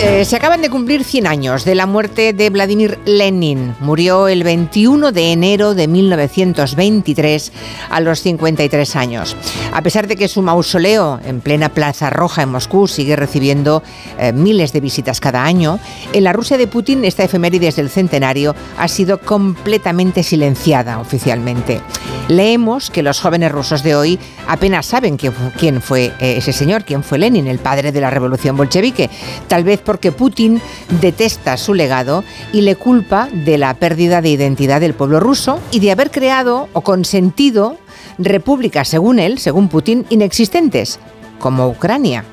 [0.00, 3.74] Eh, se acaban de cumplir 100 años de la muerte de Vladimir Lenin.
[3.80, 7.52] Murió el 21 de enero de 1923
[7.88, 9.36] a los 53 años.
[9.72, 13.82] A pesar de que su mausoleo en plena Plaza Roja en Moscú sigue recibiendo
[14.18, 15.78] eh, miles de visitas cada año,
[16.12, 21.80] en la Rusia de Putin esta efemérides del centenario ha sido completamente silenciada oficialmente.
[22.28, 27.02] Leemos que los jóvenes rusos de hoy apenas saben quién fue eh, ese señor, quién
[27.02, 29.10] fue Lenin, el padre de la revolución bolchevique.
[29.46, 30.60] Tal vez porque Putin
[31.00, 35.80] detesta su legado y le culpa de la pérdida de identidad del pueblo ruso y
[35.80, 37.76] de haber creado o consentido
[38.18, 40.98] repúblicas, según él, según Putin, inexistentes,
[41.38, 42.24] como Ucrania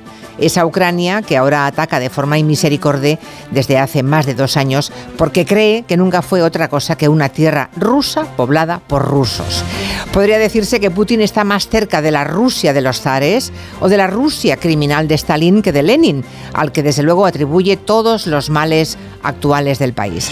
[0.42, 3.20] esa Ucrania que ahora ataca de forma inmisericorde
[3.52, 7.30] desde hace más de dos años porque cree que nunca fue otra cosa que una
[7.30, 9.64] tierra rusa poblada por rusos.
[10.12, 13.98] Podría decirse que Putin está más cerca de la Rusia de los zares o de
[13.98, 18.50] la Rusia criminal de Stalin que de Lenin, al que desde luego atribuye todos los
[18.50, 20.30] males actuales del país.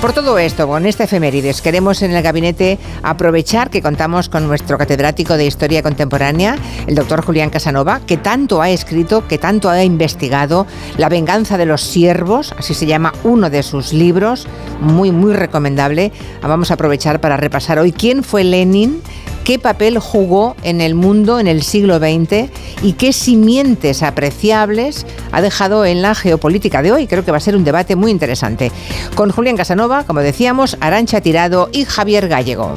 [0.00, 4.78] Por todo esto, con esta efemérides, queremos en el gabinete aprovechar que contamos con nuestro
[4.78, 6.56] catedrático de Historia Contemporánea,
[6.86, 11.66] el doctor Julián Casanova, que tanto ha escrito, que tanto ha investigado La venganza de
[11.66, 14.46] los siervos, así se llama uno de sus libros,
[14.80, 16.12] muy, muy recomendable.
[16.40, 19.02] Vamos a aprovechar para repasar hoy quién fue Lenin,
[19.44, 22.50] qué papel jugó en el mundo en el siglo XX
[22.82, 27.06] y qué simientes apreciables ha dejado en la geopolítica de hoy.
[27.06, 28.72] Creo que va a ser un debate muy interesante.
[29.14, 32.76] Con Julián Casanova, como decíamos, Arancha Tirado y Javier Gallego.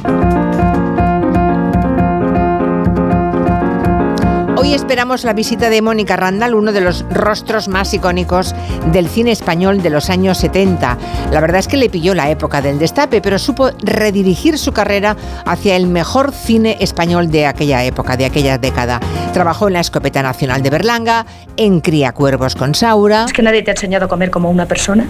[4.64, 8.54] Hoy esperamos la visita de Mónica Randall, uno de los rostros más icónicos
[8.92, 10.96] del cine español de los años 70.
[11.30, 15.18] La verdad es que le pilló la época del destape, pero supo redirigir su carrera
[15.44, 19.00] hacia el mejor cine español de aquella época, de aquella década.
[19.34, 21.26] Trabajó en la Escopeta Nacional de Berlanga,
[21.58, 21.82] en
[22.14, 23.26] Cuervos con Saura.
[23.26, 25.06] ¿Es que nadie te ha enseñado a comer como una persona?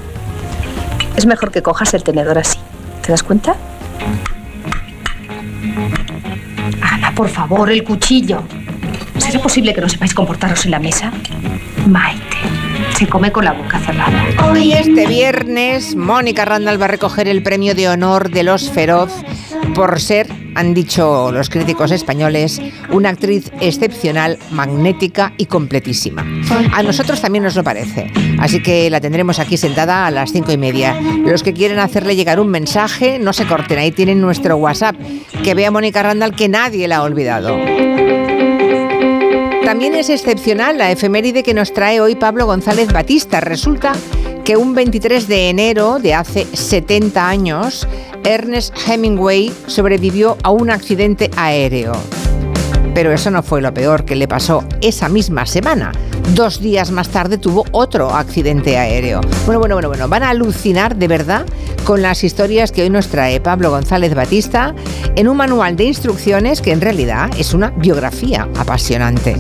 [1.15, 2.59] Es mejor que cojas el tenedor así.
[3.03, 3.55] ¿Te das cuenta?
[6.83, 8.43] Ana, por favor, el cuchillo.
[9.19, 11.13] ¿Será posible que no sepáis comportaros en la mesa?
[11.87, 12.37] Maite.
[12.99, 14.25] Se come con la boca cerrada.
[14.49, 19.13] Hoy, este viernes, Mónica Randall va a recoger el premio de honor de los Feroz
[19.75, 22.61] por ser, han dicho los críticos españoles,
[22.91, 26.25] una actriz excepcional, magnética y completísima.
[26.73, 28.13] A nosotros también nos lo parece.
[28.39, 30.97] Así que la tendremos aquí sentada a las cinco y media.
[31.25, 33.79] Los que quieren hacerle llegar un mensaje, no se corten.
[33.79, 34.97] Ahí tienen nuestro WhatsApp.
[35.43, 37.57] Que vea Mónica Randall que nadie la ha olvidado.
[39.65, 43.41] También es excepcional la efeméride que nos trae hoy Pablo González Batista.
[43.41, 43.95] Resulta
[44.45, 47.89] que un 23 de enero de hace 70 años,
[48.25, 51.95] Ernest Hemingway sobrevivió a un accidente aéreo.
[52.95, 55.93] Pero eso no fue lo peor que le pasó esa misma semana.
[56.35, 59.21] Dos días más tarde tuvo otro accidente aéreo.
[59.47, 61.45] Bueno, bueno, bueno, bueno, van a alucinar de verdad
[61.85, 64.75] con las historias que hoy nos trae Pablo González Batista
[65.17, 69.37] en un manual de instrucciones que en realidad es una biografía apasionante.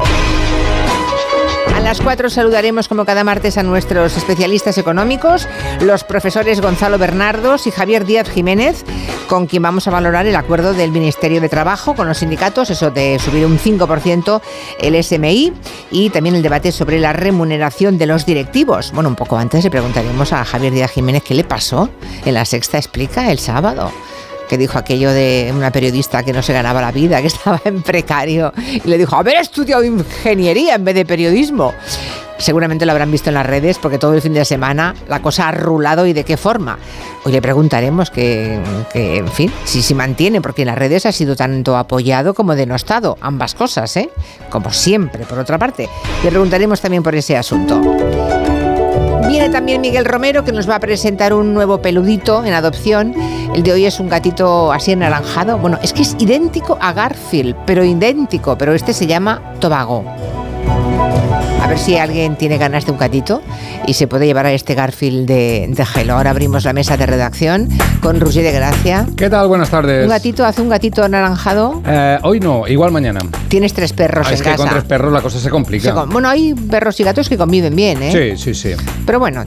[1.84, 5.46] Las 4 saludaremos como cada martes a nuestros especialistas económicos,
[5.82, 8.84] los profesores Gonzalo Bernardos y Javier Díaz Jiménez,
[9.28, 12.90] con quien vamos a valorar el acuerdo del Ministerio de Trabajo con los sindicatos, eso
[12.90, 14.40] de subir un 5%
[14.80, 15.52] el SMI
[15.90, 18.90] y también el debate sobre la remuneración de los directivos.
[18.92, 21.90] Bueno, un poco antes le preguntaremos a Javier Díaz Jiménez qué le pasó
[22.24, 23.92] en la Sexta Explica el sábado
[24.54, 27.82] que dijo aquello de una periodista que no se ganaba la vida, que estaba en
[27.82, 31.74] precario, y le dijo, haber estudiado ingeniería en vez de periodismo.
[32.38, 35.48] Seguramente lo habrán visto en las redes porque todo el fin de semana la cosa
[35.48, 36.78] ha rulado y de qué forma.
[37.24, 38.60] Hoy le preguntaremos que,
[38.94, 43.18] en fin, si se mantiene, porque en las redes ha sido tanto apoyado como denostado,
[43.20, 44.08] ambas cosas, ¿eh?
[44.50, 45.88] Como siempre, por otra parte.
[46.22, 47.80] Le preguntaremos también por ese asunto.
[49.28, 53.14] Viene también Miguel Romero que nos va a presentar un nuevo peludito en adopción.
[53.54, 55.58] El de hoy es un gatito así anaranjado.
[55.58, 60.04] Bueno, es que es idéntico a Garfield, pero idéntico, pero este se llama Tobago.
[60.68, 63.40] A ver si alguien tiene ganas de un gatito
[63.86, 66.14] y se puede llevar a este Garfield de, de gelo.
[66.14, 67.68] Ahora abrimos la mesa de redacción
[68.02, 69.06] con Roger de Gracia.
[69.16, 69.48] ¿Qué tal?
[69.48, 70.04] Buenas tardes.
[70.04, 71.82] ¿Un gatito hace un gatito anaranjado?
[71.86, 73.20] Eh, hoy no, igual mañana.
[73.48, 76.04] Tienes tres perros ah, en es que con tres perros la cosa se complica.
[76.04, 78.36] bueno, hay perros y gatos que conviven bien, ¿eh?
[78.36, 78.84] Sí, sí, sí.
[79.06, 79.44] Pero bueno,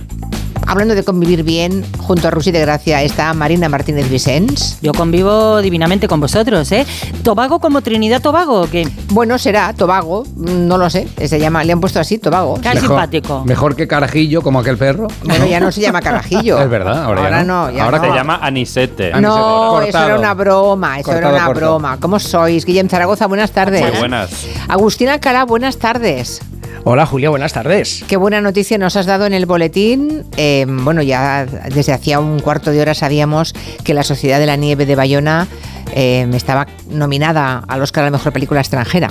[0.68, 4.78] hablando de convivir bien, junto a Rusi de Gracia está Marina Martínez Vicens.
[4.81, 6.86] Yo convivo divinamente con vosotros, ¿eh?
[7.24, 8.88] ¿Tobago como Trinidad Tobago o qué?
[9.10, 12.60] Bueno, será Tobago, no lo sé, se llama, le han puesto así, Tobago.
[12.62, 13.44] Qué simpático.
[13.46, 15.08] Mejor que carajillo, como aquel perro.
[15.24, 16.60] Bueno, ya no se llama carajillo.
[16.62, 17.72] es verdad, ahora, ya no.
[17.72, 18.04] ya ahora no.
[18.04, 19.13] Se llama Anisete.
[19.22, 21.98] No, eso era una broma, eso era una broma.
[22.00, 22.66] ¿Cómo sois?
[22.66, 23.81] Guillem Zaragoza, buenas tardes.
[23.81, 24.46] Muy buenas.
[24.68, 26.42] Agustina Cara, buenas tardes.
[26.83, 28.03] Hola Julia, buenas tardes.
[28.07, 30.24] Qué buena noticia nos has dado en el boletín.
[30.38, 33.53] Eh, bueno, ya desde hacía un cuarto de hora sabíamos
[33.83, 35.47] que la Sociedad de la Nieve de Bayona
[35.94, 39.09] eh, estaba nominada al Oscar a la Mejor Película Extranjera.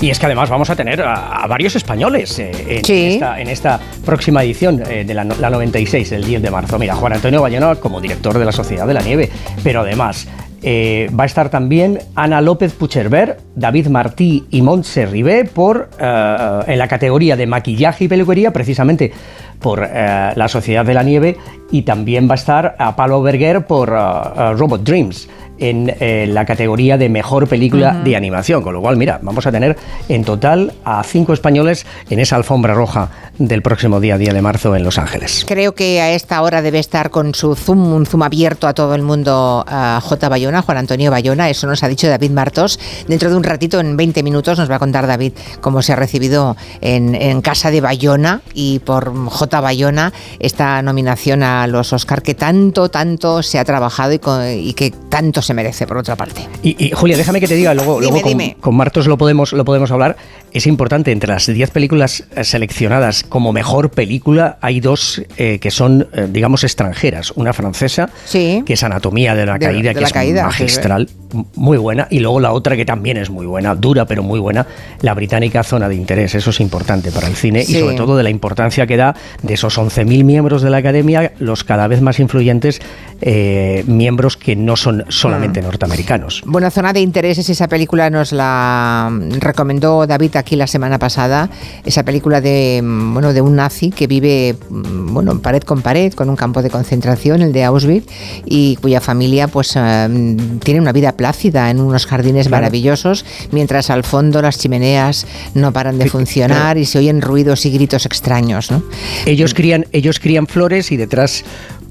[0.00, 3.14] Y es que además vamos a tener a, a varios españoles eh, en, Sí.
[3.14, 6.76] esta, en esta próxima edición eh, de la, la 96, el 10 de marzo.
[6.76, 9.30] Mira, Juan Antonio Bayona como director de la Sociedad de la Nieve,
[9.62, 10.26] pero además
[10.62, 16.60] eh, va a estar también Ana López Pucherber, David Martí y Montse Ribé por, eh,
[16.66, 19.12] en la categoría de maquillaje y peluquería, precisamente
[19.60, 21.36] por eh, la Sociedad de la Nieve,
[21.72, 23.92] y también va a estar a Pablo Berger por eh,
[24.36, 25.28] eh, Robot Dreams
[25.62, 28.62] en eh, la categoría de mejor película de animación.
[28.62, 29.76] Con lo cual, mira, vamos a tener
[30.08, 34.74] en total a cinco españoles en esa alfombra roja del próximo día, día de marzo
[34.74, 35.44] en Los Ángeles.
[35.46, 38.94] Creo que a esta hora debe estar con su Zoom, un Zoom abierto a todo
[38.94, 40.28] el mundo, a J.
[40.28, 41.48] Bayona, Juan Antonio Bayona.
[41.48, 42.80] Eso nos ha dicho David Martos.
[43.06, 45.96] Dentro de un ratito, en 20 minutos, nos va a contar David cómo se ha
[45.96, 49.60] recibido en, en casa de Bayona y por J.
[49.60, 54.72] Bayona esta nominación a los Oscar que tanto, tanto se ha trabajado y, co- y
[54.74, 56.46] que tanto se merece, por otra parte.
[56.62, 58.56] Y, y, Julia, déjame que te diga, luego, Dime, luego con, dime.
[58.60, 60.16] con Martos lo podemos, lo podemos hablar.
[60.52, 65.70] Es importante, entre las 10 películas eh, seleccionadas como mejor película, hay dos eh, que
[65.70, 67.30] son, eh, digamos, extranjeras.
[67.32, 68.62] Una francesa, Sí.
[68.66, 71.08] que es Anatomía de la De- Caída, de que la es caída, magistral,
[71.54, 72.06] muy buena.
[72.10, 74.66] Y luego la otra que también es muy buena, dura pero muy buena,
[75.00, 76.34] la británica Zona de Interés.
[76.34, 77.76] Eso es importante para el cine Sí.
[77.76, 81.32] y sobre todo de la importancia que da de esos 11.000 miembros de la Academia,
[81.38, 82.80] los cada vez más influyentes
[83.20, 85.64] eh, miembros que no son solamente Mm.
[85.64, 86.42] norteamericanos.
[86.46, 91.48] Buena zona de intereses, esa película nos la recomendó David aquí la semana pasada,
[91.84, 96.12] esa película de mm, bueno de un nazi que vive mm, bueno pared con pared
[96.14, 98.06] con un campo de concentración, el de Auschwitz,
[98.44, 102.62] y cuya familia pues eh, tiene una vida plácida en unos jardines Claro.
[102.62, 105.24] maravillosos, mientras al fondo las chimeneas
[105.54, 106.80] no paran de funcionar claro.
[106.80, 108.82] y se oyen ruidos y gritos extraños, ¿no?
[109.24, 111.44] Ellos crían, ellos crían flores y detrás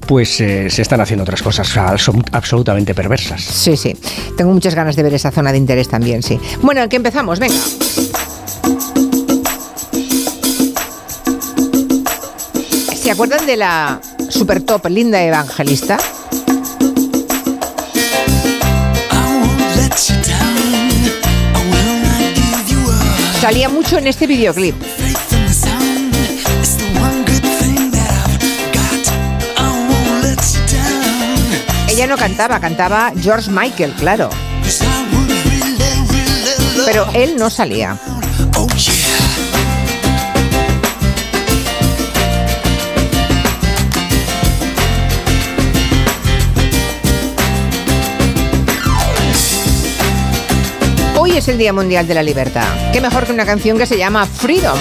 [0.06, 3.40] pues eh, se están haciendo otras cosas o sea, son absolutamente perversas.
[3.40, 3.96] Sí, sí.
[4.36, 6.38] Tengo muchas ganas de ver esa zona de interés también, sí.
[6.60, 7.56] Bueno, que empezamos, venga.
[13.02, 13.98] ¿Se acuerdan de la
[14.28, 15.96] super top Linda Evangelista?
[23.42, 24.76] Salía mucho en este videoclip.
[31.88, 34.30] Ella no cantaba, cantaba George Michael, claro.
[36.86, 37.98] Pero él no salía.
[51.32, 52.92] Hoy es el Día Mundial de la Libertad.
[52.92, 54.76] ¿Qué mejor que una canción que se llama Freedom?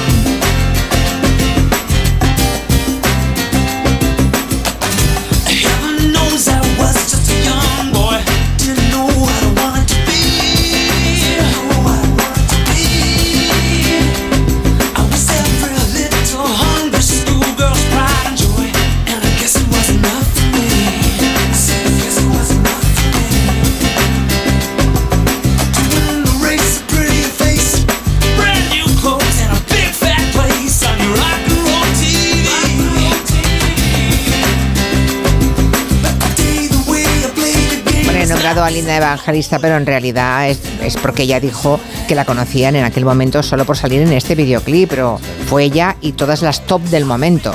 [38.64, 42.86] A Linda Evangelista, pero en realidad es, es porque ella dijo que la conocían en
[42.86, 46.82] aquel momento solo por salir en este videoclip, pero fue ella y todas las top
[46.84, 47.54] del momento.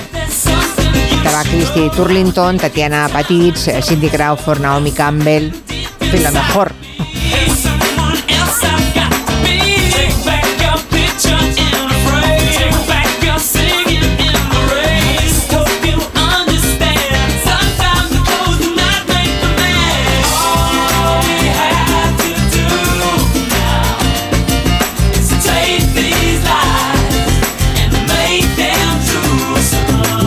[1.27, 5.53] Estaba Christy Turlington, Tatiana Patitz, eh, Cindy Crawford, Naomi Campbell,
[6.01, 6.73] en fin, lo mejor.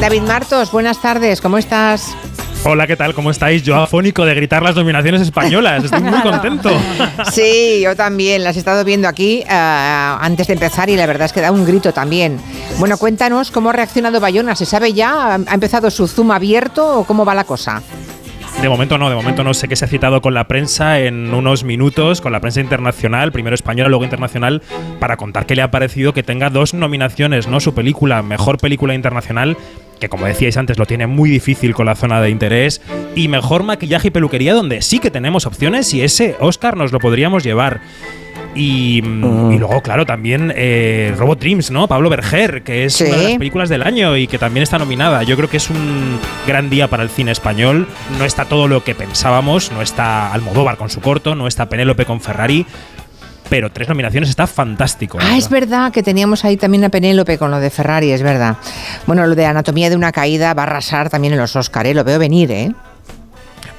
[0.10, 2.16] David Martos, buenas tardes, ¿cómo estás?
[2.64, 3.14] Hola, ¿qué tal?
[3.14, 3.62] ¿Cómo estáis?
[3.62, 5.84] Yo afónico de gritar las nominaciones españolas.
[5.84, 6.72] Estoy muy contento.
[7.32, 8.44] Sí, yo también.
[8.44, 9.48] Las he estado viendo aquí uh,
[10.20, 12.40] antes de empezar y la verdad es que da un grito también.
[12.80, 14.56] Bueno, cuéntanos cómo ha reaccionado Bayona.
[14.56, 15.36] ¿Se sabe ya?
[15.36, 17.84] ¿Ha empezado su zoom abierto o cómo va la cosa?
[18.62, 19.54] De momento no, de momento no.
[19.54, 23.32] Sé que se ha citado con la prensa en unos minutos, con la prensa internacional,
[23.32, 24.62] primero española, luego internacional,
[25.00, 27.62] para contar qué le ha parecido que tenga dos nominaciones, ¿no?
[27.62, 29.56] Su película, mejor película internacional
[30.00, 32.82] que como decíais antes lo tiene muy difícil con la zona de interés,
[33.16, 37.00] y mejor maquillaje y peluquería donde sí que tenemos opciones y ese Oscar nos lo
[37.00, 37.82] podríamos llevar.
[38.56, 39.58] Y, mm.
[39.58, 41.88] luego, claro, también eh, Robot Dreams, ¿no?
[41.88, 45.24] Pablo Berger, que es una de las películas del año y que también está nominada.
[45.24, 47.88] Yo creo que es un gran día para el cine español.
[48.18, 52.06] No está todo lo que pensábamos, no está Almodóvar con su corto, no está Penélope
[52.06, 52.66] con Ferrari,
[53.50, 55.18] pero tres nominaciones está fantástico.
[55.22, 58.58] Ah, es verdad que teníamos ahí también a Penélope con lo de Ferrari, es verdad.
[59.08, 61.94] Bueno, lo de Anatomía de una caída va a arrasar también en los Oscar, ¿eh?
[61.94, 62.72] lo veo venir, ¿eh?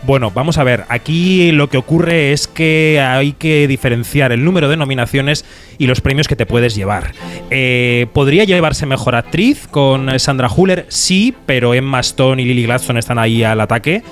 [0.03, 4.71] Bueno, vamos a ver, aquí lo que ocurre es que hay que diferenciar el número
[4.71, 5.45] de nominaciones
[5.77, 7.13] y los premios que te puedes llevar.
[7.51, 10.87] Eh, ¿Podría llevarse mejor actriz con Sandra Huller?
[10.89, 14.03] Sí, pero Emma Stone y Lily Gladstone están ahí al ataque.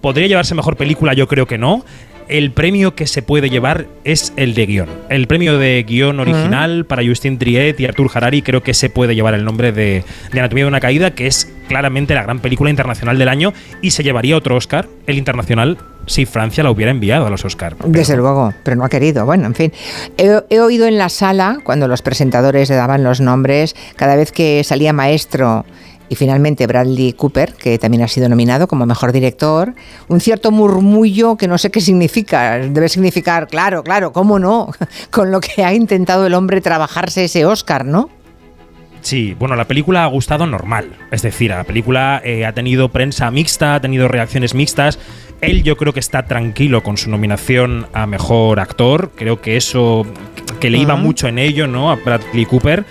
[0.00, 1.14] ¿Podría llevarse mejor película?
[1.14, 1.84] Yo creo que no
[2.28, 4.88] el premio que se puede llevar es el de guion.
[5.08, 9.14] El premio de guion original para Justin Triet y Artur Harari creo que se puede
[9.14, 13.18] llevar el nombre de, Anatomía de una caída, que es claramente la gran película internacional
[13.18, 17.30] del año y se llevaría otro Oscar, el internacional, si Francia la hubiera enviado a
[17.30, 17.76] los Oscars.
[17.84, 19.26] Desde luego, pero no ha querido.
[19.26, 19.72] Bueno, en fin.
[20.16, 24.32] He, he, oído en la sala, cuando los presentadores le daban los nombres, cada vez
[24.32, 25.66] que salía maestro
[26.08, 29.74] y finalmente Bradley Cooper, que también ha sido nominado como mejor director,
[30.08, 34.72] un cierto murmullo que no sé qué significa, debe significar, claro, claro, cómo no,
[35.10, 38.10] con lo que ha intentado el hombre trabajarse ese Oscar, ¿no?
[39.00, 40.90] Sí, bueno, la película ha gustado normal.
[41.10, 44.98] Es decir, la película eh, ha tenido prensa mixta, ha tenido reacciones mixtas.
[45.40, 49.12] Él yo creo que está tranquilo con su nominación a Mejor Actor.
[49.14, 50.04] Creo que eso,
[50.58, 51.92] que le iba mucho en ello, ¿no?
[51.92, 52.84] A Bradley Cooper.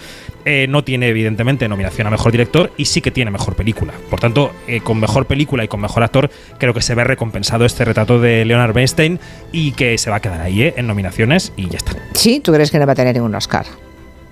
[0.50, 3.92] Eh, no tiene, evidentemente, nominación a mejor director y sí que tiene mejor película.
[4.10, 7.66] Por tanto, eh, con mejor película y con mejor actor, creo que se ve recompensado
[7.66, 9.20] este retrato de Leonard Bernstein
[9.52, 11.98] y que se va a quedar ahí eh, en nominaciones y ya está.
[12.14, 13.66] Sí, ¿tú crees que no va a tener ningún Oscar?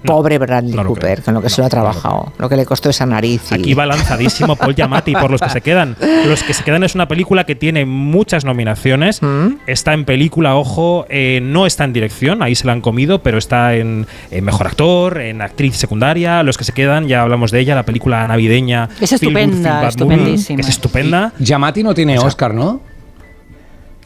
[0.05, 3.05] Pobre Bradley Cooper, con lo que se lo ha trabajado, lo que le costó esa
[3.05, 3.51] nariz.
[3.51, 5.95] Aquí va lanzadísimo Paul Giamatti por los que se quedan.
[6.27, 9.21] Los que se quedan es una película que tiene muchas nominaciones.
[9.21, 9.57] Mm.
[9.67, 13.37] Está en película, ojo, eh, no está en dirección, ahí se la han comido, pero
[13.37, 14.07] está en,
[14.41, 16.43] mejor actor, en actriz secundaria.
[16.43, 18.89] Los que se quedan, ya hablamos de ella, la película navideña.
[18.99, 20.61] Es estupenda, estupendísima.
[20.61, 21.33] Es estupenda.
[21.39, 22.81] Giamatti no tiene Oscar, ¿no?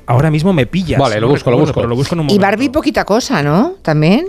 [0.09, 0.99] Ahora mismo me pillas.
[0.99, 1.83] Vale, lo busco, lo busco.
[1.83, 3.75] lo busco y Barbie poquita cosa, ¿no?
[3.83, 4.25] También.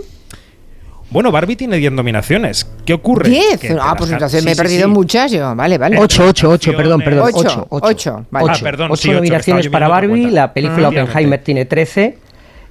[1.11, 2.65] Bueno, Barbie tiene 10 nominaciones.
[2.85, 3.29] ¿Qué ocurre?
[3.29, 3.75] 10.
[3.81, 5.53] Ah, pues entonces me he perdido muchas yo.
[5.55, 5.97] Vale, vale.
[5.99, 7.29] 8, 8, 8, perdón, perdón.
[7.33, 8.25] 8, 8.
[8.31, 8.47] Vale.
[8.49, 10.93] Ah, perdón, 8 nominaciones para Barbie, la película mm.
[10.93, 12.17] Oppenheimer tiene 13.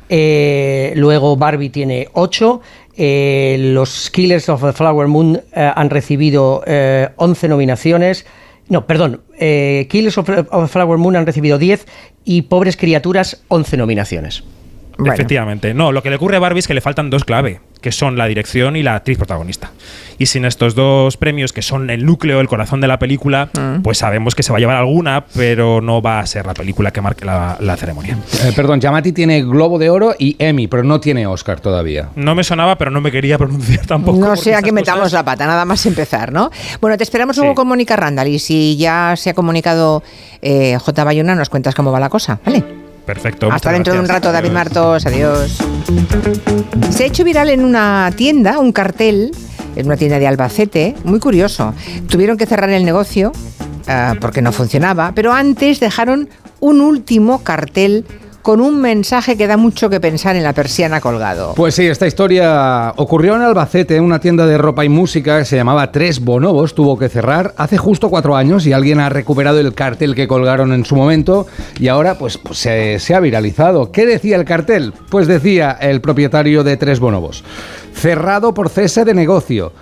[0.09, 2.61] Eh, luego Barbie tiene 8.
[2.97, 6.65] Eh, los Killers of the Flower Moon eh, han recibido
[7.17, 8.25] 11 nominaciones.
[8.69, 9.21] No, perdón.
[9.39, 11.87] Killers of the Flower Moon han recibido 10
[12.25, 14.45] y Pobres Criaturas 11 nominaciones.
[15.05, 15.75] Efectivamente.
[15.75, 18.17] No, lo que le ocurre a Barbie es que le faltan dos clave, que son
[18.17, 19.71] la dirección y la actriz protagonista.
[20.19, 23.83] Y sin estos dos premios, que son el núcleo, el corazón de la película, mm.
[23.83, 26.91] pues sabemos que se va a llevar alguna, pero no va a ser la película
[26.91, 28.19] que marque la, ceremonia.
[28.45, 32.11] Eh, perdón, Yamati tiene Globo de Oro y Emmy, pero no tiene Oscar todavía.
[32.17, 34.19] No me sonaba, pero no me quería pronunciar tampoco.
[34.19, 36.51] No sé a qué metamos la pata, nada más empezar, ¿no?
[36.81, 40.03] Bueno, te esperamos luego con Mónica Randall y si ya se ha comunicado
[40.43, 41.05] eh, J.
[41.05, 42.90] Bayona, nos cuentas cómo va la cosa, ¿vale?
[43.11, 43.51] Perfecto.
[43.51, 45.05] Hasta dentro de un rato, David Martos.
[45.05, 45.59] Adiós.
[46.91, 49.33] Se ha hecho viral en una tienda un cartel,
[49.75, 51.75] en una tienda de Albacete, muy curioso.
[52.09, 53.33] Tuvieron que cerrar el negocio
[53.89, 56.29] eh, porque no funcionaba, pero antes dejaron
[56.61, 58.05] un último cartel
[58.43, 61.55] con un mensaje que da mucho que pensar en la persiana colgado.
[61.55, 65.57] Pues sí, esta historia ocurrió en Albacete, una tienda de ropa y música que se
[65.57, 69.75] llamaba Tres Bonobos, tuvo que cerrar hace justo cuatro años y alguien ha recuperado el
[69.75, 71.47] cartel que colgaron en su momento
[71.79, 73.93] y ahora pues, pues se ha viralizado.
[73.93, 74.93] ¿Qué decía el cartel?
[75.11, 77.45] Pues decía el propietario de Tres Bonobos,
[77.95, 79.73] cerrado por cese de negocio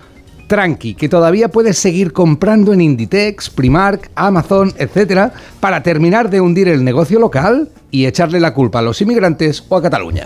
[0.48, 6.66] tranqui, que todavía puedes seguir comprando en Inditex, Primark, Amazon, etcétera, para terminar de hundir
[6.66, 10.24] el negocio local y echarle la culpa a los inmigrantes o a Cataluña.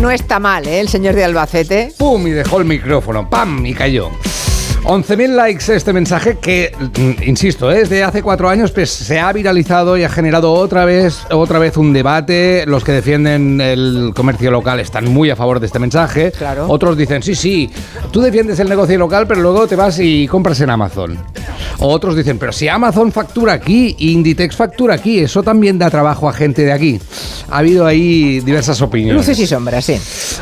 [0.00, 0.80] No está mal, ¿eh?
[0.80, 1.92] El señor de Albacete.
[1.96, 2.26] ¡Pum!
[2.26, 3.30] Y dejó el micrófono.
[3.30, 3.64] ¡Pam!
[3.64, 4.10] Y cayó.
[4.84, 9.32] 11.000 likes este mensaje que, mm, insisto, es de hace cuatro años, pues se ha
[9.32, 12.64] viralizado y ha generado otra vez, otra vez un debate.
[12.66, 16.32] Los que defienden el comercio local están muy a favor de este mensaje.
[16.32, 16.66] Claro.
[16.68, 17.70] Otros dicen, sí, sí,
[18.12, 21.18] tú defiendes el negocio local, pero luego te vas y compras en Amazon.
[21.78, 26.32] Otros dicen, pero si Amazon factura aquí, Inditex factura aquí, eso también da trabajo a
[26.34, 27.00] gente de aquí.
[27.50, 29.16] Ha habido ahí diversas opiniones.
[29.16, 29.98] Luces y sombras, sí.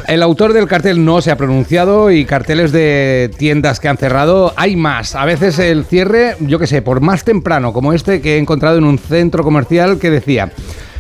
[0.09, 4.32] El autor del cartel no se ha pronunciado y carteles de tiendas que han cerrado
[4.57, 5.15] hay más.
[5.15, 8.79] A veces el cierre, yo qué sé, por más temprano, como este que he encontrado
[8.79, 10.53] en un centro comercial que decía.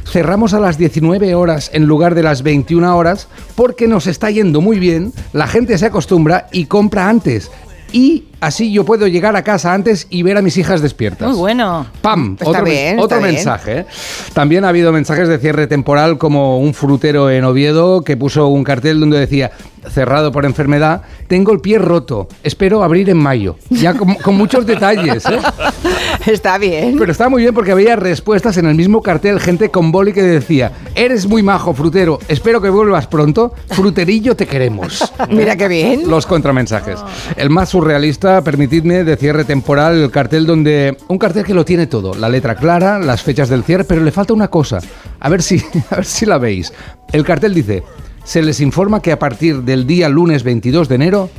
[0.04, 4.60] Cerramos a las 19 horas en lugar de las 21 horas porque nos está yendo
[4.60, 7.50] muy bien, la gente se acostumbra y compra antes.
[7.92, 11.28] Y así yo puedo llegar a casa antes y ver a mis hijas despiertas.
[11.28, 11.86] Muy bueno.
[12.00, 12.36] ¡Pam!
[12.38, 13.34] Está otro bien, otro bien.
[13.34, 13.80] mensaje.
[13.80, 13.86] ¿eh?
[14.32, 18.64] También ha habido mensajes de cierre temporal como un frutero en Oviedo que puso un
[18.64, 19.52] cartel donde decía
[19.90, 23.56] cerrado por enfermedad, tengo el pie roto, espero abrir en mayo.
[23.70, 25.24] Ya con, con muchos detalles.
[25.26, 25.38] ¿eh?
[26.26, 26.96] Está bien.
[26.98, 30.22] Pero está muy bien porque había respuestas en el mismo cartel, gente con boli que
[30.22, 35.12] decía, eres muy majo, frutero, espero que vuelvas pronto, fruterillo te queremos.
[35.30, 36.08] Mira qué bien.
[36.08, 37.00] Los contramensajes.
[37.36, 40.96] El más surrealista, permitidme, de cierre temporal, el cartel donde.
[41.08, 42.14] Un cartel que lo tiene todo.
[42.14, 44.78] La letra clara, las fechas del cierre, pero le falta una cosa.
[45.20, 46.72] A ver si, a ver si la veis.
[47.12, 47.82] El cartel dice:
[48.24, 51.30] Se les informa que a partir del día lunes 22 de enero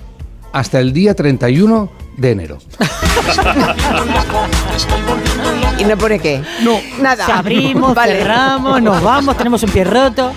[0.51, 2.57] hasta el día 31 de enero.
[5.79, 6.41] ¿Y no pone qué?
[6.63, 6.79] No.
[7.01, 7.39] Nada.
[7.39, 8.17] Abrimos, Vale.
[8.19, 10.31] cerramos, nos vamos, tenemos un pie roto.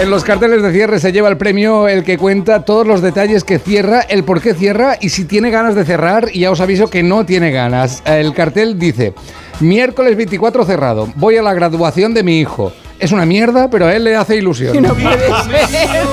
[0.00, 3.44] En los carteles de cierre se lleva el premio el que cuenta todos los detalles
[3.44, 6.28] que cierra, el por qué cierra y si tiene ganas de cerrar.
[6.32, 8.02] Y ya os aviso que no tiene ganas.
[8.06, 9.12] El cartel dice:
[9.60, 11.08] miércoles 24 cerrado.
[11.16, 12.72] Voy a la graduación de mi hijo.
[12.98, 14.76] Es una mierda, pero a él le hace ilusión.
[14.82, 16.06] No puede ser.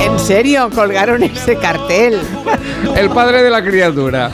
[0.00, 2.18] En serio, colgaron ese cartel.
[2.96, 4.30] El padre de la criatura.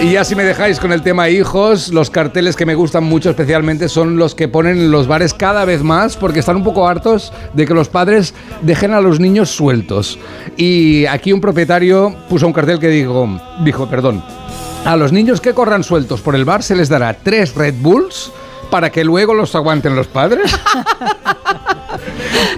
[0.00, 3.30] Y ya si me dejáis con el tema hijos, los carteles que me gustan mucho
[3.30, 6.88] especialmente son los que ponen en los bares cada vez más porque están un poco
[6.88, 10.18] hartos de que los padres dejen a los niños sueltos.
[10.56, 14.22] Y aquí un propietario puso un cartel que dijo, dijo, perdón,
[14.84, 18.32] a los niños que corran sueltos por el bar se les dará tres Red Bulls
[18.70, 20.54] para que luego los aguanten los padres.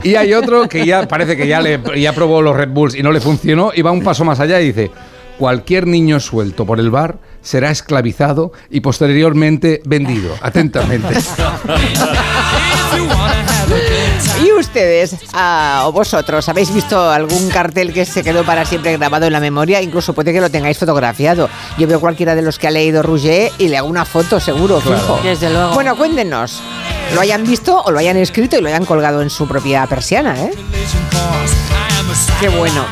[0.03, 3.03] Y hay otro que ya parece que ya, le, ya probó los Red Bulls y
[3.03, 4.91] no le funcionó y va un paso más allá y dice,
[5.39, 10.35] cualquier niño suelto por el bar será esclavizado y posteriormente vendido.
[10.41, 11.15] Atentamente.
[14.43, 19.27] ¿Y ustedes ah, o vosotros habéis visto algún cartel que se quedó para siempre grabado
[19.27, 19.81] en la memoria?
[19.83, 21.49] Incluso puede que lo tengáis fotografiado.
[21.79, 24.81] Yo veo cualquiera de los que ha leído Rouget y le hago una foto seguro,
[24.81, 25.21] fijo.
[25.23, 25.75] Desde luego.
[25.75, 26.63] Bueno, cuéntenos.
[27.15, 30.37] Lo hayan visto o lo hayan escrito y lo hayan colgado en su propia persiana,
[30.43, 30.51] ¿eh?
[32.41, 32.85] Qué bueno.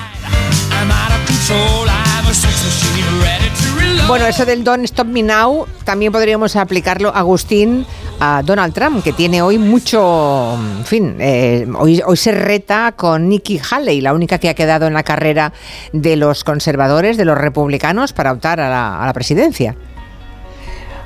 [4.07, 7.87] Bueno, eso del Don't Stop Me Now también podríamos aplicarlo, Agustín,
[8.21, 13.31] a Donald Trump, que tiene hoy mucho, en fin, eh, hoy, hoy se reta con
[13.31, 15.55] Nikki Haley, la única que ha quedado en la carrera
[15.95, 19.75] de los conservadores, de los republicanos, para optar a la, presidencia.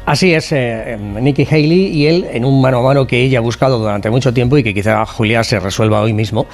[0.05, 3.39] Así es, eh, eh, Nikki Haley y él en un mano a mano que ella
[3.39, 6.47] ha buscado durante mucho tiempo y que quizá Julia se resuelva hoy mismo,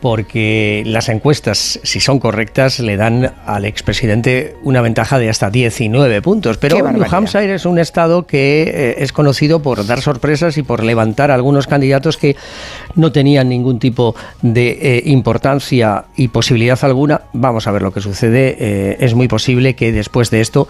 [0.00, 6.22] porque las encuestas, si son correctas, le dan al expresidente una ventaja de hasta 19
[6.22, 6.58] puntos.
[6.58, 7.04] Pero New.
[7.10, 11.34] Hampshire es un estado que eh, es conocido por dar sorpresas y por levantar a
[11.34, 12.36] algunos candidatos que
[12.94, 17.22] no tenían ningún tipo de eh, importancia y posibilidad alguna.
[17.32, 18.56] Vamos a ver lo que sucede.
[18.58, 20.68] Eh, es muy posible que después de esto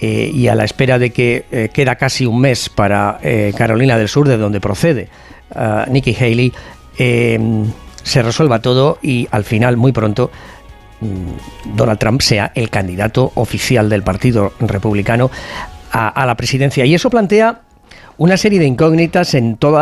[0.00, 3.98] eh, y a la espera de que eh, queda casi un mes para eh, Carolina
[3.98, 5.08] del Sur, de donde procede
[5.52, 6.52] ah, Nikki Haley,
[8.02, 10.30] se resuelva todo y al final, muy pronto,
[11.00, 15.30] mm, Donald Trump sea el candidato oficial del Partido Republicano
[15.90, 16.84] a, la presidencia.
[16.84, 17.62] Y eso plantea
[18.18, 19.80] una serie de incógnitas en todos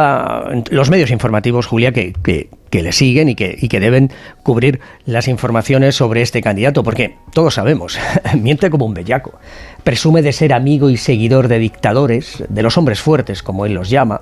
[0.71, 4.11] los medios informativos, Julia, que le siguen y que, y que deben
[4.43, 7.99] cubrir las informaciones sobre este candidato, porque todos sabemos,
[8.39, 9.39] miente como un bellaco,
[9.83, 13.89] presume de ser amigo y seguidor de dictadores, de los hombres fuertes, como él los
[13.89, 14.21] llama,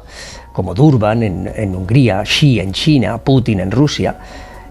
[0.55, 4.17] como Durban en, Hungría, Xi en China, Putin en Rusia,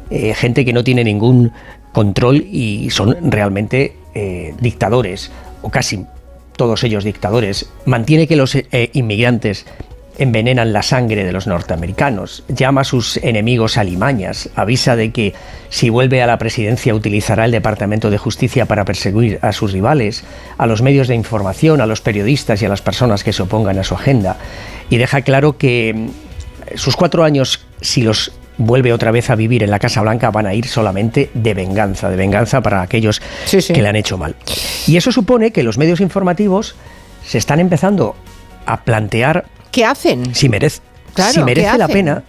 [0.10, 1.52] eh, gente que no tiene ningún
[1.92, 5.30] control y son realmente eh, dictadores,
[5.62, 6.06] o casi
[6.56, 9.66] todos ellos dictadores, mantiene que los eh, inmigrantes
[10.18, 15.34] envenenan la sangre de los norteamericanos, llama a sus enemigos alimañas, avisa de que
[15.70, 20.24] si vuelve a la presidencia utilizará el Departamento de Justicia para perseguir a sus rivales,
[20.58, 23.80] a los medios de información, a los periodistas y a las personas que se opongan
[23.80, 24.38] a su agenda,
[24.90, 29.64] y deja claro que mm, sus cuatro años, si los vuelve otra vez a vivir
[29.64, 33.62] en la Casa Blanca, van a ir solamente de venganza, de venganza para aquellos Sí,
[33.62, 33.74] sí.
[33.74, 34.36] que le han hecho mal.
[34.86, 36.76] Y eso supone que los medios informativos
[37.26, 38.16] se están empezando
[38.66, 40.34] a plantear ¿Qué hacen?
[40.36, 40.82] si merece,
[41.14, 42.24] Claro, si ¿qué merece la pena.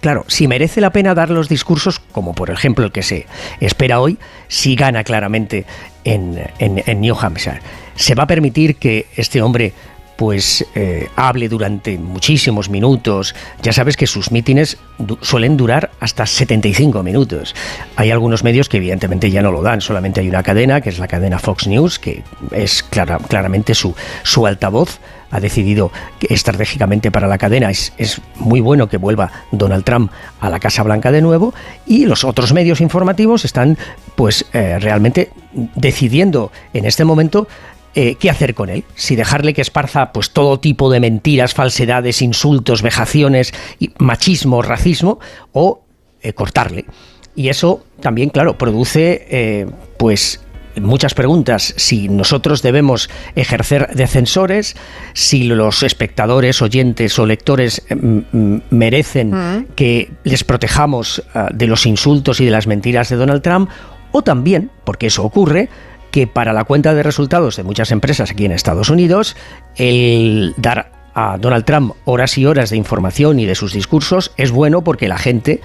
[0.00, 3.26] Claro, si merece la pena dar los discursos, como por ejemplo el que se
[3.60, 5.66] espera hoy, si gana claramente
[6.04, 7.60] en, en- en New Hampshire.
[7.96, 9.74] Se va a permitir que este hombre
[10.16, 13.34] pues eh, hable durante muchísimos minutos.
[13.62, 17.54] Ya sabes que sus mítines du- suelen durar hasta 75 minutos.
[17.96, 20.98] Hay algunos medios que evidentemente ya no lo dan, solamente hay una cadena, que es
[20.98, 22.22] la cadena Fox News, que
[22.52, 24.98] es clara- claramente su, su altavoz
[25.30, 30.50] ha decidido que estratégicamente para la cadena es, muy bueno que vuelva Donald Trump a
[30.50, 31.54] la Casa Blanca de nuevo
[31.86, 33.78] y los otros medios informativos están
[34.16, 35.30] pues eh, realmente
[35.74, 37.46] decidiendo en este momento
[37.94, 42.22] eh, qué hacer con él, si dejarle que esparza pues todo tipo de mentiras, falsedades,
[42.22, 43.52] insultos, vejaciones,
[43.98, 45.18] machismo, racismo
[45.52, 45.82] o
[46.22, 46.84] eh, cortarle.
[47.34, 49.66] Y eso también, claro, produce
[49.96, 50.40] pues
[50.76, 51.74] muchas preguntas.
[51.76, 54.76] Si nosotros debemos ejercer de censores,
[55.12, 57.96] si los espectadores, oyentes o lectores eh,
[58.70, 63.70] merecen que les protejamos ah, de los insultos y de las mentiras de Donald Trump,
[64.12, 65.68] o también, porque eso ocurre,
[66.10, 69.36] que para la cuenta de resultados de muchas empresas aquí en Estados Unidos,
[69.76, 74.50] el dar a Donald Trump horas y horas de información y de sus discursos es
[74.50, 75.60] bueno porque la gente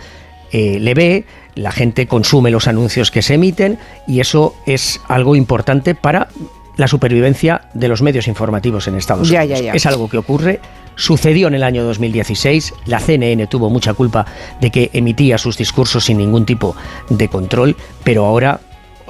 [0.58, 5.36] eh, le ve, la gente consume los anuncios que se emiten y eso es algo
[5.36, 6.30] importante para
[6.78, 9.60] la supervivencia de los medios informativos en Estados Ya, Unidos.
[9.60, 9.74] ya, ya.
[9.74, 10.62] Es algo que ocurre,
[10.96, 14.26] sucedió en el año 2016, la CNN tuvo mucha culpa
[14.62, 16.74] de que emitía sus discursos sin ningún tipo
[17.10, 18.62] de control, pero ahora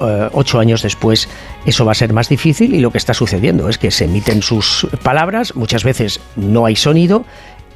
[0.02, 1.30] eh, ocho años después
[1.68, 4.42] eso va a ser más difícil y lo que está sucediendo es que se emiten
[4.42, 7.24] sus palabras, muchas veces no hay sonido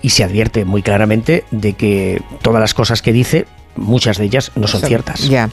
[0.01, 3.45] y se advierte muy claramente de que todas las cosas que dice,
[3.79, 5.27] muchas de ellas no son ciertas.
[5.27, 5.49] Ya.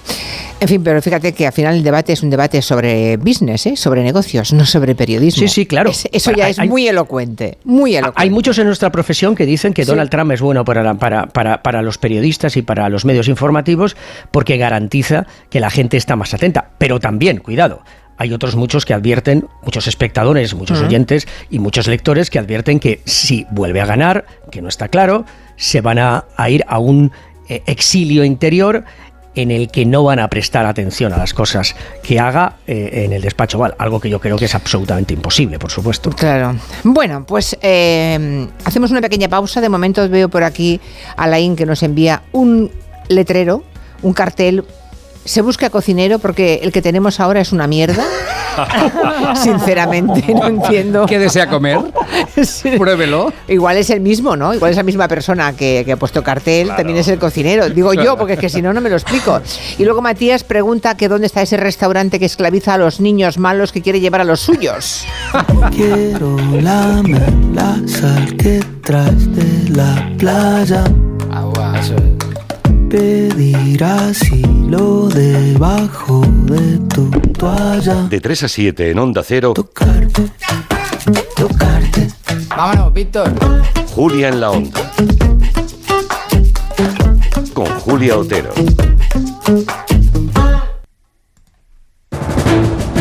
[0.61, 3.77] En fin, pero fíjate que al final el debate es un debate sobre business, ¿eh?
[3.77, 5.41] sobre negocios, no sobre periodismo.
[5.41, 5.91] Sí, sí, claro.
[5.91, 8.23] Es- eso ya es hay- muy elocuente, muy elocuente.
[8.23, 9.91] Hay muchos en nuestra profesión que dicen que Sí.
[9.91, 13.97] Donald Trump es bueno para, para, para, para los periodistas y para los medios informativos
[14.31, 16.71] porque garantiza que la gente está más atenta.
[16.79, 17.83] Pero también, cuidado,
[18.19, 23.03] hay otros muchos que advierten, muchos espectadores, muchos oyentes y muchos lectores que advierten que
[23.05, 27.13] si vuelve a ganar, que no está claro, se van a, a ir a un
[27.49, 28.85] eh, exilio interior
[29.37, 33.13] en el que no van a prestar atención a las cosas que haga eh, en
[33.13, 36.11] el despacho Oval, algo que yo creo que es absolutamente imposible, por supuesto.
[36.11, 36.57] Claro.
[36.83, 39.61] Bueno, pues eh, hacemos una pequeña pausa.
[39.61, 40.81] De momento veo por aquí
[41.17, 42.71] a Laín que nos envía un
[43.09, 43.63] letrero,
[44.03, 44.65] un cartel.
[45.27, 48.05] Se busca cocinero porque el que tenemos ahora es una mierda.
[49.43, 51.07] Sinceramente, no entiendo.
[51.07, 51.79] ¿Qué desea comer?
[52.43, 52.71] Sí.
[52.77, 53.33] Pruébelo.
[53.49, 54.53] Igual es el mismo, ¿no?
[54.55, 57.69] Igual es la misma persona que, que ha puesto cartel, también es el cocinero.
[57.71, 59.41] Digo yo, porque es que si no, no me lo explico.
[59.79, 63.73] Y luego Matías pregunta que dónde está ese restaurante que esclaviza a los niños malos
[63.73, 65.07] que quiere llevar a los suyos.
[65.75, 70.85] Quiero lamer la sal que traes de la playa.
[72.89, 78.07] Pedir asilo debajo de tu toalla.
[78.09, 80.31] De 3 a 7 en Onda Cero, Tocarte,
[81.37, 82.09] tocarte.
[82.49, 83.33] Vámonos, Víctor.
[83.95, 84.93] Julia en la Onda.
[87.55, 88.53] Con Julia Otero.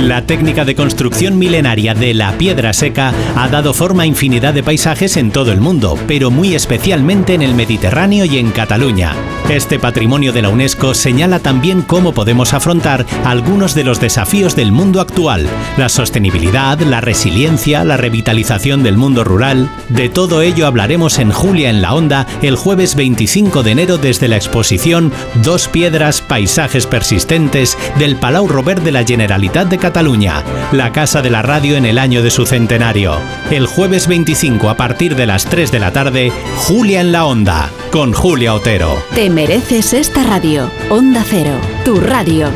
[0.02, 4.62] La técnica de construcción milenaria de la piedra seca ha dado forma a infinidad de
[4.62, 9.14] paisajes en todo el mundo, pero muy especialmente en el Mediterráneo y en Cataluña.
[9.50, 14.72] Este patrimonio de la UNESCO señala también cómo podemos afrontar algunos de los desafíos del
[14.72, 19.70] mundo actual, la sostenibilidad, la resiliencia, la revitalización del mundo rural.
[19.90, 24.28] De todo ello hablaremos en Julia en la Onda el jueves 25 de enero desde
[24.28, 25.12] la exposición
[25.44, 31.30] Dos Piedras, Paisajes Persistentes del Palau Robert de la Generalitat de Cataluña, la casa de
[31.30, 33.20] la radio en el año de su centenario.
[33.52, 37.70] El jueves 25 a partir de las 3 de la tarde, Julia en la Onda,
[37.92, 38.98] con Julia Otero.
[39.14, 40.72] Te mereces esta radio.
[40.90, 42.50] Onda Cero, tu radio.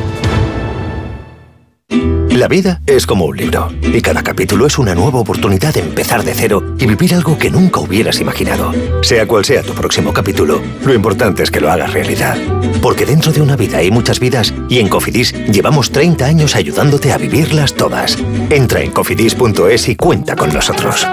[2.30, 6.24] La vida es como un libro y cada capítulo es una nueva oportunidad de empezar
[6.24, 8.72] de cero y vivir algo que nunca hubieras imaginado.
[9.02, 12.38] Sea cual sea tu próximo capítulo, lo importante es que lo hagas realidad.
[12.82, 17.12] Porque dentro de una vida hay muchas vidas y en Cofidis llevamos 30 años ayudándote
[17.12, 18.18] a vivirlas todas.
[18.50, 21.06] Entra en cofidis.es y cuenta con nosotros.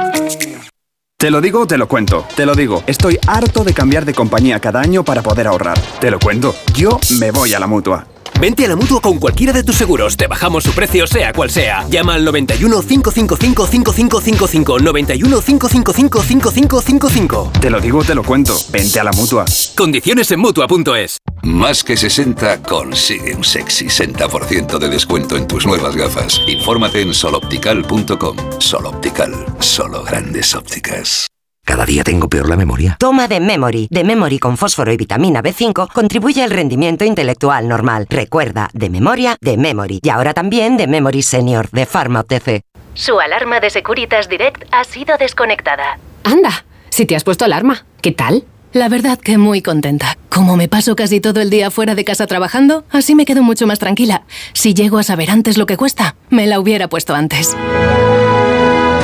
[1.18, 2.26] Te lo digo, te lo cuento.
[2.36, 5.80] Te lo digo, estoy harto de cambiar de compañía cada año para poder ahorrar.
[5.98, 8.06] Te lo cuento, yo me voy a la mutua.
[8.40, 10.16] Vente a la mutua con cualquiera de tus seguros.
[10.16, 11.86] Te bajamos su precio, sea cual sea.
[11.88, 14.78] Llama al 91 555 5555.
[14.78, 17.52] 91 555 5555.
[17.60, 18.56] Te lo digo, te lo cuento.
[18.70, 19.44] Vente a la mutua.
[19.74, 21.18] Condiciones en mutua.es.
[21.42, 26.40] Más que 60 consigue un sexy 60% de descuento en tus nuevas gafas.
[26.46, 28.36] Infórmate en soloptical.com.
[28.58, 31.25] Soloptical, solo grandes ópticas.
[31.66, 32.96] Cada día tengo peor la memoria.
[32.96, 33.88] Toma de Memory.
[33.90, 38.06] De Memory con fósforo y vitamina B5 contribuye al rendimiento intelectual normal.
[38.08, 39.98] Recuerda, de memoria, de Memory.
[40.00, 42.62] Y ahora también de Memory Senior, de Pharma OTC.
[42.94, 45.98] Su alarma de Securitas Direct ha sido desconectada.
[46.22, 48.44] Anda, si te has puesto alarma, ¿qué tal?
[48.72, 50.16] La verdad que muy contenta.
[50.28, 53.66] Como me paso casi todo el día fuera de casa trabajando, así me quedo mucho
[53.66, 54.22] más tranquila.
[54.52, 57.56] Si llego a saber antes lo que cuesta, me la hubiera puesto antes.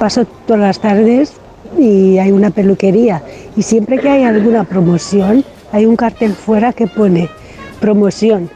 [0.00, 1.34] paso todas las tardes
[1.78, 3.22] y hay una peluquería.
[3.56, 7.30] Y siempre que hay alguna promoción, hay un cartel fuera que pone
[7.80, 8.50] promoción,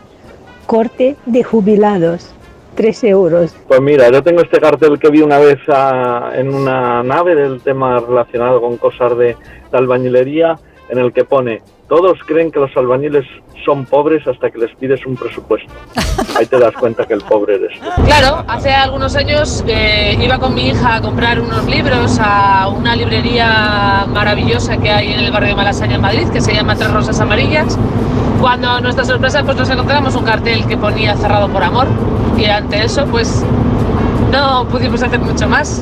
[0.66, 2.34] corte de jubilados,
[2.76, 3.54] 3 euros.
[3.68, 7.60] Pues mira, yo tengo este cartel que vi una vez ah, en una nave del
[7.60, 9.36] tema relacionado con cosas de,
[9.70, 13.26] de albañilería, en el que pone, todos creen que los albañiles
[13.64, 15.70] son pobres hasta que les pides un presupuesto.
[16.38, 18.02] Ahí te das cuenta que el pobre eres tú.
[18.04, 22.96] Claro, hace algunos años eh, iba con mi hija a comprar unos libros a una
[22.96, 26.92] librería maravillosa que hay en el barrio de Malasaña, en Madrid, que se llama Tres
[26.92, 27.78] Rosas Amarillas.
[28.42, 31.86] Cuando nuestra sorpresa pues nos encontramos un cartel que ponía cerrado por amor
[32.36, 33.40] y ante eso pues
[34.32, 35.80] no pudimos hacer mucho más,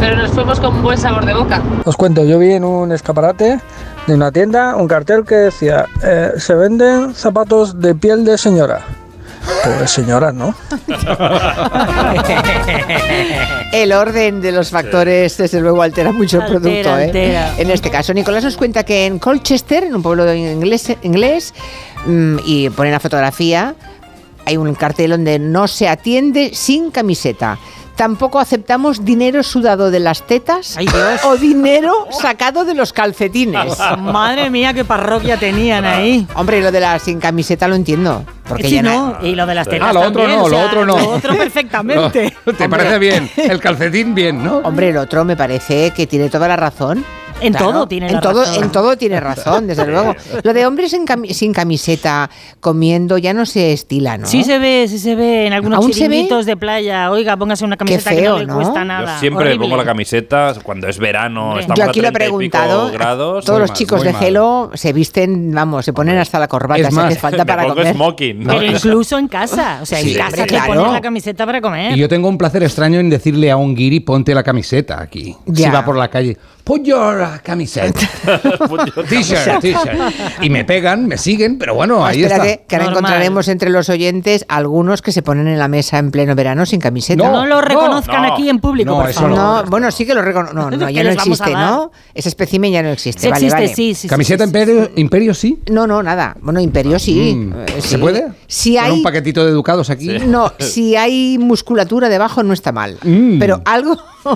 [0.00, 1.62] pero nos fuimos con buen sabor de boca.
[1.86, 3.58] Os cuento, yo vi en un escaparate
[4.06, 8.82] de una tienda un cartel que decía, eh, se venden zapatos de piel de señora.
[9.64, 10.54] Pobre señora, ¿no?
[13.72, 16.98] El orden de los factores, desde luego, altera mucho el Altera, producto.
[16.98, 17.52] ¿eh?
[17.58, 21.52] En este caso, Nicolás nos cuenta que en Colchester, en un pueblo inglés, inglés
[22.06, 23.74] mm, y pone la fotografía,
[24.46, 27.58] hay un cartel donde no se atiende sin camiseta.
[27.96, 30.76] Tampoco aceptamos dinero sudado de las tetas
[31.24, 33.78] o dinero sacado de los calcetines.
[33.98, 36.26] Madre mía, qué parroquia tenían ahí.
[36.34, 38.24] Hombre, lo de la sin camiseta lo entiendo.
[38.48, 40.48] Porque Sí, ya no, y lo de las tetas Ah, lo otro también, no, o
[40.48, 40.98] lo otro no.
[40.98, 42.36] Lo otro perfectamente.
[42.58, 43.30] ¿Te parece bien?
[43.36, 44.58] El calcetín bien, ¿no?
[44.58, 47.04] Hombre, el otro me parece que tiene toda la razón.
[47.46, 48.64] En todo tiene en la todo, razón.
[48.64, 50.14] En todo tiene razón, desde luego.
[50.42, 52.30] Lo de hombres en cami- sin camiseta
[52.60, 54.26] comiendo ya no se estila, ¿no?
[54.26, 57.10] Sí se ve, sí se ve en algunos chiringuitos de playa.
[57.10, 58.54] Oiga, póngase una camiseta que feo, no le ¿no?
[58.56, 59.14] cuesta nada.
[59.14, 59.64] Yo siempre Horrible.
[59.64, 61.58] pongo la camiseta cuando es verano.
[61.58, 62.92] Estamos Yo aquí a lo he 30 y pico preguntado.
[62.92, 63.44] grados.
[63.44, 64.22] Todos los mal, chicos de mal.
[64.22, 67.66] gelo se visten, vamos, se ponen hasta la corbata Es si más, hace falta para
[67.68, 67.92] comer.
[67.94, 68.44] smoking.
[68.46, 69.78] Pero incluso en casa.
[69.82, 70.74] O sea, Sí, en casa te claro.
[70.74, 71.96] pones la camiseta para comer.
[71.96, 75.36] Y yo tengo un placer extraño en decirle a un guiri, ponte la camiseta aquí.
[75.46, 75.66] Ya.
[75.68, 77.92] Si va por la calle, put your camiseta.
[79.08, 79.98] T-shirt, t-shirt.
[80.42, 82.64] Y me pegan, me siguen, pero bueno, ahí Espérate, está.
[82.66, 82.98] que ahora Normal.
[83.04, 86.80] encontraremos entre los oyentes algunos que se ponen en la mesa en pleno verano sin
[86.80, 87.28] camiseta.
[87.30, 88.32] No, lo reconozcan no.
[88.32, 89.30] aquí en público, No, por favor.
[89.30, 90.54] No, bueno, sí que lo reconozco.
[90.54, 91.52] No, no, ¿Qué ya no existe?
[91.52, 91.92] ¿no?
[92.14, 93.22] Ese espécimen ya no existe.
[93.22, 93.74] Sí vale, existe, vale.
[93.74, 94.58] sí, sí, ¿Camiseta sí, sí.
[94.58, 95.58] imperio, imperio sí?
[95.70, 96.36] No, no, nada.
[96.40, 97.34] Bueno, Imperio sí.
[97.34, 97.52] Mm.
[97.52, 97.96] Eh, ¿Se sí.
[97.98, 98.28] puede?
[98.46, 100.18] Si hay, un paquetito de educados aquí.
[100.26, 102.98] no, si hay musculatura debajo no está mal.
[103.02, 103.38] Mm.
[103.38, 103.96] Pero algo.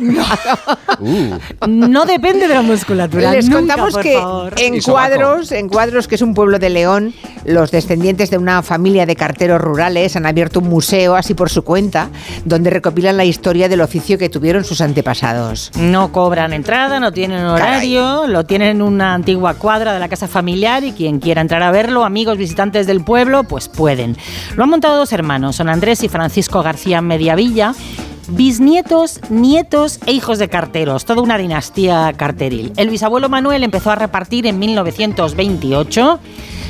[1.01, 1.39] Uh.
[1.67, 3.33] No depende de la musculatura.
[3.33, 4.55] Les nunca, contamos por que favor.
[4.59, 4.81] en.
[4.81, 9.17] Cuadros, en Cuadros, que es un pueblo de León, los descendientes de una familia de
[9.17, 12.09] carteros rurales han abierto un museo así por su cuenta,
[12.45, 15.71] donde recopilan la historia del oficio que tuvieron sus antepasados.
[15.77, 20.29] No cobran entrada, no tienen horario, lo tienen en una antigua cuadra de la casa
[20.29, 24.17] familiar y quien quiera entrar a verlo, amigos visitantes del pueblo, pues pueden.
[24.57, 27.75] Lo han montado dos hermanos, son Andrés y Francisco García Mediavilla,
[28.29, 32.73] bisnietos, nietos e hijos de carteros, toda una dinastía carteril.
[32.77, 36.21] El bisabuelo Manuel empezó a repartir en 1928.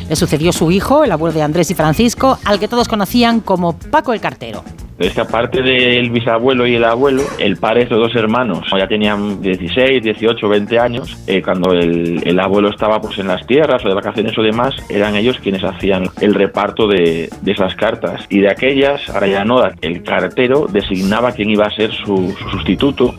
[0.09, 3.79] Le sucedió su hijo, el abuelo de Andrés y Francisco, al que todos conocían como
[3.79, 4.65] Paco el Cartero.
[4.99, 8.89] Es que aparte del bisabuelo y el abuelo, el padre de estos dos hermanos ya
[8.89, 11.17] tenían 16, 18, 20 años.
[11.29, 14.75] Eh, cuando el, el abuelo estaba pues en las tierras o de vacaciones o demás,
[14.89, 18.25] eran ellos quienes hacían el reparto de, de esas cartas.
[18.29, 23.15] Y de aquellas, ahora ya no, el cartero designaba quién iba a ser su sustituto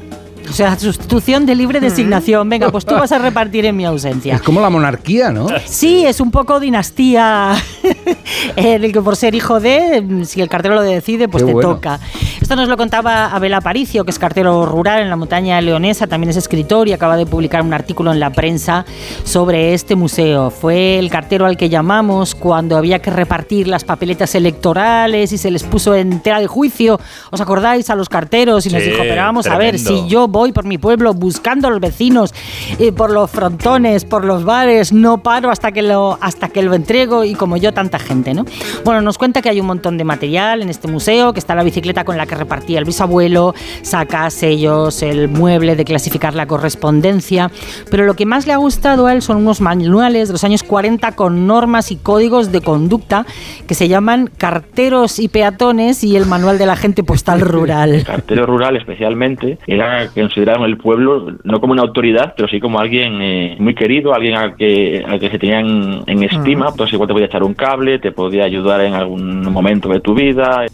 [0.49, 2.49] O sea, sustitución de libre designación.
[2.49, 4.35] Venga, pues tú vas a repartir en mi ausencia.
[4.35, 5.47] Es como la monarquía, ¿no?
[5.65, 7.53] Sí, es un poco dinastía
[8.55, 11.53] en el que por ser hijo de, si el cartero lo decide, pues Qué te
[11.53, 11.75] bueno.
[11.75, 11.99] toca.
[12.41, 16.29] Esto nos lo contaba Abel Aparicio, que es cartero rural en la montaña leonesa, también
[16.31, 18.85] es escritor y acaba de publicar un artículo en la prensa
[19.23, 20.49] sobre este museo.
[20.49, 25.51] Fue el cartero al que llamamos cuando había que repartir las papeletas electorales y se
[25.51, 26.99] les puso en tela de juicio.
[27.29, 28.65] ¿Os acordáis a los carteros?
[28.65, 30.03] Y nos Sí, dijo, pero vamos a ver, tremendo.
[30.05, 32.33] si yo voy por mi pueblo buscando a los vecinos,
[32.79, 36.73] eh, por los frontones, por los bares, no paro hasta que lo hasta que lo
[36.73, 38.45] entrego y como yo tanta gente, ¿no?
[38.83, 41.63] Bueno, nos cuenta que hay un montón de material en este museo, que está la
[41.63, 47.51] bicicleta con la que repartía el bisabuelo, saca sellos, el mueble de clasificar la correspondencia,
[47.91, 50.63] pero lo que más le ha gustado a él son unos manuales de los años
[50.63, 53.25] 40 con normas y códigos de conducta
[53.67, 58.03] que se llaman carteros y peatones y el manual de la gente postal rural.
[58.05, 63.19] cartero rural especialmente, era consideraron el pueblo no como una autoridad, pero sí como alguien
[63.19, 67.13] eh, muy querido, alguien al que, al que se tenían en estima, entonces igual te
[67.13, 70.67] podía echar un cable, te podía ayudar en algún momento de tu vida.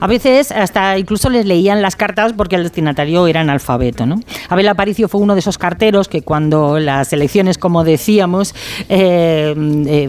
[0.00, 4.06] A veces hasta incluso les leían las cartas porque el destinatario era analfabeto.
[4.06, 4.20] ¿no?
[4.48, 8.54] Abel Aparicio fue uno de esos carteros que cuando las elecciones, como decíamos,
[8.88, 9.54] eh,
[9.86, 10.08] eh,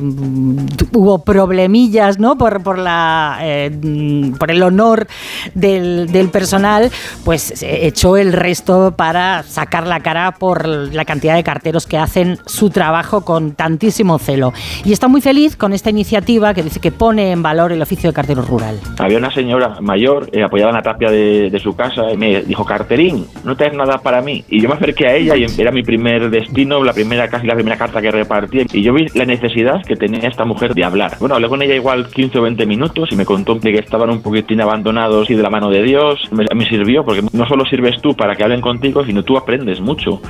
[0.94, 2.38] hubo problemillas ¿no?
[2.38, 5.08] por, por, la, eh, por el honor
[5.56, 6.90] del, del personal,
[7.26, 12.40] pues echó el resto para sacar la cara por la cantidad de carteros que hacen
[12.46, 14.54] su trabajo con tantísimo celo.
[14.86, 18.10] Y está muy feliz con esta iniciativa que dice que pone en valor el oficio
[18.10, 18.80] de cartero rural.
[18.98, 22.42] Había una señora mayor eh, apoyada en la tapia de, de su casa y me
[22.44, 24.44] dijo, Carterín, no traes nada para mí.
[24.50, 27.56] Y yo me acerqué a ella y era mi primer destino, la primera casi la
[27.56, 28.66] primera carta que repartí.
[28.74, 31.18] Y yo vi la necesidad que tenía esta mujer de hablar.
[31.20, 34.22] Bueno, hablé con ella igual 15 o 20 minutos y me contó que estaban un
[34.22, 36.20] poquitín abandonados y de la mano de Dios.
[36.32, 39.82] Me, me sirvió porque no solo sirves tú para que hablen contigo, sino tú aprendes
[39.82, 40.22] mucho.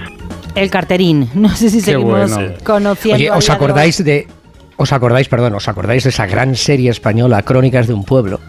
[0.55, 1.29] El carterín.
[1.35, 2.53] No sé si Qué seguimos bueno.
[2.63, 3.15] conociendo.
[3.15, 4.27] Oye, ¿os acordáis de...
[4.77, 8.39] Os acordáis, perdón, os acordáis de esa gran serie española, Crónicas de un pueblo?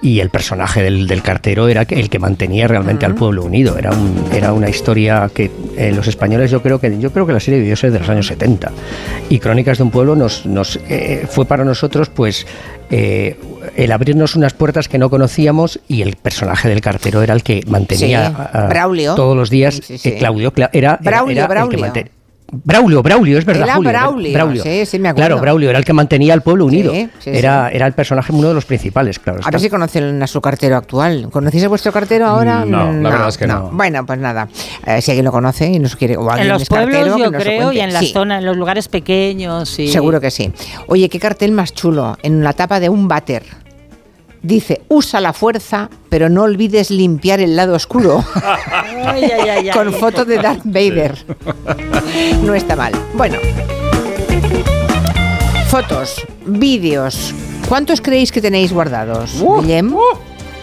[0.00, 3.76] Y el personaje del, del cartero era el que mantenía realmente al pueblo unido.
[3.78, 7.32] Era, un- era una historia que eh, los españoles, yo creo que yo creo que
[7.32, 8.70] la serie debió ser de los años 70.
[9.28, 12.46] Y Crónicas de un pueblo nos, nos eh, fue para nosotros, pues,
[12.90, 13.36] eh,
[13.76, 17.62] el abrirnos unas puertas que no conocíamos y el personaje del cartero era el que
[17.66, 19.14] mantenía Sí, Braulio.
[19.16, 19.80] todos los días.
[19.84, 20.12] Sí, sí.
[20.12, 22.10] Claudio, Cla- era, era- Braulio, era el que
[22.50, 23.02] Braulio.
[23.02, 23.64] Braulio, Braulio, es verdad.
[23.64, 23.74] Era
[24.06, 25.28] Julio, Braulio, sí, sí, me acuerdo.
[25.28, 26.92] Claro, Braulio era el que mantenía al pueblo unido.
[26.92, 29.38] Sí, sí, era, era el personaje, uno de los principales, claro.
[29.38, 29.50] A está.
[29.50, 31.28] ver si conocen a su cartero actual.
[31.30, 32.64] ¿Conocéis a vuestro cartero ahora?
[32.64, 33.70] Mm, no, la verdad es que no.
[33.72, 34.48] Bueno, pues nada.
[34.86, 36.16] Eh, si alguien lo conoce y nos quiere.
[36.16, 38.56] O alguien En los es pueblos, yo creo, y en las Sí, zonas, en los
[38.56, 39.68] lugares pequeños.
[39.68, 40.50] Seguro que sí.
[40.86, 42.16] Oye, qué cartel más chulo.
[42.22, 43.42] En la tapa de un váter.
[44.42, 48.24] Dice, usa la fuerza, pero no olvides limpiar el lado oscuro.
[49.04, 49.70] Ay, ay, ay, ay.
[49.70, 51.16] Con foto de Darth Vader.
[52.44, 52.92] No está mal.
[53.14, 53.38] Bueno.
[55.68, 57.34] Fotos, vídeos.
[57.68, 59.32] ¿Cuántos creéis que tenéis guardados?
[59.60, 59.94] Guillem?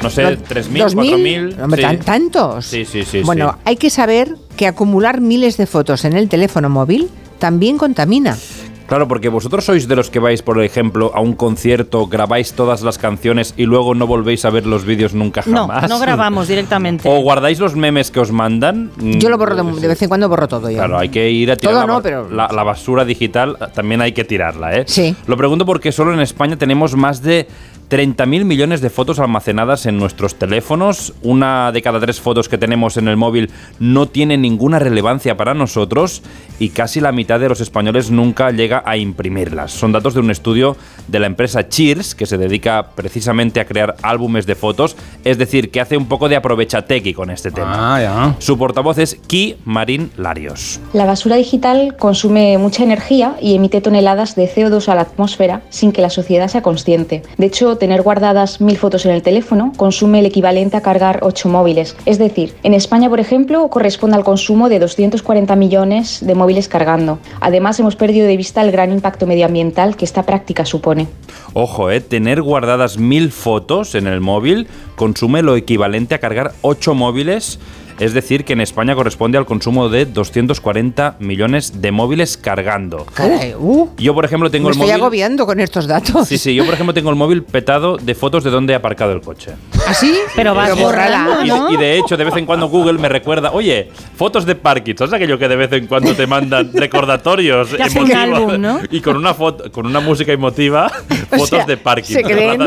[0.01, 1.13] No sé, Lo- 3.000, ¿dos mil?
[1.55, 1.63] 4.000.
[1.63, 1.87] Hombre, sí.
[1.87, 2.65] ¿tan- ¿tantos?
[2.65, 3.21] Sí, sí, sí.
[3.23, 3.61] bueno, sí.
[3.65, 7.09] hay que saber que acumular miles de fotos en el teléfono móvil
[7.39, 8.37] también contamina.
[8.87, 12.81] Claro, porque vosotros sois de los que vais, por ejemplo, a un concierto, grabáis todas
[12.83, 15.89] las canciones y luego no volvéis a ver los vídeos nunca No, jamás.
[15.89, 17.09] no grabamos directamente.
[17.11, 18.91] ¿O guardáis los memes que os mandan?
[18.97, 20.77] Yo lo borro de, de vez en cuando, borro todo yo.
[20.77, 24.01] Claro, hay que ir a tirar Todo la, no, pero- la, la basura digital, también
[24.01, 24.83] hay que tirarla, ¿eh?
[24.87, 25.15] Sí.
[25.27, 27.47] Lo pregunto porque solo en España tenemos más de
[27.89, 31.13] 30.000 millones de fotos almacenadas en nuestros teléfonos.
[31.21, 35.53] Una de cada tres fotos que tenemos en el móvil no tiene ninguna relevancia para
[35.53, 36.21] nosotros
[36.59, 39.71] y casi la mitad de los españoles nunca llega a imprimirlas.
[39.71, 43.95] Son datos de un estudio de la empresa Cheers, que se dedica precisamente a crear
[44.01, 48.35] álbumes de fotos, es decir, que hace un poco de aprovechatequi con este tema.
[48.39, 50.79] Su portavoz es Ki Marín Larios.
[50.93, 55.91] La basura digital consume mucha energía y emite toneladas de CO2 a la atmósfera sin
[55.91, 57.23] que la sociedad sea consciente.
[57.37, 61.49] De hecho, tener guardadas mil fotos en el teléfono consume el equivalente a cargar ocho
[61.49, 61.95] móviles.
[62.05, 67.19] Es decir, en España, por ejemplo, corresponde al consumo de 240 millones de móviles cargando.
[67.41, 71.07] Además, hemos perdido de vista el gran impacto medioambiental que esta práctica supone.
[71.53, 76.93] Ojo, eh, tener guardadas mil fotos en el móvil consume lo equivalente a cargar ocho
[76.93, 77.59] móviles
[77.99, 83.05] es decir, que en España corresponde al consumo de 240 millones de móviles cargando.
[83.13, 85.01] Caray, uh, Yo, por ejemplo, tengo me el estoy móvil...
[85.01, 86.27] agobiando con estos datos.
[86.27, 89.11] Sí, sí, yo por ejemplo tengo el móvil petado de fotos de dónde he aparcado
[89.13, 89.51] el coche.
[89.87, 90.15] ¿Así?
[90.35, 91.45] Pero vas Pero borrando, bórrala.
[91.45, 91.71] Y, ¿no?
[91.71, 95.13] y de hecho, de vez en cuando Google me recuerda, oye, fotos de parking, ¿sabes
[95.13, 98.11] aquello que de vez en cuando te mandan recordatorios emotivos?
[98.11, 98.79] álbum, ¿no?
[98.91, 100.91] Y con una foto, con una música emotiva,
[101.31, 102.13] O fotos sea, de parking.
[102.13, 102.59] Se creen,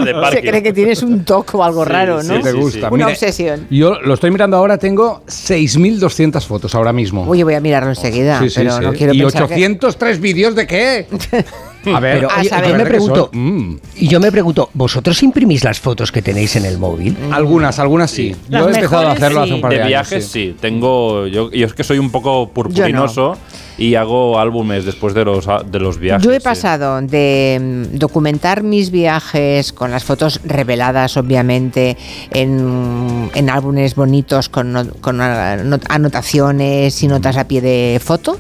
[0.43, 2.37] cree que tienes un toque o algo Sí, raro, sí, ¿no?
[2.37, 2.57] sí, te sí.
[2.57, 2.89] gusta.
[2.91, 3.67] Una obsesión.
[3.71, 7.25] Yo lo estoy mirando ahora, tengo 6.200 fotos ahora mismo.
[7.29, 8.83] Oye, voy a mirarlo enseguida, Sí, sí, pero sí.
[8.83, 11.07] no quiero ¿Y pensar que- 803 vídeos de qué?
[11.95, 12.71] A ver, Pero, a oye, saber.
[12.71, 16.57] yo me pregunto, son- mm, y yo me pregunto, ¿vosotros imprimís las fotos que tenéis
[16.57, 17.17] en el móvil?
[17.33, 18.35] algunas, algunas sí.
[18.49, 20.57] Las Yo he empezado a hacerlo hace un par de, De años, viajes sí.
[20.61, 23.37] tengo yo, yo es que soy un poco purpurinoso
[23.77, 26.25] y hago álbumes después de los de los viajes.
[26.25, 26.45] Yo he sí.
[26.45, 31.97] pasado de mm, documentar mis viajes con las fotos reveladas, obviamente,
[32.33, 38.39] en, en álbumes bonitos con, no- con anot- anotaciones y notas a pie de foto,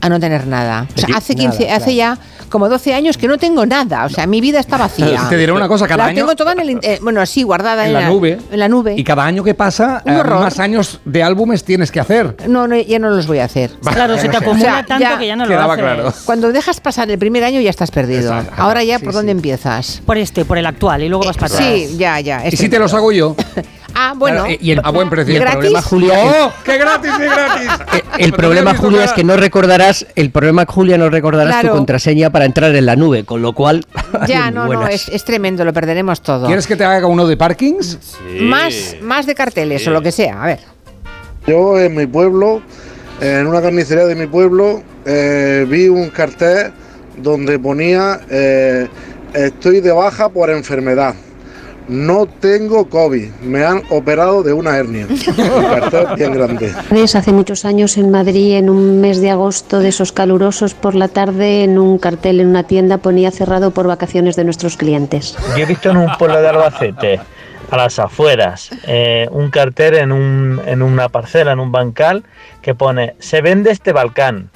[0.00, 0.86] a no tener nada.
[0.96, 2.18] O sea, hace, 15, nada, hace ya
[2.54, 4.04] como 12 años que no tengo nada.
[4.04, 5.26] O sea, mi vida está vacía.
[5.28, 6.78] Te diré una cosa, cada La año tengo toda en el...
[6.82, 8.38] eh, bueno, sí, guardada en la nube.
[8.52, 8.94] En la nube.
[8.96, 12.36] Y cada año que pasa, Un eh, más años de álbumes tienes que hacer.
[12.46, 13.72] No, no, ya no los voy a hacer.
[13.92, 15.84] Claro, se te O acumula sea, tanto ya que ya no lo quedaba haces.
[15.84, 16.12] claro.
[16.24, 18.32] Cuando dejas pasar el primer año ya estás perdido.
[18.32, 18.54] Exacto.
[18.62, 19.16] Ahora ya, Sí, ¿por sí.
[19.16, 20.00] dónde empiezas?
[20.06, 21.68] Por este, por el actual, y luego vas para atrás.
[21.68, 22.46] Sí, ya, ya.
[22.46, 23.34] ¿Y si te los hago yo?
[23.94, 24.44] Ah, bueno.
[24.44, 25.32] Claro, y el- A buen precio.
[25.32, 25.58] y el ¿Gratis?
[25.58, 26.52] problema, Julia, ¡Oh!
[26.64, 27.68] ¡Qué gratis, qué gratis!
[27.94, 31.70] Eh, El problema, Julia, es que no recordarás, el problema, Julia, no recordarás Claro.
[31.70, 33.84] tu contraseña para entrar en la nube, con lo cual.
[34.28, 34.90] Ya, no, no, buenas.
[34.94, 36.46] es, es tremendo, lo perderemos todo.
[36.46, 37.98] ¿Quieres que te haga uno de parkings?
[38.00, 38.40] Sí.
[38.42, 40.42] Más, más de carteles o lo que sea.
[40.42, 40.60] A ver.
[41.46, 42.62] Yo en mi pueblo,
[43.20, 46.72] en una carnicería de mi pueblo, eh, vi un cartel
[47.18, 48.88] donde ponía eh,
[49.34, 51.14] estoy de baja por enfermedad.
[51.88, 55.06] No tengo COVID, me han operado de una hernia.
[55.36, 56.72] Cartel bien grande.
[56.88, 60.94] Pues Hace muchos años en Madrid, en un mes de agosto de esos calurosos, por
[60.94, 65.36] la tarde en un cartel en una tienda ponía cerrado por vacaciones de nuestros clientes.
[65.56, 67.20] Yo he visto en un pueblo de Albacete,
[67.70, 72.24] a las afueras, eh, un cartel en, un, en una parcela, en un bancal,
[72.62, 74.50] que pone, se vende este Balcán.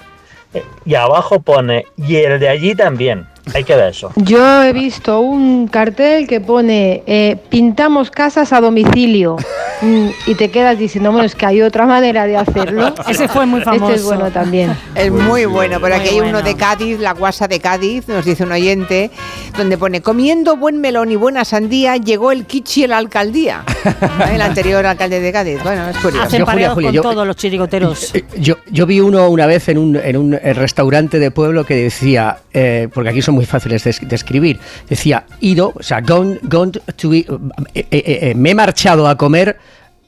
[0.55, 3.27] Eh, Y abajo pone, y el de allí también.
[3.55, 4.13] Hay que ver eso.
[4.17, 9.37] Yo he visto un cartel que pone eh, pintamos casas a domicilio
[9.81, 12.93] Mm, y te quedas diciendo, bueno, es que hay otra manera de hacerlo.
[13.09, 13.85] Ese fue muy famoso.
[13.91, 14.77] Este es bueno también.
[14.97, 15.79] Es muy bueno.
[15.79, 19.13] Por aquí hay uno de Cádiz, la guasa de Cádiz, nos dice un oyente,
[19.57, 23.63] donde pone comiendo buen melón y buena sandía, llegó el kichi a la alcaldía.
[23.85, 23.93] ¿Eh?
[24.35, 25.63] El anterior alcalde de Cádiz.
[25.63, 26.25] Bueno, es curioso.
[26.27, 28.15] Hacen Yo, Julia, Julia, con yo- todos los chirigoteros.
[28.17, 31.65] Eh, Yo, yo vi uno una vez en un, en un eh, restaurante de pueblo
[31.65, 34.59] que decía, eh, porque aquí son muy fáciles de, es- de escribir,
[34.89, 37.29] decía, ido, o sea, gone, gone to eat-
[37.75, 39.57] eh, eh, eh, me he marchado a comer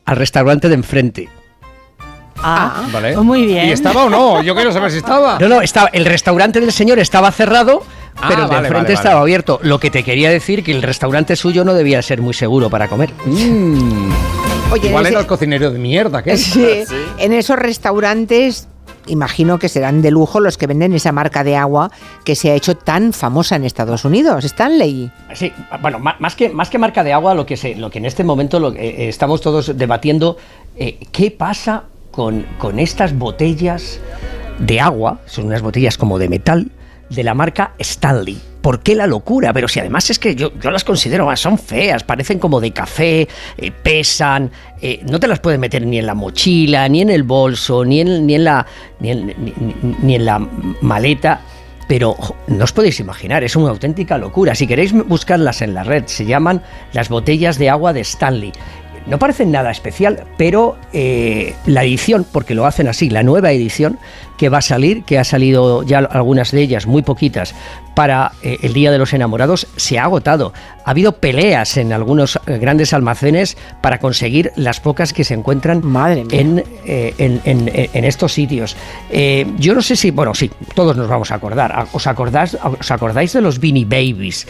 [0.05, 1.29] al restaurante de enfrente.
[2.43, 3.17] Ah, Vale.
[3.19, 3.69] muy bien.
[3.69, 4.43] ¿Y estaba o no?
[4.43, 5.39] Yo quiero saber si estaba.
[5.39, 7.83] No, no, estaba, el restaurante del señor estaba cerrado,
[8.17, 9.23] Ah, pero el de vale, enfrente vale, estaba vale.
[9.25, 9.61] abierto.
[9.63, 12.89] Lo que te quería decir que el restaurante suyo no debía ser muy seguro para
[12.89, 13.11] comer.
[13.27, 14.11] Mm.
[14.73, 16.37] Oye, Igual era el cocinero de mierda, ¿qué?
[16.37, 16.67] Sí,
[17.19, 18.69] en esos restaurantes
[19.11, 21.91] imagino que serán de lujo los que venden esa marca de agua
[22.25, 24.45] que se ha hecho tan famosa en Estados Unidos.
[24.45, 25.11] Stanley.
[25.35, 25.53] Sí,
[25.83, 28.25] bueno, más que, más que marca de agua, lo que, se, lo que en este
[28.25, 30.37] momento que, eh, estamos todos debatiendo,
[30.77, 34.01] eh, ¿qué pasa con, con estas botellas
[34.59, 35.21] de agua?
[35.27, 36.71] Son unas botellas como de metal,
[37.09, 38.50] de la marca Stanley.
[38.61, 39.53] ¿Por qué la locura?
[39.53, 43.27] Pero si además es que yo, yo las considero, son feas, parecen como de café,
[43.57, 44.51] eh, pesan,
[44.83, 48.01] eh, no te las puedes meter ni en la mochila, ni en el bolso, ni
[48.01, 48.67] en, ni en, la,
[49.01, 49.35] ni en-
[50.03, 50.39] ni- en la
[50.83, 51.41] maleta.
[51.89, 52.15] Pero
[52.47, 54.55] no os podéis imaginar, es una auténtica locura.
[54.55, 58.53] Si queréis buscarlas en la red, se llaman las botellas de agua de Stanley.
[59.11, 63.99] No parecen nada especial, pero eh, la edición, porque lo hacen así, la nueva edición
[64.39, 67.55] que va a salir, que ha salido ya algunas de ellas, muy poquitas,
[67.95, 70.53] para eh, el Día de los Enamorados, se ha agotado.
[70.87, 75.83] Ha habido peleas en algunos eh, grandes almacenes para conseguir las pocas que se encuentran
[76.31, 78.77] en, eh, en, en- en estos sitios.
[79.59, 81.87] Yo no sé si, bueno, sí, todos nos vamos a acordar.
[81.93, 84.47] ¿Os acordáis, os acordáis de los Beanie Babies?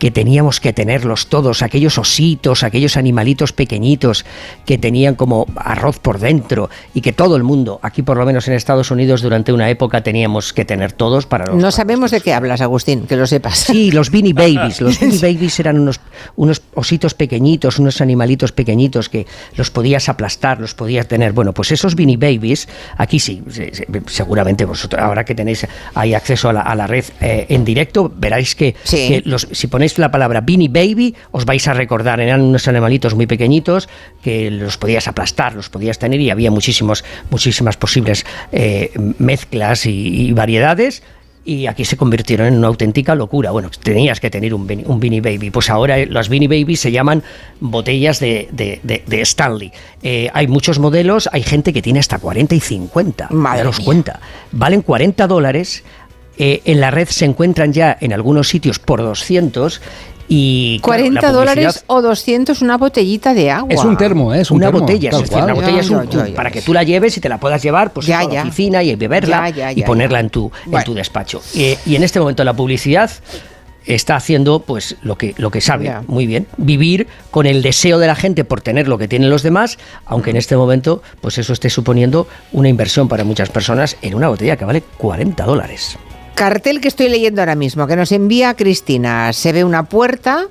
[0.00, 4.24] Que teníamos que tenerlos todos, aquellos ositos, aquellos animalitos pequeñitos
[4.66, 8.48] que tenían como arroz por dentro y que todo el mundo, aquí por lo menos
[8.48, 11.56] en Estados Unidos durante una época teníamos que tener todos para los...
[11.56, 13.58] No sabemos de qué hablas, Agustín, que lo sepas.
[13.58, 14.80] Sí, los Beanie Babies.
[14.80, 16.00] Los Beanie Babies eran unos,
[16.34, 19.26] unos ositos pequeñitos, unos animalitos pequeñitos que
[19.56, 21.32] los podías aplastar, los podías tener.
[21.34, 26.14] Bueno, pues esos Beanie Babies, aquí sí, se- se- seguramente vosotros, ahora que tenéis ahí
[26.14, 28.96] acceso a la, a la red eh, en directo, veréis que, Sí.
[29.08, 33.14] que los, si ponéis la palabra Beanie Baby, os vais a recordar, eran unos animalitos
[33.14, 33.88] muy pequeñitos
[34.22, 40.28] que los podías aplastar, los podías tener y había muchísimos, muchísimas posibles eh, mezclas y,
[40.28, 41.02] y variedades
[41.42, 43.50] y aquí se convirtieron en una auténtica locura.
[43.50, 45.50] Bueno, tenías que tener un, Beanie- un Beanie Baby.
[45.50, 47.22] Pues ahora eh, las Beanie Babies se llaman
[47.60, 49.72] botellas de, de- de- de Stanley.
[50.02, 53.28] Eh, hay muchos modelos, hay gente que tiene hasta 40 y 50.
[53.30, 53.84] Madre daros mía.
[53.86, 54.20] cuenta.
[54.52, 55.82] Valen 40 dólares.
[56.42, 59.80] Eh, en la red se encuentran ya en algunos sitios por 200
[60.32, 63.74] y claro, 40 la dólares o 200 una botellita de agua.
[63.74, 64.40] Es un termo, ¿eh?
[64.40, 66.72] es un una termo, botella, es decir, una botella es un- ya, para que tú
[66.72, 68.42] la lleves y te la puedas llevar pues, Ya, a la ya.
[68.42, 70.24] oficina y beberla Ya, ya, y ponerla ya.
[70.24, 70.84] en tu, en Bueno.
[70.86, 71.42] tu despacho.
[71.52, 73.10] Y, y en este momento la publicidad
[73.86, 78.06] está haciendo pues lo que, lo que sabe muy bien, vivir con el deseo de
[78.06, 81.52] la gente por tener lo que tienen los demás, aunque en este momento pues eso
[81.52, 85.98] esté suponiendo una inversión para muchas personas en una botella que vale 40 dólares.
[86.34, 89.32] Cartel que estoy leyendo ahora mismo, que nos envía Cristina.
[89.32, 90.48] Se ve una puerta.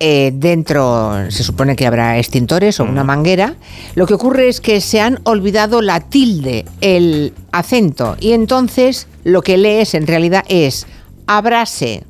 [0.00, 3.56] eh, dentro se supone que habrá extintores o una manguera.
[3.96, 8.16] Lo que ocurre es que se han olvidado la tilde, el acento.
[8.20, 10.86] Y entonces lo que lees en realidad es
[11.26, 12.04] abrase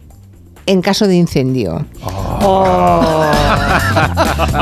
[0.69, 1.85] en caso de incendio.
[2.43, 3.25] Oh.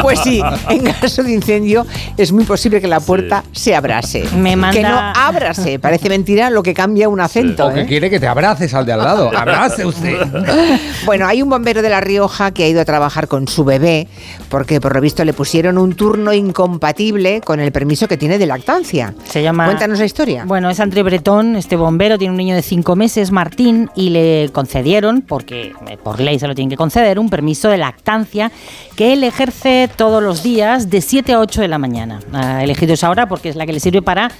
[0.02, 1.86] Pues sí, en caso de incendio
[2.16, 4.24] es muy posible que la puerta se abrase.
[4.36, 5.78] Me manda- Que no ábrase.
[5.78, 7.66] Parece mentira lo que cambia un acento.
[7.66, 7.86] O que ¿eh?
[7.86, 9.30] quiere que te abraces al de al lado.
[9.36, 10.16] Abrace usted.
[11.04, 14.08] Bueno, hay un bombero de La Rioja que ha ido a trabajar con su bebé
[14.48, 18.46] porque por lo visto le pusieron un turno incompatible con el permiso que tiene de
[18.46, 19.14] lactancia.
[19.24, 19.66] Se llama.
[19.66, 20.44] Cuéntanos la historia.
[20.44, 24.50] Bueno, es André Bretón, este bombero, tiene un niño de cinco meses, Martín, y le
[24.52, 28.50] concedieron, porque por ley se lo tienen que conceder, un permiso de lactancia
[28.96, 32.20] que él ejerce todos los días de 7 a 8 de la mañana.
[32.32, 34.30] Ha elegido esa hora porque es la que le sirve para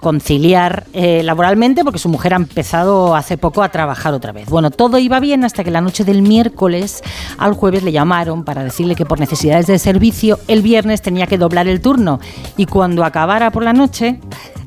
[0.00, 4.48] conciliar eh, laboralmente porque su mujer ha empezado hace poco a trabajar otra vez.
[4.48, 7.02] Bueno, todo iba bien hasta que la noche del miércoles
[7.36, 11.38] al jueves le llamaron para decirle que por necesidades de servicio el viernes tenía que
[11.38, 12.20] doblar el turno
[12.56, 14.20] y cuando acabara por la noche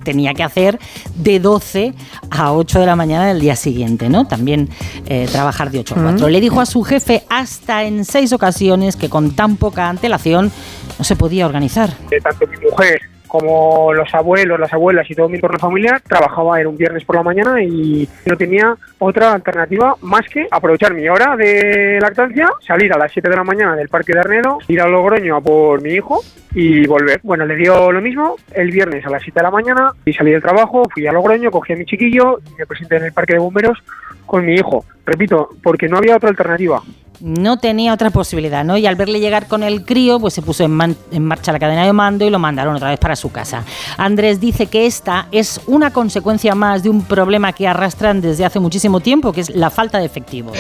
[0.04, 0.80] tenía que hacer
[1.16, 1.94] de 12
[2.32, 4.26] a 8 de la mañana del día siguiente, ¿no?
[4.26, 4.70] También
[5.06, 6.28] eh, trabajar de 8 a 4.
[6.28, 6.32] Mm.
[6.32, 10.52] Le dijo a su jefe hasta en seis ocasiones que con tan poca antelación
[10.98, 11.92] no se podía organizar.
[12.10, 16.60] Eh, tanto mi mujer como los abuelos, las abuelas y todo mi entorno familiar trabajaba
[16.60, 21.08] en un viernes por la mañana y no tenía otra alternativa más que aprovechar mi
[21.08, 24.82] hora de lactancia, salir a las 7 de la mañana del parque de Arnedo, ir
[24.82, 26.22] a Logroño a por mi hijo
[26.54, 27.22] y volver.
[27.24, 30.32] Bueno, le dio lo mismo el viernes a las 7 de la mañana y salí
[30.32, 33.36] del trabajo, fui a Logroño, cogí a mi chiquillo y me presenté en el parque
[33.36, 33.78] de bomberos
[34.26, 34.84] con mi hijo.
[35.06, 36.82] Repito, porque no había otra alternativa.
[37.22, 38.78] No tenía otra posibilidad, ¿no?
[38.78, 41.86] Y al verle llegar con el crío, pues se puso en, en marcha la cadena
[41.86, 43.64] de mando y lo mandaron otra vez para su casa.
[43.98, 48.60] Andrés dice que esta es una consecuencia más de un problema que arrastran desde hace
[48.60, 50.58] muchísimo tiempo, que es la falta de efectivos.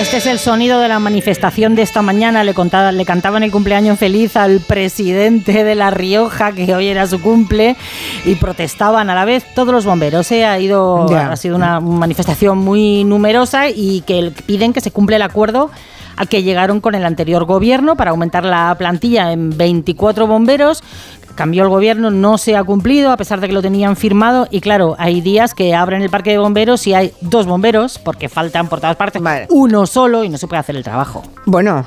[0.00, 2.42] Este es el sonido de la manifestación de esta mañana.
[2.42, 7.06] Le, contaba, le cantaban el cumpleaños feliz al presidente de La Rioja, que hoy era
[7.06, 7.76] su cumple,
[8.24, 10.32] y protestaban a la vez todos los bomberos.
[10.32, 10.46] ¿eh?
[10.46, 15.22] Ha, ido, ha sido una manifestación muy numerosa y que piden que se cumpla el
[15.22, 15.70] acuerdo
[16.16, 20.82] al que llegaron con el anterior gobierno para aumentar la plantilla en 24 bomberos.
[21.40, 24.60] Cambió el gobierno, no se ha cumplido a pesar de que lo tenían firmado y
[24.60, 28.68] claro, hay días que abren el parque de bomberos y hay dos bomberos porque faltan
[28.68, 31.22] por todas partes uno solo y no se puede hacer el trabajo.
[31.46, 31.86] Bueno,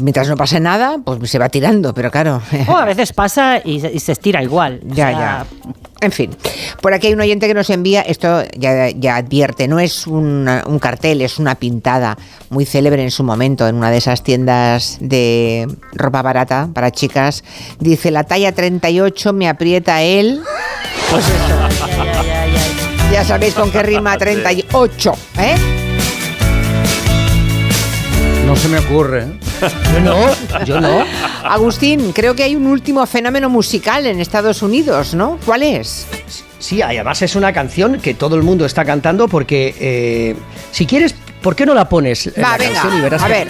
[0.00, 2.42] mientras no pase nada, pues se va tirando, pero claro.
[2.66, 4.80] O a veces pasa y se, y se estira igual.
[4.84, 5.46] O Ya, sea, ya.
[6.00, 6.30] En fin,
[6.80, 10.62] por aquí hay un oyente que nos envía, esto ya, ya advierte, no es una-
[10.66, 12.16] un cartel, es una pintada
[12.50, 17.42] muy célebre en su momento en una de esas tiendas de ropa barata para chicas.
[17.80, 20.40] Dice, la talla 38 me aprieta él.
[21.10, 21.68] Pues eso.
[23.12, 25.54] Ya sabéis con qué rima 38, ¿eh?
[28.48, 29.24] No se me ocurre.
[29.24, 29.38] ¿eh?
[29.92, 31.04] Yo no, yo no.
[31.44, 35.38] Agustín, creo que hay un último fenómeno musical en Estados Unidos, ¿no?
[35.44, 36.06] ¿Cuál es?
[36.58, 40.34] Sí, además es una canción que todo el mundo está cantando porque eh,
[40.72, 43.32] si quieres, ¿por qué no la pones Va, la venga, canción y verás a que-
[43.34, 43.48] ver.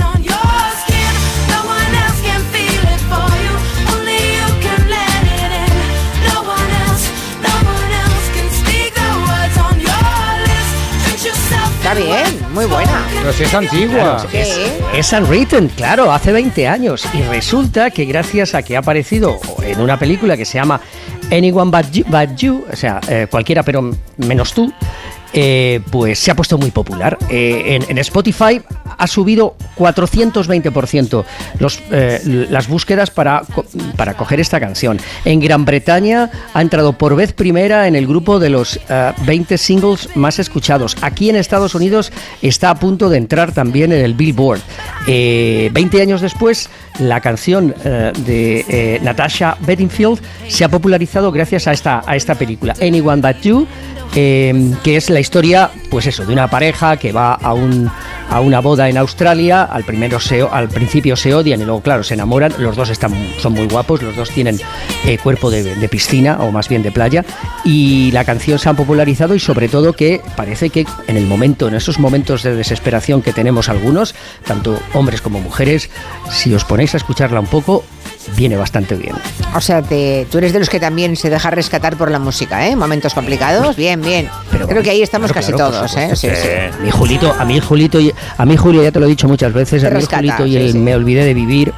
[11.81, 13.07] Está bien, muy buena.
[13.21, 14.17] Pero si es antigua.
[14.17, 14.59] Claro, es,
[14.93, 17.05] es Unwritten, claro, hace 20 años.
[17.15, 20.81] Y resulta que gracias a que ha aparecido en una película que se llama
[21.31, 24.73] Anyone But You, But You, o sea, eh, cualquiera pero menos tú,
[25.33, 27.19] eh, pues se ha puesto muy popular.
[27.31, 28.63] Eh, en, Spotify
[28.97, 31.25] ha subido 420%
[31.59, 33.43] los, eh, las búsquedas para,
[33.97, 34.99] para coger esta canción.
[35.25, 39.59] En Gran Bretaña ha entrado por vez primera en el grupo de los eh, 20
[39.59, 40.97] singles más escuchados.
[41.03, 42.13] Aquí en Estados Unidos
[42.43, 44.61] está a punto de entrar también en el Billboard.
[45.07, 46.69] Eh, 20 años después,
[46.99, 52.35] la canción eh, de eh, Natasha Bedingfield se ha popularizado gracias a esta, a esta
[52.35, 53.67] película, Anyone But You,
[54.15, 57.91] eh, que es la historia, pues eso, de una pareja que va a, un,
[58.31, 62.03] a una boda en Australia, al, primero se, al principio se odian y luego, claro,
[62.03, 64.59] se enamoran, los dos están, son muy guapos, los dos tienen
[65.07, 67.25] eh, cuerpo de, de piscina o más bien de playa,
[67.65, 71.69] y la canción se ha popularizado y sobre todo que parece que en el momento,
[71.69, 74.15] en esos momentos de desesperación que tenemos algunos,
[74.47, 75.91] tanto hombres como mujeres,
[76.31, 77.85] si os ponéis a escucharla un poco,
[78.37, 79.15] viene bastante bien.
[79.55, 82.67] O sea, te- tú eres de los que también se deja rescatar por la música,
[82.69, 82.77] ¿eh?
[82.77, 84.29] Momentos complicados, bien, bien.
[84.69, 86.11] Creo que ahí estamos Claro, casi claro, todos, ¿eh?
[86.17, 86.49] Sí, sí.
[86.73, 89.29] A mi Julito, a mi Julito, y- a mi Julio, ya te lo he dicho
[89.29, 91.73] muchas veces, a Te mí rescata, Julito y el me olvidé de vivir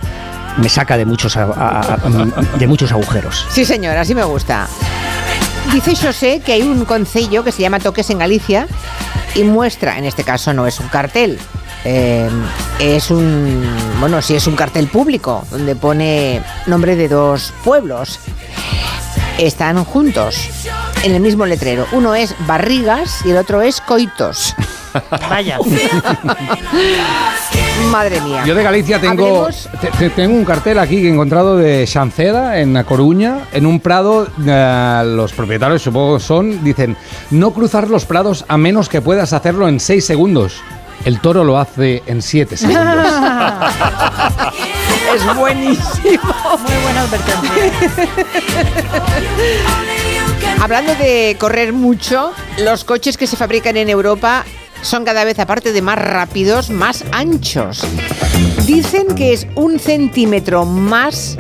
[0.57, 3.47] me saca de muchos a- a- a- de muchos agujeros.
[3.51, 4.67] Sí, señor, así me gusta.
[5.73, 8.67] Dice José que hay un concello que se llama Toques en Galicia
[9.35, 11.39] y muestra, en este caso no es un cartel,
[11.85, 12.29] eh,
[12.79, 13.63] es un,
[14.01, 18.19] bueno, sí es un cartel público donde pone nombre de dos pueblos.
[19.39, 20.37] Están juntos
[21.03, 21.87] en el mismo letrero.
[21.93, 24.55] Uno es Barrigas y el otro es Coitos.
[25.31, 25.59] Vaya.
[27.91, 28.45] Madre mía.
[28.45, 31.87] Yo de Galicia tengo, Habremos- te- te- tengo un cartel aquí que he encontrado de
[31.87, 34.29] Chanceda, en A Coruña, en un prado.
[34.47, 36.97] eh, los propietarios, supongo que son, dicen:
[37.31, 40.61] no cruzar los prados a menos que puedas hacerlo en 6 segundos.
[41.05, 42.87] El toro lo hace en 7 segundos.
[45.15, 46.35] es buenísimo.
[46.59, 47.53] Muy buena advertencia.
[50.61, 54.45] Hablando de correr mucho, los coches que se fabrican en Europa
[54.83, 57.83] son cada vez, aparte de más rápidos, más anchos.
[58.67, 61.37] Dicen que es un centímetro más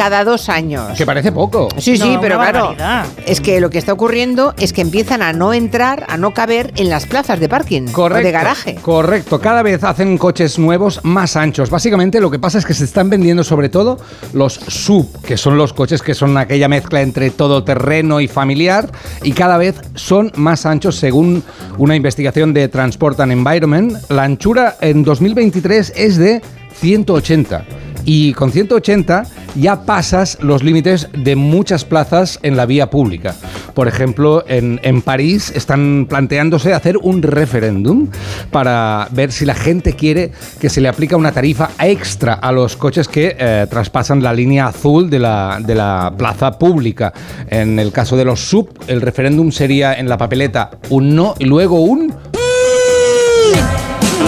[0.00, 0.96] cada dos años.
[0.96, 1.68] que parece poco.
[1.76, 3.06] Sí, sí, No, pero claro, barbaridad.
[3.26, 6.72] es que lo que está ocurriendo es que empiezan a no entrar, a no caber
[6.76, 8.74] en las plazas de parking o Correcto, de garaje.
[8.76, 11.68] Correcto, cada vez hacen coches nuevos más anchos.
[11.68, 13.98] Básicamente lo que pasa es que se están vendiendo sobre todo
[14.32, 18.90] los sub, que son los coches que son aquella mezcla entre todoterreno y familiar,
[19.22, 21.42] y cada vez son más anchos según
[21.76, 23.98] una investigación de Transport and Environment.
[24.08, 26.40] La anchura en 2023 es de
[26.80, 27.64] 180.
[28.04, 29.24] Y con 180
[29.56, 33.34] ya pasas los límites de muchas plazas en la vía pública.
[33.74, 38.08] Por ejemplo, en, en París están planteándose hacer un referéndum
[38.50, 42.76] para ver si la gente quiere que se le aplica una tarifa extra a los
[42.76, 47.12] coches que eh, traspasan la línea azul de la, de la plaza pública.
[47.48, 51.44] En el caso de los sub, el referéndum sería en la papeleta un no y
[51.44, 52.14] luego un...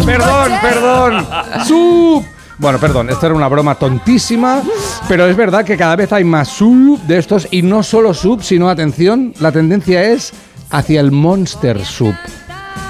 [0.04, 1.26] Perdón, perdón.
[1.66, 2.31] Sub.
[2.62, 4.62] Bueno, perdón, esto era una broma tontísima,
[5.08, 8.40] pero es verdad que cada vez hay más sub de estos y no solo sub,
[8.40, 10.32] sino atención, la tendencia es
[10.70, 12.14] hacia el monster sub.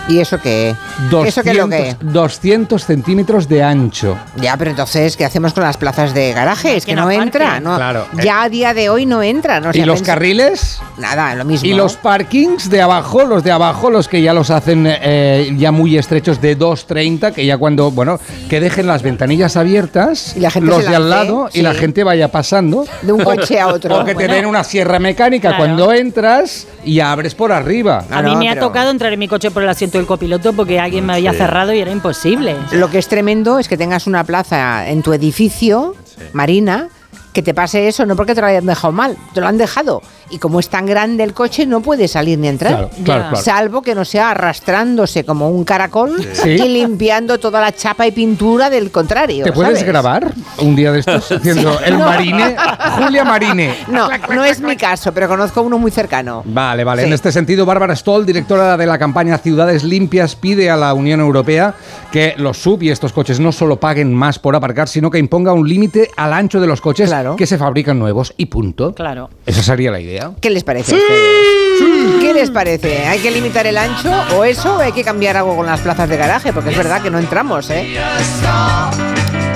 [0.09, 0.75] ¿Y eso qué?
[1.11, 1.97] 200, ¿Eso qué es lo que?
[2.01, 4.17] 200 centímetros de ancho.
[4.37, 6.77] Ya, pero entonces, ¿qué hacemos con las plazas de garaje?
[6.77, 7.61] Es que, Que no, no entra.
[7.61, 8.07] No, Claro.
[8.23, 9.61] Ya a día de hoy no entra.
[9.61, 10.81] No ¿Y los carriles?
[10.99, 11.69] Nada, lo mismo.
[11.69, 15.71] Y los parkings de abajo, los de abajo, los que ya los hacen eh, ya
[15.73, 18.19] muy estrechos de 2.30, que ya cuando, bueno,
[18.51, 21.63] que dejen las ventanillas abiertas, Y la gente los de al lado, y sí.
[21.63, 22.85] la gente vaya pasando.
[23.03, 24.01] De un coche a otro.
[24.01, 24.29] O que Bueno.
[24.31, 25.65] te den una sierra mecánica Claro.
[25.65, 28.05] cuando entras y abres por arriba.
[28.11, 29.92] Ah, A mí no, me ha pero- tocado entrar en mi coche por el asiento
[29.99, 32.57] del copiloto porque alguien me había cerrado y era imposible.
[32.73, 35.95] Lo que es tremendo es que tengas una plaza en tu edificio,
[36.33, 36.89] Marina,
[37.33, 40.03] que te pase eso, no porque te lo hayan dejado mal, te lo han dejado.
[40.33, 42.73] Y como es tan grande el coche, no puede salir ni entrar.
[42.73, 43.37] Claro, claro, claro.
[43.37, 46.51] Salvo que no sea arrastrándose como un caracol Sí.
[46.51, 49.45] y limpiando toda la chapa y pintura del contrario.
[49.45, 49.87] ¿Te puedes ¿sabes?
[49.87, 52.07] grabar un día de estos haciendo el No.
[52.07, 52.57] marine?
[52.99, 53.75] Julia Marine.
[53.89, 56.43] No, no es mi caso, pero conozco uno muy cercano.
[56.47, 57.03] Vale, vale.
[57.03, 57.09] Sí.
[57.09, 61.21] En este sentido, Bárbara Stoll, directora de la campaña Ciudades Limpias, pide a la Unión
[61.21, 61.75] Europea
[62.11, 65.53] que los sub y estos coches no solo paguen más por aparcar, sino que imponga
[65.53, 67.37] un límite al ancho de los coches Claro.
[67.37, 68.95] que se fabrican nuevos y punto.
[68.95, 69.29] Claro.
[69.45, 70.22] Esa sería la idea.
[70.41, 72.21] ¿Qué les parece a ustedes?
[72.21, 73.07] ¿Qué les parece?
[73.07, 74.79] ¿Hay que limitar el ancho o eso?
[74.79, 76.53] ¿Hay que cambiar algo con las plazas de garaje?
[76.53, 77.99] Porque es verdad que no entramos, ¿eh?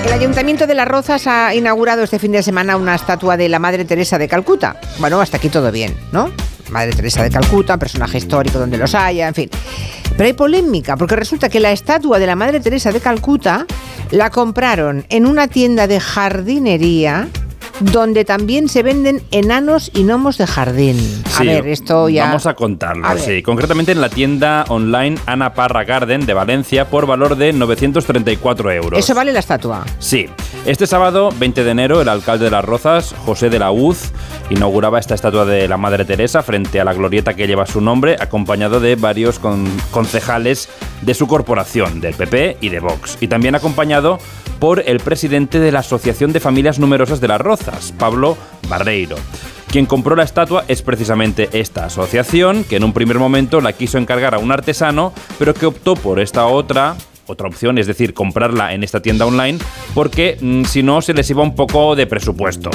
[0.05, 3.59] El Ayuntamiento de Las Rozas ha inaugurado este fin de semana una estatua de la
[3.59, 4.81] Madre Teresa de Calcuta.
[4.99, 6.31] Bueno, hasta aquí todo bien, ¿no?
[6.71, 9.51] Madre Teresa de Calcuta, personaje histórico donde los haya, en fin.
[10.17, 13.67] Pero hay polémica, porque resulta que la estatua de la Madre Teresa de Calcuta
[14.11, 17.29] la compraron en una tienda de jardinería
[17.81, 20.97] donde también se venden enanos y gnomos de jardín.
[21.27, 22.27] A Sí, ver, esto ya...
[22.27, 23.43] Vamos a contarlo, A sí.
[23.43, 28.99] Concretamente en la tienda online Ana Parra Garden de Valencia por valor de 934 euros.
[28.99, 29.85] Eso vale la estatua.
[29.99, 30.27] Sí.
[30.65, 34.11] Este sábado, 20 de enero, el alcalde de Las Rozas, José de la Uz,
[34.51, 38.17] inauguraba esta estatua de la Madre Teresa frente a la glorieta que lleva su nombre,
[38.19, 40.69] acompañado de varios con- concejales
[41.03, 43.19] de su corporación, del PP y de Vox.
[43.21, 44.19] Y también acompañado
[44.59, 48.37] por el presidente de la Asociación de Familias Numerosas de Las Rozas, Pablo
[48.69, 49.17] Barreiro.
[49.71, 53.99] Quien compró la estatua es precisamente esta asociación, que en un primer momento la quiso
[53.99, 56.97] encargar a un artesano, pero que optó por esta otra,
[57.27, 59.59] otra opción, es decir, comprarla en esta tienda online,
[59.95, 62.71] porque mm, si no se les iba un poco de presupuesto.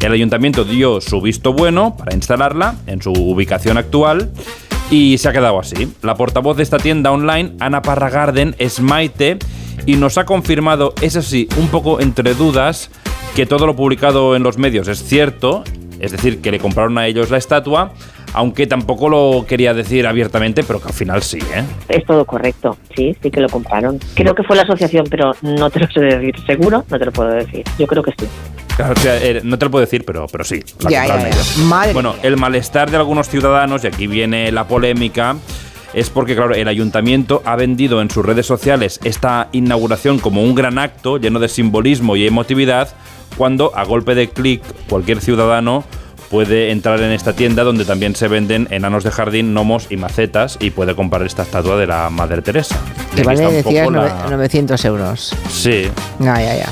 [0.00, 4.30] El ayuntamiento dio su visto bueno para instalarla en su ubicación actual.
[4.90, 5.90] Y se ha quedado así.
[6.02, 9.38] La portavoz de esta tienda online, Ana Parra Garden, es Maite
[9.86, 12.90] y nos ha confirmado, eso sí, un poco entre dudas,
[13.34, 15.64] que todo lo publicado en los medios es cierto,
[15.98, 17.92] es decir, que le compraron a ellos la estatua,
[18.34, 21.64] aunque tampoco lo quería decir abiertamente, pero que al final sí, ¿eh?
[21.88, 23.98] Es todo correcto, sí, sí que lo compraron.
[24.14, 26.34] Creo que fue la asociación, pero no te lo sé decir.
[26.46, 27.62] Seguro, no te lo puedo decir.
[27.78, 28.26] Yo creo que sí.
[28.76, 30.60] Claro, o sea, eh, no te lo puedo decir, pero, pero sí.
[30.80, 31.62] la Ya, ya, ya.
[31.64, 35.36] Madre bueno, el malestar de algunos ciudadanos, y aquí viene la polémica,
[35.94, 40.54] es porque, claro, el ayuntamiento ha vendido en sus redes sociales esta inauguración como un
[40.54, 42.88] gran acto lleno de simbolismo y emotividad,
[43.36, 45.84] cuando a golpe de clic cualquier ciudadano
[46.30, 50.56] puede entrar en esta tienda donde también se venden enanos de jardín, gnomos y macetas
[50.60, 52.78] y puede comprar esta estatua de la Madre Teresa.
[53.14, 55.36] Que vale, decías, poco la- nove- 900 euros.
[55.50, 55.88] Sí.
[56.20, 56.66] Ya, ya, ya.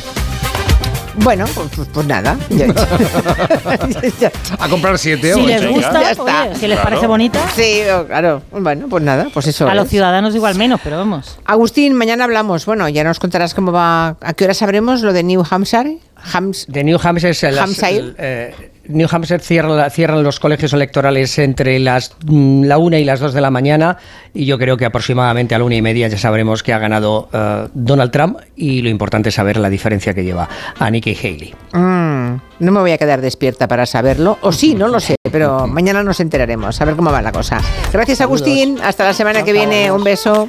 [1.23, 2.37] Bueno, pues, pues- pues nada.
[2.51, 2.67] Ya-
[4.21, 5.47] ya- A comprar siete Si ocho.
[5.49, 6.45] les gusta, Ya está.
[6.45, 7.41] oye, si les parece bonita.
[7.55, 8.43] Sí, claro.
[8.51, 9.69] Bueno, pues nada, pues eso.
[9.69, 9.91] A los es.
[9.91, 11.39] ciudadanos igual menos, pero vamos.
[11.45, 12.65] Agustín, mañana hablamos.
[12.67, 14.17] Bueno, ya nos contarás cómo va.
[14.21, 15.99] ¿A qué hora sabremos lo de New Hampshire?
[16.33, 17.97] Hams- De New Hampshire, se las- Hampshire.
[17.99, 23.05] el, eh, New Hampshire cierra cierran los colegios electorales entre las mm, la una y
[23.05, 23.99] las dos de la mañana
[24.35, 27.29] y yo creo que aproximadamente a la una y media ya sabremos que ha ganado
[27.33, 31.55] eh, Donald Trump y lo importante es saber la diferencia que lleva a Nikki Haley.
[31.73, 34.39] Mm, no me voy a quedar despierta para saberlo.
[34.43, 36.81] O sí, no lo sé, pero mañana nos enteraremos.
[36.81, 37.61] A ver cómo va la cosa.
[37.93, 38.79] Gracias, Agustín.
[38.83, 39.91] Hasta la semana que viene.
[39.91, 40.49] Un beso.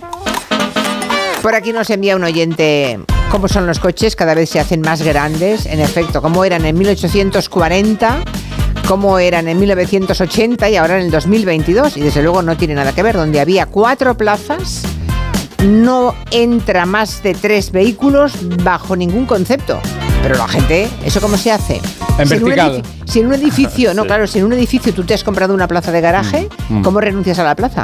[1.42, 3.00] Por aquí nos envía un oyente
[3.32, 5.66] cómo son los coches, cada vez se hacen más grandes.
[5.66, 8.18] En efecto, cómo eran en 1840,
[8.88, 11.98] cómo eran en 1980 y ahora en el 2022.
[11.98, 13.16] Y desde luego no tiene nada que ver.
[13.16, 14.84] Donde había cuatro plazas,
[15.64, 19.80] no entra más de tres vehículos bajo ningún concepto.
[20.22, 21.82] Pero la gente, ¿eso cómo se hace?
[22.20, 22.82] En si, un vertical.
[22.84, 24.08] edifi- si en un edificio, no, Sí.
[24.08, 26.84] claro, si en un edificio tú te has comprado una plaza de garaje, Mm, mm.
[26.84, 27.84] ¿cómo renuncias a la plaza?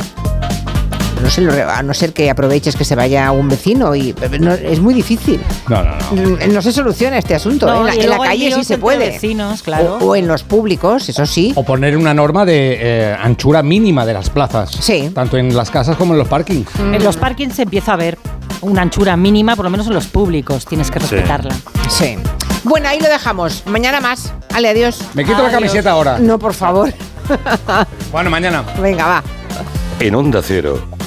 [1.22, 4.14] No sé, lo re- a no ser que aproveches que se vaya un vecino y
[4.40, 5.42] no, es muy difícil.
[5.68, 6.30] No, no, no.
[6.48, 7.66] Mm, No se soluciona este asunto.
[7.66, 7.94] No, ¿eh?
[8.00, 9.00] En la, en calle sí se puede.
[9.12, 9.98] vecinos, claro.
[10.02, 11.54] O, o en los públicos, eso sí.
[11.56, 14.72] O poner una norma de eh, anchura mínima de las plazas.
[14.80, 15.10] Sí.
[15.14, 16.68] Tanto en las casas como en los parkings.
[16.80, 18.18] En los parkings se empieza a ver
[18.62, 20.66] una anchura mínima, por lo menos en los públicos.
[20.66, 21.56] Tienes que respetarla.
[21.90, 22.16] Sí.
[22.64, 23.64] Bueno, ahí lo dejamos.
[23.66, 24.34] Mañana más.
[24.54, 25.00] Ale, adiós.
[25.14, 26.20] Me quito la camiseta ahora.
[26.20, 26.94] No, por favor.
[28.12, 28.64] Bueno, mañana.
[28.82, 29.24] Venga, va.
[30.00, 30.80] En Onda Cero,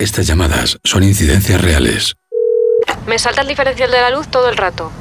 [0.00, 2.14] Estas llamadas son incidencias reales.
[3.08, 4.92] Me salta el diferencial de la luz todo el rato.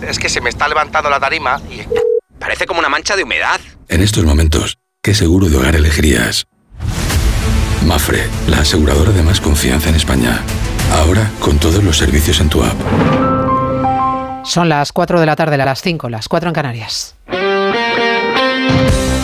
[0.00, 1.80] Es que se me está levantando la tarima y
[2.38, 3.60] parece como una mancha de humedad.
[3.88, 6.46] En estos momentos, ¿qué seguro de hogar elegirías?
[7.84, 10.40] Mafre, la aseguradora de más confianza en España.
[10.92, 12.76] Ahora con todos los servicios en tu app.
[14.44, 17.16] Son las 4 de la tarde, a las 5, las 4 en Canarias.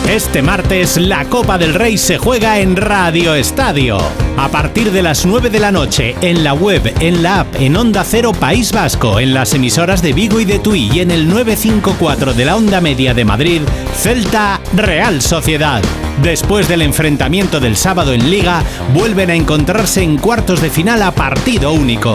[0.09, 3.97] Este martes la Copa del Rey se juega en Radio Estadio.
[4.35, 7.77] A partir de las 9 de la noche, en la web, en la app, en
[7.77, 11.29] Onda Cero País Vasco, en las emisoras de Vigo y de Tui y en el
[11.29, 13.61] 954 de la Onda Media de Madrid,
[13.95, 15.81] Celta Real Sociedad.
[16.21, 21.11] Después del enfrentamiento del sábado en Liga, vuelven a encontrarse en cuartos de final a
[21.11, 22.13] partido único.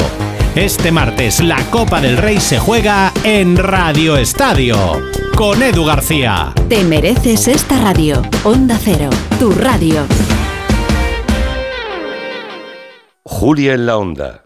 [0.56, 5.02] Este martes la Copa del Rey se juega en Radio Estadio
[5.36, 6.54] con Edu García.
[6.70, 8.22] Te mereces esta radio.
[8.42, 10.06] Onda Cero, tu radio.
[13.22, 14.45] Julia en la onda.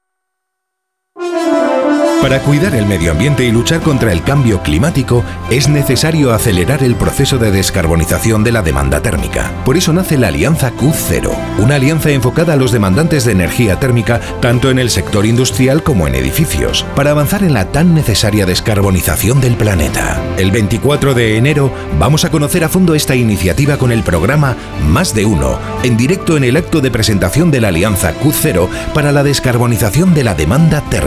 [2.21, 6.95] Para cuidar el medio ambiente y luchar contra el cambio climático es necesario acelerar el
[6.95, 9.51] proceso de descarbonización de la demanda térmica.
[9.65, 14.21] Por eso nace la Alianza Q0, una alianza enfocada a los demandantes de energía térmica
[14.39, 19.41] tanto en el sector industrial como en edificios, para avanzar en la tan necesaria descarbonización
[19.41, 20.21] del planeta.
[20.37, 24.55] El 24 de enero vamos a conocer a fondo esta iniciativa con el programa
[24.87, 29.11] Más de Uno, en directo en el acto de presentación de la Alianza Q0 para
[29.11, 31.00] la descarbonización de la demanda térmica.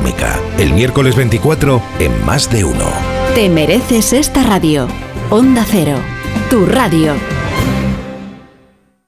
[0.59, 2.87] El miércoles 24 en Más de Uno.
[3.35, 4.89] Te mereces esta radio.
[5.31, 5.99] Onda Cero,
[6.51, 7.15] tu radio.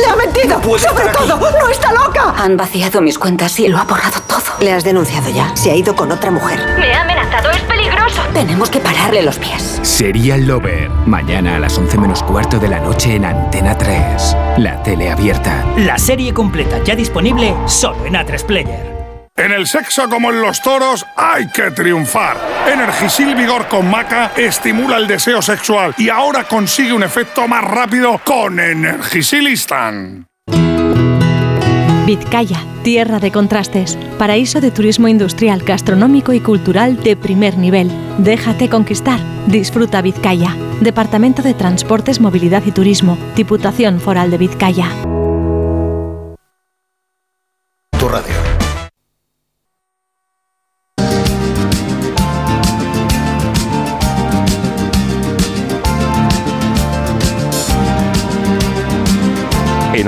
[0.00, 0.60] ¡Le ha mentido!
[0.78, 1.36] ¡Sobre todo!
[1.36, 2.34] ¡No está loca!
[2.36, 4.40] Han vaciado mis cuentas y lo ha borrado todo.
[4.60, 5.54] Le has denunciado ya.
[5.56, 6.58] Se ha ido con otra mujer.
[6.78, 7.50] Me ha amenazado.
[7.50, 8.22] ¡Es peligroso!
[8.32, 9.80] Tenemos que pararle los pies.
[9.82, 10.88] Serial Lover.
[11.06, 14.36] Mañana a las 11 menos cuarto de la noche en Antena 3.
[14.58, 15.64] La tele abierta.
[15.76, 18.99] La serie completa ya disponible solo en A3 Player.
[19.36, 22.36] En el sexo como en los toros hay que triunfar.
[22.70, 28.20] Energisil Vigor con Maca estimula el deseo sexual y ahora consigue un efecto más rápido
[28.24, 30.26] con Energisilistan.
[32.06, 37.88] Vizcaya, tierra de contrastes, paraíso de turismo industrial, gastronómico y cultural de primer nivel.
[38.18, 39.20] Déjate conquistar.
[39.46, 40.56] Disfruta Vizcaya.
[40.80, 43.16] Departamento de Transportes, Movilidad y Turismo.
[43.36, 44.88] Diputación Foral de Vizcaya.
[47.98, 48.39] Tu radio.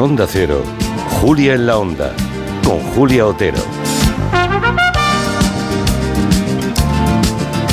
[0.03, 0.65] Onda Cero,
[1.21, 2.13] Julia en la Onda,
[2.65, 3.61] con Julia Otero.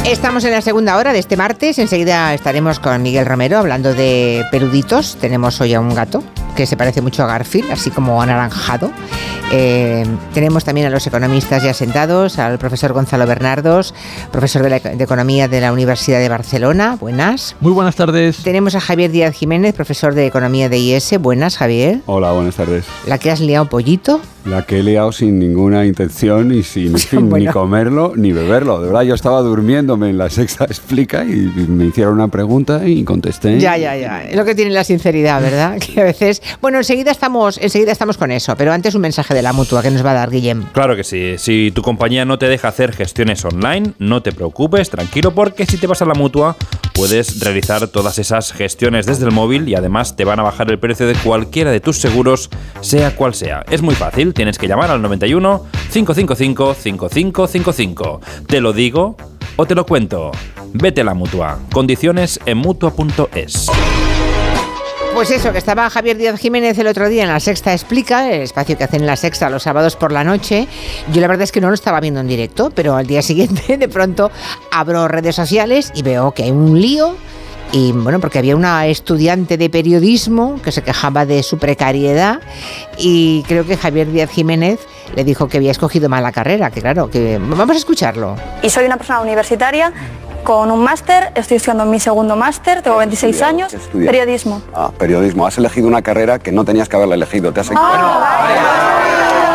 [0.05, 1.79] Estamos en la segunda hora de este martes.
[1.79, 5.15] Enseguida estaremos con Miguel Romero hablando de peluditos.
[5.15, 6.23] Tenemos hoy a un gato
[6.59, 8.91] que se parece mucho a Garfield, así como anaranjado.
[9.53, 13.93] Eh, tenemos también a los economistas ya sentados, al profesor Gonzalo Bernardos,
[14.29, 16.97] profesor de, la- de Economía de la Universidad de Barcelona.
[16.99, 17.55] Buenas.
[17.61, 18.39] Muy buenas tardes.
[18.43, 21.17] Tenemos a Javier Díaz Jiménez, profesor de Economía de IS.
[21.21, 22.01] Buenas, Javier.
[22.07, 22.85] Hola, buenas tardes.
[23.07, 24.19] La que has liado pollito.
[24.45, 27.45] La que he liado sin ninguna intención y sin en fin, Bueno.
[27.45, 28.79] ni comerlo ni beberlo.
[28.79, 33.03] De verdad, yo estaba durmiéndome en la sexta explica y me hicieron una pregunta y
[33.03, 33.59] contesté.
[33.59, 34.23] Ya, ya, ya.
[34.23, 35.77] Es lo que tiene la sinceridad, ¿verdad?
[35.93, 36.41] Que a veces.
[36.61, 39.91] Bueno, enseguida estamos, enseguida estamos con eso, pero antes un mensaje de la mutua que
[39.91, 40.63] nos va a dar Guillem.
[40.73, 41.35] Claro que sí.
[41.37, 45.77] Si tu compañía no te deja hacer gestiones online, no te preocupes, tranquilo, porque si
[45.77, 46.55] te vas a la mutua,
[46.93, 50.79] puedes realizar todas esas gestiones desde el móvil y además te van a bajar el
[50.79, 52.49] precio de cualquiera de tus seguros,
[52.81, 53.63] sea cual sea.
[53.69, 58.21] Es muy fácil, tienes que llamar al 91 555 5555.
[58.47, 59.15] Te lo digo
[59.55, 60.31] o te lo cuento.
[60.73, 61.59] Vete a la mutua.
[61.71, 63.67] Condiciones en mutua.es.
[65.13, 68.43] Pues eso, que estaba Javier Díaz Jiménez el otro día en La Sexta Explica, el
[68.43, 70.67] espacio que hacen en La Sexta los sábados por la noche.
[71.11, 73.77] Yo la verdad es que no lo estaba viendo en directo, pero al día siguiente
[73.77, 74.31] de pronto
[74.71, 77.15] abro redes sociales y veo que hay un lío.
[77.71, 82.39] Y bueno, porque había una estudiante de periodismo que se quejaba de su precariedad
[82.97, 84.79] y creo que Javier Díaz Jiménez
[85.15, 88.35] le dijo que había escogido mal la carrera, que claro, que vamos a escucharlo.
[88.63, 89.93] Y soy una persona universitaria
[90.43, 94.61] con un máster, estoy estudiando mi segundo máster, tengo 26 años, periodismo.
[94.73, 95.45] Ah, periodismo.
[95.45, 97.51] Has elegido una carrera que no tenías que haberla elegido.
[97.51, 99.48] Te has Ah,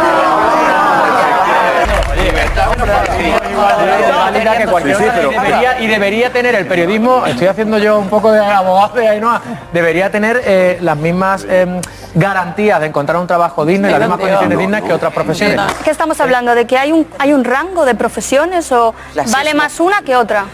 [2.84, 5.20] válida que cualquier Sí, sí, otra.
[5.20, 9.08] pero- Debería- y debería tener el periodismo, estoy haciendo yo un poco de abogado de
[9.08, 9.40] Ainhoa,
[9.72, 11.80] debería tener eh, las mismas em,
[12.14, 15.60] garantías de encontrar un trabajo digno y las mismas condiciones dignas que otras profesiones.
[15.82, 16.54] ¿Qué estamos hablando?
[16.54, 18.94] ¿De que hay un, hay un rango de profesiones o
[19.32, 20.46] vale más una que otra?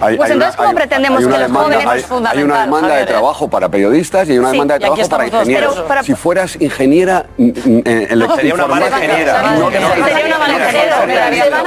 [0.00, 2.04] Hay- Pues entonces, ¿cómo pretendemos que los demanda- jóvenes- hay-
[2.38, 3.06] Hay una demanda de ¿eh?
[3.06, 5.82] trabajo para periodistas y hay una demanda de trabajo para ingenieros.
[6.02, 9.42] Si fueras ingeniera mm, mm, eh, Sería una mala ingeniera.
[9.42, 11.63] Sería una mala ingeniera.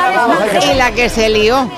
[0.71, 1.69] Y la que se lió.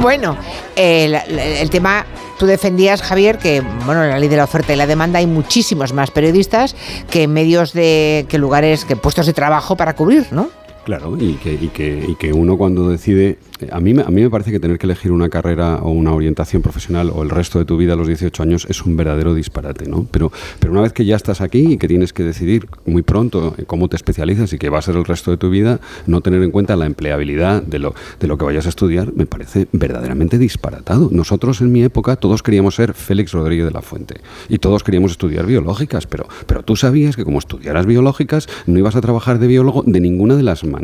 [0.00, 0.36] Bueno,
[0.76, 2.06] el, el tema,
[2.38, 5.26] tú defendías, Javier, que bueno, en la ley de la oferta y la demanda hay
[5.26, 6.74] muchísimos más periodistas
[7.10, 10.50] que medios de, que lugares, que puestos de trabajo para cubrir, ¿no?
[10.90, 14.08] Claro, y que, y que, y que uno cuando decide, eh, a mí, me- a
[14.10, 17.60] me parece que tener que elegir una carrera o una orientación profesional o el resto
[17.60, 20.08] de tu vida a los 18 años es un verdadero disparate, ¿no?
[20.10, 20.32] Pero,
[20.68, 23.86] una vez que ya estás aquí y que tienes que decidir muy pronto en cómo
[23.86, 25.78] te especializas y que va a ser el resto de tu vida,
[26.08, 29.26] no tener en cuenta la empleabilidad de lo, de lo que vayas a estudiar, me
[29.26, 31.08] parece verdaderamente disparatado.
[31.12, 34.16] Nosotros en mi época todos queríamos ser Félix Rodríguez de la Fuente
[34.48, 38.96] y todos queríamos estudiar biológicas, pero, pero tú sabías que como estudiaras biológicas no ibas
[38.96, 40.79] a trabajar de biólogo de ninguna de las maneras.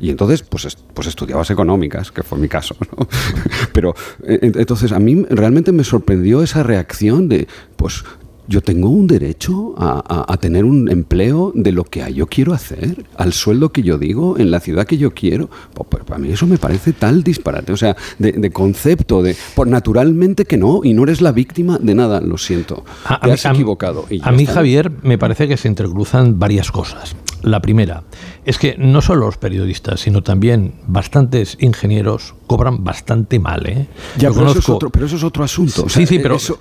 [0.00, 2.76] Y entonces, pues, pues estudiabas económicas, que fue mi caso.
[2.96, 3.06] ¿no?
[3.72, 8.04] Pero eh, ent- entonces a mí realmente me sorprendió esa reacción de, pues
[8.52, 12.52] yo tengo un derecho a, a- a tener un empleo de lo que yo quiero
[12.52, 15.48] hacer, al sueldo que yo digo, en la ciudad que yo quiero.
[15.74, 19.34] Pues, pues, para mí eso me parece tal disparate, o sea, de, de concepto, de
[19.54, 22.84] por naturalmente que no, y no eres la víctima de nada, lo siento.
[23.06, 24.04] A- Te has mí- equivocado.
[24.10, 24.54] y A mí, está.
[24.56, 27.16] Javier, me parece que se entrecruzan varias cosas.
[27.42, 28.04] La primera
[28.44, 33.66] es que no solo los periodistas, sino también bastantes ingenieros cobran bastante mal.
[33.66, 33.88] ¿eh?
[34.16, 35.82] Ya, pero, eso es conozco- otro, pero eso es otro asunto.
[35.84, 36.58] o Sí, sea, sí, pero eso-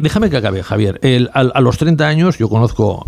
[0.00, 0.98] déjame que acabe, Javier.
[1.02, 3.06] El- a, los 30 años yo conozco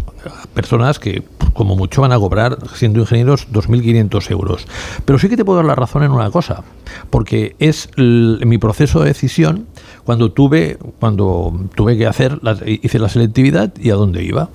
[0.54, 1.22] personas que
[1.52, 4.66] como mucho van a cobrar, siendo ingenieros, 2.500 euros.
[5.06, 6.64] Pero sí que te puedo dar la razón en una cosa,
[7.08, 9.66] porque es mi proceso de decisión
[10.04, 14.50] cuando tuve, cuando tuve que hacer, la- hice la selectividad y a dónde iba.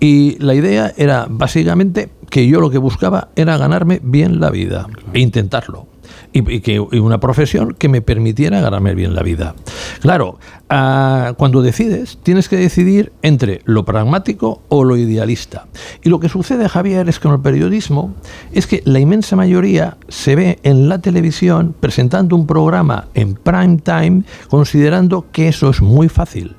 [0.00, 4.86] Y la idea era básicamente que yo lo que buscaba era ganarme bien la vida
[5.14, 5.86] e intentarlo
[6.34, 9.54] y, que y una profesión que me permitiera ganarme bien la vida.
[10.00, 15.66] Claro, ah, cuando decides, tienes que decidir entre lo pragmático o lo idealista.
[16.02, 18.14] Y lo que sucede, Javier, es que en el periodismo
[18.52, 23.78] es que la inmensa mayoría se ve en la televisión presentando un programa en prime
[23.78, 26.56] time considerando que eso es muy fácil.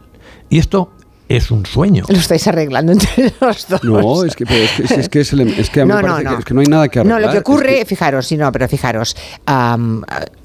[0.49, 0.91] Y esto
[1.27, 2.05] es un sueño.
[2.07, 3.83] Lo estáis arreglando entre los dos.
[3.83, 6.01] No, es que, es, que, es que es el- es que a mí No, me
[6.03, 6.29] no, parece no.
[6.31, 7.21] que, es que no hay nada que No, arreglar.
[7.21, 9.15] lo que es ocurre, fijaros, sí, no, pero fijaros,
[9.47, 9.77] ah,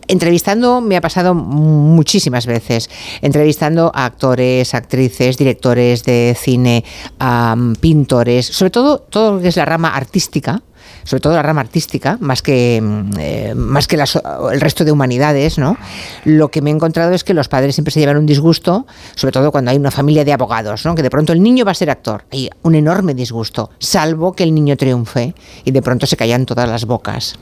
[0.08, 2.90] entrevistando me ha pasado muchísimas veces,
[3.22, 6.84] entrevistando a actores, actrices, directores de cine,
[7.18, 10.62] am, pintores, sobre todo todo lo que es la rama artística.
[11.04, 15.58] Sobre todo la rama artística, más que, mm, eh, más que el resto de humanidades,
[15.58, 15.76] ¿no?
[16.24, 19.32] Lo que me he encontrado es que los padres siempre se llevan un disgusto, sobre
[19.32, 20.94] todo cuando hay una familia de abogados, ¿no?
[20.94, 22.24] Que de pronto el niño va a ser actor.
[22.32, 25.34] Hay un enorme disgusto, salvo que el niño triunfe
[25.64, 27.36] y de pronto se callan todas las bocas.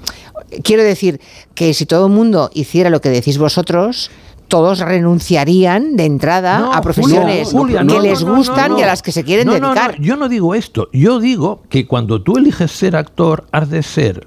[0.62, 1.20] Quiero decir
[1.54, 4.10] que si todo el mundo hiciera lo que decís vosotros,
[4.48, 9.12] todos renunciarían de entrada No, a profesiones Julia, que les gustan y a las que
[9.12, 10.00] se quieren No, no, no, dedicar.
[10.00, 10.88] yo no digo esto.
[10.92, 14.26] Yo digo que cuando tú eliges ser actor, has de ser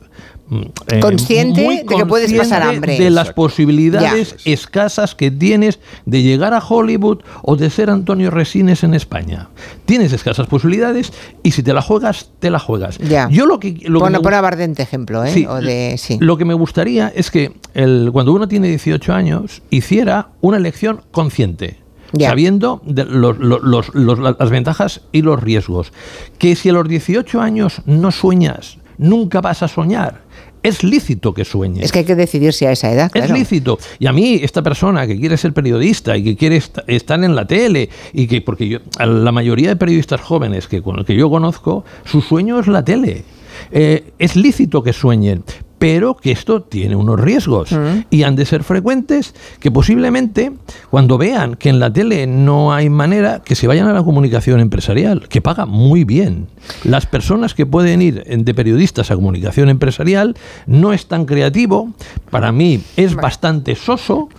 [0.88, 2.98] eh, Consciente muy de que puedes pasar hambre.
[3.00, 3.42] De las Exacto.
[3.42, 9.48] posibilidades escasas que tienes de llegar a Hollywood o de ser Antonio Resines en España.
[9.86, 12.98] Tienes escasas posibilidades y si te la juegas, te la juegas.
[12.98, 13.30] Ya.
[13.30, 13.72] Yo lo que.
[13.84, 15.32] Lo que Pon, me pon a Bardem de ejemplo, ¿eh?
[15.34, 16.18] Sí, O de, sí.
[16.20, 21.02] Lo que me gustaría es que el, cuando uno tiene 18 años hiciera una elección
[21.12, 21.78] consciente.
[22.14, 22.28] Ya.
[22.30, 25.94] Sabiendo de los- los- los- los- las ventajas y los riesgos.
[26.40, 30.24] Que si a los 18 años no sueñas, nunca vas a soñar.
[30.64, 31.86] Es lícito que sueñes.
[31.86, 33.06] Es que hay que decidirse a esa edad.
[33.14, 33.34] Es claro.
[33.36, 33.80] lícito.
[34.00, 37.36] Y a mí, esta persona que quiere ser periodista y que quiere est- estar en
[37.36, 41.30] la tele, y que, porque yo, a la mayoría de periodistas jóvenes que que yo
[41.30, 43.24] conozco, su sueño es la tele.
[43.72, 45.44] Eh, es lícito que sueñen,
[45.82, 47.72] pero que esto tiene unos riesgos
[48.12, 50.52] y han de ser frecuentes que posiblemente
[50.92, 54.60] cuando vean que en la tele no hay manera que se vayan a la comunicación
[54.60, 56.46] empresarial, que paga muy bien.
[56.84, 60.36] Las personas que pueden ir de periodistas a comunicación empresarial
[60.68, 61.90] no es tan creativo,
[62.30, 64.30] para mí es bastante soso,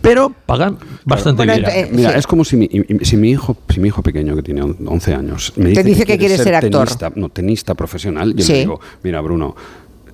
[0.00, 1.88] pero pagan bastante Mira, bien.
[1.92, 2.68] Mira, es como si mi,
[3.02, 5.84] si mi hijo, si mi hijo pequeño que tiene on- 11 años me Te dice,
[5.84, 6.86] dice que quiere ser actor.
[6.86, 8.52] tenista, no, tenista profesional, yo Sí.
[8.54, 9.54] le digo, mira Bruno,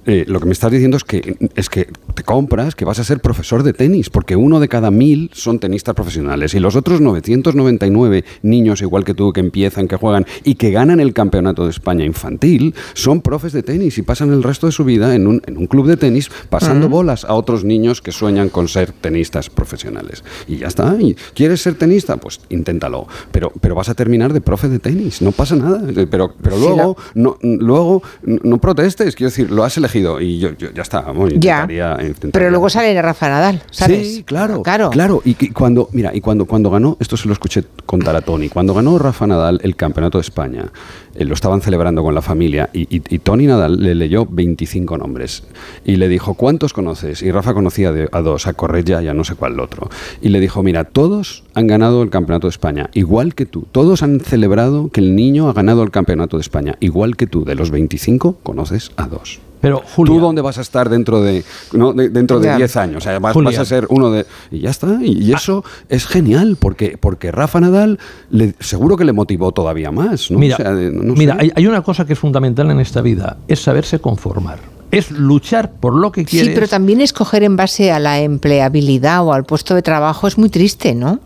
[0.06, 3.04] eh, lo que me estás diciendo es que, es que te compras que vas a
[3.04, 7.00] ser profesor de tenis, porque uno de cada mil son tenistas profesionales y los otros
[7.00, 11.70] 999 niños, igual que tú, que empiezan, que juegan y que ganan el campeonato de
[11.70, 15.42] España infantil, son profes de tenis y pasan el resto de su vida en un,
[15.46, 19.50] en un club de tenis pasando bolas a otros niños que sueñan con ser tenistas
[19.50, 20.24] profesionales.
[20.46, 20.96] Y ya está.
[21.00, 22.16] ¿Y ¿Quieres ser tenista?
[22.16, 23.06] Pues inténtalo.
[23.32, 25.82] Pero, pero vas a terminar de profe de tenis, no pasa nada.
[26.10, 30.50] Pero, pero Sí, luego, no, luego no protestes, quiero decir, lo has elegido y yo,
[30.58, 31.00] yo- ya está.
[31.02, 31.62] vamos, Ya.
[31.62, 34.14] intentaría- intentaría- Pero luego sale Rafa Nadal, ¿sabes?
[34.16, 35.22] Sí, claro, claro.
[35.24, 38.48] Y, que cuando, mira, y cuando, cuando ganó, esto se lo escuché contar a Tony,
[38.48, 40.70] cuando ganó Rafa Nadal el campeonato de España,
[41.14, 44.98] eh, lo estaban celebrando con la familia y, y- y Tony Nadal le leyó 25
[44.98, 45.44] nombres
[45.84, 47.22] y le dijo, ¿cuántos conoces?
[47.22, 49.88] Y Rafa conocía de- a dos, a Correia y a no sé cuál otro.
[50.20, 53.66] Y le dijo, mira, todos han ganado el campeonato de España, igual que tú.
[53.72, 57.44] Todos han celebrado que el niño ha ganado el campeonato de España, igual que tú.
[57.44, 59.40] De los 25 conoces a dos.
[59.64, 62.56] Pero, ¿Tú dónde vas a estar dentro de, no, de- dentro de Ya.
[62.56, 62.96] 10 años?
[62.98, 64.26] O sea, vas, a ser uno de...
[64.50, 64.98] Y ya está.
[65.02, 67.98] Y, y eso es genial, porque, porque Rafa Nadal
[68.30, 70.30] le- seguro que le motivó todavía más.
[70.30, 70.38] ¿no?
[70.38, 73.38] Mira, O sea, de- no mira hay una cosa que es fundamental en esta vida,
[73.48, 74.58] es saberse conformar.
[74.90, 76.48] Es luchar por lo que quieres.
[76.50, 80.38] Sí, pero también escoger en base a la empleabilidad o al puesto de trabajo es
[80.38, 81.18] muy triste, ¿no?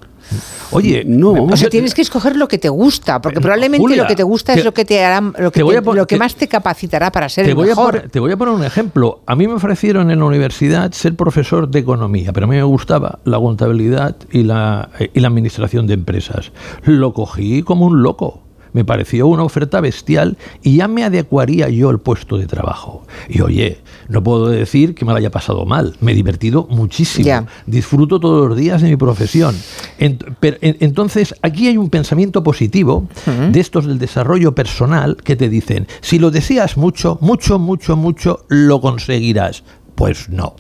[0.71, 1.31] Oye, no.
[1.45, 4.23] O sea, tienes que escoger lo que te gusta, porque probablemente Julia, lo que te
[4.23, 6.35] gusta te- es lo que te hará, lo que, te a lo que te- más
[6.35, 7.93] te capacitará para ser Te el voy, a mejor.
[7.95, 9.21] poner, te voy a poner un ejemplo.
[9.27, 12.63] A mí me ofrecieron en la universidad ser profesor de economía, pero a mí me
[12.65, 16.53] gustaba la contabilidad y la, eh, y la administración de empresas.
[16.85, 18.43] Lo cogí como un loco.
[18.73, 23.07] Me pareció una oferta bestial y ya me adecuaría yo al puesto de trabajo.
[23.29, 25.97] Y oye, no puedo decir que me lo haya pasado mal.
[26.01, 27.47] Me he divertido muchísimo.
[27.67, 29.55] Disfruto todos los días de mi profesión.
[29.99, 33.09] Entonces, aquí hay un pensamiento positivo
[33.51, 38.45] de estos del desarrollo personal que te dicen, si lo deseas mucho, mucho, mucho, mucho,
[38.49, 39.65] lo conseguirás.
[39.99, 40.55] Pues no.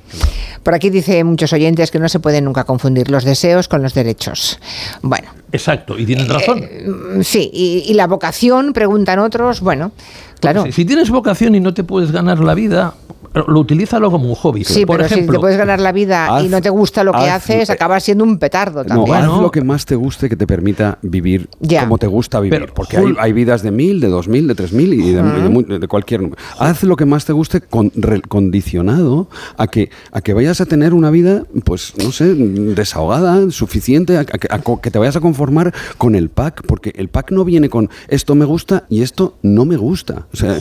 [0.65, 3.95] Por aquí dice muchos oyentes que no se pueden nunca confundir los deseos con los
[3.95, 4.59] derechos.
[5.01, 6.59] Bueno, Exacto, y tienen razón.
[6.61, 9.93] mm, sí, y, y la vocación, preguntan otros, bueno,
[10.41, 10.65] claro.
[10.65, 12.95] Si, si tienes vocación y no te puedes ganar la vida,
[13.35, 14.65] lo utilízalo como un hobby.
[14.65, 17.13] Sí, Por pero si ejemplo, te puedes ganar la vida y no te gusta lo
[17.13, 19.17] que haz- haces, acabas siendo un petardo No, también.
[19.17, 21.83] haz lo que más te guste que te permita vivir Ya.
[21.83, 22.61] como te gusta vivir.
[22.61, 25.23] Pero, porque hay, hay vidas de mil, de dos mil, de tres mil y de,
[25.23, 26.41] de mu- de cualquier número.
[26.59, 30.67] Haz lo que más te guste con, re- condicionado a que, a que vayas a
[30.67, 34.99] tener una vida, pues no sé, desahogada, suficiente, a, a que- a co- que te
[34.99, 36.63] vayas a conformar con el pack.
[36.67, 40.27] Porque el pack no viene con esto me gusta y esto no me gusta.
[40.33, 40.59] O sea,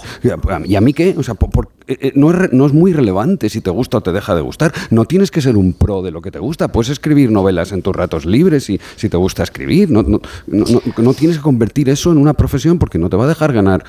[0.65, 1.15] ¿y a mí qué?
[1.17, 3.97] O sea, por- por- eh, eh, no, es no es muy relevante si te gusta
[3.97, 4.73] o te deja de gustar.
[4.89, 6.67] No tienes que ser un pro de lo que te gusta.
[6.69, 9.89] Puedes escribir novelas en tus ratos libres si, si te gusta escribir.
[9.89, 10.65] No, no, no,
[10.97, 13.83] no- tienes que convertir eso en una profesión porque no te va a dejar ganar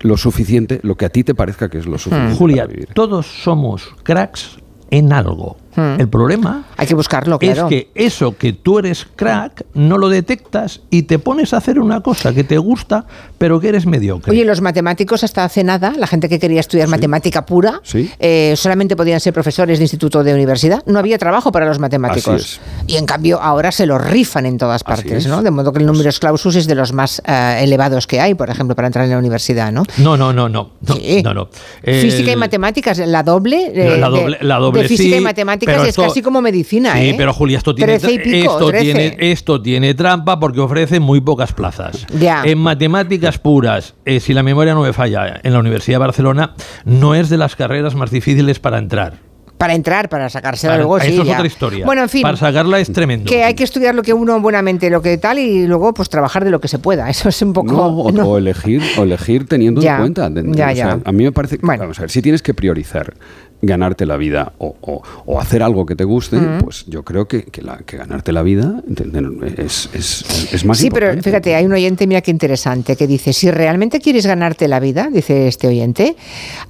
[0.00, 2.34] lo suficiente, lo que a ti te parezca que es lo suficiente.
[2.36, 2.88] Julia, para vivir.
[2.94, 4.58] todos somos cracks
[4.90, 5.56] en algo.
[5.76, 7.64] El problema Hay que buscarlo, claro.
[7.64, 11.78] es que eso que tú eres crack no lo detectas y te pones a hacer
[11.80, 13.06] una cosa que te gusta,
[13.38, 14.30] pero que eres mediocre.
[14.30, 18.10] Oye, los matemáticos hasta hace nada, la gente que quería estudiar matemática pura, Sí.
[18.18, 20.82] eh, solamente podían ser profesores de instituto de universidad.
[20.86, 22.60] No había trabajo para los matemáticos.
[22.86, 25.26] Y en cambio ahora se los rifan en todas partes, es.
[25.26, 25.42] ¿no?
[25.42, 28.50] De modo que el número clausus es de los más eh, elevados que hay, por
[28.50, 29.82] ejemplo, para entrar en la universidad, ¿no?
[29.98, 30.70] no, no, no, no.
[30.86, 30.94] no,
[31.24, 31.48] no, no.
[31.82, 35.20] Física y matemáticas, la doble, eh, la de- doble, la doble de física sí, y
[35.20, 37.14] matemáticas pero es esto- casi como medicina, Sí, ¿eh?
[37.16, 38.84] pero Julia, esto tiene, 13 y pico, esto, 13.
[38.84, 42.06] tiene, esto tiene trampa porque ofrece muy pocas plazas.
[42.18, 42.42] Ya.
[42.44, 46.54] En matemáticas puras, eh, si la memoria no me falla, en la Universidad de Barcelona
[46.84, 49.18] no es de las carreras más difíciles para entrar.
[49.56, 51.12] Para entrar, para sacarse Para- algo, sí.
[51.12, 51.34] eso es ya.
[51.34, 51.86] otra historia.
[51.86, 52.22] Bueno, en fin.
[52.22, 53.30] Para sacarla es tremendo.
[53.30, 56.44] Que hay que estudiar lo que uno buenamente, lo que tal, y luego pues trabajar
[56.44, 57.08] de lo que se pueda.
[57.08, 57.72] Eso es un poco...
[57.72, 58.24] No, o, no.
[58.26, 60.28] o elegir, o elegir teniendo Ya, en cuenta.
[60.34, 60.98] Ya, o sea, ya.
[61.04, 63.14] a mí me parece que, vamos a ver, si tienes que priorizar
[63.62, 67.44] ganarte la vida o, o- o hacer algo que te guste, pues yo creo que,
[67.44, 68.82] que la- que ganarte la vida
[69.56, 73.32] es, es- es más sí, pero fíjate, hay un oyente, mira qué interesante, que dice,
[73.32, 76.16] si realmente quieres ganarte la vida, dice este oyente,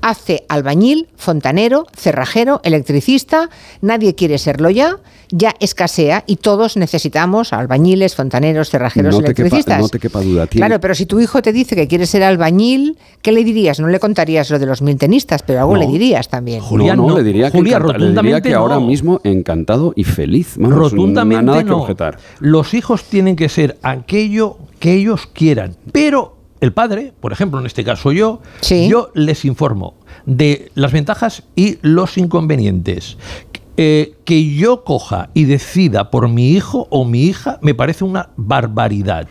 [0.02, 4.96] hace albañil, fontanero, cerrajero, electricista, nadie quiere serlo ya,
[5.30, 9.80] ya escasea y todos necesitamos albañiles, fontaneros, cerrajeros, no te, quepa, electricistas.
[9.80, 10.46] no te quepa duda.
[10.46, 13.80] Tiene- Claro, pero si tu hijo te dice que quiere ser albañil, ¿qué le dirías?
[13.80, 15.80] No le contarías lo de los mil tenistas, pero algo No.
[15.80, 16.60] le dirías también.
[16.70, 20.54] no, no, le diría que, Julia, encanta- le diría que ahora mismo encantado y feliz.
[20.58, 21.78] Vamos, Rotundamente nada que no.
[21.82, 22.18] objetar.
[22.40, 27.66] Los hijos tienen que ser aquello que ellos quieran, pero el padre, por ejemplo, en
[27.66, 28.40] este caso yo,
[28.88, 29.94] yo les informo
[30.26, 33.16] de las ventajas y los inconvenientes.
[33.76, 38.30] Eh, que yo coja y decida por mi hijo o mi hija me parece una
[38.36, 39.26] barbaridad.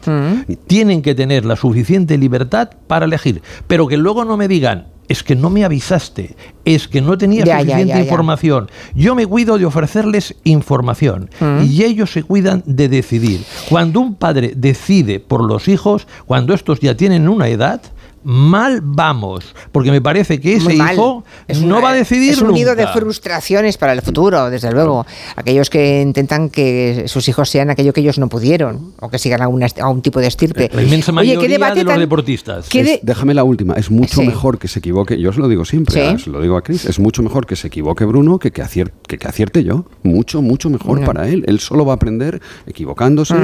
[0.67, 5.21] Tienen que tener la suficiente libertad para elegir, pero que luego no me digan es
[5.21, 8.03] que no me avisaste, es que no tenía ya, suficiente ya, ya.
[8.03, 8.69] información.
[8.95, 11.63] Yo me cuido de ofrecerles información Mm.
[11.65, 13.41] y ellos se cuidan de decidir.
[13.69, 17.81] Cuando un padre decide por los hijos, cuando estos ya tienen una edad,
[18.24, 22.41] mal vamos, porque me parece que ese hijo Es no una- va a decidir Es
[22.41, 25.05] un nido de frustraciones para el futuro, desde luego.
[25.36, 29.41] Aquellos que intentan que sus hijos sean aquello que ellos no pudieron o que sigan
[29.41, 30.69] a, una- a un tipo de estirpe.
[30.74, 32.69] La inmensa Oye, mayoría qué debate de los tan- deportistas.
[32.69, 33.74] qué de- Es- déjame la última.
[33.76, 34.28] Es mucho Sí.
[34.28, 35.19] mejor que se equivoque.
[35.19, 35.93] Yo os lo digo siempre.
[36.17, 36.24] Sí.
[36.24, 36.86] se lo digo a Chris.
[36.86, 39.86] Es mucho mejor que se equivoque Bruno que que, acier- que, que acierte yo.
[40.03, 41.43] Mucho, mucho mejor para él.
[41.47, 43.36] Él solo va a aprender equivocándose,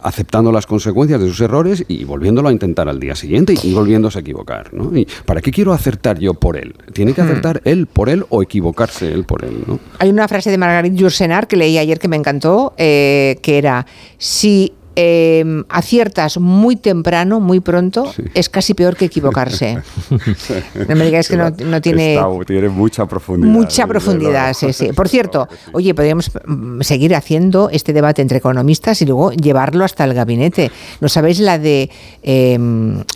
[0.00, 3.74] aceptando las consecuencias de sus errores y volviéndolo a intentar al día siguiente y, y
[3.74, 4.72] volviéndose a equivocar.
[4.74, 4.96] ¿no?
[4.96, 6.74] Y ¿Para qué quiero acertar yo por él?
[6.92, 7.24] Tiene que Mm.
[7.26, 9.62] acertar él por él o equivocarse él por él.
[9.66, 9.78] ¿no?
[9.98, 13.86] Hay una frase de Margarit Yourcenar que leí ayer que me encantó, eh, que era,
[14.18, 19.78] si eh, aciertas muy temprano, muy pronto, es casi peor que equivocarse.
[20.88, 22.14] No me digáis que no, no tiene...
[22.14, 23.52] Está- tiene mucha profundidad.
[23.52, 24.92] Mucha profundidad, sí, sí.
[24.92, 30.04] Por cierto, oye, podríamos mm, seguir haciendo este debate entre economistas y luego llevarlo hasta
[30.04, 30.70] el gabinete.
[31.00, 31.90] ¿No sabéis la de
[32.22, 32.58] eh,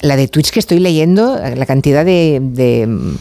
[0.02, 1.38] la de tweets que estoy leyendo?
[1.56, 3.14] La cantidad de, de, mm,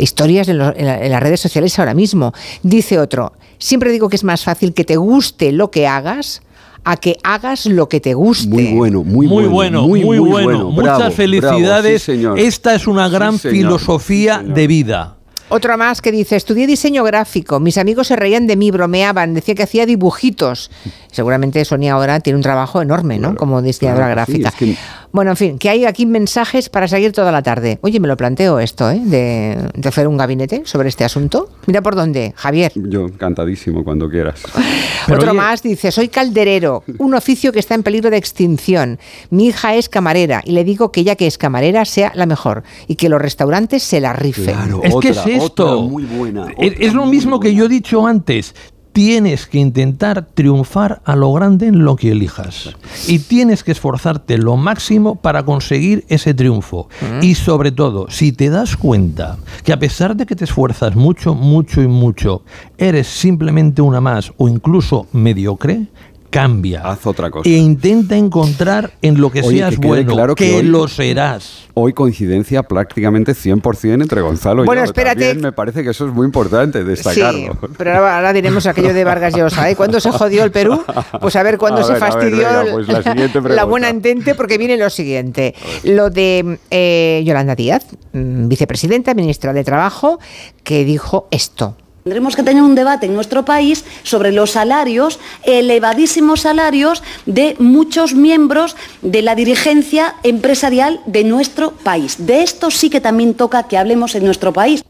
[0.00, 2.32] historias en, lo- en la- en las redes sociales ahora mismo.
[2.62, 6.42] Dice otro, siempre digo que es más fácil que te guste lo que hagas
[6.84, 8.48] a que hagas lo que te guste.
[8.48, 10.70] Muy bueno, muy, Muy bueno, muy, bueno.
[10.70, 11.62] Muchas Bravo, felicidades.
[11.82, 12.38] bravo, sí, señor.
[12.38, 13.56] Esta es una Sí, gran señor.
[13.56, 15.16] filosofía Sí, de vida.
[15.50, 19.54] Otro más que dice, estudié diseño gráfico, mis amigos se reían de mí, bromeaban, decía
[19.54, 20.70] que hacía dibujitos.
[21.12, 23.36] Seguramente Sonia ahora tiene un trabajo enorme, ¿no?
[23.36, 24.48] Como diseñadora claro que sí, gráfica.
[24.48, 27.78] es que- Bueno, en fin, que hay aquí mensajes para seguir toda la tarde.
[27.82, 29.00] Oye, me lo planteo esto, ¿eh?
[29.00, 31.50] De, de hacer un gabinete sobre este asunto.
[31.68, 32.72] Mira por dónde, Javier.
[32.74, 34.42] Yo encantadísimo cuando quieras.
[35.08, 38.98] Otro más dice, soy calderero, un oficio que está en peligro de extinción.
[39.30, 42.64] Mi hija es camarera y le digo que ya que es camarera sea la mejor
[42.88, 44.56] y que los restaurantes se la rifen.
[44.82, 45.82] es que es esto.
[45.82, 46.48] muy buena.
[46.58, 48.52] Es, es lo mismo que yo he dicho antes.
[48.94, 52.76] Tienes que intentar triunfar a lo grande en lo que elijas.
[53.08, 56.88] Y tienes que esforzarte lo máximo para conseguir ese triunfo.
[57.20, 61.34] Y sobre todo, si te das cuenta que a pesar de que te esfuerzas mucho,
[61.34, 62.44] mucho y mucho,
[62.78, 65.88] eres simplemente una más o incluso mediocre,
[66.34, 66.80] cambia.
[66.82, 67.48] Haz otra cosa.
[67.48, 70.88] E intenta encontrar en lo que Oye, seas que bueno, claro que que hoy- lo
[70.88, 71.60] serás.
[71.74, 74.86] Hoy coincidencia prácticamente 100% entre Gonzalo y Bueno, yo.
[74.86, 75.26] espérate.
[75.26, 77.56] También me parece que eso es muy importante Sí, destacarlo.
[77.78, 79.70] pero ahora, ahora diremos aquello de Vargas Llosa.
[79.70, 79.76] ¿eh?
[79.76, 80.82] ¿Cuándo se jodió el Perú?
[81.20, 84.34] Pues a ver cuándo A se ver, a ver, fastidió venga, pues la buena entente,
[84.34, 85.54] porque viene lo siguiente.
[85.84, 90.18] Lo de eh, Yolanda Díaz, mm, vicepresidenta, ministra de Trabajo,
[90.64, 91.76] que dijo esto.
[92.04, 98.12] Tendremos que tener un debate en nuestro país sobre los salarios, elevadísimos salarios de muchos
[98.12, 102.26] miembros de la dirigencia empresarial de nuestro país.
[102.26, 104.84] De esto sí que también toca que hablemos en nuestro país.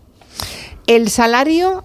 [0.89, 1.85] El salario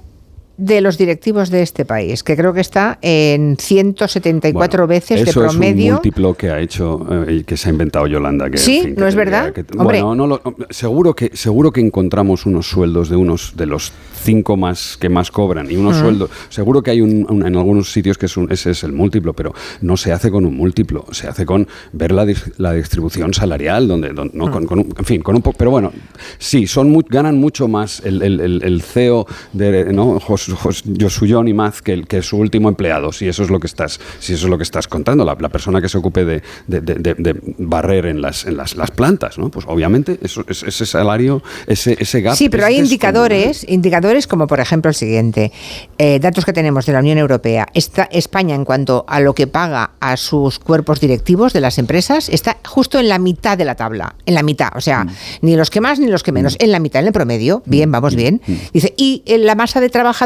[0.59, 5.45] de los directivos de este país, que creo que está en 174 veces de Eso
[5.45, 5.93] es un promedio.
[5.93, 8.49] múltiplo que ha hecho eh, que se ha inventado Yolanda.
[8.49, 9.53] Que, en Sí, fin, que ¿no es verdad?
[9.53, 10.01] que- Hombre.
[10.01, 14.57] bueno, no lo- seguro que seguro que encontramos unos sueldos de unos de los cinco
[14.57, 16.03] más que más cobran y unos Ujú.
[16.03, 16.29] sueldos.
[16.49, 19.31] Seguro que hay un, un- en algunos sitios que es un- ese es el múltiplo,
[19.33, 23.33] pero no se hace con un múltiplo, se hace con ver la, dis- la distribución
[23.33, 25.93] salarial, donde, don- no, con, con un- en fin, con un po- pero bueno,
[26.37, 30.19] sí, son mu- ganan mucho más el, el- el- el CEO de ¿no?
[30.19, 33.67] Jos- Jos- Josuyon y Maz que, que su último empleado, si eso es lo que
[33.67, 36.41] estás, si eso es lo que estás contando, la, la persona que se ocupe de,
[36.67, 39.49] de- de- de- de barrer en las, en las, las plantas, ¿no?
[39.49, 42.35] Pues obviamente eso, es- ese salario, ese, ese gap.
[42.35, 45.51] Sí, pero es hay indicadores, indicadores como por ejemplo el siguiente,
[45.97, 47.67] eh, datos que tenemos de la Unión Europea.
[47.73, 52.29] Está España en cuanto a lo que paga a sus cuerpos directivos de las empresas
[52.29, 55.05] está justo en la mitad de la tabla, en la mitad, o sea,
[55.41, 57.61] ni los que más ni los que menos, en la mitad, en el promedio.
[57.65, 58.41] Bien, vamos bien.
[58.73, 60.19] Dice y en la masa de trabajadores,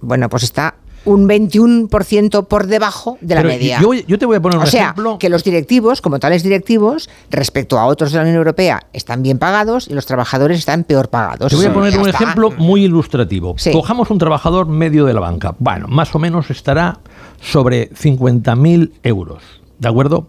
[0.00, 0.74] bueno, pues está
[1.04, 3.80] un 21% por debajo de la Pero media.
[3.80, 5.18] Yo, yo te voy a poner un O sea, ejemplo.
[5.18, 9.38] que los directivos, como tales directivos, respecto a otros de la Unión Europea, están bien
[9.38, 11.50] pagados y los trabajadores están peor pagados.
[11.50, 12.22] Te voy a poner un está.
[12.24, 13.54] ejemplo muy ilustrativo.
[13.58, 13.70] Sí.
[13.72, 15.54] Cojamos un trabajador medio de la banca.
[15.58, 16.98] Bueno, más o menos estará
[17.40, 19.42] sobre 50.000 euros.
[19.78, 20.26] ¿De acuerdo?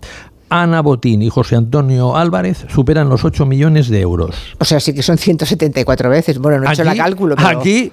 [0.49, 4.35] Ana Botín y José Antonio Álvarez superan los 8 millones de euros.
[4.59, 6.39] O sea, sí que son 174 veces.
[6.39, 7.59] Bueno, no he hecho la cálculo, pero...
[7.59, 7.91] Aquí,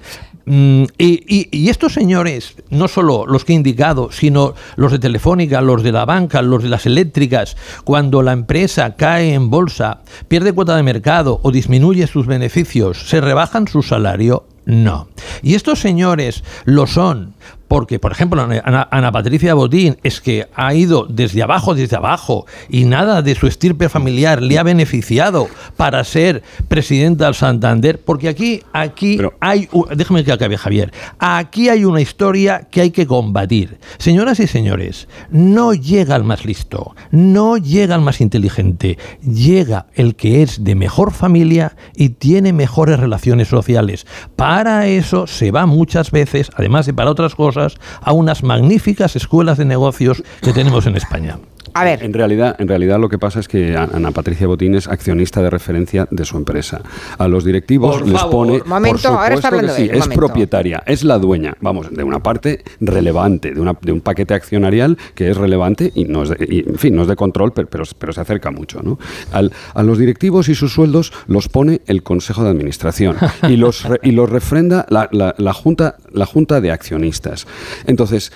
[0.49, 5.59] y, y- y estos señores, no solo los que he indicado, sino los de Telefónica,
[5.61, 10.53] los de la banca, los de las eléctricas, cuando la empresa cae en bolsa, pierde
[10.53, 14.45] cuota de mercado o disminuye sus beneficios, ¿se rebajan su salario?
[14.65, 15.07] No.
[15.41, 17.33] Y estos señores lo son
[17.67, 22.45] porque, por ejemplo, Ana, Ana Patricia Botín es que ha ido desde abajo, desde abajo,
[22.69, 28.29] y nada de su estirpe familiar le ha beneficiado para ser presidenta del Santander, porque
[28.29, 33.05] aquí, aquí hay, u- déjame que acabe Javier, aquí hay una historia que hay que
[33.05, 33.79] combatir.
[33.97, 40.15] Señoras y señores, no llega el más listo, no llega el más inteligente, llega el
[40.15, 44.07] que es de mejor familia y tiene mejores relaciones sociales.
[44.37, 49.57] Para eso se va muchas veces, además de para otras cosas, a unas magníficas escuelas
[49.57, 51.37] de negocios que tenemos en España.
[51.79, 52.03] A ver.
[52.03, 55.49] En realidad, en realidad lo que pasa es que Ana Patricia Botín es accionista de
[55.49, 56.81] referencia de su empresa.
[57.17, 58.31] A los directivos Por les favor.
[58.31, 58.61] pone.
[58.65, 60.15] Momento, por ahora está supuesto que hablando sí, él, es momento.
[60.25, 64.97] propietaria, es la dueña, vamos, de una parte relevante, de, una, de un paquete accionarial
[65.15, 67.67] que es relevante y no es de, y, en fin, no es de control, pero,
[67.69, 68.81] pero, pero se acerca mucho.
[68.81, 68.97] ¿no?
[69.31, 73.15] Al- a los directivos y sus sueldos los pone el Consejo de Administración
[73.49, 77.45] y los, re- y los refrenda la, la- la junta, la junta de accionistas.
[77.85, 78.31] Entonces,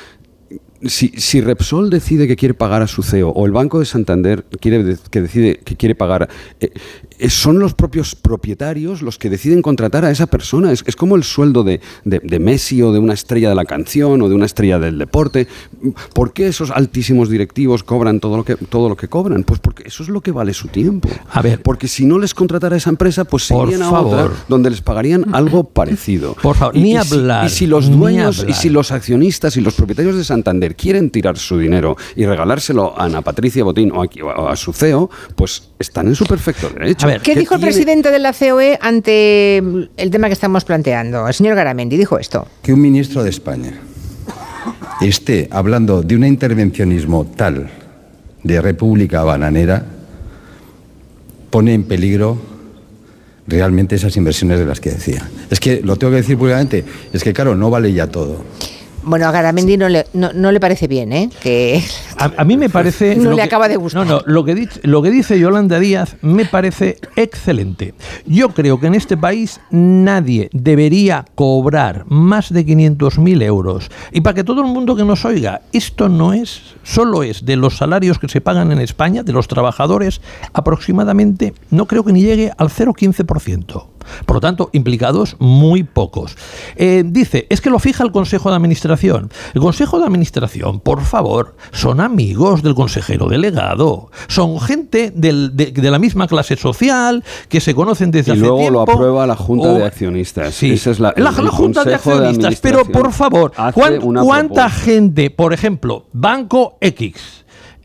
[0.86, 4.46] si, si Repsol decide que quiere pagar a su CEO o el Banco de Santander
[4.60, 6.30] quiere que decide que quiere pagar,
[6.60, 6.72] eh,
[7.30, 10.72] son los propios propietarios los que deciden contratar a esa persona.
[10.72, 13.66] Es, es como el sueldo de, de- de Messi o de una estrella de la
[13.66, 15.48] canción o de una estrella del deporte.
[16.14, 19.44] ¿Por qué esos altísimos directivos cobran todo lo que, todo lo que cobran?
[19.44, 21.10] Pues porque eso es lo que vale su tiempo.
[21.32, 21.62] A ver.
[21.62, 24.26] Porque si no les contratara esa empresa, pues se irían a favor.
[24.32, 26.36] otra donde les pagarían algo parecido.
[26.42, 30.16] Por favor, ni hablar, y si los dueños y si los accionistas y los propietarios
[30.16, 34.08] de Santander quieren tirar su dinero y regalárselo a Ana Patricia Botín o a,
[34.38, 37.08] o a su CEO, pues están en su perfecto derecho.
[37.20, 41.28] ¿Qué dijo el tiene- presidente de la COE ante el tema que estamos planteando?
[41.28, 42.48] El señor Garamendi dijo esto.
[42.62, 43.74] que un ministro de España
[45.02, 47.70] esté hablando de un intervencionismo tal
[48.44, 49.86] de república bananera
[51.50, 52.40] pone en peligro
[53.48, 55.28] realmente esas inversiones de las que decía.
[55.50, 58.44] Es que lo tengo que decir públicamente, es que claro, no vale ya todo.
[59.04, 61.30] Bueno, a Garamendi no le, no, no le parece bien, ¿eh?
[61.42, 61.84] Que
[62.18, 63.16] A, a mí me parece...
[63.16, 64.06] No le que- acaba de gustar.
[64.06, 67.94] No, no, lo que, dice, lo que dice Yolanda Díaz me parece excelente.
[68.26, 73.90] Yo creo que en este país nadie debería cobrar más de 500.000 euros.
[74.12, 77.56] Y para que todo el mundo que nos oiga, esto no es, solo es de
[77.56, 80.22] los salarios que se pagan en España, de los trabajadores,
[80.54, 83.86] aproximadamente, no creo que ni llegue al 0,15%.
[84.26, 86.36] Por lo tanto, implicados muy pocos.
[86.76, 89.30] Eh, dice, es que lo fija el Consejo de Administración.
[89.54, 94.10] El Consejo de Administración, por favor, son amigos del consejero delegado.
[94.28, 98.40] Son gente del- de, de la misma clase social, que se conocen desde y hace
[98.42, 98.74] luego tiempo.
[98.74, 100.54] lo aprueba la Junta o- de Accionistas.
[100.54, 100.72] Sí.
[100.72, 104.70] Esa es la, La, Junta de Accionistas, pero por favor, hace ¿cuán- una ¿cuánta propuesta.
[104.70, 107.14] gente, por ejemplo, Banco X,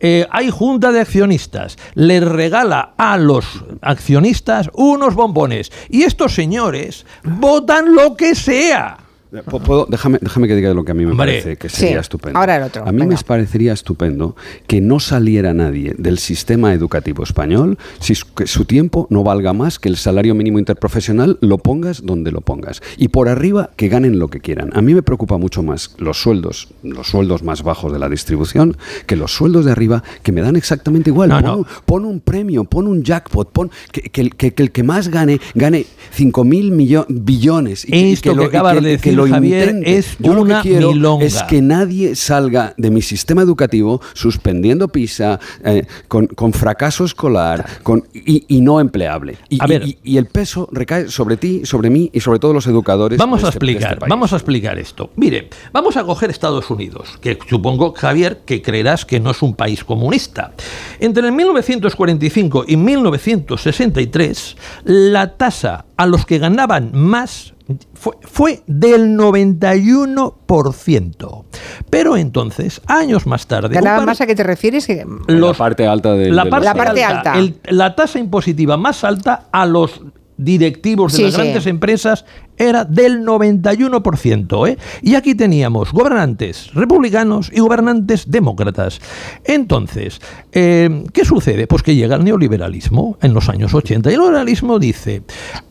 [0.00, 3.46] eh, hay junta de accionistas, les regala a los
[3.80, 8.98] accionistas unos bombones y estos señores votan lo que sea.
[9.32, 11.94] Pu- puedo- déjame, déjame que diga lo que a mí me Hombre, parece que sería
[11.96, 12.38] sí, estupendo.
[12.38, 13.16] ahora el otro, A mí venga.
[13.16, 14.36] me parecería estupendo
[14.66, 19.52] que no saliera nadie del sistema educativo español si su, que su tiempo no valga
[19.52, 22.80] más que el salario mínimo interprofesional, lo pongas donde lo pongas.
[22.96, 24.70] Y por arriba que ganen lo que quieran.
[24.74, 28.76] A mí me preocupa mucho más los sueldos, los sueldos más bajos de la distribución,
[29.06, 31.30] que los sueldos de arriba que me dan exactamente igual.
[31.30, 31.56] No, pon, no.
[31.58, 34.82] Un, pon un premio, pon un jackpot, pon que, que el- que- que el que
[34.84, 35.84] más gane, gane
[36.16, 37.84] 5.000 billones.
[37.88, 40.34] Y Esto que que lo- y acabas que- de que decir, lo Javier, es Yo
[40.34, 41.24] lo una que quiero milonga.
[41.24, 47.64] es que nadie salga de mi sistema educativo suspendiendo PISA, eh, con, con fracaso escolar
[47.82, 49.38] con, y, y no empleable.
[49.48, 49.86] Y, A ver.
[49.86, 53.18] y- y el peso recae sobre ti, sobre mí y sobre todos los educadores.
[53.18, 54.10] Vamos de a este- de este explicar, país.
[54.10, 55.10] vamos a explicar esto.
[55.16, 59.54] Mire, vamos a coger Estados Unidos, que supongo, Javier, que creerás que no es un
[59.54, 60.52] país comunista.
[61.00, 67.54] Entre el 1945 y 1963, la tasa a los que ganaban más
[67.94, 71.44] fue, fue del 91%.
[71.90, 73.74] Pero entonces, años más tarde...
[73.74, 74.86] ¿Ganaba un par- más a qué te refieres?
[74.86, 77.38] Que- la parte alta de, la de parte, La parte alta.
[77.38, 80.00] el- la tasa impositiva más alta a los
[80.36, 81.40] directivos de Sí, las sí.
[81.40, 82.24] grandes empresas
[82.56, 84.68] era del 91%.
[84.68, 84.78] ¿eh?
[85.02, 89.00] Y aquí teníamos gobernantes republicanos y gobernantes demócratas.
[89.44, 90.20] Entonces,
[90.52, 91.66] eh, ¿qué sucede?
[91.66, 94.10] Pues que llega el neoliberalismo en los años 80.
[94.10, 95.22] Y el neoliberalismo dice,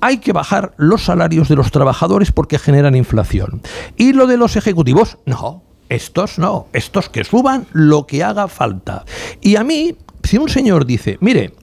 [0.02, 3.62] hay que bajar los salarios de los trabajadores porque generan inflación.
[3.98, 5.64] Y lo de los ejecutivos, no.
[5.88, 9.06] Estos no, estos que suban lo que haga falta.
[9.40, 11.54] Y a mí, si un señor dice, mire,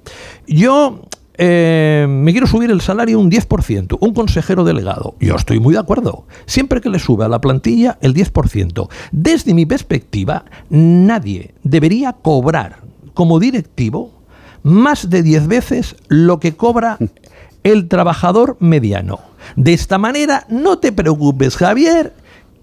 [0.47, 1.01] yo
[1.45, 5.81] eh, me quiero subir el salario un 10%, un consejero delegado, yo estoy muy de
[5.81, 6.25] acuerdo.
[6.47, 8.89] Siempre que le sube a la plantilla el 10%.
[9.11, 12.83] Desde mi perspectiva, nadie debería cobrar
[13.13, 14.13] como directivo
[14.63, 16.97] más de 10 veces lo que cobra
[17.65, 19.19] el trabajador mediano.
[19.57, 22.13] De esta manera, no te preocupes, Javier,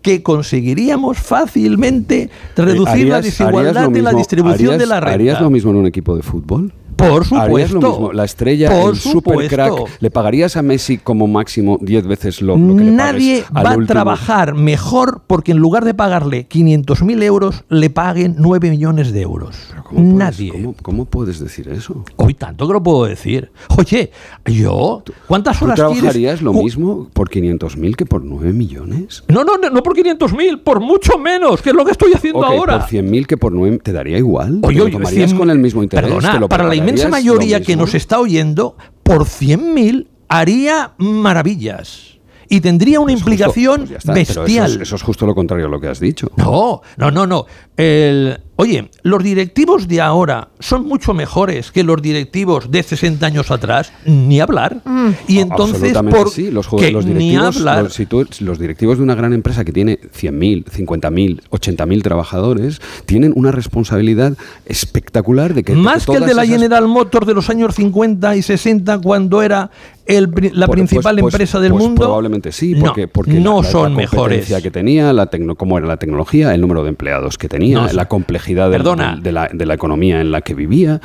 [0.02, 5.16] que conseguiríamos fácilmente reducir la ¿Harías- desigualdad en la mismo- distribución de la renta.
[5.16, 6.72] ¿Harías lo mismo en un equipo de fútbol?
[7.00, 7.92] Por ¿Harías lo supuesto.
[7.92, 8.14] mismo?
[8.14, 9.98] La estrella, Por el super crack, supuesto.
[10.02, 13.70] ¿le pagarías a Messi como máximo 10 veces lo, lo que le Nadie al va
[13.72, 13.88] a último?
[13.88, 19.56] trabajar mejor porque en lugar de pagarle 500.000 euros, le paguen 9 millones de euros.
[19.92, 20.52] Nadie.
[20.52, 22.04] ¿Cómo, cómo puedes decir eso?
[22.18, 23.52] Hoy tanto que lo puedo decir.
[23.78, 24.12] Oye,
[24.46, 26.42] yo, ¿cuántas ¿Tú horas trabajarías quieres?
[26.42, 29.24] lo mismo por 500.000 que por 9 millones?
[29.28, 32.40] No, no, no, no por 500.000, por mucho menos, que es lo que estoy haciendo
[32.40, 32.80] Ok, ahora.
[32.80, 34.60] por 100.000 que por 9, ¿te daría igual?
[34.64, 36.06] Oye, ¿Te lo oye, tomarías 100 con el mismo interés?
[36.12, 42.06] Perdona, ¿Te lo para la inmensa mayoría que nos está oyendo, por 100.000 haría maravillas.
[42.52, 44.72] Y tendría una implicación Pues está, pero eso bestial.
[44.72, 46.32] es- Eso, es justo lo contrario a lo que has dicho.
[46.38, 47.46] No, no, no, no.
[47.78, 53.52] El- oye, los directivos de ahora son mucho mejores que los directivos de 60 años
[53.52, 54.82] atrás, ni hablar.
[55.30, 57.84] Y entonces, por sí, los, que los ni directivos, hablar.
[57.86, 62.82] los, si tú- los directivos de una gran empresa que tiene 100.000, 50.000, 80.000 trabajadores
[63.06, 64.34] tienen una responsabilidad
[64.66, 68.36] espectacular de que Más que el de la esas- General Motors de los años 50
[68.36, 69.72] y 60, cuando era
[70.06, 70.24] el
[70.54, 72.02] la Pues- principal pues- empresa del pues mundo.
[72.06, 74.64] Probablemente sí, No, porque, porque no la- la- son la competencia mejores.
[74.64, 77.94] que tenía, la tecno, cómo era la tecnología, el número de empleados que tenía, No,
[77.94, 81.00] la complejidad del- de, la, de la economía en la que vivía.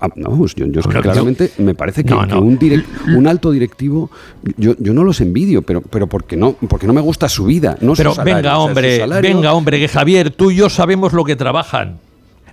[0.00, 2.26] Ah, No, pues yo, yo es que Pero yo- claramente me parece que, No, que
[2.34, 2.40] no.
[3.16, 4.10] un, alto directivo,
[4.56, 7.76] yo, yo no los envidio, pero, pero porque no, porque no me gusta su vida,
[7.80, 8.36] no Pero su salario.
[8.36, 11.36] venga, O sea, su hombre, venga, hombre, que Javier, tú y yo sabemos lo que
[11.36, 11.98] trabajan.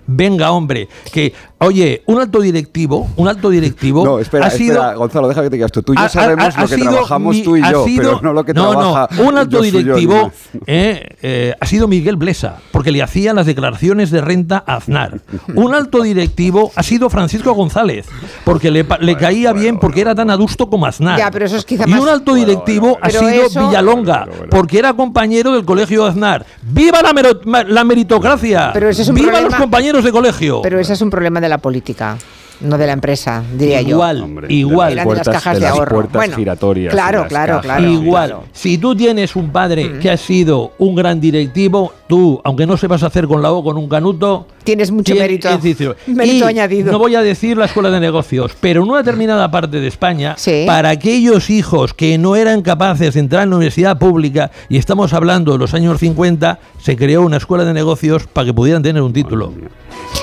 [0.06, 1.32] Venga, hombre, que,
[1.66, 4.74] oye, un alto directivo, un alto directivo No, espera, ha sido...
[4.74, 5.82] espera, Gonzalo, deja que te digas tú.
[5.82, 8.02] Tú y yo ha- ha- sabemos ha lo que trabajamos mi- tú y yo, sido-
[8.02, 10.32] pero no lo que no, trabaja no, un alto yo, directivo
[10.66, 15.20] eh, eh, ha sido Miguel Blesa, porque le hacía las declaraciones de renta a Aznar.
[15.54, 18.06] Un alto directivo ha sido Francisco González,
[18.44, 18.84] porque le,
[19.16, 21.18] caía bien porque era tan adusto como Aznar.
[21.18, 24.92] Ya, pero eso es quizá y un alto directivo ha sido eso- Villalonga, porque era
[24.94, 26.46] compañero del colegio de Aznar.
[26.62, 28.70] ¡Viva la, meritocracia!
[28.72, 30.60] Pero ese es un ¡Viva problema- los compañeros de colegio!
[30.62, 32.16] Pero ese es un problema de la política,
[32.60, 33.96] no de la empresa, diría yo.
[33.96, 34.94] Igual, Hombre, igual.
[34.94, 35.94] de de las cajas de, las ahorro.
[35.96, 37.64] puertas Bueno, giratorias Claro, las claro, cajas.
[37.66, 37.88] claro.
[37.88, 38.44] Igual, claro.
[38.52, 43.02] si tú tienes un padre que ha sido un gran directivo, tú, aunque no sepas
[43.02, 45.58] hacer con la O con un canuto, Tienes mucho tienes- mérito.
[45.58, 46.92] decir, Mérito y añadido.
[46.92, 50.36] No voy a decir la escuela de negocios, pero en una determinada parte de España,
[50.64, 55.12] para aquellos hijos que no eran capaces de entrar en la universidad pública, y estamos
[55.14, 59.02] hablando de los años 50, se creó una escuela de negocios para que pudieran tener
[59.02, 59.48] un título.
[59.50, 59.68] Bueno,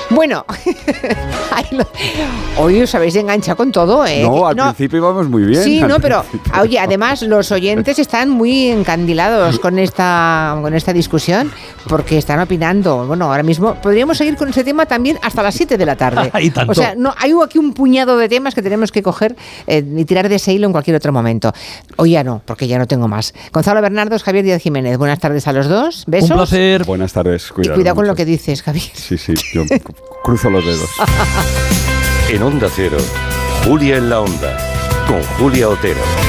[1.71, 1.87] Lo-
[2.57, 4.21] hoy os habéis enganchado con todo, ¿eh?
[4.23, 5.63] No, al principio íbamos muy bien.
[5.63, 6.61] Sí, no, pero principio.
[6.61, 11.51] oye, además los oyentes están muy encandilados con esta con esta discusión
[11.87, 13.05] porque están opinando.
[13.05, 16.31] Bueno, ahora mismo podríamos seguir con ese tema también hasta las 7 de la tarde.
[16.41, 16.71] Y tanto.
[16.71, 19.35] O sea, no hay aquí un puñado de temas que tenemos que coger
[19.67, 21.51] eh, y tirar de ese hilo en cualquier otro momento.
[21.97, 23.33] Hoy ya no, porque ya no tengo más.
[23.51, 24.97] Gonzalo Bernardos, Javier Díaz Jiménez.
[24.97, 26.03] Buenas tardes a los dos.
[26.07, 26.31] Besos.
[26.31, 26.83] Un placer.
[26.85, 27.75] Buenas tardes, Y cuidado.
[27.75, 28.89] cuidado con lo que dices, Javier.
[28.93, 29.63] Sí, sí, yo
[30.23, 30.89] cruzo los dedos.
[32.29, 32.97] En Onda Cero,
[33.65, 34.55] Julia en la Onda,
[35.07, 36.28] con Julia Otero.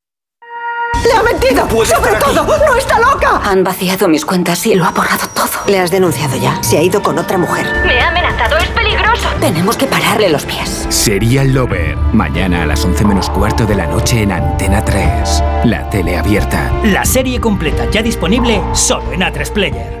[1.03, 1.67] ¡Le ha mentido!
[1.85, 2.43] ¡Sobre todo!
[2.65, 3.41] ¡No está loca!
[3.43, 5.49] Han vaciado mis cuentas y lo ha borrado todo.
[5.67, 6.61] Le has denunciado ya.
[6.61, 7.65] Se ha ido con otra mujer.
[7.85, 9.27] Me ha amenazado, es peligroso.
[9.39, 10.85] Tenemos que pararle los pies.
[10.89, 11.97] Serial Lover.
[12.13, 15.43] Mañana a las 11 menos cuarto de la noche en Antena 3.
[15.65, 16.71] La tele abierta.
[16.83, 20.00] La serie completa ya disponible solo en A3 Player.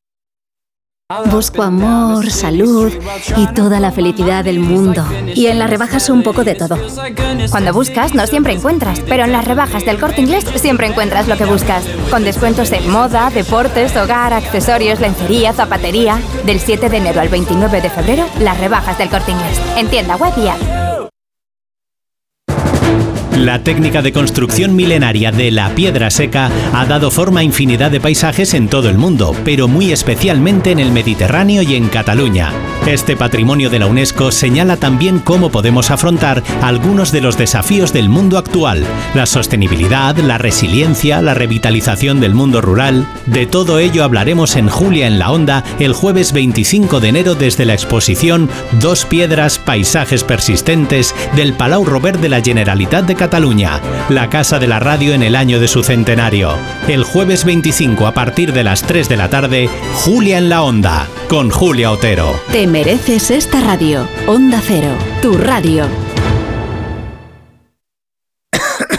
[1.29, 2.91] Busco amor, salud
[3.35, 5.05] y toda la felicidad del mundo.
[5.33, 6.77] Y en las rebajas un poco de todo.
[7.49, 11.37] Cuando buscas, no siempre encuentras, pero en las rebajas del corte inglés siempre encuentras lo
[11.37, 11.83] que buscas.
[12.09, 16.19] Con descuentos en moda, deportes, hogar, accesorios, lencería, zapatería.
[16.45, 19.59] Del 7 de enero al 29 de febrero, las rebajas del corte inglés.
[19.77, 20.80] En tienda web y app.
[23.37, 28.01] La técnica de construcción milenaria de la piedra seca ha dado forma a infinidad de
[28.01, 32.51] paisajes en todo el mundo, pero muy especialmente en el Mediterráneo y en Cataluña.
[32.85, 38.09] Este patrimonio de la UNESCO señala también cómo podemos afrontar algunos de los desafíos del
[38.09, 38.83] mundo actual,
[39.13, 43.07] la sostenibilidad, la resiliencia, la revitalización del mundo rural.
[43.27, 47.65] De todo ello hablaremos en Julia en la Onda el jueves 25 de enero desde
[47.65, 48.49] la exposición
[48.79, 53.79] Dos Piedras, Paisajes Persistentes del Palau Robert de la Generalitat de Cataluña,
[54.09, 56.55] la casa de la radio en el año de su centenario.
[56.87, 61.07] El jueves 25 a partir de las 3 de la tarde, Julia en la Onda,
[61.29, 62.33] con Julia Otero.
[62.51, 64.07] Te mereces esta radio.
[64.25, 64.89] Onda Cero,
[65.21, 65.85] tu radio.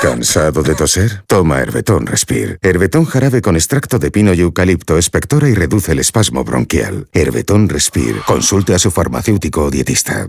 [0.01, 1.25] ¿Cansado de toser?
[1.27, 2.59] Toma Herbetón Respire.
[2.63, 7.09] Herbetón jarabe con extracto de pino y eucalipto espectora y reduce el espasmo bronquial.
[7.13, 8.21] Herbetón Respire.
[8.25, 10.29] Consulte a su farmacéutico o dietista.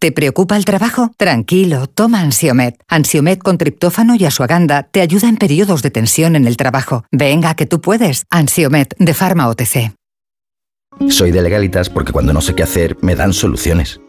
[0.00, 1.10] ¿Te preocupa el trabajo?
[1.18, 2.82] Tranquilo, toma Ansiomet.
[2.88, 7.04] Ansiomet con triptófano y asuaganda te ayuda en periodos de tensión en el trabajo.
[7.12, 8.24] Venga, que tú puedes.
[8.30, 9.92] Ansiomet de Pharma OTC.
[11.10, 14.00] Soy de legalitas porque cuando no sé qué hacer me dan soluciones.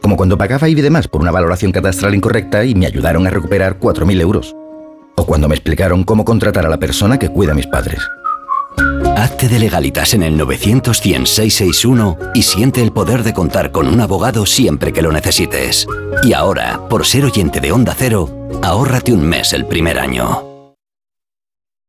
[0.00, 3.30] Como cuando pagaba IBI de más por una valoración catastral incorrecta y me ayudaron a
[3.30, 4.54] recuperar 4.000 euros.
[5.16, 7.98] O cuando me explicaron cómo contratar a la persona que cuida a mis padres.
[9.22, 14.00] Hazte de legalitas en el 900 661 y siente el poder de contar con un
[14.00, 15.86] abogado siempre que lo necesites.
[16.24, 18.28] Y ahora, por ser oyente de Onda Cero,
[18.64, 20.42] ahórrate un mes el primer año.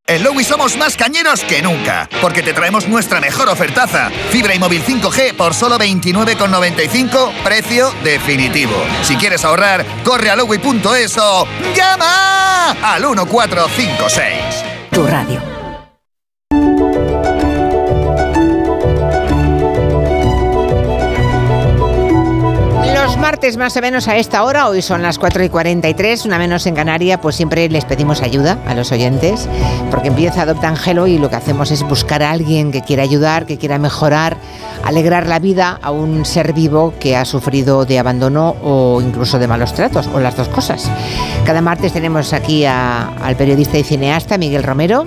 [0.05, 4.11] En Lowy somos más cañeros que nunca, porque te traemos nuestra mejor ofertaza.
[4.29, 8.75] Fibra y móvil 5G por solo 29,95, precio definitivo.
[9.01, 14.29] Si quieres ahorrar, corre a lowy.es o llama al 1456.
[14.91, 15.62] Tu radio.
[23.13, 26.39] Los martes más o menos a esta hora, hoy son las 4 y 43, una
[26.39, 29.47] menos en Canaria, pues siempre les pedimos ayuda a los oyentes,
[29.91, 33.45] porque empieza Adopta Angelo y lo que hacemos es buscar a alguien que quiera ayudar,
[33.45, 34.35] que quiera mejorar,
[34.83, 39.47] alegrar la vida a un ser vivo que ha sufrido de abandono o incluso de
[39.47, 40.89] malos tratos, o las dos cosas.
[41.45, 45.05] Cada martes tenemos aquí a- al periodista y cineasta Miguel Romero,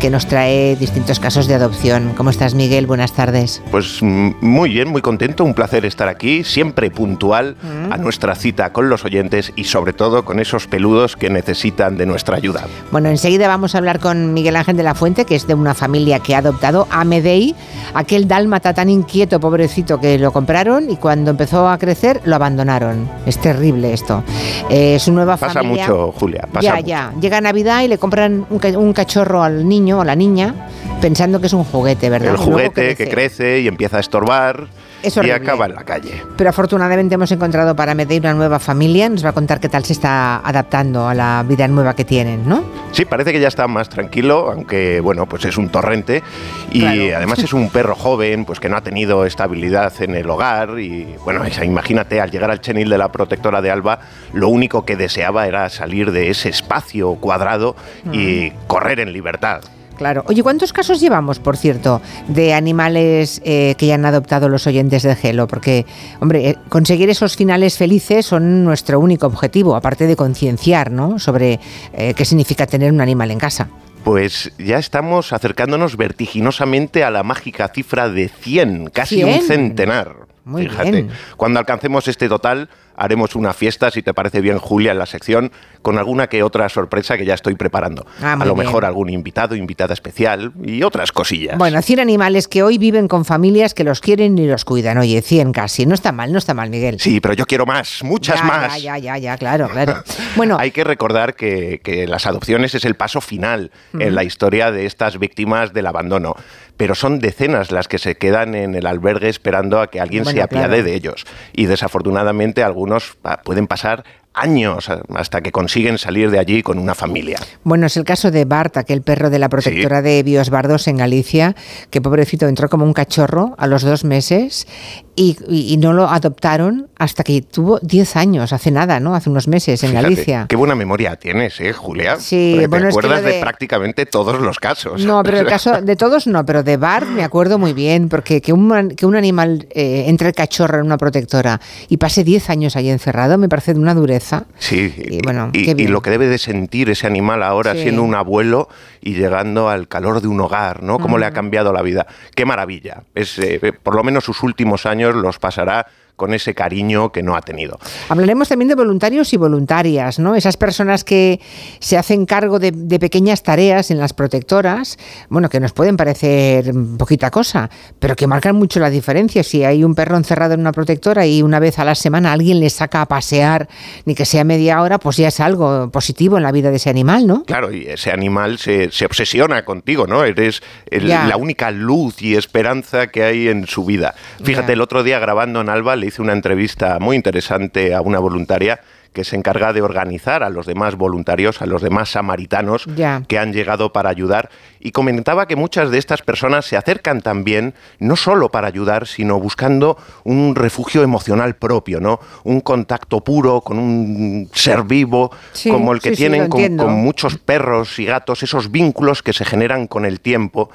[0.00, 2.14] que nos trae distintos casos de adopción.
[2.16, 2.86] ¿Cómo estás, Miguel?
[2.88, 3.62] Buenas tardes.
[3.70, 7.41] Pues mm, muy bien, muy contento, un placer estar aquí, siempre puntual
[7.90, 12.06] a nuestra cita con los oyentes y sobre todo con esos peludos que necesitan de
[12.06, 12.64] nuestra ayuda.
[12.90, 15.74] Bueno, enseguida vamos a hablar con Miguel Ángel de la Fuente, que es de una
[15.74, 17.54] familia que ha adoptado a Medei,
[17.94, 23.08] aquel dálmata tan inquieto, pobrecito, que lo compraron y cuando empezó a crecer lo abandonaron.
[23.26, 24.22] Es terrible esto.
[24.70, 25.86] Eh, su nueva Pasa familia...
[25.88, 26.86] mucho, Julia, pasa ya, mucho.
[26.86, 27.12] ya.
[27.20, 30.54] Llega Navidad y le compran un, ca- un cachorro al niño o la niña
[31.00, 32.30] pensando que es un juguete, ¿verdad?
[32.32, 34.66] El juguete que crece y empieza a estorbar
[35.02, 36.22] Es y acaba en la calle.
[36.36, 39.08] Pero afortunadamente hemos encontrado para Medei una nueva familia.
[39.08, 42.48] Nos va a contar qué tal se está adaptando a la vida nueva que tienen,
[42.48, 42.64] ¿no?
[42.92, 46.22] Sí, parece que ya está más tranquilo, aunque bueno, pues es un torrente
[46.70, 50.78] y además es un perro joven, pues que no ha tenido estabilidad en el hogar
[50.78, 54.00] y bueno, imagínate al llegar al chenil de la protectora de Alba,
[54.32, 57.76] lo único que deseaba era salir de ese espacio cuadrado
[58.12, 59.62] y correr en libertad.
[60.02, 60.24] Claro.
[60.26, 65.04] Oye, ¿cuántos casos llevamos, por cierto, de animales eh, que ya han adoptado los oyentes
[65.04, 65.46] de Gelo?
[65.46, 65.86] Porque,
[66.18, 71.20] hombre, eh, conseguir esos finales felices son nuestro único objetivo, aparte de concienciar, ¿no?
[71.20, 71.60] Sobre
[71.92, 73.68] eh, qué significa tener un animal en casa.
[74.02, 79.46] Pues ya estamos acercándonos vertiginosamente a la mágica cifra de 100, casi un 100.
[79.46, 80.16] centenar.
[80.44, 81.10] Muy Fíjate, bien.
[81.36, 82.68] cuando alcancemos este total,
[83.02, 85.50] haremos una fiesta, si te parece bien, Julia, en la sección,
[85.82, 88.06] con alguna que otra sorpresa que ya estoy preparando.
[88.22, 88.66] Ah, a lo bien.
[88.66, 91.58] mejor algún invitado, invitada especial y otras cosillas.
[91.58, 94.98] Bueno, 100 animales que hoy viven con familias que los quieren y los cuidan.
[94.98, 95.84] Oye, 100 casi.
[95.84, 97.00] No está mal, no está mal, Miguel.
[97.00, 98.80] Sí, pero yo quiero más, muchas Ya, más.
[98.80, 100.02] Ya, ya, ya, ya, claro, claro.
[100.36, 104.70] Bueno, Hay que recordar que, que las adopciones es el paso final en la historia
[104.70, 106.36] de estas víctimas del abandono.
[106.76, 110.36] Pero son decenas las que se quedan en el albergue esperando a que alguien Bueno,
[110.36, 110.82] se apiade claro.
[110.82, 111.24] de ellos.
[111.52, 114.04] Y desafortunadamente algunos ah, pueden pasar
[114.34, 117.38] años hasta que consiguen salir de allí con una familia.
[117.64, 121.54] Bueno, es el caso de Bart, aquel perro de la protectora de Biosbardos en Galicia,
[121.90, 124.66] que pobrecito entró como un cachorro a los dos meses
[125.14, 129.14] y, no lo adoptaron hasta que tuvo 10 años, hace nada, ¿no?
[129.14, 130.46] Hace unos meses en Fíjate, Galicia.
[130.48, 132.16] Qué buena memoria tienes, ¿eh, Julia?
[132.18, 133.32] Sí, Porque bueno, te es que lo acuerdas de...
[133.36, 135.04] de- prácticamente todos los casos.
[135.04, 138.40] No, pero el caso de todos no, pero de Bart me acuerdo muy bien, porque
[138.40, 142.48] que un, que un animal eh, entre el cachorro en una protectora y pase 10
[142.50, 144.44] años ahí encerrado me parece de una dureza.
[144.58, 145.92] Sí, Y bueno, y, qué y bien.
[145.92, 147.82] lo que debe de sentir ese animal ahora Sí.
[147.82, 148.68] siendo un abuelo
[149.02, 150.98] y llegando al calor de un hogar, ¿no?
[150.98, 152.06] Cómo le ha cambiado la vida.
[152.34, 153.02] Qué maravilla.
[153.14, 157.34] Es, eh, por lo menos sus últimos años los pasará con ese cariño que no
[157.36, 157.78] ha tenido.
[158.08, 160.34] Hablaremos también de voluntarios y voluntarias, ¿no?
[160.36, 161.40] Esas personas que
[161.80, 164.98] se hacen cargo de, de pequeñas tareas en las protectoras,
[165.28, 169.42] bueno, que nos pueden parecer poquita cosa, pero que marcan mucho la diferencia.
[169.42, 172.60] Si hay un perro encerrado en una protectora y una vez a la semana alguien
[172.60, 173.68] le saca a pasear,
[174.04, 176.90] ni que sea media hora, pues ya es algo positivo en la vida de ese
[176.90, 177.44] animal, ¿no?
[177.44, 180.24] Claro, y ese animal se, se obsesiona contigo, ¿no?
[180.24, 184.14] Eres el- la única luz y esperanza que hay en su vida.
[184.42, 184.72] Fíjate, Ya.
[184.74, 188.80] el otro día grabando en Alba le hice una entrevista muy interesante a una voluntaria
[189.12, 192.86] que se encarga de organizar a los demás voluntarios, a los demás samaritanos
[193.28, 194.50] que han llegado para ayudar
[194.80, 199.38] y comentaba que muchas de estas personas se acercan también no solo para ayudar, sino
[199.38, 202.18] buscando un refugio emocional propio, ¿no?
[202.42, 207.36] Un contacto puro con un ser vivo Sí, como el que sí, tienen con muchos
[207.36, 210.70] perros y gatos, esos vínculos que se generan con el tiempo.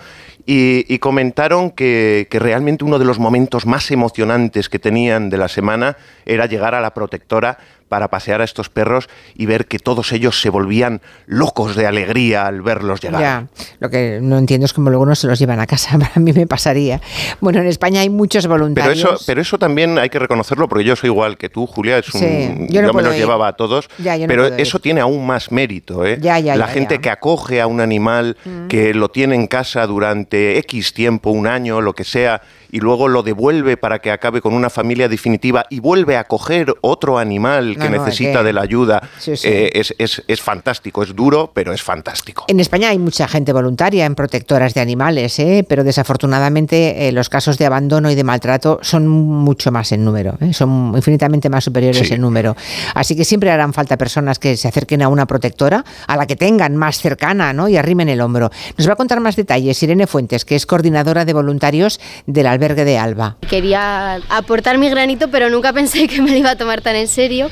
[0.49, 5.98] Y, comentaron que realmente uno de los momentos más emocionantes que tenían de la semana
[6.26, 7.57] era llegar a la protectora
[7.88, 12.45] para pasear a estos perros y ver que todos ellos se volvían locos de alegría
[12.47, 13.22] al verlos llegar.
[13.22, 13.47] Ya,
[13.80, 16.34] lo que no entiendo es cómo luego no se los llevan a casa, a mí
[16.34, 17.01] me pasaría.
[17.41, 18.97] Bueno, en España hay muchos Pero voluntarios.
[18.99, 21.97] eso, pero eso también hay que reconocerlo, porque yo soy igual que tú, Julia.
[21.97, 23.19] Es un, Sí, yo no me los ir.
[23.22, 23.89] llevaba a todos.
[23.97, 24.53] Ya, no pero ir.
[24.57, 26.05] eso tiene aún más mérito.
[26.05, 26.18] ¿eh?
[26.22, 28.68] Ya, ya, La gente que acoge a un animal, Mm.
[28.68, 32.41] que lo tiene en casa durante X tiempo, un año, lo que sea,
[32.72, 36.73] y luego lo devuelve para que acabe con una familia definitiva y vuelve a coger
[36.81, 39.48] otro animal No, que no, necesita que- de la ayuda, Sí, sí.
[39.48, 41.03] eh, es, es- es fantástico.
[41.03, 42.45] Es duro, pero es fantástico.
[42.48, 45.65] En España hay mucha gente voluntaria en protectoras de animales, ¿eh?
[45.68, 50.38] pero desafortunadamente eh, los casos de abandono y de maltrato son mucho más en número,
[50.41, 50.53] ¿eh?
[50.53, 52.14] son infinitamente más superiores Sí.
[52.14, 52.56] en número.
[52.94, 56.35] Así que siempre harán falta personas que se acerquen a una protectora, a la que
[56.35, 57.68] tengan más cercana ¿no?
[57.69, 58.49] y arrimen el hombro.
[58.77, 62.85] Nos va a contar más detalles Irene Fuentes, que es coordinadora de voluntarios del albergue
[62.85, 63.38] de Alba.
[63.47, 67.07] Quería aportar mi granito, pero nunca pensé que me lo iba a tomar tan en
[67.07, 67.49] serio,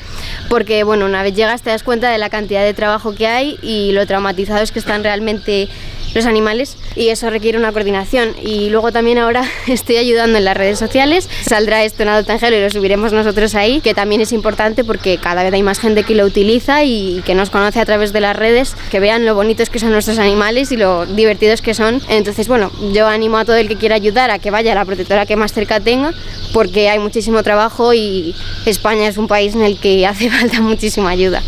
[0.48, 3.56] porque bueno, una vez llegas te das cuenta de la cantidad de trabajo que hay
[3.62, 5.68] y lo traumatizados que están realmente
[6.16, 8.34] los animales y eso requiere una coordinación.
[8.42, 12.60] Y luego también ahora estoy ayudando en las redes sociales, saldrá esto en Angelo y
[12.60, 16.14] lo subiremos nosotros ahí, que también es importante porque cada vez hay más gente que
[16.14, 19.70] lo utiliza y que nos conoce a través de las redes, que vean lo bonitos
[19.70, 22.02] que son nuestros animales y lo divertidos que son.
[22.08, 24.84] Entonces, bueno, yo animo a todo el que quiera ayudar a que vaya a la
[24.84, 26.12] protectora que más cerca tenga,
[26.52, 28.34] porque hay muchísimo trabajo y
[28.64, 31.42] España es un país en el que hace falta muchísima ayuda.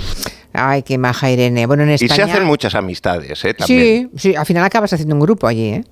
[0.59, 1.67] Ay, qué maja Irene.
[1.67, 2.15] Bueno, en Y España...
[2.15, 3.55] se hacen muchas amistades, ¿eh?
[3.55, 4.11] También.
[4.17, 5.69] Sí, sí, al final acabas haciendo un grupo allí.
[5.69, 5.85] ¿eh?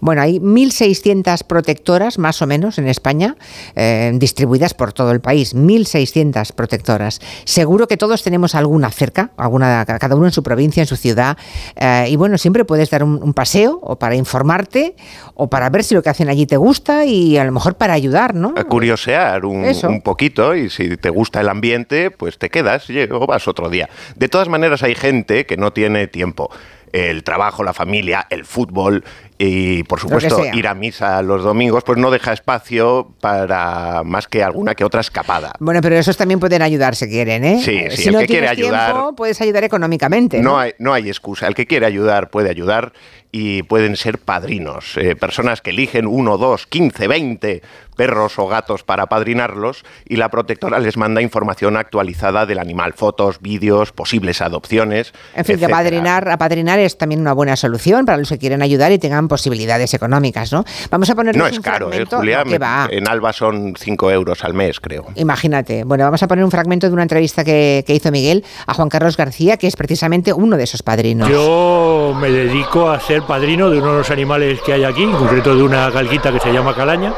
[0.00, 3.36] Bueno, hay 1.600 protectoras, más o menos, en España,
[3.76, 5.54] eh, distribuidas por todo el país.
[5.54, 7.20] 1.600 protectoras.
[7.44, 11.36] Seguro que todos tenemos alguna cerca, alguna, cada uno en su provincia, en su ciudad.
[11.76, 14.94] eh, y bueno, siempre puedes dar un, un paseo o para informarte
[15.34, 17.94] o para ver si lo que hacen allí te gusta y a lo mejor para
[17.94, 18.54] ayudar, ¿no?
[18.56, 23.26] a curiosear un, poquito y si te gusta el ambiente, pues te quedas y- o
[23.26, 23.88] vas otro día.
[24.16, 26.50] De todas maneras, hay gente que no tiene tiempo.
[26.92, 29.04] El trabajo, la familia, el fútbol
[29.38, 34.42] y, por supuesto, ir a misa los domingos, pues no deja espacio para más que
[34.42, 35.52] alguna que otra escapada.
[35.60, 37.62] Bueno, pero esos también pueden ayudar si quieren, ¿eh?
[37.62, 40.40] Sí, sí, si el no que quiere ayudar- tiempo, puedes ayudar económicamente.
[40.40, 41.46] No hay, no hay excusa.
[41.46, 42.92] El que quiere ayudar puede ayudar
[43.30, 44.96] y pueden ser padrinos.
[44.96, 47.62] Eh, personas que eligen uno, dos, quince, veinte
[47.94, 53.40] perros o gatos para padrinarlos y la protectora les manda información actualizada del animal, fotos,
[53.40, 55.12] vídeos, posibles adopciones.
[55.34, 58.92] En fin, que apadrinar, apadrinar es también una buena solución para los que quieren ayudar
[58.92, 60.64] y tengan posibilidades económicas, ¿no?
[60.90, 62.44] Vamos a poner No es caro, ¿eh, Julia?
[62.44, 62.58] Me-
[62.90, 65.06] En Alba son 5 euros al mes, creo.
[65.14, 65.84] Imagínate.
[65.84, 68.88] Bueno, vamos a poner un fragmento de una entrevista que, que hizo Miguel a Juan
[68.88, 71.28] Carlos García, que es precisamente uno de esos padrinos.
[71.28, 75.12] Yo me dedico a ser padrino de uno de los animales que hay aquí, en
[75.12, 77.12] concreto de una galguita que se llama calaña.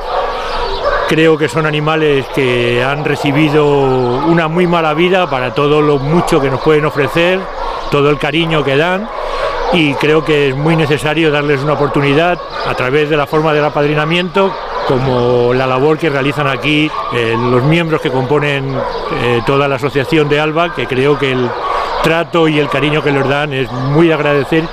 [1.09, 3.67] Creo que son animales que han recibido
[4.27, 7.41] una muy mala vida para todo lo mucho que nos pueden ofrecer,
[7.91, 9.09] todo el cariño que dan
[9.73, 13.65] y creo que es muy necesario darles una oportunidad a través de la forma del
[13.65, 14.53] apadrinamiento
[14.89, 18.75] como la labor que realizan aquí eh, los miembros que componen
[19.23, 21.49] eh, toda la asociación de Alba, que creo que el
[22.03, 24.65] trato y el cariño que les dan es muy de agradecer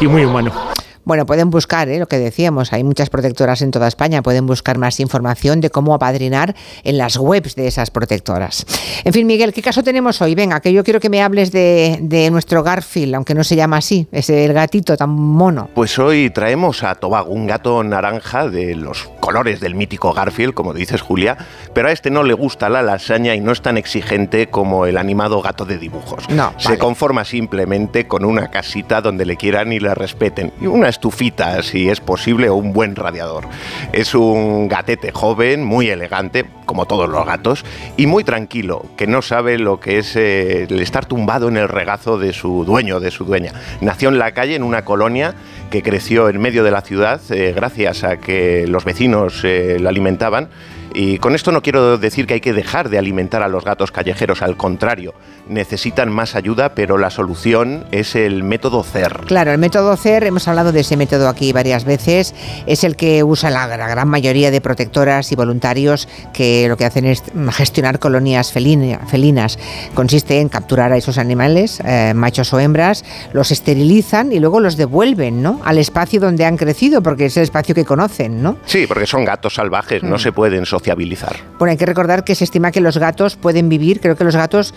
[0.00, 0.71] y muy humano.
[1.04, 1.98] Bueno, pueden buscar, ¿eh?
[1.98, 5.94] lo que decíamos, hay muchas protectoras en toda España, pueden buscar más información de cómo
[5.94, 6.54] apadrinar
[6.84, 8.64] en las webs de esas protectoras.
[9.04, 10.36] En fin, Miguel, ¿qué caso tenemos hoy?
[10.36, 13.78] Venga, que yo quiero que me hables de, de nuestro Garfield, aunque no se llama
[13.78, 15.68] así, es el gatito tan mono.
[15.74, 20.72] Pues hoy traemos a Tobago, un gato naranja de los colores del mítico Garfield, como
[20.72, 21.36] dices Julia,
[21.74, 24.96] pero a este no le gusta la lasaña y no es tan exigente como el
[24.96, 26.28] animado gato de dibujos.
[26.28, 30.91] No, Se conforma simplemente con una casita donde le quieran y le respeten, y una
[30.92, 33.48] estufita si es posible o un buen radiador.
[33.92, 37.64] Es un gatete joven, muy elegante, como todos los gatos,
[37.96, 41.68] y muy tranquilo, que no sabe lo que es eh, el estar tumbado en el
[41.68, 43.52] regazo de su dueño, de su dueña.
[43.80, 45.34] Nació en la calle, en una colonia
[45.70, 49.88] que creció en medio de la ciudad, eh, gracias a que los vecinos eh, la
[49.88, 50.48] alimentaban.
[50.94, 53.90] Y con esto no quiero decir que hay que dejar de alimentar a los gatos
[53.92, 55.14] callejeros, al contrario,
[55.48, 59.20] necesitan más ayuda, pero la solución es el método CER.
[59.26, 62.34] Claro, el método CER, hemos hablado de ese método aquí varias veces,
[62.66, 66.84] es el que usa la, la gran mayoría de protectoras y voluntarios que lo que
[66.84, 69.58] hacen es gestionar colonias felina- felinas.
[69.94, 74.76] Consiste en capturar a esos animales, eh, machos o hembras, los esterilizan y luego los
[74.76, 75.60] devuelven ¿no?
[75.64, 78.56] al espacio donde han crecido, porque es el espacio que conocen, ¿no?
[78.66, 80.18] Sí, porque son gatos salvajes, no Mm.
[80.18, 81.36] se pueden sociabilizar.
[81.58, 84.34] Bueno, hay que recordar que se estima que los gatos pueden vivir, creo que los
[84.34, 84.74] gatos,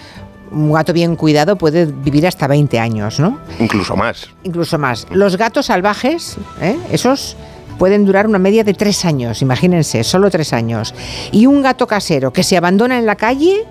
[0.52, 3.40] un gato bien cuidado puede vivir hasta 20 años, ¿no?
[3.60, 4.30] Incluso más.
[4.44, 5.08] Incluso más.
[5.10, 6.78] Los gatos salvajes, ¿eh?
[6.92, 7.36] esos
[7.80, 10.94] pueden durar una media de tres años, imagínense, solo tres años.
[11.32, 13.66] Y un gato casero que se abandona en la calle,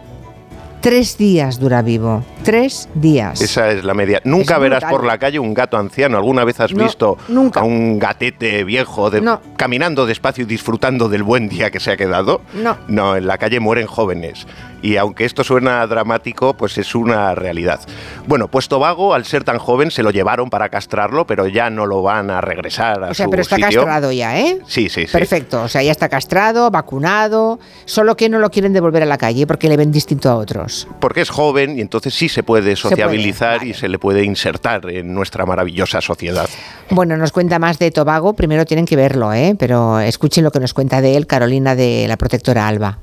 [0.84, 2.22] tres días dura vivo.
[2.44, 3.40] Tres días.
[3.40, 4.20] Esa es la media.
[4.24, 4.90] Nunca Es verás brutal.
[4.90, 6.18] por la calle un gato anciano.
[6.18, 7.60] ¿Alguna vez has No, visto nunca.
[7.60, 9.40] a un gatete viejo de- No.
[9.56, 12.42] caminando despacio y disfrutando del buen día que se ha quedado?
[12.52, 12.76] No.
[12.86, 14.46] No, en la calle mueren jóvenes.
[14.82, 17.80] Y aunque esto suena dramático, pues es una realidad.
[18.26, 21.86] Bueno, pues Tobago, al ser tan joven, se lo llevaron para castrarlo, pero ya no
[21.86, 23.80] lo van a regresar a O sea, su pero está sitio.
[23.80, 24.58] castrado ya, ¿eh?
[24.66, 25.12] Sí, sí, sí.
[25.12, 29.16] Perfecto, o sea, ya está castrado, vacunado, solo que no lo quieren devolver a la
[29.16, 30.73] calle porque le ven distinto a otros.
[31.00, 34.24] Porque es joven y entonces sí se puede Se puede, sociabilizar y se le puede
[34.24, 36.48] insertar en nuestra maravillosa sociedad.
[36.90, 39.54] Bueno, nos cuenta más de Tobago, primero tienen que verlo, ¿eh?
[39.58, 42.98] Pero escuchen lo que nos cuenta de él Carolina de la protectora Alba.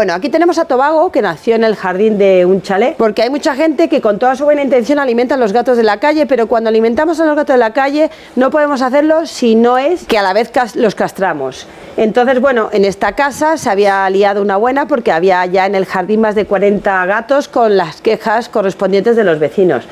[0.00, 3.28] Bueno, aquí tenemos a Tobago, que nació en el jardín de un chalet, porque hay
[3.28, 6.24] mucha gente que con toda su buena intención alimenta a los gatos de la calle,
[6.24, 10.06] pero cuando alimentamos a los gatos de la calle no podemos hacerlo si no es
[10.06, 11.66] que a la vez los castramos.
[11.98, 15.84] Entonces, bueno, en esta casa se había liado una buena porque había ya en el
[15.84, 19.84] jardín más de 40 gatos con las quejas correspondientes de los vecinos.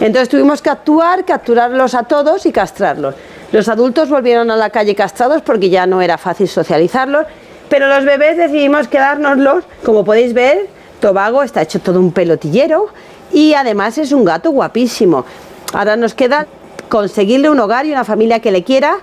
[0.00, 3.16] Entonces tuvimos que actuar, capturarlos a todos y castrarlos.
[3.50, 7.26] Los adultos volvieron a la calle castrados porque ya no era fácil socializarlos
[7.68, 9.64] pero los bebés decidimos quedárnoslos.
[9.84, 10.68] Como podéis ver,
[11.00, 12.88] Tobago está hecho todo un pelotillero
[13.32, 15.24] y además es un gato guapísimo.
[15.72, 16.46] Ahora nos queda
[16.88, 18.98] conseguirle un hogar y una familia que le quiera.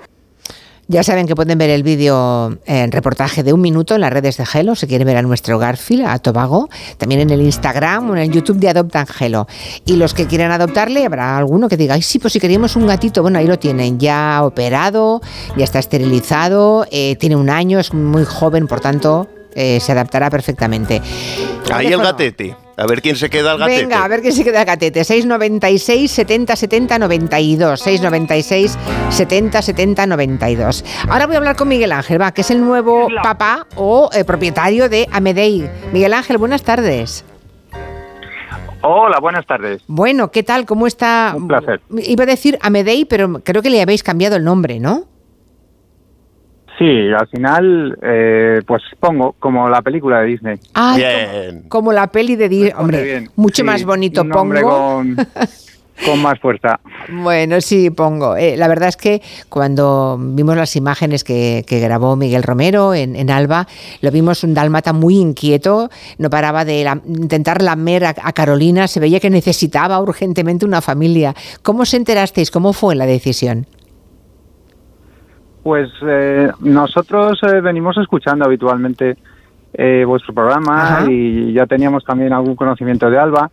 [0.87, 4.37] Ya saben que pueden ver el vídeo en reportaje de un minuto en las redes
[4.37, 8.15] de Gelo, si quieren ver a nuestro Garfield, a Tobago, también en el Instagram o
[8.15, 9.47] en el YouTube de Adoptan Gelo.
[9.85, 12.85] Y los que quieran adoptarle, habrá alguno que diga, ay, sí, pues si queríamos un
[12.85, 15.21] gatito, bueno, ahí lo tienen, ya operado,
[15.55, 20.29] ya está esterilizado, eh, tiene un año, es muy joven, por tanto, eh, se adaptará
[20.29, 21.01] perfectamente.
[21.71, 22.62] Ahí el gatete.
[22.75, 23.81] A ver quién se queda el gatete.
[23.83, 25.03] Venga, a ver quién se queda el gatete.
[25.03, 27.79] 696 70 70 92.
[27.79, 28.77] 696
[29.09, 30.85] 70 70 92.
[31.09, 34.23] Ahora voy a hablar con Miguel Ángel, va, que es el nuevo papá o eh,
[34.23, 35.69] propietario de Amedei.
[35.91, 37.25] Miguel Ángel, buenas tardes.
[38.81, 39.81] Hola, buenas tardes.
[39.87, 40.65] Bueno, ¿qué tal?
[40.65, 41.33] ¿Cómo está?
[41.37, 41.79] Un placer.
[41.89, 45.05] Iba a decir Amedei, pero creo que le habéis cambiado el nombre, ¿no?
[46.79, 46.85] Sí,
[47.17, 50.57] al final, eh, pues pongo como la película de Disney.
[50.73, 51.03] Ay,
[51.51, 52.73] Como, como la peli de Disney.
[52.77, 53.29] Hombre, bien.
[53.35, 54.61] mucho Sí, más bonito pongo.
[54.61, 55.15] Con,
[56.05, 56.79] con más fuerza.
[57.09, 58.35] Bueno, sí, pongo.
[58.35, 63.15] Eh, la verdad es que cuando vimos las imágenes que, que grabó Miguel Romero en,
[63.15, 63.67] en Alba,
[64.01, 68.87] lo vimos un dálmata muy inquieto, no paraba de la- intentar lamer a, a Carolina,
[68.87, 71.35] se veía que necesitaba urgentemente una familia.
[71.61, 72.49] ¿Cómo os enterasteis?
[72.49, 73.67] ¿Cómo fue la decisión?
[75.63, 79.15] Pues eh, nosotros eh, venimos escuchando habitualmente
[79.73, 81.11] eh, vuestro programa Ajá.
[81.11, 83.49] y ya teníamos también algún conocimiento de Alba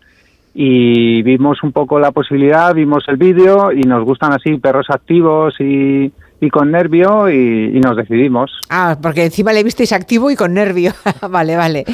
[0.53, 5.55] y vimos un poco la posibilidad, vimos el vídeo y nos gustan así perros activos
[5.61, 8.51] y, y con nervio y, y nos decidimos.
[8.71, 10.93] Ah, porque encima le visteis activo y con nervio.
[11.31, 11.85] vale, vale.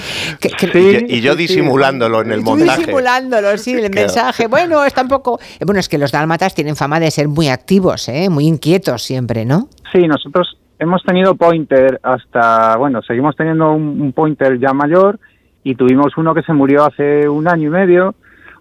[0.40, 2.78] Que- que- Y yo- y yo disimulándolo en el montaje.
[2.80, 4.06] disimulándolo, sí, el Claro.
[4.06, 4.46] mensaje.
[4.46, 5.38] Bueno, es tampoco.
[5.58, 8.28] eh, Bueno, es que los dálmatas tienen fama de ser muy activos, ¿eh?
[8.30, 9.68] muy inquietos siempre, ¿no?
[9.92, 15.18] Sí, nosotros hemos tenido pointer hasta, bueno, seguimos teniendo un, un pointer ya mayor
[15.64, 18.14] y tuvimos uno que se murió hace un año y medio.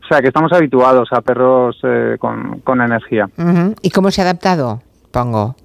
[0.04, 3.28] O sea que estamos habituados a perros eh, con, con energía.
[3.82, 4.82] ¿Y cómo se ha adaptado?
[5.12, 5.56] Pongo.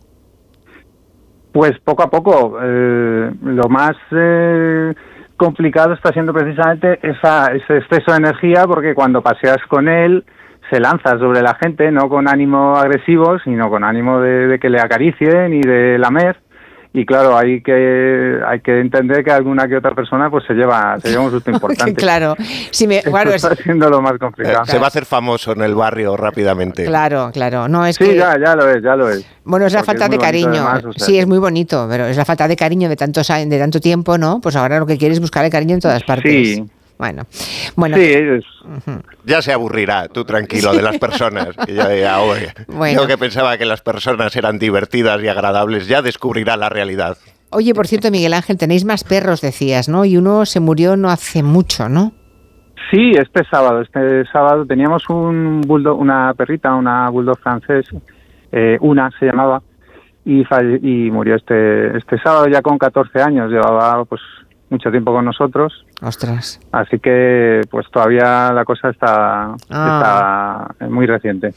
[1.52, 2.59] Pues poco a poco.
[2.62, 4.94] Eh, lo más eh,
[5.36, 10.24] complicado está siendo precisamente esa, ese exceso de energía, porque cuando paseas con él
[10.70, 14.70] se lanza sobre la gente, no con ánimo agresivo, sino con ánimo de, de que
[14.70, 16.36] le acaricien y de lamer
[16.92, 20.98] y claro hay que hay que entender que alguna que otra persona pues se lleva
[21.00, 22.34] se lleva un susto importante claro
[22.72, 25.52] si me Esto claro, es- está siendo lo más complicado Se va a hacer famoso
[25.52, 26.84] en el barrio rápidamente.
[26.84, 29.72] claro claro no es sí que ya ya lo es ya lo es Bueno, es
[29.72, 30.48] la Porque falta es de cariño.
[30.66, 33.30] además, o sea sí, es muy bonito, pero es la falta de cariño de tantos
[33.30, 34.40] años, de tanto tiempo, ¿no?
[34.40, 36.32] Pues ahora lo que quieres es buscar el cariño en todas partes.
[36.56, 36.64] Sí.
[37.01, 37.22] Bueno,
[37.77, 37.97] bueno.
[37.97, 38.14] Sí,
[39.24, 41.48] Ya se aburrirá, tú tranquilo, de las personas.
[41.66, 43.01] Que ya dirá, "Oye, Bueno.
[43.01, 47.16] Yo que pensaba que las personas eran divertidas y agradables, ya descubrirá la realidad.
[47.48, 50.05] Oye, por cierto, Miguel Ángel, tenéis más perros, decías, ¿no?
[50.05, 52.12] Y uno se murió no hace mucho, ¿no?
[52.90, 57.86] Sí, este sábado, este sábado teníamos un bulldog, una perrita, una bulldog francés,
[58.52, 59.62] eh, una se llamaba,
[60.27, 64.20] y, falle- y murió este, este sábado ya con 14 años, llevaba pues
[64.70, 66.60] mucho tiempo con nosotros, Ostras.
[66.72, 70.68] así que pues todavía la cosa está, Ah.
[70.72, 71.52] está muy reciente.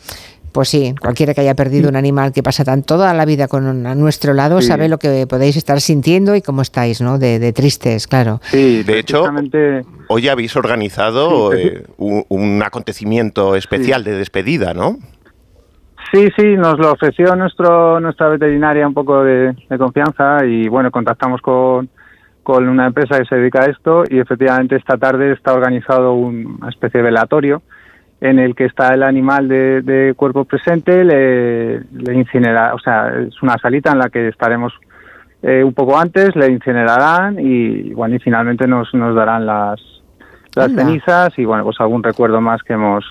[0.51, 3.65] Pues sí, cualquiera que haya perdido un animal que pasa tan toda la vida con
[3.65, 4.67] un- a nuestro lado Sí.
[4.67, 7.17] sabe lo que podéis estar sintiendo y cómo estáis, ¿no?
[7.17, 8.39] De, de tristes, claro.
[8.43, 9.23] Sí, de hecho,
[10.09, 14.97] hoy habéis organizado Sí, eh, un, un acontecimiento especial de despedida, ¿no?
[16.11, 20.91] Sí, sí, nos lo ofreció nuestro nuestra veterinaria un poco de, de confianza y bueno,
[20.91, 21.89] contactamos con,
[22.43, 26.57] con una empresa que se dedica a esto y efectivamente esta tarde está organizado un-
[26.59, 27.61] una especie de velatorio
[28.21, 33.11] en el que está el animal de, de cuerpo presente, le, le incinera, o sea,
[33.27, 34.73] es una salita en la que estaremos
[35.41, 39.81] eh, un poco antes, le incinerarán y bueno, y finalmente nos, nos darán las,
[40.55, 40.83] las Anda.
[40.85, 43.03] cenizas y bueno, pues algún recuerdo más que hemos,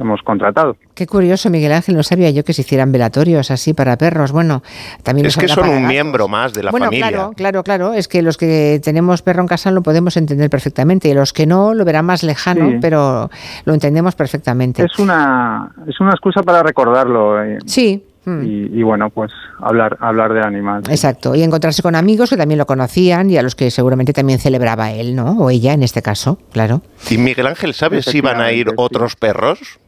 [0.00, 0.76] que hemos contratado.
[0.94, 4.32] Qué curioso, Miguel Ángel, no sabía yo que se hicieran velatorios así para perros.
[4.32, 4.62] Bueno,
[5.02, 5.88] también Es que son un gatos.
[5.88, 7.08] miembro más de la bueno, familia.
[7.08, 7.92] claro, claro, claro.
[7.94, 11.08] Es que los que tenemos perro en casa lo podemos entender perfectamente.
[11.08, 12.78] Y los que no lo verán más lejano, Sí.
[12.80, 13.30] pero
[13.66, 14.84] lo entendemos perfectamente.
[14.84, 17.42] Es una, es una excusa para recordarlo.
[17.44, 18.04] eh, Sí.
[18.26, 20.82] Y, y bueno, pues hablar, hablar del animal.
[20.88, 21.34] Exacto.
[21.34, 24.92] Y encontrarse con amigos que también lo conocían y a los que seguramente también celebraba
[24.92, 25.32] él, ¿no?
[25.38, 26.82] O ella en este caso, claro.
[27.10, 29.80] Y Miguel Ángel, ¿sabes si van a ir otros perros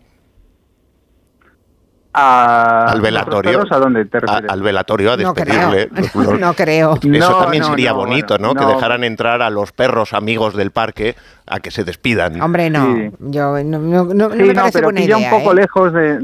[2.14, 3.64] A, al velatorio?
[3.70, 5.88] ¿A dónde te A- al velatorio a No despedirle.
[6.12, 6.22] creo.
[6.24, 6.94] Los- No creo.
[6.94, 8.54] Eso No, también no, sería no, bonito, bueno, ¿no?
[8.54, 8.74] Que no.
[8.74, 11.16] dejaran entrar a los perros amigos del parque
[11.46, 12.40] a que se despidan.
[12.42, 12.94] Hombre, no.
[12.94, 13.10] Sí.
[13.20, 15.32] Yo no, no- no- no Sí, me no, parece pero buena pilla idea.
[15.34, 15.56] un poco ¿eh?
[15.56, 16.18] lejos de...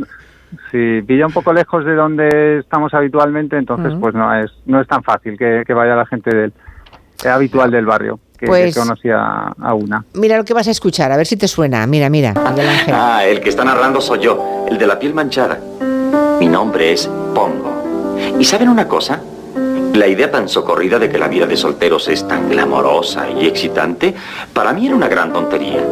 [0.70, 4.88] Sí, pilla un poco lejos de donde estamos habitualmente, entonces pues no es no es
[4.88, 6.52] tan fácil que, que vaya la gente del
[7.24, 9.18] habitual del barrio, que, que Pues- conocía
[9.60, 10.04] a una.
[10.14, 11.86] Mira lo que vas a escuchar, a ver si te suena.
[11.86, 12.94] Mira, mira, Miguel Ángel.
[12.96, 15.58] Ah, el que está narrando soy yo, el de la piel manchada.
[16.38, 18.16] Mi nombre es Pongo.
[18.38, 19.20] ¿Y saben una cosa?
[19.94, 24.14] La idea tan socorrida de que la vida de solteros es tan glamorosa y excitante,
[24.52, 25.82] para mí era una gran tontería.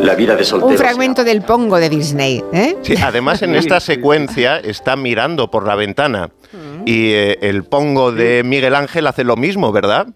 [0.00, 0.76] La vida de Un solteros...
[0.80, 2.76] fragmento del Pongo de Disney, ¿eh?
[2.82, 6.30] Sí, además en esta secuencia está mirando por la ventana
[6.84, 10.06] y eh, el pongo de Miguel Ángel hace lo mismo, ¿verdad?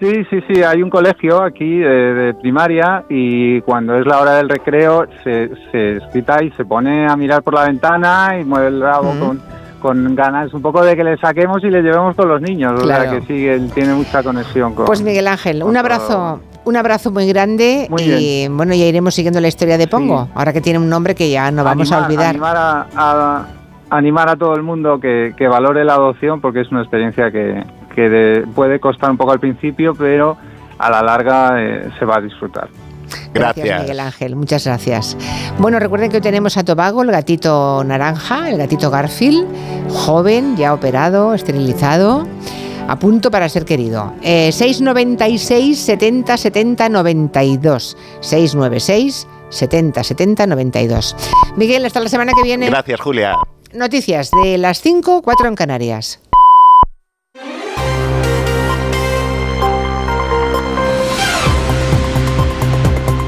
[0.00, 4.34] Sí, sí, sí, hay un colegio aquí de, de primaria y cuando es la hora
[4.36, 8.68] del recreo se, se excita y se pone a mirar por la ventana y mueve
[8.68, 9.42] el rabo con,
[9.80, 12.80] con ganas un poco de que le saquemos y le llevemos con los niños.
[12.80, 14.86] O sea que sí, él tiene mucha conexión con...
[14.86, 19.40] Pues Miguel Ángel, un abrazo, un abrazo muy grande Muy y bueno, ya iremos siguiendo
[19.40, 22.30] la historia de Pongo, ahora que tiene un nombre que ya no vamos a olvidar.
[22.30, 23.46] Animar a, a-
[23.90, 27.62] animar a todo el mundo que, que valore la adopción porque es una experiencia que,
[27.94, 30.36] que de- puede costar un poco al principio, pero
[30.78, 32.68] a la larga eh, se va a disfrutar.
[33.34, 35.16] Gracias, Miguel Ángel, muchas gracias.
[35.58, 39.46] Bueno, recuerden que hoy tenemos a Tobago, el gatito naranja, el gatito Garfield,
[39.90, 42.26] joven, ya operado, esterilizado,
[42.88, 44.12] a punto para ser querido.
[44.22, 47.96] Eh, 696 70 70 92.
[48.20, 51.16] 696 70 70 92.
[51.56, 52.66] Miguel, hasta la semana que viene.
[52.70, 53.36] Gracias, Julia.
[53.74, 56.20] Noticias de las 5, 4 en Canarias.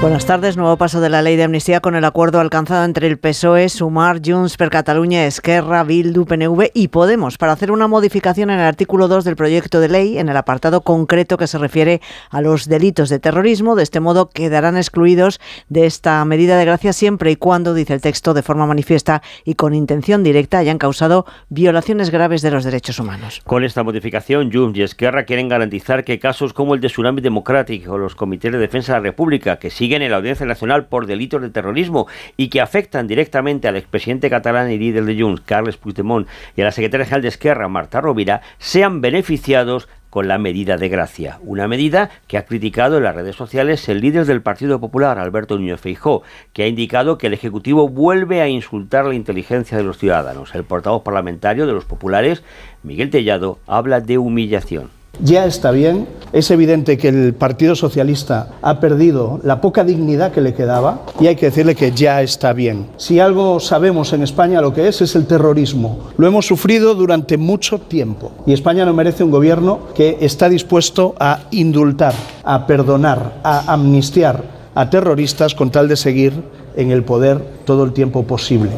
[0.00, 0.56] Buenas tardes.
[0.56, 4.22] Nuevo paso de la ley de amnistía con el acuerdo alcanzado entre el PSOE, Sumar,
[4.24, 9.08] Junts per Catalunya, Esquerra, Bildu, PNV y Podemos para hacer una modificación en el artículo
[9.08, 12.00] 2 del proyecto de ley en el apartado concreto que se refiere
[12.30, 13.76] a los delitos de terrorismo.
[13.76, 18.00] De este modo quedarán excluidos de esta medida de gracia siempre y cuando, dice el
[18.00, 22.98] texto, de forma manifiesta y con intención directa hayan causado violaciones graves de los derechos
[22.98, 23.42] humanos.
[23.44, 27.86] Con esta modificación, Junts y Esquerra quieren garantizar que casos como el de Tsunami Democratic
[27.90, 30.86] o los comités de defensa de la República, que siguen siguen en la Audiencia Nacional
[30.86, 32.06] por delitos de terrorismo
[32.36, 36.64] y que afectan directamente al expresidente catalán y líder de Junts, Carles Puigdemont, y a
[36.66, 41.66] la secretaria general de Esquerra, Marta Rovira, sean beneficiados con la medida de gracia, una
[41.66, 45.80] medida que ha criticado en las redes sociales el líder del Partido Popular, Alberto Núñez
[45.80, 46.22] Feijó,
[46.52, 50.54] que ha indicado que el Ejecutivo vuelve a insultar la inteligencia de los ciudadanos.
[50.54, 52.44] El portavoz parlamentario de los populares,
[52.84, 56.06] Miguel Tellado, habla de humillación ya está bien.
[56.32, 61.26] Es evidente que el Partido Socialista ha perdido la poca dignidad que le quedaba y
[61.26, 62.86] hay que decirle que ya está bien.
[62.98, 66.10] Si algo sabemos en España lo que es, es el terrorismo.
[66.16, 71.16] Lo hemos sufrido durante mucho tiempo y España no merece un gobierno que está dispuesto
[71.18, 72.14] a indultar,
[72.44, 76.32] a perdonar, a amnistiar a terroristas con tal de seguir
[76.76, 78.70] en el poder todo el tiempo posible.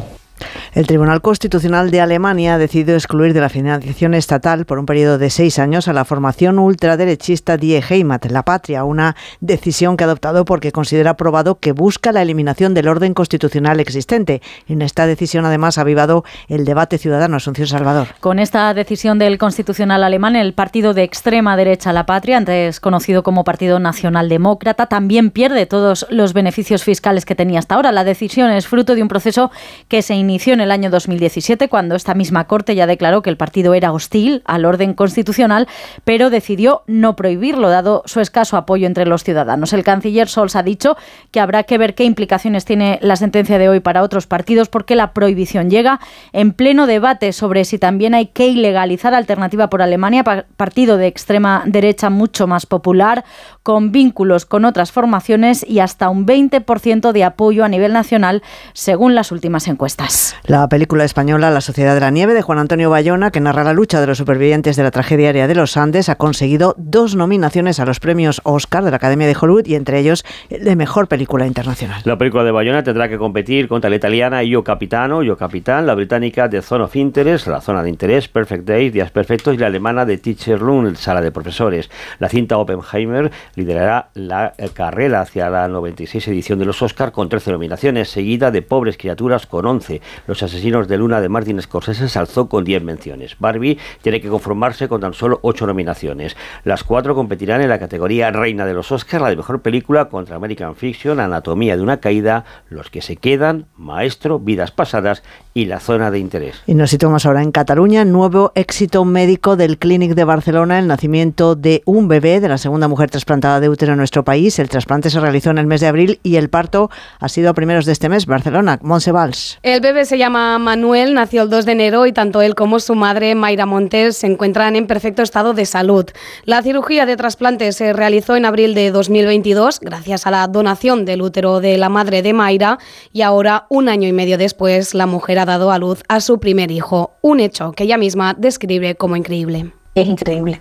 [0.75, 5.19] El Tribunal Constitucional de Alemania ha decidido excluir de la financiación estatal por un periodo
[5.19, 10.07] de seis años a la formación ultraderechista Die Heimat, La Patria, una decisión que ha
[10.07, 14.41] adoptado porque considera probado que busca la eliminación del orden constitucional existente.
[14.67, 17.37] En esta decisión, además, ha avivado el debate ciudadano.
[17.37, 18.07] Asunción Salvador.
[18.19, 23.21] Con esta decisión del Constitucional alemán, el partido de extrema derecha La Patria, antes conocido
[23.21, 27.91] como Partido Nacional Demócrata, también pierde todos los beneficios fiscales que tenía hasta ahora.
[27.91, 29.51] La decisión es fruto de un proceso
[29.87, 33.37] que se inició en el año 2017, cuando esta misma Corte ya declaró que el
[33.37, 35.67] partido era hostil al orden constitucional,
[36.03, 39.73] pero decidió no prohibirlo, dado su escaso apoyo entre los ciudadanos.
[39.73, 40.97] El canciller Sols ha dicho
[41.31, 44.95] que habrá que ver qué implicaciones tiene la sentencia de hoy para otros partidos, porque
[44.95, 45.99] la prohibición llega
[46.31, 51.63] en pleno debate sobre si también hay que ilegalizar Alternativa por Alemania, partido de extrema
[51.65, 53.25] derecha mucho más popular,
[53.63, 59.15] con vínculos con otras formaciones y hasta un 20% de apoyo a nivel nacional, según
[59.15, 60.35] las últimas encuestas.
[60.53, 63.73] La película española La Sociedad de la Nieve de Juan Antonio Bayona, que narra la
[63.73, 67.79] lucha de los supervivientes de la tragedia aérea de los Andes, ha conseguido dos nominaciones
[67.79, 71.07] a los premios Oscar de la Academia de Hollywood y entre ellos el de Mejor
[71.07, 72.03] Película Internacional.
[72.05, 75.95] La película de Bayona tendrá que competir contra la italiana Io Capitano, Io Capitán, la
[75.95, 79.65] británica The Zone of Interest, la zona de interés, Perfect Days, Días Perfectos y la
[79.65, 81.89] alemana de Teacher Room, Sala de Profesores.
[82.19, 87.53] La cinta Oppenheimer liderará la carrera hacia la 96 edición de los Oscar con 13
[87.53, 89.99] nominaciones, seguida de Pobres Criaturas con 11.
[90.27, 93.35] Los asesinos de Luna de Martin Scorsese se alzó con 10 menciones.
[93.39, 96.35] Barbie tiene que conformarse con tan solo 8 nominaciones.
[96.63, 100.35] Las cuatro competirán en la categoría Reina de los Oscar, la de mejor película contra
[100.35, 105.79] American Fiction, Anatomía de una caída, Los que se quedan, Maestro, Vidas pasadas y La
[105.79, 106.61] zona de interés.
[106.65, 111.55] Y nos situamos ahora en Cataluña, nuevo éxito médico del Clínic de Barcelona, el nacimiento
[111.55, 114.59] de un bebé, de la segunda mujer trasplantada de útero en nuestro país.
[114.59, 116.89] El trasplante se realizó en el mes de abril y el parto
[117.19, 118.25] ha sido a primeros de este mes.
[118.25, 119.59] Barcelona, Monsevals.
[119.61, 122.95] El bebé se llama Manuel, nació el 2 de enero y tanto él como su
[122.95, 126.05] madre, Mayra Montes, se encuentran en perfecto estado de salud.
[126.45, 131.21] La cirugía de trasplante se realizó en abril de 2022 gracias a la donación del
[131.21, 132.79] útero de la madre de Mayra
[133.11, 136.39] y ahora, un año y medio después, la mujer ha dado a luz a su
[136.39, 139.71] primer hijo, un hecho que ella misma describe como increíble.
[139.93, 140.59] Es increíble.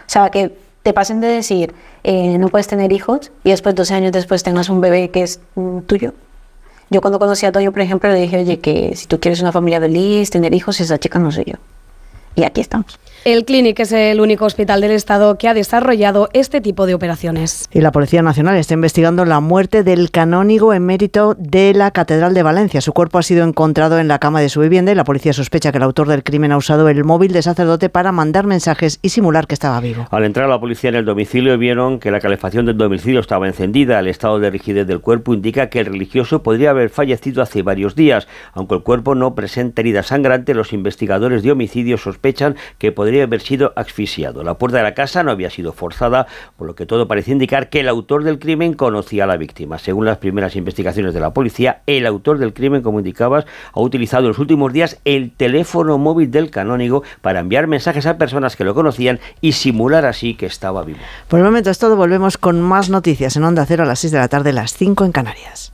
[0.00, 1.72] O sea, que te pasen de decir,
[2.02, 5.40] eh, no puedes tener hijos y después, 12 años después, tengas un bebé que es
[5.54, 6.12] mm, tuyo.
[6.90, 9.52] Yo cuando conocí a Toño, por ejemplo, le dije, oye, que si tú quieres una
[9.52, 11.54] familia feliz, tener hijos, esa chica no soy yo.
[12.36, 12.98] Y aquí estamos.
[13.24, 17.70] El Clínic es el único hospital del Estado que ha desarrollado este tipo de operaciones.
[17.72, 22.42] Y la Policía Nacional está investigando la muerte del canónigo emérito de la Catedral de
[22.42, 22.82] Valencia.
[22.82, 25.72] Su cuerpo ha sido encontrado en la cama de su vivienda y la policía sospecha
[25.72, 29.08] que el autor del crimen ha usado el móvil de sacerdote para mandar mensajes y
[29.08, 30.06] simular que estaba vivo.
[30.10, 34.00] Al entrar la policía en el domicilio vieron que la calefacción del domicilio estaba encendida.
[34.00, 37.94] El estado de rigidez del cuerpo indica que el religioso podría haber fallecido hace varios
[37.94, 38.28] días.
[38.52, 42.23] Aunque el cuerpo no presenta herida sangrante, los investigadores de homicidio sospechan
[42.78, 44.42] que podría haber sido asfixiado.
[44.42, 46.26] La puerta de la casa no había sido forzada,
[46.56, 49.78] por lo que todo parecía indicar que el autor del crimen conocía a la víctima.
[49.78, 54.24] Según las primeras investigaciones de la policía, el autor del crimen, como indicabas, ha utilizado
[54.24, 58.64] en los últimos días el teléfono móvil del canónigo para enviar mensajes a personas que
[58.64, 61.00] lo conocían y simular así que estaba vivo.
[61.28, 64.12] Por el momento es todo, volvemos con más noticias en Onda Cero a las 6
[64.12, 65.73] de la tarde, las 5 en Canarias.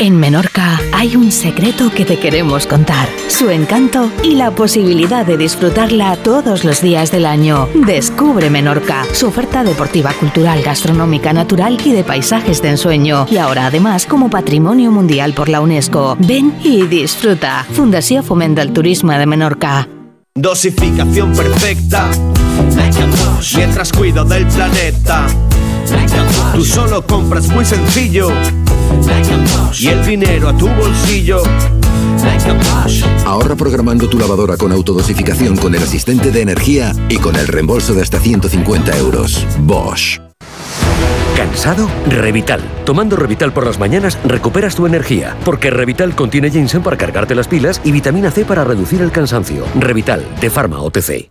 [0.00, 5.36] En Menorca hay un secreto que te queremos contar, su encanto y la posibilidad de
[5.36, 7.68] disfrutarla todos los días del año.
[7.86, 13.26] Descubre Menorca, su oferta deportiva, cultural, gastronómica, natural y de paisajes de ensueño.
[13.30, 16.16] Y ahora además como Patrimonio Mundial por la UNESCO.
[16.18, 17.64] Ven y disfruta.
[17.72, 19.88] Fundación Fomenta el Turismo de Menorca.
[20.34, 22.10] Dosificación perfecta.
[23.56, 25.26] Mientras cuido del planeta.
[26.54, 28.28] Tú solo compras muy sencillo.
[29.78, 31.42] Y el dinero a tu bolsillo.
[33.24, 37.94] Ahorra programando tu lavadora con autodosificación con el asistente de energía y con el reembolso
[37.94, 39.46] de hasta 150 euros.
[39.60, 40.20] Bosch.
[41.36, 41.88] ¿Cansado?
[42.06, 42.60] Revital.
[42.84, 47.48] Tomando Revital por las mañanas recuperas tu energía, porque Revital contiene ginseng para cargarte las
[47.48, 49.64] pilas y vitamina C para reducir el cansancio.
[49.74, 51.30] Revital, de Pharma OTC.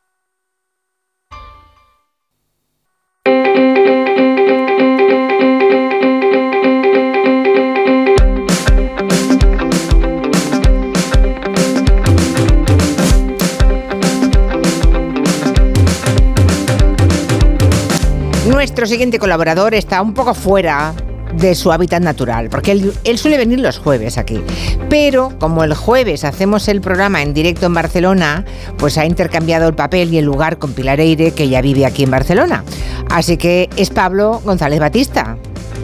[18.71, 20.93] Nuestro siguiente colaborador está un poco fuera
[21.35, 24.41] de su hábitat natural, porque él, suele venir los jueves aquí.
[24.89, 28.45] Pero como el jueves hacemos el programa en directo en Barcelona,
[28.77, 32.03] pues ha intercambiado el papel y el lugar con Pilar Eire, que ya vive aquí
[32.03, 32.63] en Barcelona.
[33.09, 35.37] Así que es Pablo González Batista.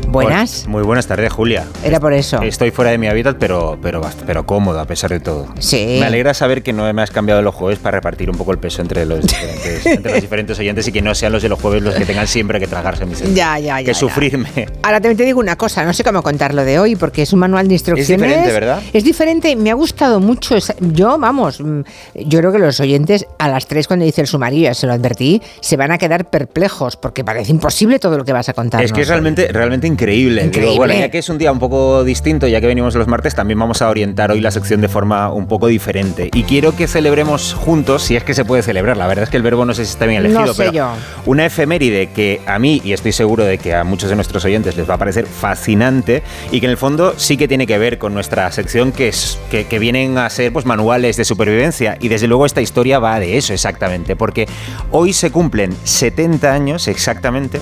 [0.08, 0.68] Buenas.
[0.68, 1.66] Muy buenas tardes, Julia.
[1.84, 2.42] Era por eso.
[2.42, 5.48] Estoy fuera de mi hábitat, pero, pero, pero cómodo a pesar de todo.
[5.60, 5.98] Sí.
[6.00, 8.58] Me alegra saber que no me has cambiado los jueves para repartir un poco el
[8.58, 11.60] peso entre los diferentes, entre los diferentes oyentes y que no sean los de los
[11.60, 13.86] jueves los que tengan siempre que tragarse mis Ya, ya, ya.
[13.86, 14.68] Que sufrirme.
[14.82, 17.40] Ahora también te digo una cosa, no sé cómo contarlo de hoy, porque es un
[17.40, 18.10] manual de instrucciones.
[18.10, 18.82] Es diferente, ¿verdad?
[18.94, 20.56] Es diferente, me ha gustado mucho.
[20.80, 21.82] Yo, vamos, mm,
[22.16, 24.94] yo creo que los oyentes a las 3 cuando dice el sumario, ya se lo
[24.94, 28.84] advertí, se van a quedar perplejos, porque parece imposible todo lo que vas a contar.
[28.84, 30.44] Es que es realmente, realmente increíble.
[30.46, 30.72] Increíble.
[30.72, 33.34] Digo, bueno, ya que es un día un poco distinto, ya que venimos los martes,
[33.36, 36.30] también vamos a orientar hoy la sección de forma un poco diferente.
[36.34, 38.98] Y quiero que celebremos juntos, si es que se puede celebrar.
[38.98, 40.72] La verdad es que el verbo no sé si está bien elegido, No sé pero
[40.72, 40.90] yo.
[41.26, 44.78] una efeméride que a mí, y estoy seguro de que a muchos de nuestros oyentes
[44.78, 47.98] les va a parecer fascinante, y que en el fondo sí que tiene que ver
[47.98, 51.98] con nuestra sección, que, es, que, que vienen a ser pues, manuales de supervivencia.
[52.00, 54.48] Y desde luego esta historia va de eso exactamente, porque
[54.92, 57.60] hoy se cumplen 70 años exactamente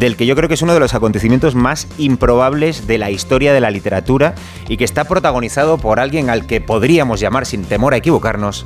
[0.00, 3.52] del que yo creo que es uno de los acontecimientos más improbables de la historia
[3.52, 4.34] de la literatura
[4.68, 8.64] y que está protagonizado por alguien al que podríamos llamar sin temor a equivocarnos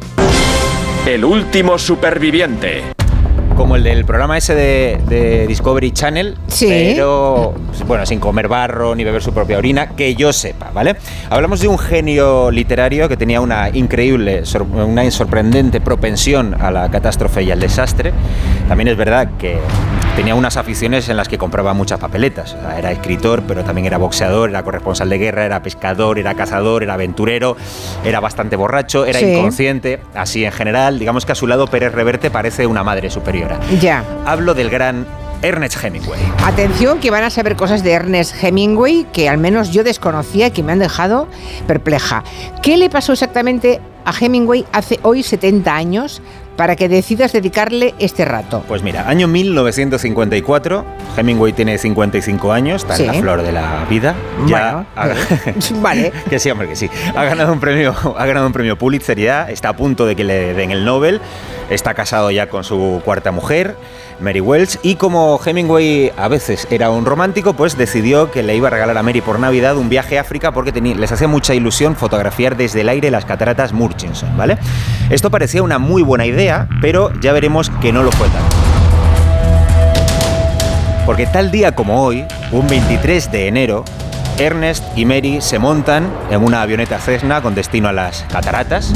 [1.06, 2.84] El último superviviente.
[3.60, 6.66] Como el del programa ese de, de Discovery Channel, Sí.
[6.94, 7.52] pero
[7.86, 10.96] bueno, sin comer barro ni beber su propia orina, que yo sepa, ¿vale?
[11.28, 17.42] Hablamos de un genio literario que tenía una increíble, una sorprendente propensión a la catástrofe
[17.42, 18.12] y al desastre.
[18.66, 19.58] También es verdad que
[20.16, 22.54] tenía unas aficiones en las que compraba muchas papeletas.
[22.54, 26.34] O sea, Era escritor, pero también era boxeador, era corresponsal de guerra, era pescador, era
[26.34, 27.56] cazador, era aventurero,
[28.04, 29.26] era bastante borracho, era Sí.
[29.26, 30.98] inconsciente, así en general.
[30.98, 33.10] Digamos que a su lado Pérez Reverte parece una madre
[33.80, 34.04] Ya.
[34.26, 35.06] Hablo del gran
[35.42, 36.20] Ernest Hemingway.
[36.44, 40.50] Atención, que van a saber cosas de Ernest Hemingway que al menos yo desconocía y
[40.50, 41.28] que me han dejado
[41.66, 42.24] perpleja.
[42.62, 46.22] ¿Qué le pasó exactamente a Hemingway hace hoy 70 años
[46.60, 48.62] para que decidas dedicarle este rato?
[48.68, 50.84] Pues mira, año 1954,
[51.16, 53.04] Hemingway tiene 55 años, está Sí.
[53.04, 54.14] en la flor de la vida.
[54.46, 55.08] Ya Bueno, ha-
[55.80, 56.12] vale.
[56.28, 56.90] que sí, hombre, que sí.
[57.16, 60.22] Ha ganado un premio, ha ganado un premio Pulitzer ya, está a punto de que
[60.24, 61.22] le den el Nobel,
[61.70, 63.74] está casado ya con su cuarta mujer,
[64.20, 68.68] Mary Wells, y como Hemingway a veces era un romántico, pues decidió que le iba
[68.68, 71.54] a regalar a Mary por Navidad un viaje a África porque tenía- les hacía mucha
[71.54, 74.58] ilusión fotografiar desde el aire las cataratas Murchison, ¿vale?
[75.08, 76.49] Esto parecía una muy buena idea,
[76.80, 78.56] pero ya veremos que no lo fue tanto.
[81.06, 83.84] Porque tal día como hoy, un 23 de enero,
[84.38, 88.92] Ernest y Mary se montan en una avioneta Cessna con destino a las cataratas.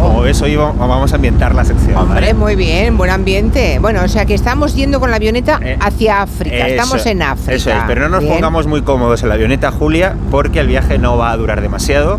[0.00, 1.94] Como ves, hoy va- vamos a ambientar la sección.
[1.94, 2.10] ¿vale?
[2.10, 3.78] Hombre, muy bien, buen ambiente.
[3.80, 6.68] Bueno, o sea que estamos yendo con la avioneta hacia África.
[6.68, 7.52] Estamos en África.
[7.52, 8.32] Eso es, pero no nos Bien.
[8.32, 12.18] pongamos muy cómodos en la avioneta, Julia, porque el viaje no va a durar demasiado.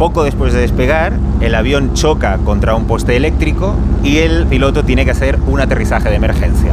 [0.00, 1.12] Poco después de despegar,
[1.42, 6.08] el avión choca contra un poste eléctrico y el piloto tiene que hacer un aterrizaje
[6.08, 6.70] de emergencia.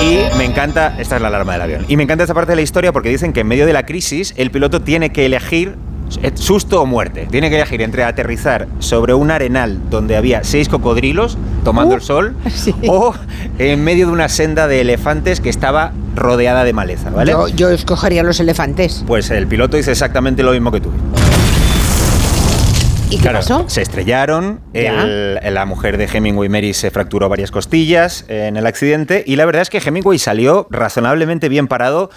[0.00, 2.56] Y me encanta, esta es la alarma del avión, y me encanta esta parte de
[2.56, 5.76] la historia porque dicen que en medio de la crisis el piloto tiene que elegir
[6.34, 7.26] susto o muerte.
[7.30, 12.36] Tiene que elegir entre aterrizar sobre un arenal donde había seis cocodrilos tomando el sol
[12.88, 13.14] o
[13.58, 17.32] en medio de una senda de elefantes que estaba rodeada de maleza, ¿vale?
[17.32, 19.04] Yo, yo escogería los elefantes.
[19.06, 20.90] Pues el piloto dice exactamente lo mismo que tú.
[23.10, 23.64] ¿Y qué pasó?
[23.68, 29.22] Se estrellaron, el- la mujer de Hemingway Mary se fracturó varias costillas en el accidente
[29.24, 32.10] y la verdad es que Hemingway salió razonablemente bien parado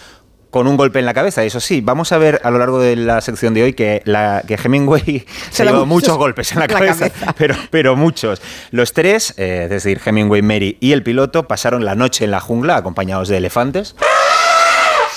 [0.50, 1.44] con un golpe en la cabeza.
[1.44, 4.44] Eso sí, vamos a ver a lo largo de la sección de hoy que, la,
[4.48, 7.34] que Hemingway se, llevó muchos- golpes en la la cabeza, cabeza.
[7.38, 8.42] Pero, pero muchos.
[8.72, 12.40] Los tres, eh, es decir, Hemingway, Mary y el piloto, pasaron la noche en la
[12.40, 13.96] jungla acompañados de elefantes.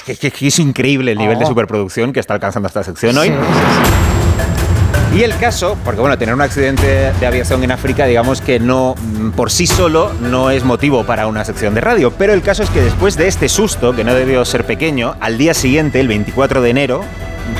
[0.06, 1.48] Es que, es increíble el nivel de Oh.
[1.48, 3.32] superproducción que está alcanzando esta sección hoy.
[5.14, 8.94] Y el caso, porque bueno, tener un accidente de aviación en África, digamos que no,
[8.96, 12.12] mm, por sí solo, no es motivo para una sección de radio.
[12.12, 15.36] Pero el caso es que después de este susto, que no debió ser pequeño, al
[15.36, 17.00] día siguiente, el 24 de enero,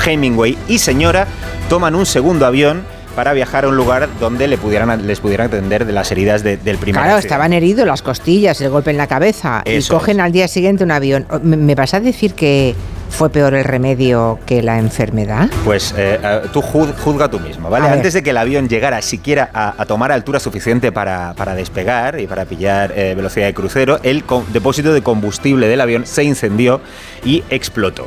[0.06, 1.27] Hemingway y señora
[1.68, 2.82] toman un segundo avión
[3.16, 6.56] para viajar a un lugar donde le pudieran, les pudieran atender de las heridas de-
[6.56, 7.27] del primer Claro, accidente.
[7.27, 9.62] estaban heridos las costillas, el golpe en la cabeza.
[9.64, 11.27] Eso y cogen al día siguiente un avión.
[11.43, 12.77] ¿Me, me vas a decir que
[13.11, 15.51] fue peor el remedio que la enfermedad?
[15.65, 17.85] Pues eh, eh, tú juz- juzga tú mismo, ¿vale?
[17.87, 17.99] A ver.
[17.99, 22.19] Antes de que el avión llegara siquiera a, a tomar altura suficiente para, para despegar
[22.20, 26.81] y para pillar eh, velocidad de crucero, el depósito de combustible del avión se incendió
[27.24, 28.07] y explotó.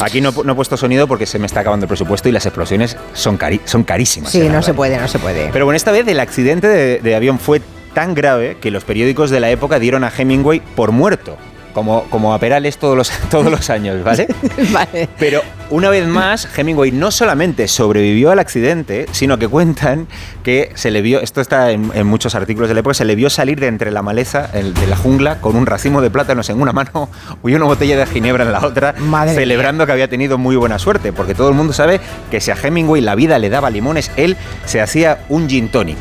[0.00, 2.46] Aquí no, no he puesto sonido porque se me está acabando el presupuesto y las
[2.46, 4.32] explosiones son, cari- son carísimas.
[4.32, 5.50] Sí, no se puede, no se puede.
[5.52, 7.60] Pero bueno, esta vez el accidente de, de avión fue
[7.94, 11.36] tan grave que los periódicos de la época dieron a Hemingway por muerto.
[11.76, 14.26] Como, como a Perales todos los, todos los años, ¿vale?
[14.72, 15.10] vale.
[15.18, 20.08] Pero una vez más, Hemingway no solamente sobrevivió al accidente, sino que cuentan
[20.42, 23.14] que se le vio, esto está en, en muchos artículos de la época, se le
[23.14, 26.48] vio salir de entre la maleza el- de la jungla con un racimo de plátanos
[26.48, 27.10] en una mano
[27.44, 30.78] y una botella de ginebra en la otra, Madre celebrando que había tenido muy buena
[30.78, 32.00] suerte, porque todo el mundo sabe
[32.30, 35.98] que si a Hemingway la vida le daba limones, él se hacía un gin tonic.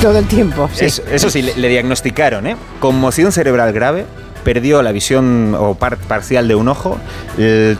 [0.00, 0.84] Todo el tiempo, sí.
[0.84, 2.56] Eso, eso sí, le, le diagnosticaron, ¿eh?
[2.78, 4.06] Conmoción cerebral grave,
[4.46, 6.98] perdió la visión o par- parcial de un ojo,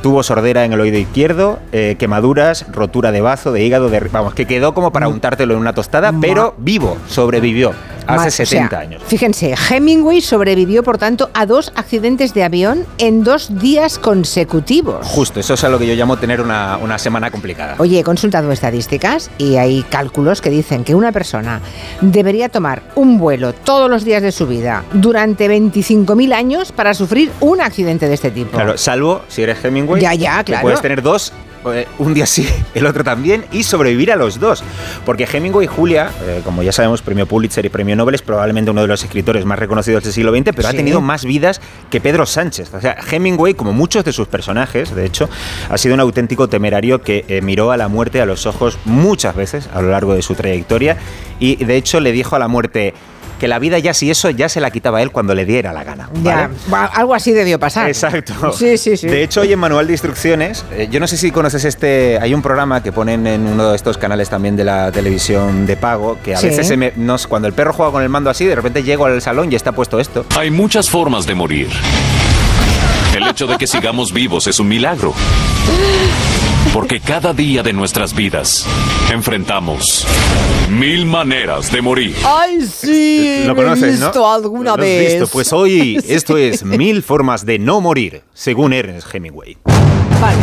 [0.02, 4.34] tuvo sordera en el oído izquierdo, eh, quemaduras, rotura de bazo, de hígado, de, vamos,
[4.34, 7.70] que quedó como para untártelo en una tostada, pero vivo, sobrevivió,
[8.06, 9.02] hace o sea, 70 años.
[9.06, 15.06] Fíjense, Hemingway sobrevivió, por tanto, a dos accidentes de avión en dos días consecutivos.
[15.06, 17.74] Justo, eso es a lo que yo llamo tener una, una semana complicada.
[17.78, 21.60] Oye, he consultado estadísticas y hay cálculos que dicen que una persona
[22.00, 27.30] debería tomar un vuelo todos los días de su vida durante 25.000 años para sufrir
[27.40, 28.52] un accidente de este tipo.
[28.52, 30.62] Claro, salvo si eres Hemingway, Ya, ya, que claro.
[30.62, 31.32] puedes tener dos,
[31.72, 34.62] eh, un día sí, el otro también, y sobrevivir a los dos.
[35.04, 38.70] Porque Hemingway y Julia, eh, como ya sabemos, premio Pulitzer y premio Nobel, es probablemente
[38.70, 41.60] uno de los escritores más reconocidos del siglo XX, pero ha tenido más vidas
[41.90, 42.72] que Pedro Sánchez.
[42.74, 45.28] O sea, Hemingway, como muchos de sus personajes, de hecho,
[45.68, 49.34] ha sido un auténtico temerario que eh, miró a la muerte a los ojos muchas
[49.34, 50.96] veces a lo largo de su trayectoria
[51.38, 52.94] y de hecho le dijo a la muerte
[53.38, 55.84] que la vida ya si eso ya se la quitaba él cuando le diera la
[55.84, 56.08] gana.
[56.22, 56.54] Ya, ¿vale?
[56.72, 57.88] va- algo así debió pasar.
[57.88, 58.52] Exacto.
[58.52, 59.06] Sí, sí, sí.
[59.08, 62.32] De hecho, hoy en Manual de Instrucciones, eh, yo no sé si conoces este, hay
[62.34, 66.18] un programa que ponen en uno de estos canales también de la televisión de pago,
[66.24, 66.48] que a Sí.
[66.48, 69.06] veces se me- nos- cuando el perro juega con el mando así, de repente llego
[69.06, 70.24] al salón y está puesto esto.
[70.38, 71.68] Hay muchas formas de morir.
[73.16, 75.14] El hecho de que sigamos vivos es un milagro.
[76.72, 78.66] Porque cada día de nuestras vidas
[79.12, 80.06] enfrentamos
[80.70, 82.14] mil maneras de morir.
[82.24, 83.40] Ay, sí.
[83.46, 84.06] Lo lo he conoces, ¿no?
[84.06, 85.12] visto alguna ¿Lo has vez.
[85.14, 85.26] visto?
[85.28, 86.12] Pues hoy Sí.
[86.14, 89.56] esto es Mil formas de no morir, según Ernest Hemingway.
[90.20, 90.36] Vale.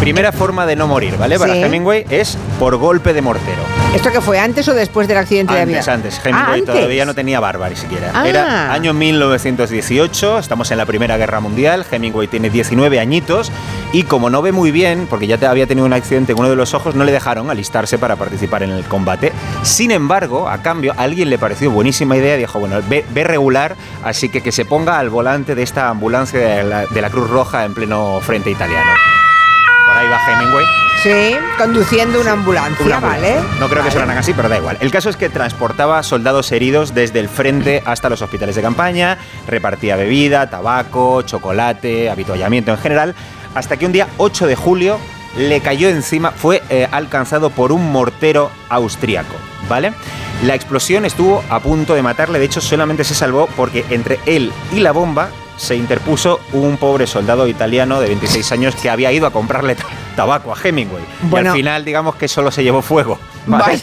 [0.00, 1.38] Primera forma de no morir, ¿vale?
[1.38, 1.62] Para Sí.
[1.62, 3.60] Hemingway es por golpe de mortero.
[3.94, 5.86] ¿Esto que fue antes o después del accidente de avión?
[5.86, 6.18] antes.
[6.24, 6.74] Hemingway Ah, antes.
[6.74, 8.10] todavía no tenía barba ni siquiera.
[8.14, 8.26] Ah.
[8.26, 13.52] Era año 1918, estamos en la Primera Guerra Mundial, Hemingway tiene 19 añitos
[13.92, 16.56] y como no ve muy bien, porque ya había tenido un accidente en uno de
[16.56, 19.32] los ojos, no le dejaron alistarse para participar en el combate.
[19.62, 23.24] Sin embargo, a cambio, a alguien le pareció buenísima idea y dijo, bueno, ve, ve
[23.24, 27.10] regular, así que que se ponga al volante de esta ambulancia de la, de la
[27.10, 28.90] Cruz Roja en pleno frente italiano.
[29.90, 30.66] Por ahí va Hemingway.
[31.02, 33.40] Sí, conduciendo una ambulancia, Una ¿vale?
[33.58, 34.76] No creo que sonaran así, pero da igual.
[34.80, 39.18] El caso es que transportaba soldados heridos desde el frente hasta los hospitales de campaña,
[39.48, 43.14] repartía bebida, tabaco, chocolate, habituallamiento en general,
[43.56, 45.00] hasta que un día 8 de julio
[45.36, 49.34] le cayó encima, fue eh, alcanzado por un mortero austríaco,
[49.68, 49.92] ¿vale?
[50.44, 54.52] La explosión estuvo a punto de matarle, de hecho solamente se salvó porque entre él
[54.72, 59.26] y la bomba se interpuso un pobre soldado italiano de 26 años que había ido
[59.26, 59.84] a comprarle ta-
[60.16, 61.02] tabaco a Hemingway.
[61.22, 63.18] Y al final, digamos que solo se llevó fuego.
[63.46, 63.64] ¿vale?
[63.64, 63.82] Vaya.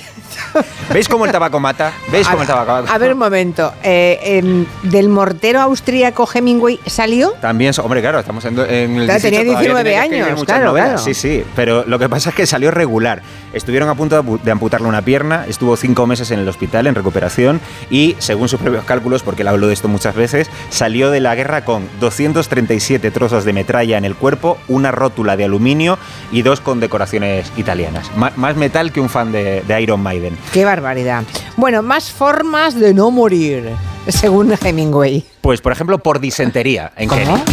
[0.94, 1.92] ¿Veis cómo el tabaco mata?
[2.12, 2.94] ¿Veis cómo el tabaco mata?
[2.94, 3.74] A ver un momento.
[3.84, 7.32] eh, em, ¿Del mortero austríaco Hemingway salió?
[7.42, 10.24] También, hombre, claro, estamos en, en el Claro, tenía 18, todavía 19 tenía que escribir
[10.26, 10.98] años, claro.
[10.98, 13.22] Sí, sí, pero lo que pasa es que salió regular.
[13.54, 17.60] Estuvieron a punto de amputarle una pierna, estuvo cinco meses en el hospital en recuperación
[17.90, 21.36] y, según sus propios cálculos, porque él habló de esto muchas veces, salió de la
[21.36, 25.98] guerra con 237 trozos de metralla en el cuerpo, una rótula de aluminio
[26.32, 28.12] y dos condecoraciones italianas.
[28.16, 30.38] Más metal que un fan de, de Iron Maiden.
[30.54, 31.24] Qué barbaridad.
[31.56, 33.70] Bueno, más formas de no morir,
[34.08, 35.24] según Hemingway.
[35.42, 37.22] Pues, por ejemplo, por disentería en ¿Cómo?
[37.22, 37.44] Kenia.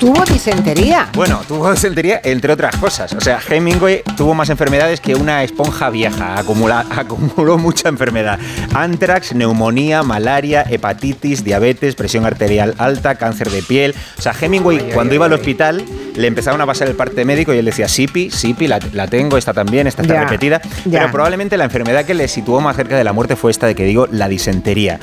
[0.00, 1.10] Tuvo disentería.
[1.14, 3.12] Bueno, tuvo disentería entre otras cosas.
[3.12, 6.36] O sea, Hemingway tuvo más enfermedades que una esponja vieja.
[6.42, 8.38] Acumula- acumuló mucha enfermedad.
[8.74, 13.94] Antrax, neumonía, malaria, hepatitis, diabetes, presión arterial alta, cáncer de piel.
[14.18, 15.84] O sea, Hemingway cuando iba al hospital
[16.16, 19.36] le empezaban a pasar el parte médico y él decía, Sipi, Sipi, la, la tengo,
[19.36, 20.62] esta también, esta está Ya, repetida.
[20.86, 21.00] ya.
[21.00, 23.74] Pero probablemente la enfermedad que le situó más cerca de la muerte fue esta de
[23.74, 24.98] que digo, la disentería.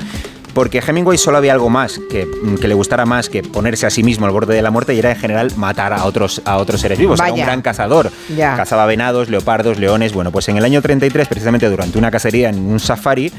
[0.54, 2.28] Porque Hemingway solo había algo más que,
[2.60, 4.98] que le gustara más que ponerse a sí mismo al borde de la muerte y
[4.98, 7.20] era en general matar a otros, a otros seres vivos.
[7.20, 8.10] Era un gran cazador.
[8.36, 8.56] Ya.
[8.56, 10.12] Cazaba venados, leopardos, leones.
[10.12, 13.32] Bueno, pues en el año 33, precisamente durante una cacería en un safari,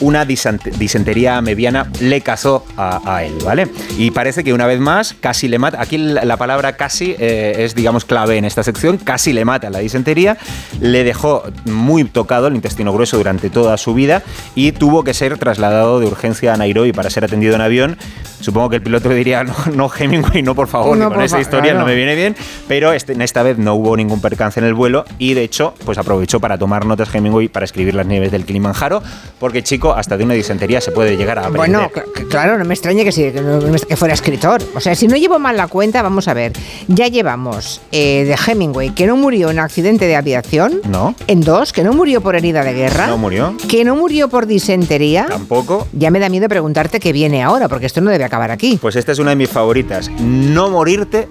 [0.00, 3.68] una disentería mediana le cazó a, a él, ¿vale?
[3.98, 5.80] Y parece que una vez más casi le mata.
[5.80, 8.98] Aquí la, la palabra casi eh, es, digamos, clave en esta sección.
[8.98, 10.36] Casi le mata la disentería.
[10.80, 14.22] Le dejó muy tocado el intestino grueso durante toda su vida
[14.54, 17.96] y tuvo que ser trasladado de urgencia a Nairobi para ser atendido en avión.
[18.40, 21.24] Supongo que el piloto le diría, no, no Hemingway, no por favor, No, con por
[21.24, 21.80] esa fa- historia claro.
[21.80, 22.36] no me viene bien,
[22.68, 25.96] pero este, esta vez no hubo ningún percance en el vuelo y de hecho pues
[25.96, 29.02] aprovechó para tomar notas Hemingway para escribir las nieves del Kilimanjaro,
[29.38, 31.58] porque chico, hasta de una disentería se puede llegar a aprender.
[31.58, 34.62] Bueno, cl- cl- claro, no me extraña que, sí, que, no- que fuera escritor.
[34.74, 36.52] O sea, si no llevo mal la cuenta, vamos a ver.
[36.88, 40.80] Ya llevamos eh, de Hemingway que no murió en accidente de aviación.
[40.88, 41.14] No.
[41.26, 43.06] En dos, que no murió por herida de guerra.
[43.06, 43.54] No murió.
[43.68, 45.26] Que no murió por disentería.
[45.26, 45.86] Tampoco.
[45.92, 48.78] Ya me da miedo preguntarte qué viene ahora, porque esto no debe acabar aquí.
[48.80, 50.10] Pues esta es una de mis favoritas.
[50.20, 51.28] No morirte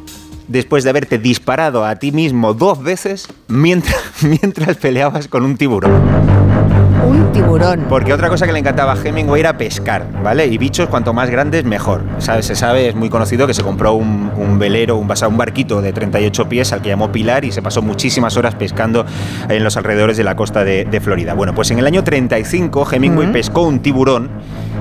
[0.47, 6.84] después de haberte disparado a ti mismo dos veces mientras, mientras peleabas con un tiburón.
[7.03, 7.85] Un tiburón.
[7.89, 10.47] Porque otra cosa que le encantaba a Hemingway era pescar, ¿vale?
[10.47, 12.03] Y bichos cuanto más grandes mejor.
[12.19, 12.45] ¿Sabes?
[12.45, 16.49] Se sabe, es muy conocido que se compró un, un velero, un, barquito de 38
[16.49, 19.05] pies al que llamó Pilar y se pasó muchísimas horas pescando
[19.49, 21.33] en los alrededores de la costa de, de Florida.
[21.33, 24.29] Bueno, pues en el año 35 Hemingway pescó un tiburón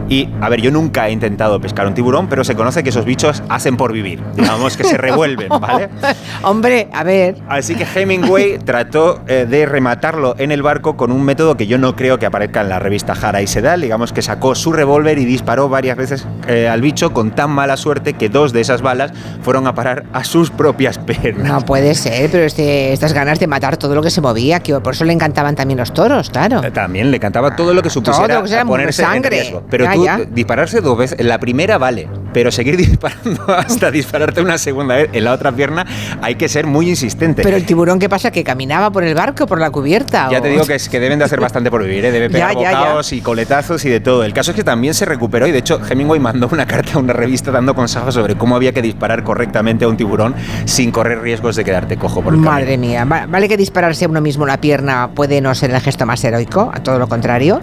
[0.09, 3.05] y, a ver, yo nunca he intentado pescar un tiburón, pero se conoce que esos
[3.05, 4.23] bichos hacen por vivir.
[4.35, 5.89] Digamos que se revuelven, ¿vale?
[6.43, 7.37] Hombre, a ver.
[7.49, 11.79] Así que Hemingway trató eh, de rematarlo en el barco con un método que yo
[11.79, 13.81] no creo que aparezca en la revista Jara y Sedal.
[13.81, 17.77] Digamos que sacó su revólver y disparó varias veces eh, al bicho con tan mala
[17.77, 19.13] suerte que dos de esas balas
[19.43, 21.49] fueron a parar a sus propias piernas.
[21.51, 24.75] No puede ser, pero este, estas ganas de matar todo lo que se movía, que
[24.81, 26.61] por eso le encantaban también los toros, claro.
[26.73, 29.37] También le cantaba todo lo que supusiera Todo que ponerse sangre.
[29.39, 29.63] en riesgo.
[29.71, 30.19] Pero Ya, tú ya.
[30.31, 35.25] dispararse dos veces, la primera vale, pero seguir disparando hasta dispararte una segunda vez en
[35.25, 35.87] la otra pierna
[36.23, 37.43] hay que ser muy insistente.
[37.43, 38.31] Pero el tiburón, ¿qué pasa?
[38.31, 40.29] ¿Que caminaba por el barco, por la cubierta?
[40.31, 42.11] Ya o- te digo que, es, que deben de hacer bastante por vivir, ¿eh?
[42.13, 42.79] debe pegar Ya, ya, ya.
[42.79, 44.25] bocados y coletazos y de todo.
[44.25, 46.99] El caso es que también se recuperó y de hecho Hemingway mandó una carta a
[46.99, 50.35] una revista dando consejos sobre cómo había que disparar correctamente a un tiburón
[50.65, 52.51] sin correr riesgos de quedarte cojo por el camino.
[52.51, 55.81] Madre mía, Va- vale que dispararse a uno mismo la pierna puede no ser el
[55.81, 57.61] gesto más heroico, a todo lo contrario,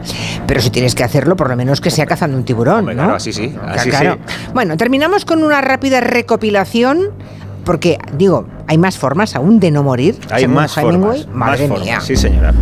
[0.48, 2.92] pero si tienes que hacerlo, por lo menos que sea cazando un tiburón, ¿no?
[2.94, 4.18] Claro, así sí, así Claro.
[4.28, 4.36] sí.
[4.54, 7.10] Bueno, terminamos con una rápida recopilación,
[7.64, 10.16] porque, digo, hay más formas aún de no morir.
[10.30, 11.24] Hay más Hemingway.
[11.24, 11.36] formas.
[11.36, 11.88] Madre más mía.
[12.00, 12.54] formas, sí, señora.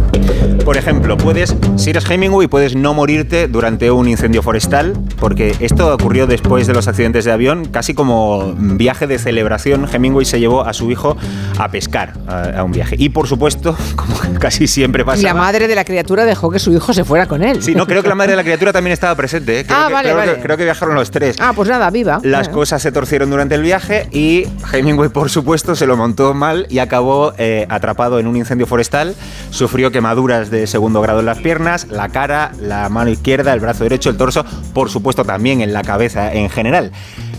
[0.66, 5.94] Por ejemplo, puedes, si eres Hemingway, puedes no morirte durante un incendio forestal, porque esto
[5.94, 9.88] ocurrió después de los accidentes de avión, casi como viaje de celebración.
[9.92, 11.16] Hemingway se llevó a su hijo
[11.60, 12.96] a pescar a, a un viaje.
[12.98, 15.22] Y por supuesto, como casi siempre Y pasa.
[15.22, 17.62] la madre de la criatura dejó que su hijo se fuera con él.
[17.62, 19.60] Sí, no, creo que la madre de la criatura también estaba presente.
[19.60, 19.64] ¿eh?
[19.68, 20.42] Creo Ah, que, vale, creo que- vale.
[20.42, 21.36] creo que viajaron los tres.
[21.40, 22.20] Ah, pues nada, viva.
[22.24, 26.66] Las cosas se torcieron durante el viaje y Hemingway, por supuesto, se lo montó mal
[26.70, 29.16] y acabó eh, atrapado en un incendio forestal.
[29.50, 33.84] Sufrió quemaduras de segundo grado en las piernas, la cara, la mano izquierda, el brazo
[33.84, 36.92] derecho, el torso, por supuesto también en la cabeza en general.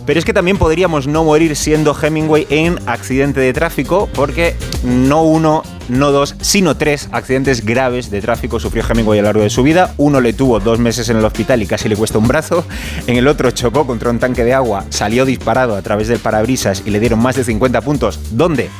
[0.06, 5.22] Pero es que también podríamos no morir siendo Hemingway en accidente de tráfico, porque no
[5.22, 9.50] uno, no dos, sino tres accidentes graves de tráfico sufrió Hemingway a lo largo de
[9.50, 9.94] su vida.
[9.98, 12.64] Uno le tuvo dos meses en el hospital y casi le cuesta un brazo.
[13.06, 16.82] En el otro chocó contra un tanque de agua, salió disparado a través del parabrisas
[16.86, 18.18] y le dieron más de 50 puntos.
[18.32, 18.70] ¿Dónde?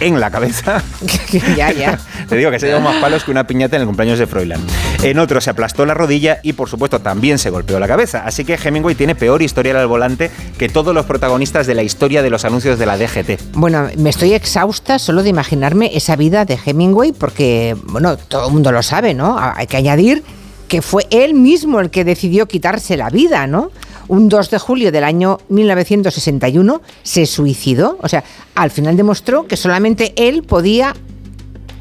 [0.00, 0.82] En la cabeza.
[1.56, 1.98] ya, ya.
[2.28, 4.60] Te digo que se llevó más palos que una piñata en el cumpleaños de Froilán.
[5.02, 8.22] En otro se aplastó la rodilla y, por supuesto, también se golpeó la cabeza.
[8.24, 12.22] Así que Hemingway tiene peor historial al volante que todos los protagonistas de la historia
[12.22, 13.54] de los anuncios de la DGT.
[13.54, 18.52] Bueno, me estoy exhausta solo de imaginarme esa vida de Hemingway porque, bueno, todo el
[18.52, 19.38] mundo lo sabe, ¿no?
[19.38, 20.22] Hay que añadir
[20.68, 23.70] que fue él mismo el que decidió quitarse la vida, ¿no?
[24.08, 27.98] Un 2 de julio del año 1961 se suicidó.
[28.02, 28.22] O sea,
[28.54, 30.94] al final demostró que solamente él podía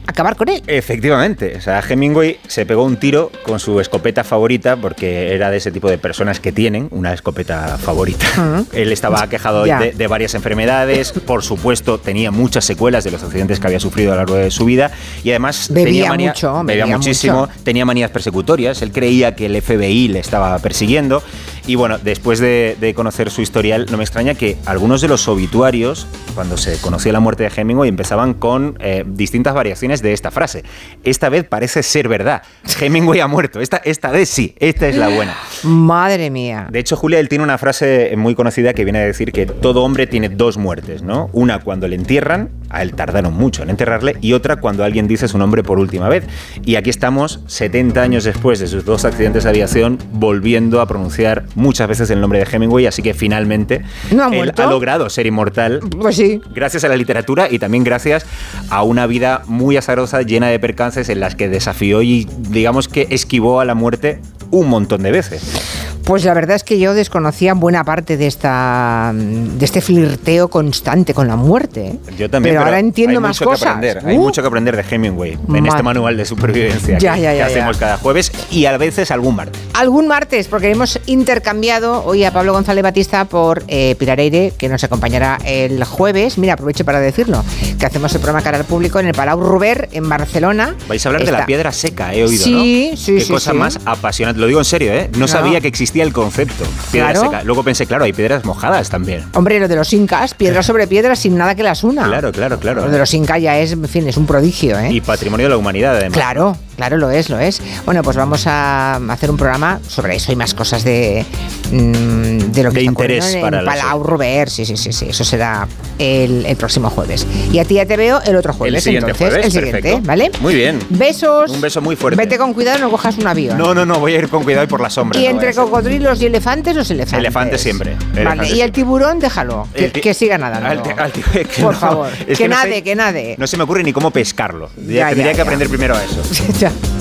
[0.07, 0.61] acabar con él.
[0.67, 5.57] Efectivamente, o sea, Hemingway se pegó un tiro con su escopeta favorita porque era de
[5.57, 8.25] ese tipo de personas que tienen una escopeta favorita.
[8.73, 9.79] Él estaba quejado Ya.
[9.79, 14.11] de, de varias enfermedades, por supuesto tenía muchas secuelas de los accidentes que había sufrido
[14.11, 14.91] a lo largo de su vida
[15.23, 17.53] y además Bebía tenía manía- mucho, bebía, bebía muchísimo, mucho.
[17.63, 21.23] tenía manías persecutorias, él creía que el FBI le estaba persiguiendo
[21.65, 25.27] y bueno, después de, de conocer su historial, no me extraña que algunos de los
[25.27, 30.31] obituarios, cuando se conoció la muerte de Hemingway, empezaban con eh, distintas variaciones de esta
[30.31, 30.63] frase.
[31.03, 32.43] Esta vez parece ser verdad.
[32.81, 33.61] Hemingway ha muerto.
[33.61, 34.55] Esta, esta vez sí.
[34.59, 35.35] Esta es la buena.
[35.63, 36.67] Madre mía.
[36.69, 39.83] De hecho, Julia, él tiene una frase muy conocida que viene a decir que todo
[39.83, 41.29] hombre tiene dos muertes, ¿no?
[41.33, 45.27] Una cuando le entierran, a él tardaron mucho en enterrarle, y otra cuando alguien dice
[45.27, 46.25] su nombre por última vez.
[46.65, 51.45] Y aquí estamos, 70 años después de sus dos accidentes de aviación, volviendo a pronunciar
[51.55, 53.81] muchas veces el nombre de Hemingway, así que finalmente
[54.11, 55.79] ¿No ha él ha logrado ser inmortal.
[55.99, 56.41] Pues sí.
[56.53, 58.25] Gracias a la literatura y también gracias
[58.69, 63.07] a una vida muy azarosa, llena de percances en las que desafió y digamos que
[63.09, 64.19] esquivó a la muerte
[64.51, 65.92] un montón de veces.
[66.05, 71.13] Pues la verdad es que yo desconocía buena parte de esta de este flirteo constante
[71.13, 71.87] con la muerte.
[71.87, 71.99] ¿eh?
[72.17, 72.55] Yo también.
[72.55, 73.67] Pero, ahora entiendo hay más mucho que cosas.
[73.69, 77.21] aprender, Hay Uh, mucho que aprender de Hemingway en este manual de supervivencia Ya, que,
[77.21, 79.61] ya, que ya, hacemos cada jueves y a veces algún martes.
[79.73, 84.67] Algún martes, porque hemos intercambiado hoy a Pablo González Batista por eh, Pilar Eire, que
[84.69, 86.37] nos acompañará el jueves.
[86.37, 87.43] Mira, aprovecho para decirlo,
[87.79, 90.75] que hacemos el programa Cara al Público en el Palau Ruber, en Barcelona.
[90.89, 92.97] Vais a hablar de la piedra seca, he oído, Sí, ¿no?
[92.97, 93.57] sí, Qué sí, cosa sí.
[93.57, 94.41] más apasionante.
[94.41, 95.09] Lo digo en serio, ¿eh?
[95.13, 95.27] No, No.
[95.27, 96.63] sabía que existía el concepto.
[96.91, 97.29] Piedra Claro.
[97.29, 97.43] seca.
[97.43, 99.23] Luego pensé, claro, hay piedras mojadas también.
[99.33, 102.03] Hombre, lo de los incas, piedra sobre piedra sin nada que las una.
[102.05, 102.85] Claro, claro, claro.
[102.85, 104.91] Lo de los incas ya es, en fin, es un prodigio, ¿eh?
[104.91, 106.13] Y patrimonio de la humanidad, además.
[106.17, 107.61] Claro, claro, lo es, lo es.
[107.85, 111.25] Bueno, pues vamos a hacer un programa sobre eso y más cosas de,
[111.71, 114.49] mm, de lo que De interés para en Palau Robert.
[114.49, 115.07] Sí, sí, sí, sí.
[115.09, 115.67] Eso será
[115.99, 117.25] el, el próximo jueves.
[117.51, 118.75] Y a ti ya te veo el otro jueves.
[118.75, 120.07] El siguiente entonces, jueves, el siguiente, perfecto.
[120.07, 120.31] ¿vale?
[120.41, 120.79] Muy bien.
[120.89, 121.51] Besos.
[121.51, 122.17] Un beso muy fuerte.
[122.21, 123.57] Vete con cuidado, no cojas un avión.
[123.57, 125.19] No, no, no, voy a ir con cuidado y por la sombra.
[125.19, 127.19] y no entre cocodrilos y elefantes, los elefantes.
[127.19, 127.95] Elefantes siempre.
[127.95, 128.71] Vale, elefantes y el siempre.
[128.73, 129.67] tiburón, déjalo.
[129.73, 130.67] Que, ti- que siga nadando.
[130.69, 132.09] Al al que Por no, favor.
[132.27, 133.35] es que, no sé- nade, que nade.
[133.37, 134.69] No se me ocurre ni cómo pescarlo.
[134.87, 136.21] Ya Ya, tendría ya, que aprender primero a eso.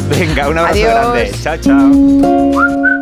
[0.08, 0.94] Venga, un abrazo Adiós.
[0.94, 1.30] grande.
[1.42, 2.92] Chao, chao.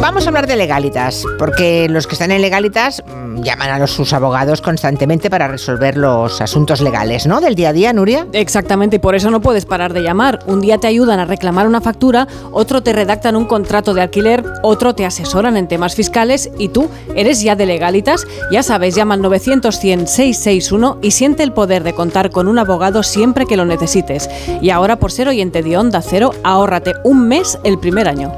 [0.00, 3.90] Vamos a hablar de legalitas, porque los que están en legalitas mm, llaman a los,
[3.90, 7.40] sus abogados constantemente para resolver los asuntos legales, ¿no?
[7.40, 8.26] Del día a día, Nuria.
[8.32, 10.40] Exactamente, y por eso no puedes parar de llamar.
[10.46, 14.44] Un día te ayudan a reclamar una factura, otro te redactan un contrato de alquiler,
[14.62, 18.26] otro te asesoran en temas fiscales y tú eres ya de legalitas.
[18.50, 23.46] Ya sabes, llama al 900-100-661 y siente el poder de contar con un abogado siempre
[23.46, 24.28] que lo necesites.
[24.60, 28.32] Y ahora, por ser oyente de Onda Cero, ahórrate un mes el primer año.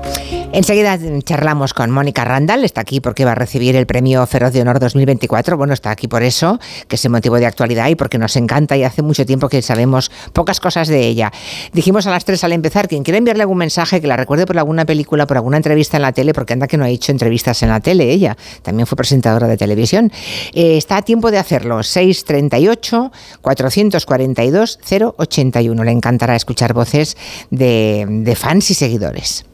[0.52, 4.62] Enseguida charlamos con Mónica Randall, está aquí porque va a recibir el premio Feroz de
[4.62, 5.56] Honor 2024.
[5.56, 6.58] Bueno, está aquí por eso,
[6.88, 9.60] que es el motivo de actualidad y porque nos encanta y hace mucho tiempo que
[9.62, 11.32] sabemos pocas cosas de ella.
[11.72, 14.58] Dijimos a las tres al empezar, quien quiera enviarle algún mensaje que la recuerde por
[14.58, 17.62] alguna película, por alguna entrevista en la tele, porque anda que no ha hecho entrevistas
[17.62, 20.12] en la tele ella, también fue presentadora de televisión,
[20.52, 21.82] eh, está a tiempo de hacerlo.
[21.82, 24.78] 638 442
[25.16, 25.84] 081.
[25.84, 27.16] Le encantará escuchar voces
[27.50, 29.44] de, de fans y seguidores.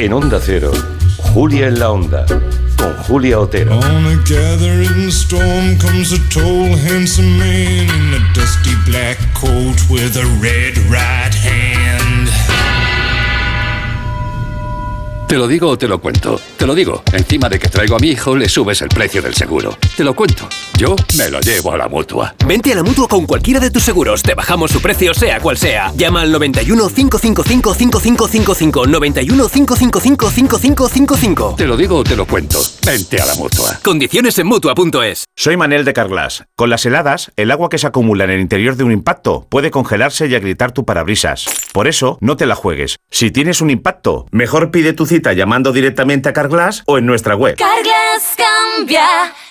[0.00, 0.72] En Onda Cero,
[1.34, 2.24] Julia en la Onda,
[2.78, 3.78] con Julia Otero.
[3.80, 10.16] On a gathering storm comes a tall, handsome man in a dusty black coat with
[10.16, 12.30] a red right hand.
[15.28, 16.40] Te lo digo o te lo cuento.
[16.60, 19.32] Te lo digo, encima de que traigo a mi hijo, le subes el precio del
[19.32, 19.78] seguro.
[19.96, 20.46] Te lo cuento.
[20.76, 22.34] Yo me lo llevo a la mutua.
[22.46, 24.22] Vente a la mutua con cualquiera de tus seguros.
[24.22, 25.90] Te bajamos su precio, sea cual sea.
[25.96, 28.86] Llama al 91 555 5555.
[28.86, 31.54] 91 555 5555.
[31.56, 32.58] Te lo digo o te lo cuento.
[32.84, 33.80] Vente a la mutua.
[33.82, 35.24] Condiciones en mutua.es.
[35.34, 36.44] Soy Manel de Carglass.
[36.56, 39.70] Con las heladas, el agua que se acumula en el interior de un impacto puede
[39.70, 41.46] congelarse y agrietar tu parabrisas.
[41.72, 42.96] Por eso, no te la juegues.
[43.10, 46.49] Si tienes un impacto, mejor pide tu cita llamando directamente a Carglass
[46.86, 47.56] o en nuestra web.
[47.56, 49.06] Carglass cambia,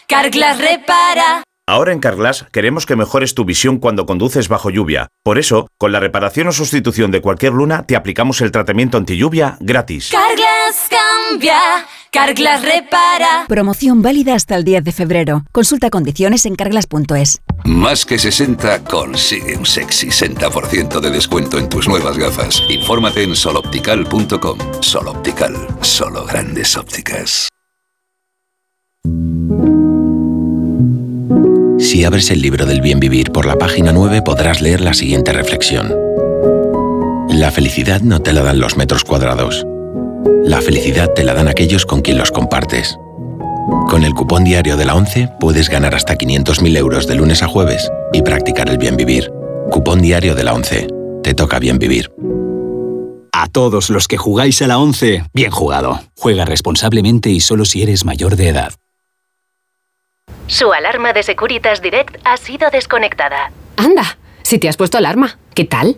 [0.07, 1.43] Carglass repara.
[1.67, 5.07] Ahora en Carglass queremos que mejores tu visión cuando conduces bajo lluvia.
[5.23, 9.17] Por eso, con la reparación o sustitución de cualquier luna, te aplicamos el tratamiento anti
[9.17, 10.09] lluvia gratis.
[10.11, 13.45] Carglass cambia, Carglass repara.
[13.47, 15.45] Promoción válida hasta el 10 de febrero.
[15.51, 17.41] Consulta condiciones en carglass.es.
[17.65, 22.63] Más que 60 consigue un sexy 60% de descuento en tus nuevas gafas.
[22.69, 24.57] Infórmate en soloptical.com.
[24.81, 27.49] Soloptical, solo grandes ópticas.
[31.79, 35.31] Si abres el libro del bien vivir por la página 9 podrás leer la siguiente
[35.31, 35.95] reflexión.
[37.29, 39.65] La felicidad no te la dan los metros cuadrados.
[40.43, 42.97] La felicidad te la dan aquellos con quien los compartes.
[43.87, 47.47] Con el cupón diario de la 11 puedes ganar hasta 500.000 euros de lunes a
[47.47, 49.31] jueves y practicar el bien vivir.
[49.71, 50.87] Cupón diario de la 11.
[51.23, 52.11] Te toca bien vivir.
[53.31, 55.99] A todos los que jugáis a la 11, bien jugado.
[56.17, 58.73] Juega responsablemente y solo si eres mayor de edad.
[60.47, 63.51] Su alarma de Securitas Direct ha sido desconectada.
[63.77, 65.97] Anda, si te has puesto alarma, ¿qué tal?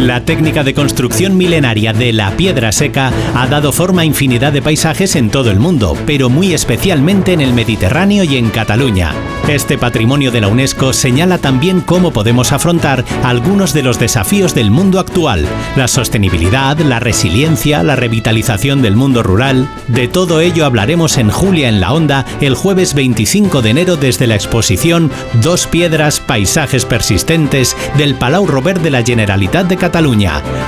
[0.00, 4.62] La técnica de construcción milenaria de la piedra seca ha dado forma a infinidad de
[4.62, 9.12] paisajes en todo el mundo, pero muy especialmente en el Mediterráneo y en Cataluña.
[9.46, 14.70] Este patrimonio de la UNESCO señala también cómo podemos afrontar algunos de los desafíos del
[14.70, 15.44] mundo actual,
[15.76, 19.68] la sostenibilidad, la resiliencia, la revitalización del mundo rural.
[19.88, 24.26] De todo ello hablaremos en Julia en la Onda el jueves 25 de enero desde
[24.26, 25.10] la exposición
[25.42, 29.89] Dos piedras, paisajes persistentes del Palau Robert de la Generalitat de Cataluña,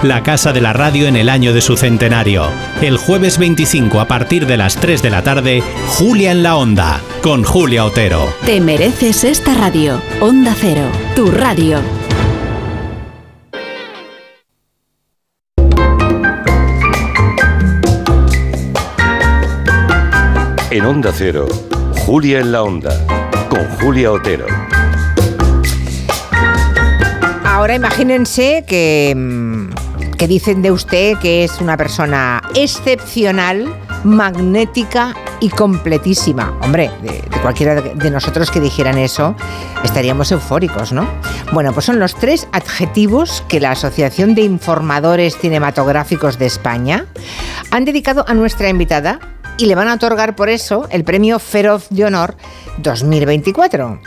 [0.03, 2.47] la casa de la radio en el año de su centenario.
[2.81, 7.01] El jueves 25 a partir de las 3 de la tarde, Julia en la Onda,
[7.23, 8.33] con Julia Otero.
[8.45, 10.01] Te mereces esta radio.
[10.21, 11.79] Onda Cero, tu radio.
[20.71, 21.47] En Onda Cero,
[22.07, 23.07] Julia en la Onda,
[23.49, 24.47] con Julia Otero.
[27.63, 29.71] Ahora imagínense que, mm,
[30.19, 33.73] que dicen de usted que es una persona excepcional,
[34.03, 36.59] magnética y completísima.
[36.61, 39.37] Hombre, de, de cualquiera de de nosotros que dijeran eso,
[39.85, 41.07] estaríamos eufóricos, ¿no?
[41.53, 47.07] Bueno, pues son los tres adjetivos que la Asociación de Informadores Cinematográficos de España
[47.71, 49.21] han dedicado a nuestra invitada
[49.59, 52.37] y le van a otorgar por eso el premio Feroz de Honor
[52.79, 54.01] 2024.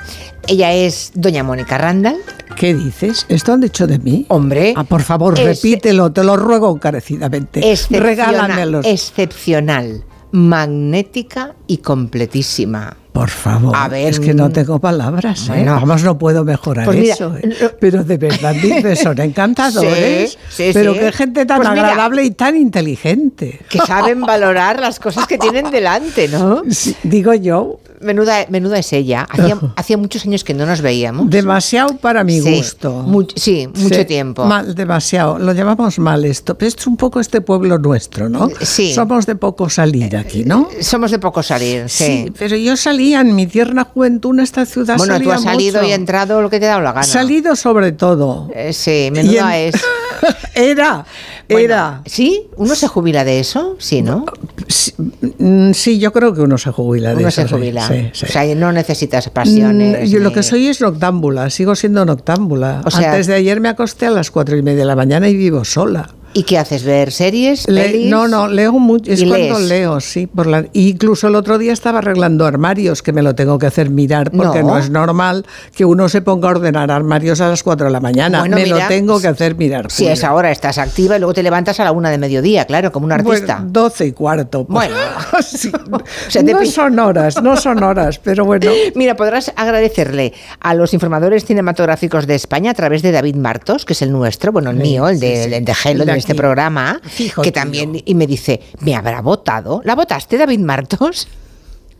[0.48, 2.18] Ella es doña Mónica Randall.
[2.56, 3.26] ¿Qué dices?
[3.30, 4.26] ¿Esto han dicho de mí?
[4.30, 4.74] Hombre.
[4.76, 7.60] Ah, por favor, repítelo, te lo ruego encarecidamente.
[7.72, 8.86] Excepcional, Regálamelos.
[8.86, 12.98] excepcional, magnética y completísima.
[13.16, 15.50] Por favor, A ver, es que no tengo palabras.
[15.50, 15.64] ¿eh?
[15.66, 17.34] Vamos, no puedo mejorar Pues mira, eso.
[17.42, 17.72] ¿eh?
[17.80, 18.54] Pero de verdad,
[19.02, 20.38] son encantadores.
[20.50, 21.00] Sí, sí, pero sí.
[21.00, 21.88] qué gente tan Pues mira.
[21.92, 23.62] agradable y tan inteligente.
[23.70, 26.64] Que saben valorar las cosas que tienen delante, ¿no?
[27.04, 27.80] digo yo.
[28.06, 29.27] Menuda, menuda es ella.
[29.30, 31.30] Hacía, hacía muchos años que no nos veíamos.
[31.30, 32.91] Demasiado para mi Sí, gusto.
[32.94, 34.45] mu- sí, mucho Sí, tiempo.
[34.45, 35.40] Mal, demasiado.
[35.40, 36.56] Lo llamamos mal esto.
[36.57, 38.49] Pero es un poco este pueblo nuestro, ¿no?
[38.61, 38.94] Sí.
[38.94, 40.69] Somos de poco salir aquí, ¿no?
[40.82, 42.03] Somos de poco salir, sí.
[42.06, 44.98] Sí, pero yo salía en mi tierna juventud en esta ciudad.
[44.98, 45.90] Bueno, tú salía has salido mucho.
[45.90, 47.03] y entrado lo que te ha dado la gana.
[47.07, 48.49] Salido sobre todo.
[48.53, 49.82] Eh, sí, menuda en- es.
[50.56, 51.06] Era,
[51.50, 52.02] Bueno, era.
[52.06, 52.48] ¿Sí?
[52.58, 53.76] ¿Uno se jubila de eso?
[53.80, 54.26] Sí, ¿no?
[55.38, 57.42] Mm, Sí, yo creo que uno se jubila de Uno eso.
[57.42, 57.88] se sí, jubila.
[57.88, 58.26] sí, sí.
[58.26, 60.04] O sea, no necesitas pasiones.
[60.10, 62.82] Mm, Yo lo que soy es noctámbula, sigo siendo noctámbula.
[62.86, 65.28] O sea- Antes de ayer me acosté a las cuatro y media de la mañana
[65.28, 66.10] y vivo sola.
[66.38, 66.84] ¿Y qué haces?
[66.84, 67.66] ¿Ver series?
[67.70, 68.10] Le- pelis?
[68.10, 69.10] no, no, leo mucho.
[69.10, 69.70] Es ¿Y cuando lees?
[69.70, 70.28] leo, sí.
[70.28, 73.90] Por la, incluso el otro día estaba arreglando armarios, que me lo tengo que hacer
[73.90, 74.72] mirar, porque No.
[74.72, 78.02] no, es normal que uno se ponga a ordenar armarios a las 4 de la
[78.02, 78.40] mañana.
[78.41, 79.90] Bueno, me mira, lo tengo que hacer mirar.
[79.90, 82.91] Si es ahora, estás activa y luego te levantas a la una de mediodía, claro,
[82.91, 83.56] como un artista.
[83.60, 84.66] Bueno, 12 y cuarto.
[84.68, 84.90] pues.
[84.90, 84.95] Bueno,
[85.41, 85.72] Sí.
[86.28, 88.72] sea, te no son horas, no son horas, pero bueno.
[88.95, 93.94] Mira, podrás agradecerle a los informadores cinematográficos de España a través de David Martos, que
[93.94, 95.53] es el nuestro, bueno, el Sí, mío, el de, sí.
[95.53, 97.61] el de El de este programa, Fijo, que tío.
[97.61, 99.81] también, y me dice, ¿me habrá votado?
[99.84, 101.27] ¿La votaste, David Martos?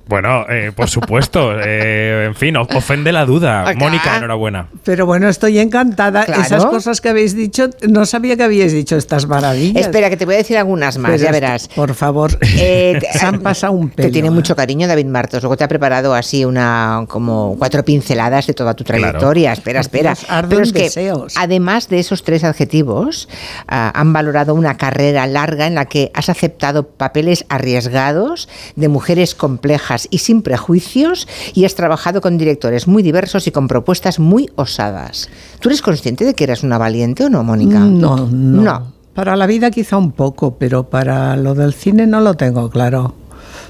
[0.08, 1.54] Bueno, eh, por supuesto.
[1.66, 3.62] eh, en fin, ofende la duda.
[3.68, 3.80] Acá.
[3.80, 4.68] Mónica, enhorabuena.
[4.84, 6.26] Pero bueno, estoy encantada.
[6.26, 6.42] Claro.
[6.42, 9.86] Esas cosas que habéis dicho, no sabía que habíais dicho estas maravillas.
[9.86, 11.68] Espera, que te voy a decir algunas más, Pero ya verás.
[11.70, 14.08] Por favor, Eh, te- se han pasado un pelo.
[14.08, 14.32] Te tiene ¿eh?
[14.32, 15.42] mucho cariño David Martos.
[15.42, 19.54] Luego te ha preparado así una como cuatro pinceladas de toda tu trayectoria.
[19.54, 20.14] Espera, espera.
[20.50, 21.34] Pero es que deseos.
[21.38, 23.28] además de esos tres adjetivos,
[23.68, 29.34] ah, han valorado una carrera larga en la que has aceptado papeles arriesgados de mujeres
[29.36, 34.50] complejas y sin prejuicios y has trabajado con directores muy diversos y con propuestas muy
[34.56, 35.30] osadas.
[35.60, 37.80] ¿Tú eres consciente de que eres una valiente o no, Mónica?
[37.80, 38.96] No, no, No.
[39.16, 43.16] Para la vida quizá un poco, pero para lo del cine no lo tengo claro.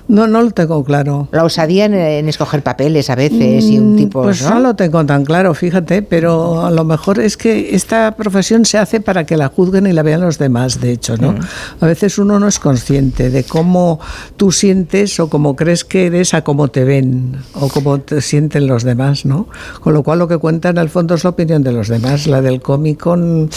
[0.07, 1.27] No, no lo tengo claro.
[1.31, 4.21] La osadía en, en escoger papeles a veces y un Mm, tipo.
[4.23, 8.65] Pues no lo tengo tan claro, fíjate, pero a lo mejor es que esta profesión
[8.65, 11.33] se hace para que la juzguen y la vean los demás, de hecho, ¿no?
[11.33, 11.39] Mm.
[11.81, 13.99] A veces uno no es consciente de cómo
[14.37, 18.67] tú sientes o cómo crees que eres a cómo te ven o cómo te sienten
[18.67, 19.47] los demás, ¿no?
[19.81, 22.27] Con lo cual lo que cuenta en el fondo es la opinión de los demás,
[22.27, 23.47] la del cómico mm,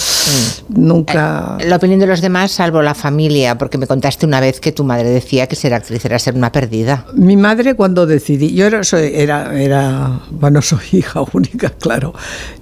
[0.70, 1.58] nunca...
[1.64, 4.84] La opinión de los demás, salvo la familia, porque me contaste una vez que tu
[4.84, 7.04] madre decía que ser actriz era ser una perdida.
[7.14, 12.14] Mi madre cuando decidí, yo era, soy- era, era, bueno, soy hija única, claro,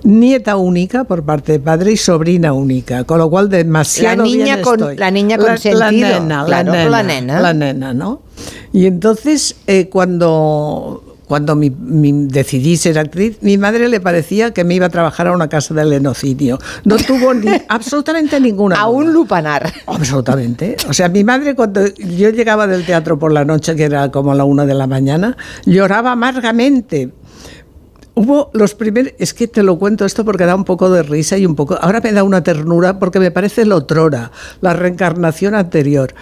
[0.02, 4.44] nieta única por parte de padre y sobrina única, con lo cual demasiado La niña
[4.44, 4.96] bien con- estoy.
[4.96, 5.90] la niña La- consentido, la
[6.20, 7.40] nena, claro, la nena, la nena.
[7.40, 8.22] la nena, ¿no?
[8.72, 14.62] Y entonces eh, cuando cuando mi, mi- decidí ser actriz, mi madre le parecía que
[14.64, 16.58] me iba a trabajar a una casa del lenocidio.
[16.84, 18.76] No tuvo ni, absolutamente ninguna.
[18.76, 19.72] A un lupanar.
[19.86, 20.76] Absolutamente.
[20.88, 24.32] O sea, mi madre cuando yo llegaba del teatro por la noche, que era como
[24.32, 27.12] a la una de la mañana, lloraba amargamente.
[28.14, 31.36] Hubo los primeros, es que te lo cuento esto porque da un poco de risa
[31.36, 34.30] y un poco, ahora me da una ternura porque me parece el otrora,
[34.62, 36.14] la reencarnación anterior.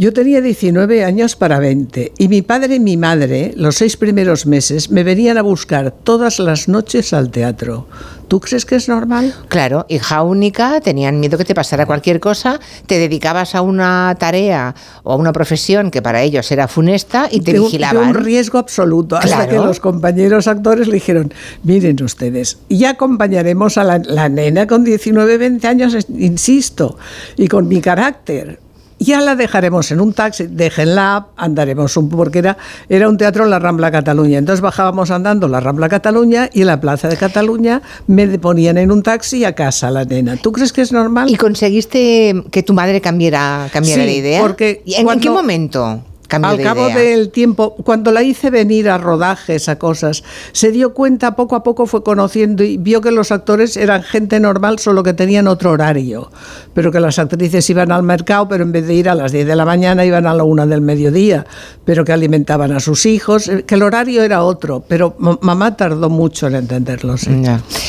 [0.00, 4.46] Yo tenía 19 años para 20 y mi padre y mi madre, los seis primeros
[4.46, 7.86] meses, me venían a buscar todas las noches al teatro.
[8.26, 9.34] ¿Tú crees que es normal?
[9.48, 14.74] Claro, hija única, tenían miedo que te pasara cualquier cosa, te dedicabas a una tarea
[15.02, 18.04] o a una profesión que para ellos era funesta y te de un, vigilaban.
[18.04, 19.18] de un riesgo absoluto.
[19.18, 21.30] Hasta que los compañeros actores le dijeron,
[21.62, 26.96] miren ustedes, ya acompañaremos a la, la nena con 19, 20 años, insisto,
[27.36, 28.69] y con mi carácter.
[29.02, 33.50] Ya la dejaremos en un taxi, déjenla, andaremos un porque era, era un teatro en
[33.50, 34.36] la Rambla Cataluña.
[34.36, 38.92] Entonces bajábamos andando la Rambla Cataluña y en la Plaza de Cataluña me ponían en
[38.92, 40.36] un taxi a casa la nena.
[40.36, 41.30] ¿Tú crees que es normal?
[41.30, 44.40] ¿Y conseguiste que tu madre cambiara, cambiara Sí, la idea?
[44.42, 46.02] porque ¿Y en, qué momento
[46.50, 46.96] Al de cabo idea?
[46.98, 51.62] del tiempo, cuando la hice venir a rodajes, a cosas, se dio cuenta, poco a
[51.62, 55.70] poco fue conociendo y vio que los actores eran gente normal, solo que tenían otro
[55.72, 56.30] horario.
[56.74, 59.46] Pero que las actrices iban al mercado, pero en vez de ir a las 10
[59.46, 61.44] de la mañana, iban a la 1 del mediodía.
[61.84, 64.84] Pero que alimentaban a sus hijos, eh, que el horario era otro.
[64.86, 67.30] Pero ma- mamá tardó mucho en entenderlo, sí.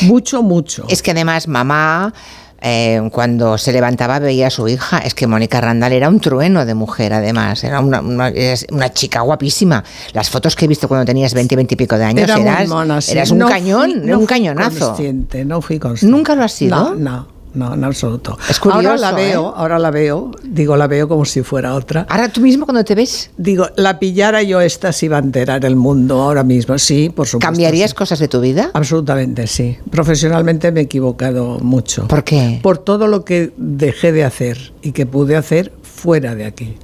[0.04, 0.86] Mucho, mucho.
[0.90, 2.14] Es que además mamá,
[2.62, 5.00] eh, cuando se levantaba veía a su hija.
[5.00, 7.64] Es que Mónica Randall era un trueno de mujer, además.
[7.64, 8.32] Era una, una-
[8.72, 9.84] una chica guapísima.
[10.14, 12.68] Las fotos que he visto cuando tenías 20, 20 y pico de años, Era eras,
[12.70, 13.12] mona, sí.
[13.14, 14.88] eras un No cañón, fui- no un cañonazo.
[14.90, 16.16] consciente, no fui consciente.
[16.16, 16.76] ¿Nunca lo has sido?
[16.76, 17.41] No, no.
[17.54, 18.38] No, en absoluto.
[18.50, 19.54] Es curioso, ahora la veo, ¿eh?
[19.58, 22.06] ahora la veo, digo, la veo como si fuera otra.
[22.10, 25.66] Ahora tú mismo cuando te ves, Digo, la pillara yo esta si va a enterar
[25.66, 26.78] el mundo ahora mismo.
[26.78, 27.40] Sí, por supuesto.
[27.52, 27.96] ¿cambiarías sí.
[27.98, 28.72] cosas de tu vida?
[28.74, 29.78] Absolutamente, sí.
[29.90, 32.08] Profesionalmente me he equivocado mucho.
[32.08, 32.60] ¿Por qué?
[32.64, 36.78] Por todo lo que dejé de hacer y que pude hacer fuera de aquí.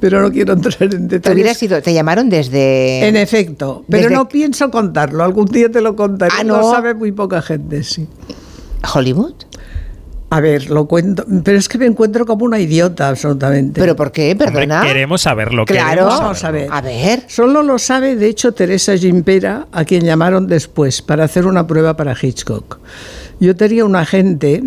[0.00, 1.34] Pero no quiero entrar en Te detalles.
[1.34, 3.06] hubieras ido, te llamaron desde...
[3.06, 5.22] En efecto, pero Desde- no pienso contarlo.
[5.24, 6.32] Algún día te lo contaré.
[6.38, 6.70] Ah, Lo ¿no?
[6.70, 8.06] sabe muy poca gente, sí.
[8.94, 9.34] Hollywood.
[10.28, 13.80] A ver, lo cuento, pero es que me encuentro como una idiota absolutamente.
[13.80, 14.34] ¿Pero por qué?
[14.34, 14.82] Perdona.
[14.82, 15.64] Queremos saberlo.
[15.64, 15.88] Claro.
[15.90, 16.68] queremos Vamos a saberlo.
[16.68, 16.76] ver.
[16.76, 17.22] A ver.
[17.28, 21.96] Solo lo sabe, de hecho, Teresa Gimpera, a quien llamaron después para hacer una prueba
[21.96, 22.78] para Hitchcock.
[23.38, 24.64] Yo tenía un agente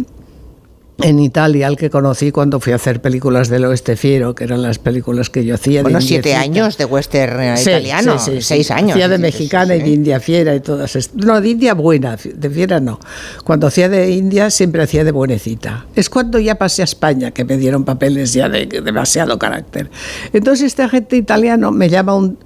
[1.02, 4.62] en Italia, al que conocí cuando fui a hacer películas del oeste fiero, que eran
[4.62, 5.80] las películas que yo hacía.
[5.80, 6.62] de Bueno, siete indiecita.
[6.62, 8.92] años de western eh, Sí, italiano, sí, sí, seis años.
[8.92, 11.16] Hacía de mexicana y de india fiera y todas estas.
[11.24, 13.00] No, de india buena, de fiera no.
[13.44, 15.86] Cuando hacía de india siempre hacía de buenecita.
[15.96, 19.90] Es cuando ya pasé a España que me dieron papeles ya de demasiado carácter.
[20.34, 22.38] Entonces este agente italiano me llama un...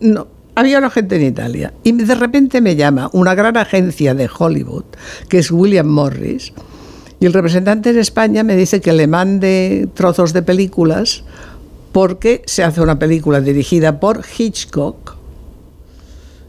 [0.00, 4.28] No, había un agente en Italia y de repente me llama una gran agencia de
[4.38, 4.84] Hollywood,
[5.28, 6.52] que es William Morris,
[7.22, 11.22] y el representante en España me dice que le mande trozos de películas
[11.92, 15.14] porque se hace una película dirigida por Hitchcock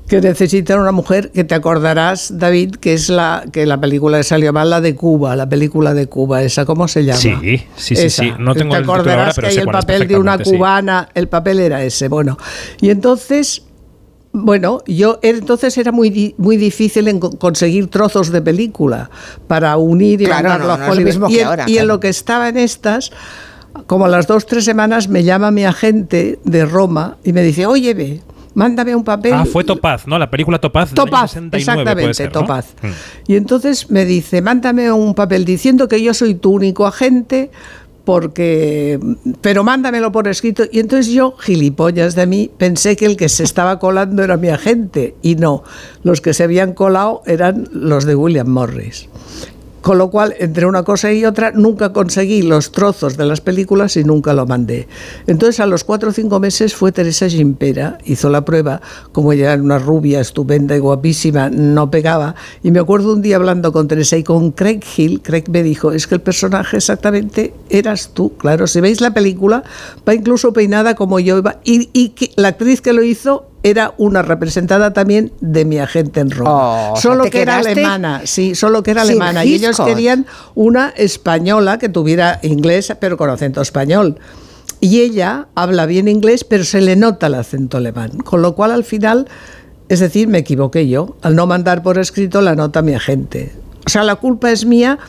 [0.07, 4.23] que necesita una mujer que te acordarás, David, que es la que la película que
[4.23, 7.19] salió mal, la de Cuba, la película de Cuba, esa, ¿cómo se llama?
[7.19, 8.23] Sí, sí, sí, Esa.
[8.23, 8.33] sí.
[8.39, 10.43] No tengo te el acordarás ahora, pero que hay el papel de una sí.
[10.55, 12.35] cubana, el papel era ese, bueno.
[12.81, 13.61] Y entonces
[14.33, 19.09] bueno, yo entonces era muy di- muy difícil en co- conseguir trozos de película
[19.47, 21.71] para unir y Claro, mandarlo no, a no es mismo y que en- ahora, y
[21.73, 21.87] en claro.
[21.87, 23.11] lo que estaba en estas,
[23.87, 27.65] como a las dos tres semanas me llama mi agente de Roma y me dice,
[27.67, 28.21] oye, ve,
[28.55, 29.33] mándame un papel.
[29.33, 30.17] Ah, fue Topaz, ¿no?
[30.19, 30.91] La película Topaz.
[30.91, 32.41] del año Topaz, 69 puede exactamente, ser, ¿no?
[32.41, 32.65] Topaz.
[32.81, 33.31] Mm.
[33.31, 37.51] Y entonces me dice, mándame un papel diciendo que yo soy tu único agente,
[38.05, 38.99] porque,
[39.41, 40.63] pero mándamelo por escrito.
[40.71, 44.49] Y entonces yo, gilipollas de mí, pensé que el que se estaba colando era mi
[44.49, 45.15] agente.
[45.21, 45.63] Y no,
[46.03, 49.07] los que se habían colado eran los de William Morris.
[49.83, 53.97] Con lo cual, entre una cosa y otra, nunca conseguí los trozos de las películas
[53.97, 54.87] y nunca lo mandé.
[55.27, 58.79] Entonces, a los cuatro o cinco meses fue Teresa Gimpera, hizo la prueba,
[59.11, 62.33] como ella era una rubia estupenda y guapísima, no pegaba.
[62.63, 65.91] Y me acuerdo un día hablando con Teresa y con Craig Hill, Craig me dijo,
[65.91, 68.37] es que el personaje exactamente eras tú.
[68.37, 69.65] Claro, si veis la película,
[70.07, 71.59] va incluso peinada como yo iba.
[71.65, 76.51] Y, la actriz que lo hizo era una representada también de mi agente en Roma.
[76.51, 79.45] Oh, o sea, solo ¿te que era alemana, sí, solo que era alemana.
[79.45, 84.19] Y ellos querían una española que tuviera inglés, pero con acento español.
[84.81, 88.17] Y ella habla bien inglés, pero se le nota el acento alemán.
[88.17, 89.29] Con lo cual, al final,
[89.87, 91.15] es decir, me equivoqué yo.
[91.21, 93.53] Al no mandar por escrito la nota a mi agente.
[93.85, 94.99] O sea, la culpa es mía,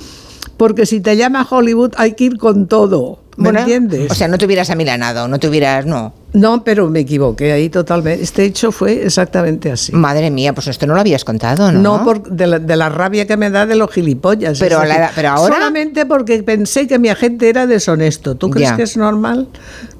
[0.56, 3.18] porque si te llama Hollywood hay que ir con todo.
[3.36, 4.10] ¿Me Bueno, entiendes?
[4.10, 6.14] O sea, no te hubieras amilanado, no te hubieras, no.
[6.34, 8.22] no, pero me equivoqué ahí totalmente.
[8.22, 9.92] Este hecho fue exactamente así.
[9.92, 11.80] Madre mía, pues esto no lo habías contado, ¿no?
[11.80, 14.58] No, por, de, la, de la rabia que me da de los gilipollas.
[14.60, 18.36] Pero la- pero ahora- Solamente porque pensé que mi agente era deshonesto.
[18.36, 18.76] ¿Tú crees Ya.
[18.76, 19.48] que es normal?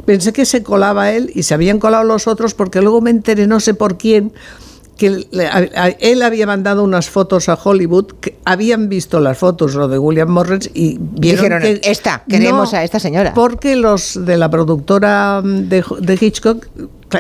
[0.07, 3.47] Pensé que se colaba él y se habían colado los otros porque luego me enteré,
[3.47, 4.33] no sé por quién,
[4.97, 5.27] que
[6.01, 10.29] él había mandado unas fotos a Hollywood, que habían visto las fotos, lo de William
[10.29, 11.81] Morris, y vieron Dijeron, que...
[11.91, 13.35] esta, queremos No, a esta señora.
[13.35, 16.67] Porque los de la productora mm, de, de Hitchcock,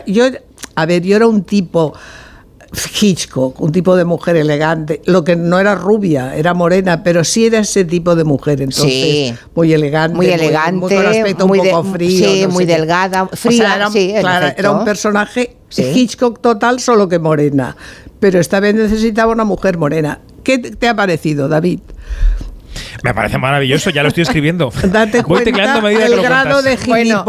[0.07, 0.27] yo,
[0.75, 1.94] a ver, yo era un tipo
[3.01, 7.47] Hitchcock, un tipo de mujer elegante, lo que no era rubia, era morena, pero sí
[7.47, 9.35] era ese tipo de mujer, entonces Sí.
[9.55, 12.65] muy elegante, Muy elegante, muy, con aspecto muy un de- poco frío, sí, no muy
[12.65, 15.57] delgada, O sea, fría, era, sí, claro, era un personaje.
[15.77, 17.77] Hitchcock total, solo que morena,
[18.20, 20.20] pero esta vez necesitaba una mujer morena.
[20.44, 21.81] ¿Qué te ha parecido, David?
[23.03, 24.70] Me parece maravilloso, ya lo estoy escribiendo.
[24.85, 26.65] Date Voy cuenta medida que el lo grado cuentas.
[26.65, 27.25] de Bueno,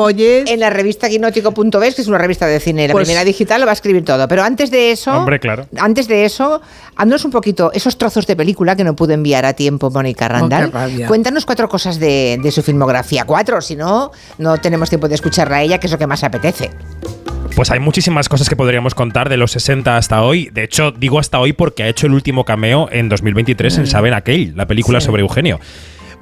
[0.48, 3.66] en la revista quinótico.es, que es una revista de cine, la Pues- primera digital, lo
[3.68, 4.28] va a escribir todo.
[4.28, 5.68] Pero antes de eso, Hombre, claro.
[5.78, 6.62] antes de eso,
[6.96, 10.66] haznos un poquito esos trozos de película que no pude enviar a tiempo Mónica Randall.
[10.66, 11.08] Oh, qué rabia.
[11.08, 13.26] Cuéntanos cuatro cosas de, de su filmografía.
[13.26, 16.24] Cuatro, si no, no tenemos tiempo de escucharla a ella, que es lo que más
[16.24, 16.72] apetece.
[17.56, 20.50] Pues hay muchísimas cosas que podríamos contar de los 60 hasta hoy.
[20.52, 24.14] De hecho, digo hasta hoy porque ha hecho el último cameo en 2023 en Saben
[24.14, 25.60] Aquel, la película sobre Eugenio.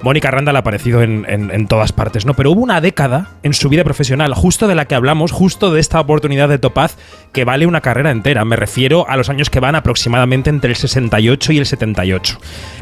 [0.04, 2.34] Mónica Randall ha aparecido en, en- todas partes, ¿no?
[2.34, 5.80] Pero hubo una década en su vida profesional, justo de la que hablamos, justo de
[5.80, 6.96] esta oportunidad de Topaz,
[7.32, 8.44] que vale una carrera entera.
[8.44, 12.38] Me refiero a los años que van aproximadamente entre el 68 y el 78.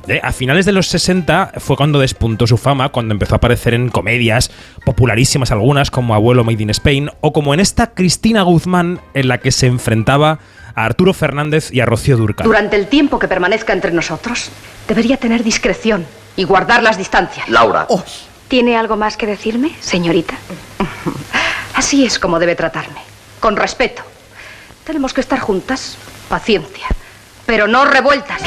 [0.09, 3.73] Eh, A finales de los 60 fue cuando despuntó su fama, cuando empezó a aparecer
[3.75, 4.51] en comedias,
[4.85, 9.39] popularísimas algunas, como Abuelo Made in Spain, o como en esta Cristina Guzmán, en la
[9.39, 10.41] que se enfrentaba
[10.75, 12.45] a Arturo Fernández y a Rocío Durcal.
[12.47, 14.51] Durante el tiempo que permanezca entre nosotros,
[14.89, 16.05] debería tener discreción
[16.37, 17.49] y guardar las distancias.
[17.49, 17.87] Laura.
[18.49, 20.35] ¿Tiene algo más que decirme, señorita?
[21.75, 23.01] Así es como debe tratarme,
[23.41, 24.03] con respeto.
[24.85, 25.97] Tenemos que estar juntas,
[26.29, 26.87] paciencia,
[27.47, 28.41] pero no revueltas.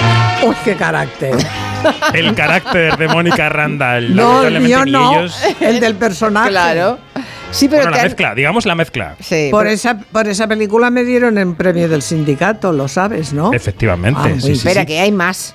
[0.43, 1.35] Uy, qué carácter.
[2.13, 4.15] El carácter de Mónica Randall.
[4.15, 6.49] No, el mío no, ellos- el del personaje.
[6.49, 6.97] Claro.
[7.51, 9.15] Sí, pero Bueno, la han- mezcla, digamos la mezcla.
[9.19, 13.33] Sí, Por pero- esa, por esa película me dieron el premio del sindicato, lo sabes,
[13.33, 13.53] ¿no?
[13.53, 14.19] Efectivamente.
[14.19, 14.87] Ah, sí, muy sí, Espera, sí.
[14.87, 15.53] que hay más.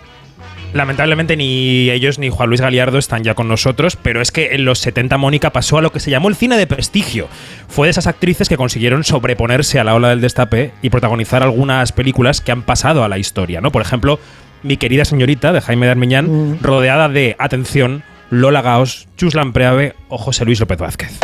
[0.73, 4.65] Lamentablemente ni ellos ni Juan Luis Galiardo están ya con nosotros, pero es que en
[4.65, 7.29] los 70 Mónica pasó a lo que se llamó el cine de prestigio.
[7.69, 11.91] Fue de esas actrices que consiguieron sobreponerse a la ola del destape y protagonizar algunas
[11.91, 13.73] películas que han pasado a la historia, ¿no?
[13.73, 14.21] Por ejemplo,
[14.63, 20.19] Mi querida señorita de Jaime de Armiñán, rodeada de, atención, Lola Gaos, Chuslan Preave o
[20.19, 21.19] José Luis López Vázquez.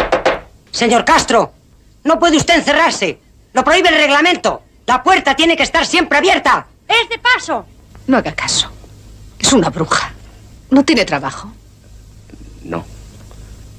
[0.71, 1.53] Señor Castro,
[2.03, 3.19] no puede usted encerrarse.
[3.53, 4.63] Lo prohíbe el reglamento.
[4.87, 6.67] La puerta tiene que estar siempre abierta.
[6.89, 7.67] ¡Es de paso!
[8.07, 8.76] No haga caso.
[9.47, 10.11] Es una bruja.
[10.71, 11.53] No tiene trabajo.
[12.65, 12.85] No.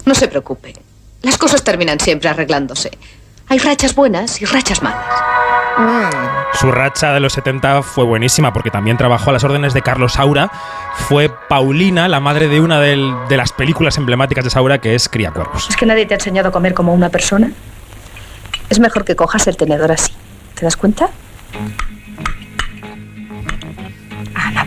[0.06, 0.74] No se preocupe.
[1.24, 2.90] Las cosas terminan siempre arreglándose.
[3.50, 5.04] Hay rachas buenas y rachas malas.
[6.60, 10.14] Su racha de los 70 fue buenísima porque también trabajó a las órdenes de Carlos
[10.14, 10.50] Saura.
[11.10, 15.10] Fue Paulina, la madre de una del- de las películas emblemáticas de Saura, que es
[15.10, 15.68] Cría Cuervos.
[15.70, 17.52] ¿Es que nadie te ha enseñado a comer como una persona?
[18.70, 20.14] Es mejor que cojas el tenedor así.
[20.56, 21.10] ¿Te das cuenta?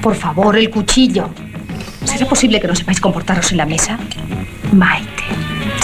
[0.01, 1.31] Por favor, el cuchillo.
[2.05, 3.99] ¿Será posible que no sepáis comportaros en la mesa?
[4.73, 5.25] Maite,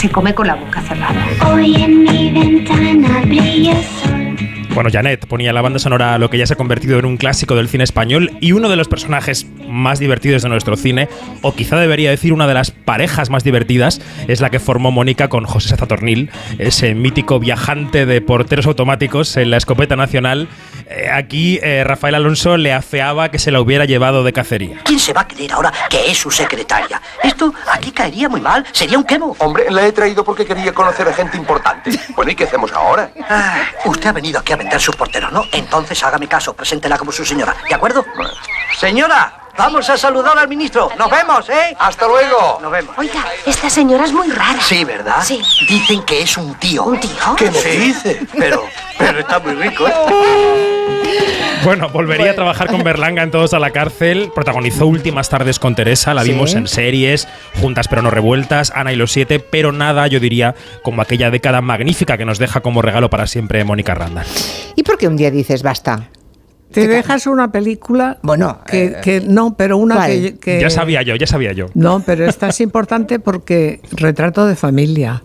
[0.01, 1.27] se come con la boca cerrada.
[1.53, 4.26] Hoy en mi ventana brilla sol.
[4.77, 7.57] Bueno, Janet ponía la banda sonora lo que ya se ha convertido en un clásico
[7.57, 11.09] del cine español y uno de los personajes más divertidos de nuestro cine,
[11.41, 15.29] o quizá debería decir una de las parejas más divertidas, es la que formó Mónica
[15.29, 20.47] con José Sazatornil, ese mítico viajante de porteros automáticos en la escopeta nacional.
[20.89, 24.81] Eh, aquí eh, Rafael Alonso le afeaba que se la hubiera llevado de cacería.
[24.85, 27.01] ¿Quién se va a creer ahora que es su secretaria?
[27.23, 28.65] Esto aquí caería muy mal.
[28.73, 29.35] Sería un quemo.
[29.39, 31.91] Hombre, la he traído porque quería conocer a gente importante.
[32.17, 33.11] Bueno, ¿y qué hacemos ahora?
[33.29, 35.45] Ah, usted ha venido aquí a vender sus porteros, ¿no?
[35.53, 38.05] Entonces hágame caso, preséntela como su señora, ¿de acuerdo?
[38.79, 40.89] Señora, vamos a saludar al ministro.
[40.99, 41.75] Nos vemos, ¿eh?
[41.79, 42.59] Hasta luego.
[42.63, 42.95] Nos vemos.
[42.99, 44.61] Oiga, esta señora es muy rara.
[44.61, 45.23] Sí, ¿verdad?
[45.23, 45.41] Sí.
[45.69, 46.85] Dicen que es un tío.
[46.85, 47.11] ¿Un tío?
[47.37, 48.21] ¿Qué me dice?
[48.39, 48.65] Pero,
[48.99, 49.93] pero está muy rico, ¿eh?
[51.65, 54.31] Bueno, volvería a trabajar con Berlanga en Todos a la cárcel.
[54.35, 56.15] Protagonizó Últimas tardes con Teresa.
[56.15, 56.31] La Sí.
[56.31, 57.27] vimos en series,
[57.61, 61.61] Juntas pero no revueltas, Ana y los siete, pero nada, yo diría, como aquella década
[61.63, 64.27] magnífica que nos deja como regalo para siempre Mónica Randall.
[64.77, 66.09] ¿Y por qué un día dices basta?
[66.73, 68.19] Te dejas una película.
[68.23, 71.67] Bueno, que, eh, que no, pero una que, que- Ya sabía yo, ya sabía yo.
[71.75, 75.23] No, pero esta es importante porque retrato de familia.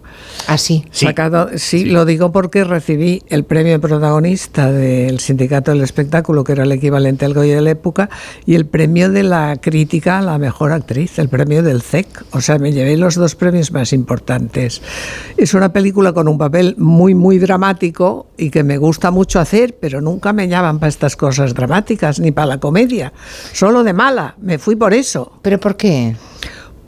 [0.48, 0.86] ¿Ah, sí?
[0.92, 6.54] Sacado, sí, lo digo porque recibí el premio de protagonista del Sindicato del Espectáculo, que
[6.54, 8.10] era el equivalente al Goya de la época,
[8.46, 12.26] y el premio de la crítica a la mejor actriz, el premio del CEC.
[12.32, 14.82] O sea, me llevé los dos premios más importantes.
[15.38, 19.78] Es una película con un papel muy, muy dramático y que me gusta mucho hacer,
[19.80, 23.14] pero nunca me llaman para estas cosas dramáticas ni para la comedia.
[23.54, 24.36] Solo de mala.
[24.42, 25.34] Me fui por eso.
[25.42, 26.16] ¿Pero por qué?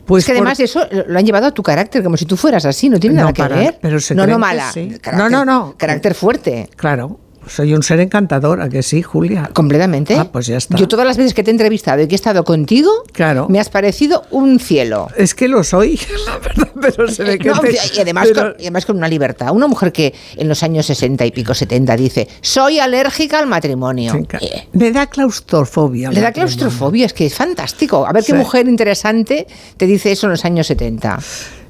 [0.06, 2.36] Pues es que por- además eso lo han llevado a tu carácter, como si tú
[2.36, 3.78] fueras así, no tiene No, nada que para- ver.
[3.80, 4.70] pero no, no mala.
[4.72, 4.98] sí.
[5.00, 5.74] Carácter- No, no, no.
[5.78, 6.68] Carácter fuerte.
[6.76, 7.20] Claro.
[7.48, 9.50] Soy un ser encantador, ¿a que sí, Julia?
[9.52, 10.14] Completamente.
[10.16, 10.76] Ah, pues ya está.
[10.76, 13.46] Yo todas las veces que te he entrevistado y que he estado contigo, Claro.
[13.48, 15.08] me has parecido un cielo.
[15.16, 18.52] Es que lo soy, la verdad, pero se ve que No, te- y, además pero-
[18.52, 19.50] con, y además con una libertad.
[19.52, 24.14] Una mujer que en los años 60 y pico, 70 dice, soy alérgica al matrimonio.
[24.40, 26.10] Eh, Me da claustrofobia.
[26.10, 28.06] le da la claustrofobia, es que es fantástico.
[28.06, 31.18] A ver qué mujer interesante te dice eso en los años 70.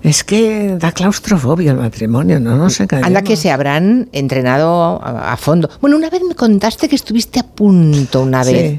[0.05, 3.07] Es que da claustrofobia el matrimonio, no nos engañemos.
[3.07, 5.71] Anda que se habrán entrenado a, a fondo.
[5.81, 8.79] Bueno, una vez me contaste que estuviste a punto una Sí.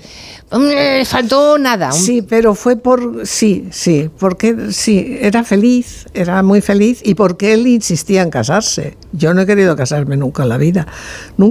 [0.55, 1.91] Mm, faltó nada.
[1.91, 3.27] Sí, pero fue por.
[3.27, 8.95] Sí, sí, porque sí, era feliz, era muy feliz y porque él insistía en casarse.
[9.11, 10.87] Yo no he querido casarme nunca en la vida,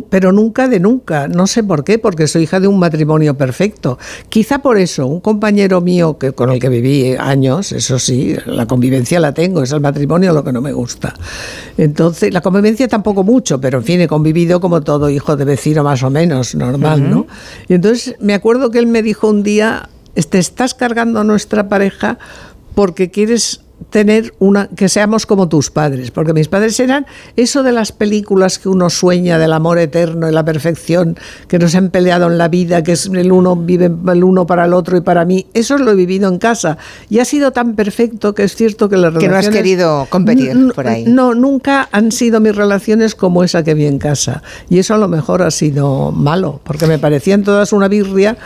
[0.08, 1.28] pero nunca de nunca.
[1.28, 3.99] No sé por qué, porque soy hija de un matrimonio perfecto.
[4.28, 8.66] Quizá por eso, un compañero mío que, con el que viví años, eso sí, la
[8.66, 11.15] convivencia la tengo, es el matrimonio lo que no me gusta.
[11.76, 15.83] Entonces, la convivencia tampoco mucho, pero en fin, he convivido como todo hijo de vecino
[15.83, 17.26] más o menos, normal, ¿no?
[17.68, 19.89] Y entonces me acuerdo que él me dijo un día,
[20.31, 22.16] te estás cargando a nuestra pareja
[22.76, 27.06] porque quieres tener una que seamos como tus padres, porque mis padres eran
[27.36, 31.16] eso de las películas que uno sueña del amor eterno y la perfección,
[31.48, 34.64] que nos han peleado en la vida, que es el uno vive el uno para
[34.64, 36.78] el otro y para mí, eso lo he vivido en casa.
[37.08, 40.73] Y ha sido tan perfecto que es cierto que las Que no has querido competir
[40.74, 41.05] por ahí.
[41.05, 44.42] No, nunca han sido mis relaciones como esa que vi en casa.
[44.68, 48.36] Y eso a lo mejor ha sido malo, porque me parecían todas una birria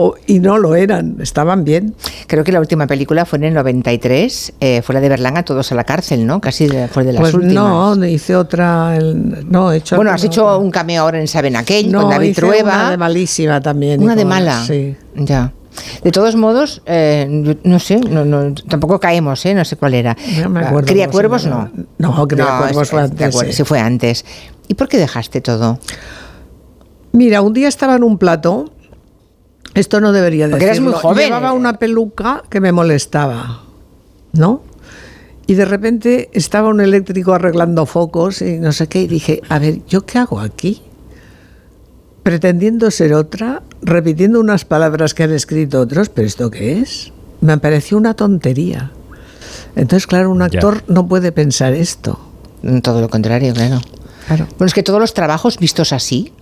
[0.00, 1.94] o- y no lo eran, estaban bien.
[2.28, 5.72] Creo que la última película fue en el 93, eh, fue la de Berlanga, Todos
[5.72, 6.40] a la cárcel, ¿no?
[6.40, 7.54] Casi de- fue de las Pues últimas.
[7.98, 11.26] no, hice otra, el- no, he hecho Bueno, has otra- hecho un cameo ahora en
[11.26, 12.74] Saben Aquel no, con David hice Trueba.
[12.74, 14.02] una de malísima también.
[14.02, 14.62] Una de mala.
[14.64, 14.94] Sí.
[15.16, 15.52] Ya.
[16.02, 19.54] De todos modos, eh, no sé, no, no, tampoco caemos, ¿eh?
[19.54, 20.16] no sé cuál era.
[20.42, 21.70] No me acuerdo Cría cuervos no.
[21.98, 23.56] No, Cría Cuervos fue antes, acuerdo, sí.
[23.56, 24.24] sí fue antes.
[24.68, 25.78] ¿Y por qué dejaste todo?
[27.12, 28.70] Mira, un día estaba en un plato.
[29.78, 30.58] Esto no debería decirlo.
[30.58, 31.26] Porque eras muy joven.
[31.26, 33.62] Llevaba una peluca que me molestaba,
[34.32, 34.62] ¿no?
[35.46, 39.02] Y de repente estaba un eléctrico arreglando focos y no sé qué.
[39.02, 40.82] Y dije, a ver, ¿yo qué hago aquí?
[42.24, 47.12] Pretendiendo ser otra, repitiendo unas palabras que han escrito otros, pero ¿esto qué es?
[47.40, 48.90] Me pareció una tontería.
[49.76, 52.18] Entonces, claro, un actor no puede pensar esto.
[52.82, 53.80] Todo lo contrario, claro.
[54.28, 56.32] Bueno, es que todos los trabajos vistos así,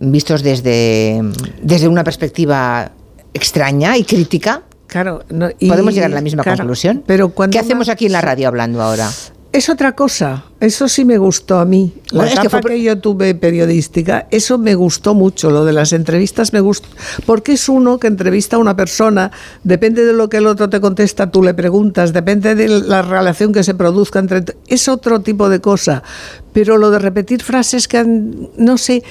[0.00, 1.20] vistos desde,
[1.62, 2.90] desde una perspectiva
[3.34, 7.04] extraña y crítica, Claro, no, y- podemos llegar a la misma claro, conclusión.
[7.06, 9.08] Pero ¿Qué hacemos aquí en la radio hablando ahora?
[9.52, 10.44] Es otra cosa.
[10.60, 11.92] Eso sí me gustó a mí.
[12.10, 15.50] La Bueno, es que etapa fue que, yo tuve periodística, eso me gustó mucho.
[15.50, 16.86] Lo de las entrevistas me gusta.
[17.26, 19.32] Porque es uno que entrevista a una persona,
[19.64, 23.52] depende de lo que el otro te contesta, tú le preguntas, depende de la relación
[23.52, 24.44] que se produzca entre.
[24.68, 26.04] Es otro tipo de cosa.
[26.52, 28.50] Pero lo de repetir frases que han.
[28.56, 29.02] No sé.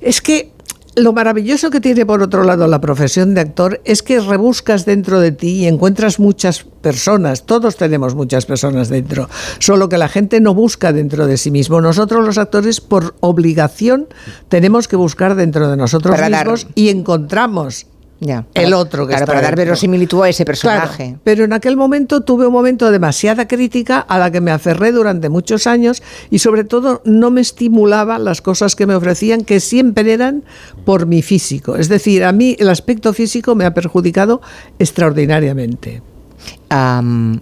[0.00, 0.52] Es que.
[0.98, 5.20] Lo maravilloso que tiene por otro lado la profesión de actor es que rebuscas dentro
[5.20, 9.28] de ti y encuentras muchas personas, todos tenemos muchas personas dentro,
[9.60, 11.80] solo que la gente no busca dentro de sí mismo.
[11.80, 14.08] Nosotros los actores por obligación
[14.48, 17.86] tenemos que buscar dentro de nosotros Para dar- mismos y encontramos
[18.20, 21.16] Ya, el otro que claro, está para dar verosimilitud a ese Claro, personaje.
[21.22, 24.90] pero en aquel momento tuve un momento de demasiada crítica a la que me aferré
[24.90, 29.60] durante muchos años y sobre todo no me estimulaba las cosas que me ofrecían que
[29.60, 30.42] siempre eran
[30.84, 31.76] por mi físico.
[31.76, 34.40] Es decir, a mí el aspecto físico me ha perjudicado
[34.80, 36.02] extraordinariamente.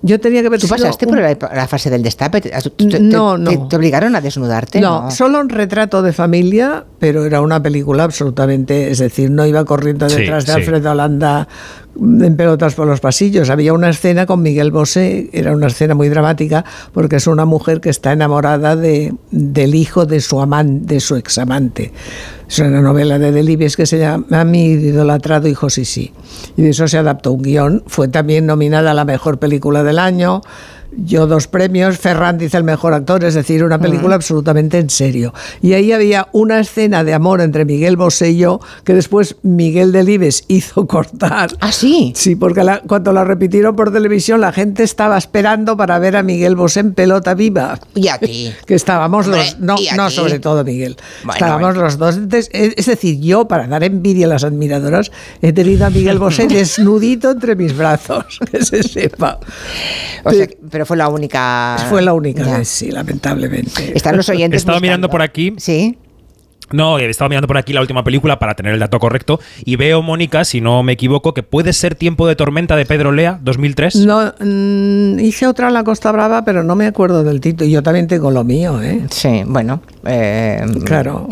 [0.03, 2.41] Yo tenía que haber ¿Tú pasaste un- por la, la fase del destape?
[2.41, 2.51] ¿Te,
[3.01, 3.69] No, te- no.
[3.69, 4.81] te obligaron a desnudarte?
[4.81, 9.65] No, solo un retrato de familia, pero era una película absolutamente, es decir, no iba
[9.65, 10.59] corriendo Sí, detrás de sí.
[10.61, 11.49] Alfredo Holanda
[11.99, 13.49] en pelotas por los pasillos.
[13.51, 17.81] Había una escena con Miguel Bosé, era una escena muy dramática, porque es una mujer
[17.81, 21.93] que está enamorada de, del hijo de su amante, de su examante.
[22.49, 26.13] Es una novela de Delibes que se llama Mi idolatrado hijo Sisi.
[26.57, 27.83] Y de eso se adaptó un guion.
[27.87, 30.43] Fue también nominada a la mejor película del año.
[30.93, 35.33] Yo dos premios, Ferran dice el mejor actor, es decir, una película absolutamente en serio.
[35.63, 39.93] Y ahí había una escena de amor entre Miguel Bosé y yo que después Miguel
[39.93, 41.51] Delibes hizo cortar.
[41.61, 42.13] ¿Ah, sí?
[42.17, 46.23] Sí, porque la- cuando la repitieron por televisión la gente estaba esperando para ver a
[46.23, 47.79] Miguel Bosé en pelota viva.
[47.95, 48.53] Y a ti.
[48.67, 49.61] Que estábamos Hombre, los...
[49.61, 50.97] No, no sobre todo Miguel.
[51.23, 51.83] Bueno, estábamos bueno.
[51.83, 52.17] los dos.
[52.17, 56.47] Entonces, es decir, yo, para dar envidia a las admiradoras, he tenido a Miguel Bosé
[56.49, 59.39] desnudito entre mis brazos, que se sepa.
[60.25, 61.79] O sea, pero fue la única.
[61.89, 62.59] Fue la única Ya.
[62.59, 63.97] vez, sí, lamentablemente.
[63.97, 64.59] Están los oyentes.
[64.59, 65.55] He estado mirando por aquí.
[65.57, 65.97] Sí.
[66.71, 69.77] No, he estado mirando por aquí la última película para tener el dato correcto y
[69.77, 73.39] veo, Mónica, si no me equivoco, que puede ser Tiempo de Tormenta de Pedro Lea,
[73.41, 73.97] 2003.
[74.05, 77.71] No, mm, hice otra en la Costa Brava, pero no me acuerdo del título.
[77.71, 79.07] Yo también tengo lo mío, ¿eh?
[79.11, 79.81] Sí, bueno.
[80.05, 81.27] eh, Claro.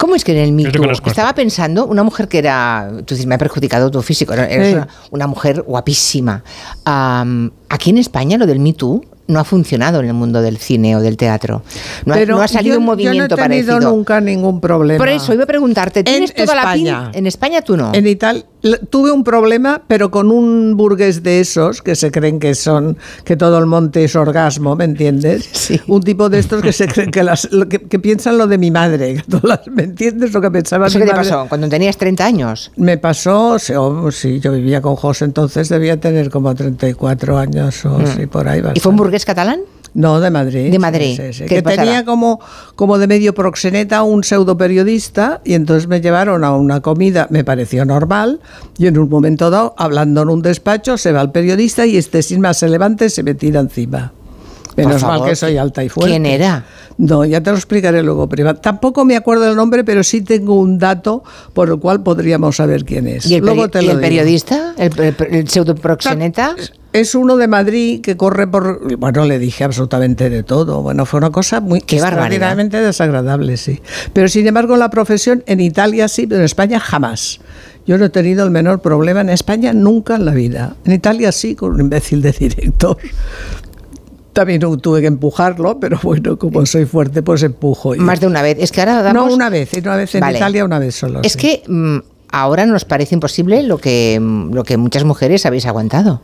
[0.00, 2.90] ¿Cómo es que en el Me Yo Too conozco estaba pensando, una mujer que era,
[3.04, 4.72] tú dices, me ha perjudicado tu físico, eres Sí.
[4.74, 6.42] una, una mujer guapísima.
[6.86, 10.58] Am, aquí en España lo del Me Too no ha funcionado en el mundo del
[10.58, 11.62] cine o del teatro.
[12.04, 13.90] No, ha, Pero no ha salido yo- un movimiento yo no he tenido parecido.
[13.96, 14.98] nunca ningún problema.
[14.98, 17.02] Por eso iba a preguntarte, ¿tienes En toda la España.
[17.04, 17.18] pinta?
[17.18, 17.92] En España tú no.
[17.94, 18.44] En Italia
[18.90, 23.34] tuve un problema, pero con un burgués de esos que se creen que son que
[23.36, 25.70] todo el monte es orgasmo, ¿me entiendes?
[25.86, 28.70] Un tipo de estos que se creen que las que, que piensan lo de mi
[28.70, 29.24] madre,
[29.72, 31.30] ¿me entiendes lo que pensaba ¿Eso mi qué te madre?
[31.30, 31.48] pasó?
[31.48, 32.70] Cuando tenías 30 años.
[32.76, 37.84] Me pasó, sí, oh, sí, yo vivía con José, entonces debía tener como 34 años
[37.86, 38.06] o Mm.
[38.16, 38.58] sí, por ahí.
[38.60, 39.02] ¿Y fue un bastante.
[39.20, 39.60] Burgués catalán?
[39.92, 40.70] No, de Madrid.
[40.70, 41.16] De Madrid.
[41.16, 41.44] Sí, sí, sí.
[41.46, 42.38] ¿Qué Que tenía como,
[42.76, 47.42] como de medio proxeneta un pseudo periodista y entonces me llevaron a una comida, me
[47.42, 48.38] pareció normal,
[48.78, 52.22] y en un momento dado, hablando en un despacho, se va el periodista y este
[52.22, 54.12] sin más se levanta y se me tira encima.
[54.86, 56.10] Menos mal que soy alta y fuerte.
[56.10, 56.64] ¿quién era?
[56.98, 58.60] No, ya te lo explicaré luego privado.
[58.60, 61.22] Tampoco me acuerdo del nombre, pero sí tengo un dato
[61.54, 63.24] por el cual podríamos saber quién es.
[63.26, 64.00] ¿Y el, luego peri- te y lo el digo.
[64.08, 64.74] periodista?
[64.76, 65.46] ¿El, el?
[66.92, 68.96] Es uno de Madrid que corre por.
[68.98, 70.82] Bueno, le dije absolutamente de todo.
[70.82, 72.18] Bueno, fue una cosa muy Qué barbaridad.
[72.24, 73.80] extraordinariamente desagradable, sí.
[74.12, 77.40] Pero sin embargo, la profesión en Italia sí, pero en España jamás.
[77.86, 79.20] Yo no he tenido el menor problema.
[79.20, 80.74] En España nunca en la vida.
[80.84, 82.96] En Italia sí, con un imbécil de director.
[84.32, 87.94] También tuve que empujarlo, pero bueno, como soy fuerte, pues empujo.
[87.94, 88.58] y- Más de una vez.
[88.60, 89.26] Es que ahora damos...
[89.28, 90.38] No, una vez, y una vez en Vale.
[90.38, 91.20] Italia, una vez solo.
[91.24, 91.38] Es sí.
[91.38, 91.98] que mm,
[92.30, 96.22] ahora nos parece imposible lo que, mm, lo que muchas mujeres habéis aguantado.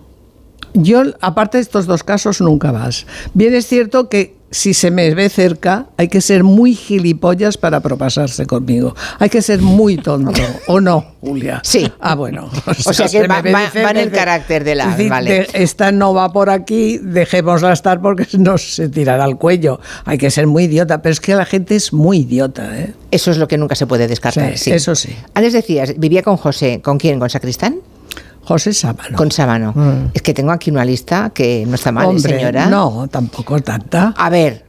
[0.73, 3.07] Yo, aparte de estos dos casos, nunca más.
[3.35, 7.81] Bien es cierto que si se me ve cerca, hay que ser muy gilipollas para
[7.81, 8.95] propasarse conmigo.
[9.19, 11.61] Hay que ser muy tonto, ¿o no, Julia?
[11.65, 11.91] Sí.
[12.01, 12.49] Ah, bueno.
[12.85, 14.97] O sea se que va, en el dice, carácter de la...
[15.09, 15.49] Vale.
[15.53, 19.81] esta no va por aquí, dejémosla estar porque no se tirará al cuello.
[20.05, 22.95] Hay que ser muy idiota, pero es que la gente es muy idiota, ¿eh?
[23.11, 24.57] Eso es lo que nunca se puede descartar.
[24.57, 24.71] Sí, sí.
[24.73, 25.15] eso sí.
[25.35, 26.81] Antes decías, vivía con José.
[26.83, 27.19] ¿Con quién?
[27.19, 27.77] ¿Con Sacristán?
[28.47, 29.17] José Sábano.
[29.17, 29.73] Con Sábano.
[29.75, 30.11] Mm.
[30.15, 32.67] Es que tengo aquí una lista que no está mal, ¿eh, Hombre, señora.
[32.67, 34.15] no, tampoco tanta.
[34.17, 34.65] A ver,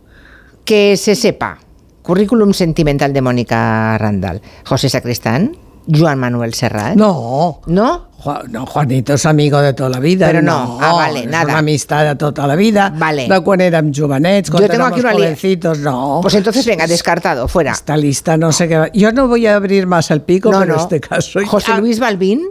[0.66, 1.60] que se sepa.
[2.02, 4.42] Currículum sentimental de Mónica Randall.
[4.66, 5.58] José Sacristán,
[5.94, 6.96] Joan Manuel Serrat.
[6.96, 7.62] No.
[7.68, 8.08] ¿No?
[8.50, 10.28] No, Juanito és amigo de tota la vida.
[10.28, 10.80] Però no.
[10.82, 11.52] Ah, vale, és nada.
[11.52, 12.92] una amistat de tota la vida.
[12.98, 13.28] Vale.
[13.30, 16.20] De quan érem jovenets, Yo tengo aquí una jovencitos, no.
[16.24, 17.72] Pues entonces, venga, descartado, fuera.
[17.74, 18.92] Esta lista no sé qué va.
[18.92, 20.80] Yo no voy a abrir más el pico, No, pero no.
[20.80, 21.40] en este caso...
[21.46, 22.42] José Luis Balbín.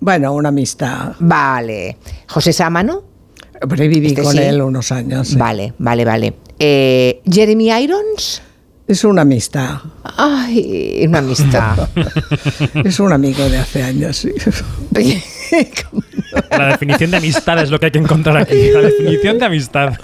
[0.00, 1.12] Bueno, una amistad.
[1.20, 1.96] Vale.
[2.28, 3.02] José Sámano.
[3.60, 4.38] Pero viví Este con sí.
[4.38, 5.28] él unos años.
[5.28, 5.36] sí.
[5.36, 6.34] Vale, vale, vale.
[6.58, 8.42] Eh, Jeremy Irons.
[8.86, 9.78] Es una amistad.
[10.04, 11.88] Ay, una amistad.
[12.84, 14.32] es un amigo de hace años, sí.
[16.50, 18.70] La definición de amistad es lo que hay que encontrar aquí.
[18.72, 19.94] La definición de amistad.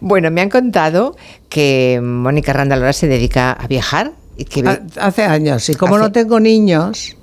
[0.00, 1.16] bueno, me han contado
[1.48, 4.62] que Mónica Randall ahora se dedica a viajar y que
[5.00, 7.16] Hace años, y como Hace- no tengo niños,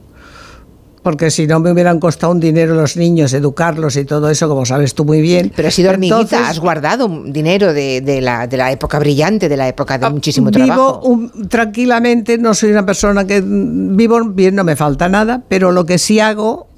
[1.06, 4.66] porque si no me hubieran costado un dinero los niños, educarlos y todo eso, como
[4.66, 5.51] sabes tú muy bien.
[5.56, 9.48] Pero has sido hormiguita, Entonces, has guardado dinero de, de la, de la época brillante,
[9.48, 11.01] de la época de muchísimo Ah, Vivo trabajo.
[11.03, 15.72] un- tranquilamente, no soy una persona que mm, vivo bien, no me falta nada, pero
[15.72, 16.69] lo que sí hago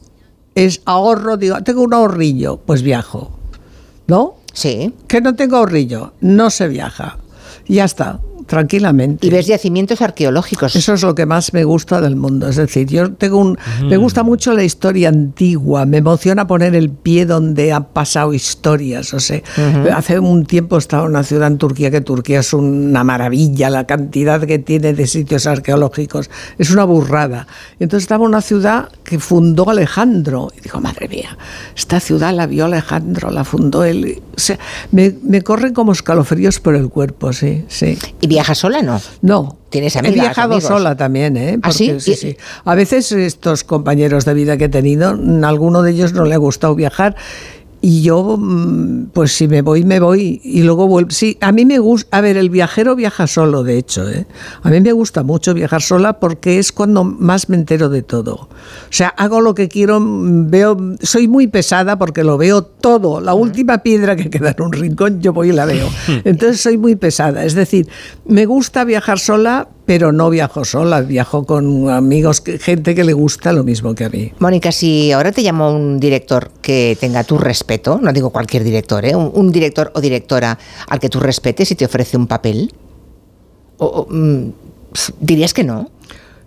[0.55, 3.31] es ahorro, digo, tengo un ahorrillo, pues viajo.
[4.07, 4.35] ¿No?
[4.51, 4.93] Sí.
[5.07, 7.17] Que no tengo ahorrillo, no se viaja.
[7.65, 9.27] Ya está, tranquilamente.
[9.27, 10.75] Y ves yacimientos arqueológicos.
[10.75, 12.47] Eso es lo que más me gusta del mundo.
[12.47, 13.57] Es decir, yo tengo un.
[13.83, 15.85] Me gusta mucho la historia antigua.
[15.85, 19.13] Me emociona poner el pie donde han pasado historias.
[19.13, 19.41] O sea,
[19.93, 23.69] hace un tiempo estaba en una ciudad en Turquía que Turquía es una maravilla.
[23.69, 27.47] La cantidad que tiene de sitios arqueológicos es una burrada.
[27.79, 30.49] Entonces estaba en una ciudad que fundó Alejandro.
[30.57, 31.37] Y digo, madre mía,
[31.75, 34.21] esta ciudad la vio Alejandro, la fundó él.
[34.35, 34.57] O sea,
[34.91, 37.97] me, me corren como escalofríos por el cuerpo, sí, sí.
[38.21, 39.01] ¿Y viajas sola, no?
[39.21, 39.57] No.
[39.69, 40.63] ¿Tienes He viajado amigos?
[40.63, 41.59] sola también, ¿eh?
[41.61, 41.87] ¿Ah, sí?
[41.87, 42.37] Porque, sí, sí.
[42.63, 46.35] A veces estos compañeros de vida que he tenido, a alguno de ellos no le
[46.35, 47.15] ha gustado viajar.
[47.89, 51.09] Y yo, mm, pues si me voy, me voy y luego vuelvo.
[51.09, 52.17] Sí, a mí me gusta.
[52.17, 54.09] A ver, el viajero viaja solo, de hecho.
[54.09, 54.27] ¿eh?
[54.61, 58.33] A mí me gusta mucho viajar sola porque es cuando más me entero de todo.
[58.33, 58.49] O
[58.89, 60.77] sea, hago lo que quiero, mm, veo.
[61.01, 63.21] Soy muy pesada porque lo veo todo.
[63.21, 65.87] La última piedra que queda en un rincón, yo voy y la veo.
[66.25, 67.45] Entonces soy muy pesada.
[67.45, 67.87] Es decir,
[68.25, 71.01] me gusta viajar sola, pero no viajo sola.
[71.01, 74.31] Viajo con amigos, gente que le gusta lo mismo que a mí.
[74.37, 79.03] Mónica, si ahora te llamo un director que tenga tu respeto, no digo cualquier director,
[79.05, 79.15] ¿eh?
[79.15, 80.59] un, un director o directora
[80.89, 82.73] al que tú respetes y te ofrece un papel,
[83.77, 84.51] o- o, mm,
[85.21, 85.89] dirías que no.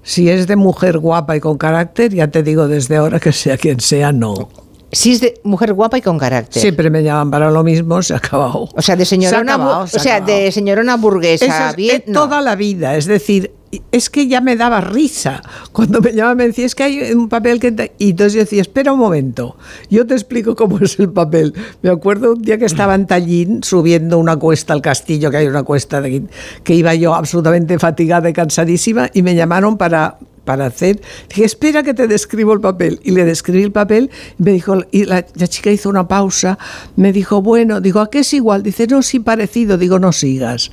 [0.03, 3.57] Si es de mujer guapa y con carácter, ya te digo desde ahora que sea
[3.57, 4.49] quien sea, no.
[4.93, 6.61] Si es de mujer guapa y con carácter.
[6.61, 8.69] Siempre me llaman para lo mismo, se ha acabado.
[8.75, 10.39] O sea, de Se señorona, acabado, se o ha sea, acabado.
[10.39, 12.23] de señorona burguesa, bien, no.
[12.23, 13.53] toda la vida, es decir,
[13.93, 15.43] es que ya me daba risa.
[15.71, 17.71] Cuando me llamaban me decía, es que hay un papel que...
[17.71, 17.93] te-".
[17.99, 19.57] Y entonces yo decía, espera un momento,
[19.91, 21.55] yo te explico cómo es el papel.
[21.83, 25.47] Me acuerdo un día que estaba en Tallín subiendo una cuesta al castillo, que hay
[25.47, 26.27] una cuesta de aquí,
[26.65, 31.01] que iba yo absolutamente fatigada y cansadísima, y me llamaron para para hacer.
[31.29, 33.01] Dije, espera que te describo el papel.
[33.03, 36.59] Y le describí el papel me dijo, y la, la chica hizo una pausa,
[36.97, 38.63] me dijo, bueno, digo, ¿a qué es igual?
[38.63, 40.71] Dice, no, sí parecido, digo, no sigas.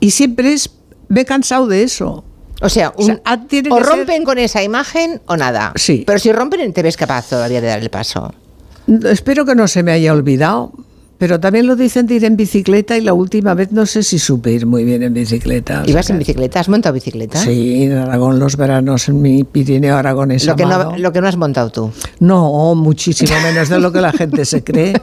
[0.00, 0.70] Y siempre es,
[1.08, 2.24] me he cansado de eso.
[2.60, 5.72] O sea, un- sea, ah, tiene o que ser- rompen con esa imagen o nada.
[5.76, 6.02] Sí.
[6.06, 8.32] Pero si rompen, te ves capaz todavía de dar el paso.
[9.04, 10.72] Espero que no se me haya olvidado,
[11.18, 14.18] pero también lo dicen de ir en bicicleta y la última vez no sé si
[14.18, 15.82] supe ir muy bien en bicicleta.
[15.86, 16.60] ¿Ibas sea en bicicleta?
[16.60, 17.38] ¿Has montado bicicleta?
[17.38, 21.28] Sí, en Aragón los veranos, en mi Pirineo aragonés Lo que, no, lo que no
[21.28, 21.92] has montado tú.
[22.20, 24.94] No, muchísimo menos de lo que la gente se cree.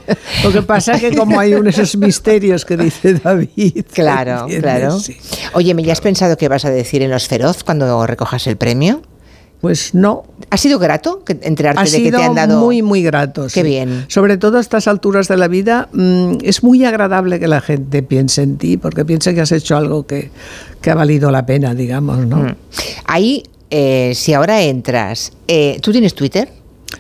[0.43, 3.85] Lo que pasa es que como hay unos esos misterios que dice David.
[3.91, 4.61] Claro, ¿entiendes?
[4.61, 4.99] claro.
[4.99, 5.17] Sí.
[5.53, 8.57] Oye, ¿me ya has pensado qué vas a decir en Los Feroz cuando recojas el
[8.57, 9.01] premio?
[9.61, 10.23] Pues no.
[10.51, 12.59] ¿Ha sido grato enterarte Ha de que sido te han dado...?
[12.59, 13.43] muy, muy grato.
[13.43, 13.63] Qué sí.
[13.63, 14.05] bien.
[14.09, 18.03] Sobre todo a estas alturas de la vida, mm, es muy agradable que la gente
[18.03, 20.29] piense en ti, porque piense que has hecho algo que,
[20.81, 22.37] que ha valido la pena, digamos, ¿no?
[22.37, 22.55] Mm.
[23.05, 25.31] Ahí, eh, si ahora entras...
[25.47, 26.49] eh, ¿Tú tienes Twitter?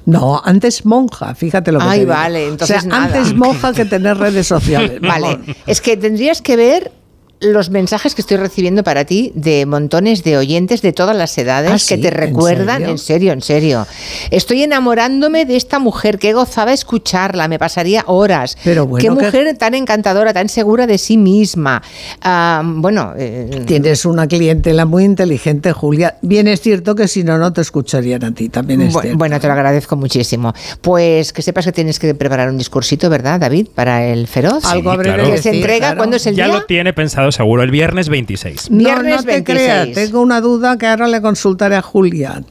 [0.07, 2.13] No, antes monja, fíjate lo que Ay, te digo.
[2.13, 3.05] vale, entonces O sea, nada.
[3.05, 4.99] antes monja que tener redes sociales.
[5.01, 6.91] Vale, es que tendrías que ver
[7.41, 11.69] los mensajes que estoy recibiendo para ti de montones de oyentes de todas las edades
[11.69, 12.01] ¿Ah, que sí?
[12.01, 12.89] te ¿En recuerdan, serio?
[12.91, 13.87] en serio, en serio.
[14.31, 18.57] Estoy enamorándome de esta mujer, que gozaba escucharla, me pasaría horas.
[18.63, 21.83] Pero bueno, Qué que- mujer tan encantadora, tan segura de sí misma.
[22.21, 26.15] Ah, bueno, eh, Tienes una clientela muy inteligente, Julia.
[26.21, 29.17] Bien es cierto que si no, no te escucharían a ti, también es Bu- cierto.
[29.17, 30.53] Bueno, te lo agradezco muchísimo.
[30.81, 33.67] Pues que sepas que tienes que preparar un discursito, ¿verdad, David?
[33.75, 34.63] Para el feroz.
[34.65, 35.25] Algo claro.
[35.25, 35.97] de que se entrega, claro.
[35.97, 36.53] ¿cuándo es el Ya día?
[36.55, 38.71] lo tiene pensado seguro, el viernes 26.
[38.71, 39.43] No, Viernes no te 26.
[39.45, 42.41] creas, tengo una duda que ahora le consultaré a Julia.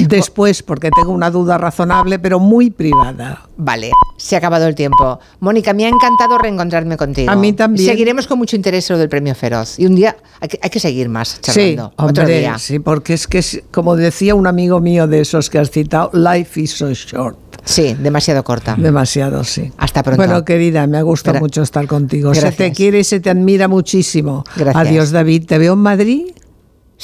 [0.00, 3.48] Después, porque tengo una duda razonable, pero muy privada.
[3.56, 5.18] Vale, se ha acabado el tiempo.
[5.40, 7.30] Mónica, me ha encantado reencontrarme contigo.
[7.30, 7.88] A mí también.
[7.88, 9.78] Seguiremos con mucho interés lo del premio Feroz.
[9.78, 11.92] Y un día hay que, hay que seguir más Sí, charlando.
[11.96, 12.58] Otro hombre, día.
[12.58, 16.60] sí, porque es que, como decía un amigo mío de esos que has citado, life
[16.60, 17.38] is so short.
[17.64, 18.74] Sí, demasiado corta.
[18.78, 19.72] Demasiado, sí.
[19.76, 20.22] Hasta pronto.
[20.22, 22.34] Bueno, querida, me ha gustado mucho estar contigo.
[22.34, 24.44] Se te quiere y se te admira muchísimo.
[24.56, 24.76] Gracias.
[24.88, 25.46] Adiós, David.
[25.46, 26.22] ¿Te veo en Madrid?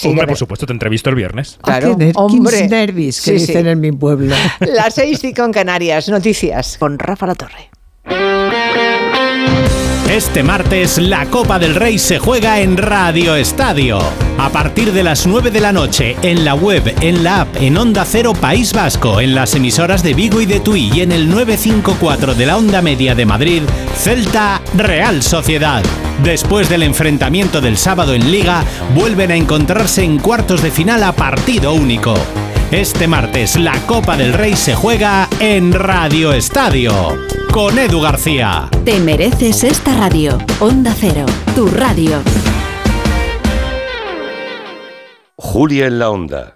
[0.05, 1.57] Hombre, por supuesto, te entrevisto el viernes.
[1.63, 2.69] Ah, Claro, qué hombre.
[2.69, 3.47] nervis que Sí, sí.
[3.47, 4.35] dicen en mi pueblo.
[4.61, 6.09] Las seis y con Canarias.
[6.09, 7.71] Noticias con Rafa La Torre.
[10.11, 13.99] Este martes la Copa del Rey se juega en Radio Estadio.
[14.39, 17.77] A partir de las 9 de la noche, en la web, en la app, en
[17.77, 21.29] Onda Cero País Vasco, en las emisoras de Vigo y de Tui y en el
[21.29, 23.63] 954 de la Onda Media de Madrid,
[23.97, 25.83] Celta Real Sociedad.
[26.23, 28.63] Después del enfrentamiento del sábado en Liga,
[28.95, 32.15] vuelven a encontrarse en cuartos de final a partido único.
[32.73, 36.93] Este martes la Copa del Rey se juega en Radio Estadio.
[37.53, 38.69] Con Edu García.
[38.85, 40.37] Te mereces esta radio.
[40.59, 42.21] Onda Cero, tu radio.
[45.37, 46.56] Julia en la onda.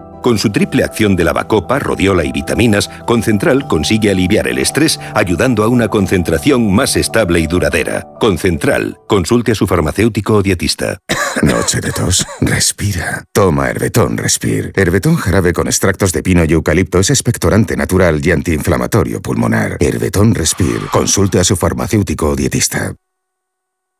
[0.21, 5.63] Con su triple acción de lavacopa, rodiola y vitaminas, Concentral consigue aliviar el estrés ayudando
[5.63, 8.07] a una concentración más estable y duradera.
[8.19, 8.99] Concentral.
[9.07, 10.99] Consulte a su farmacéutico o dietista.
[11.41, 12.25] Noche de tos.
[12.39, 13.23] Respira.
[13.33, 14.71] Toma Herbetón Respir.
[14.75, 19.77] Herbetón jarabe con extractos de pino y eucalipto es expectorante natural y antiinflamatorio pulmonar.
[19.79, 20.81] Herbetón Respir.
[20.91, 22.93] Consulte a su farmacéutico o dietista.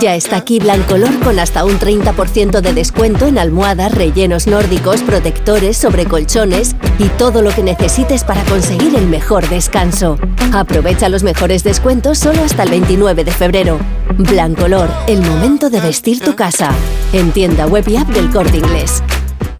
[0.00, 5.78] Ya está aquí Blancolor con hasta un 30% de descuento en almohadas, rellenos nórdicos, protectores,
[5.78, 10.18] sobrecolchones y todo lo que necesites para conseguir el mejor descanso.
[10.52, 13.78] Aprovecha los mejores descuentos solo hasta el 29 de febrero.
[14.18, 16.70] Blancolor, el momento de vestir tu casa.
[17.12, 19.02] En tienda web y app del Corte Inglés.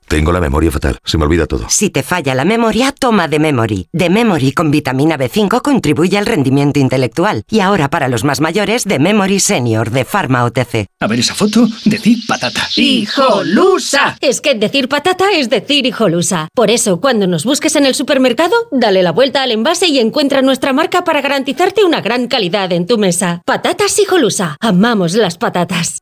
[0.08, 1.66] Tengo la memoria fatal, se me olvida todo.
[1.68, 3.88] Si te falla la memoria, toma de Memory.
[3.92, 7.42] De Memory con vitamina B5 contribuye al rendimiento intelectual.
[7.50, 10.86] Y ahora para los más mayores, de Memory Senior de Pharma OTC.
[11.00, 12.66] A ver esa foto, decir patata.
[12.74, 14.16] ¡Hijolusa!
[14.22, 16.48] Es que decir patata es decir hijolusa.
[16.54, 20.40] Por eso, cuando nos busques en el supermercado, dale la vuelta al envase y encuentra
[20.40, 23.42] nuestra marca para garantizarte una gran calidad en tu mesa.
[23.44, 24.56] Patatas hijolusa.
[24.60, 25.98] Amamos las patatas.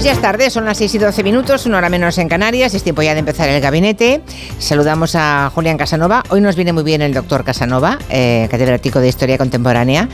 [0.00, 2.72] Pues ya es tarde, son las 6 y 12 minutos, una hora menos en Canarias,
[2.72, 4.22] es tiempo ya de empezar el gabinete.
[4.58, 6.22] Saludamos a Julián Casanova.
[6.30, 10.08] Hoy nos viene muy bien el doctor Casanova, eh, catedrático de Historia Contemporánea,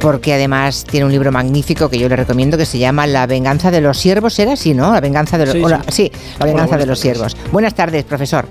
[0.00, 3.70] porque además tiene un libro magnífico que yo le recomiendo que se llama La venganza
[3.70, 4.92] de los siervos, ¿era así, no?
[4.92, 5.92] La venganza de los, Sí, la- sí.
[5.92, 7.36] sí, la venganza Hola, de los siervos.
[7.52, 8.48] Buenas tardes, profesor.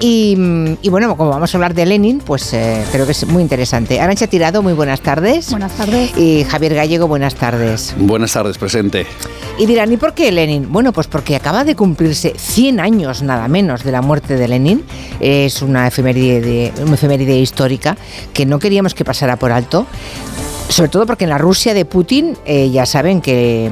[0.00, 3.26] Y, mm, y bueno, como vamos a hablar de Lenin, pues eh, creo que es
[3.26, 4.00] muy interesante.
[4.00, 5.50] Arancha Tirado, muy buenas tardes.
[5.50, 6.16] Buenas tardes.
[6.16, 7.94] Y Javier Gallego, buenas tardes.
[7.98, 9.06] Buenas tardes, presente.
[9.58, 10.72] Y dirán, ¿y por qué Lenin?
[10.72, 14.84] Bueno, pues porque acaba de cumplirse 100 años nada menos de la muerte de Lenin.
[15.20, 17.96] Es una efeméride, de- una efeméride histórica
[18.32, 19.86] que no queríamos que pasara por alto.
[20.68, 23.70] Sobre todo porque en la Rusia de Putin eh, ya saben que,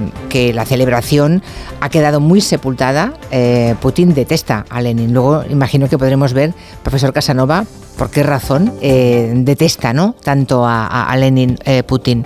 [0.53, 1.43] la celebración
[1.81, 3.15] ha quedado muy sepultada.
[3.31, 5.15] Eh, Putin detesta a Lenin.
[5.15, 7.65] Luego imagino que podremos ver, profesor Casanova,
[7.99, 10.15] por qué razón eh, detesta ¿no?
[10.23, 12.25] tanto a, Lenin eh, Putin.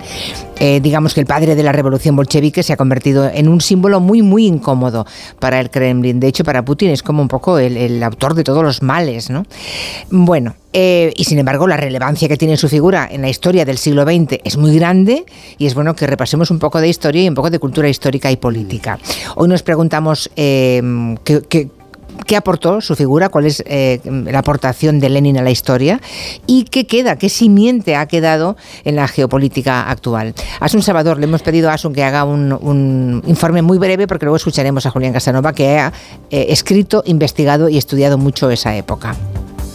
[0.59, 3.99] Eh, digamos que el padre de la revolución bolchevique se ha convertido en un símbolo
[3.99, 5.05] muy, muy incómodo
[5.39, 6.19] para el Kremlin.
[6.19, 9.31] De hecho, para Putin es como un poco el, autor de todos los males.
[9.31, 9.45] ¿no?
[10.11, 14.03] Bueno, y sin embargo, la relevancia que tiene su figura en la historia del siglo
[14.03, 15.25] XX es muy grande
[15.57, 18.31] y es bueno que repasemos un poco de historia y un poco de cultura histórica
[18.31, 18.99] y política.
[19.35, 21.67] Hoy nos preguntamos qué qué
[22.35, 25.99] aportó su figura, cuál es eh, la aportación de Lenin a la historia
[26.47, 30.33] y qué queda, qué simiente ha quedado en la geopolítica actual.
[30.59, 34.37] Asun Salvador, le hemos pedido a Asun que haga un, informe muy breve porque luego
[34.37, 35.93] escucharemos a Julián Casanova que ha
[36.29, 39.15] eh, escrito, investigado y estudiado mucho esa época.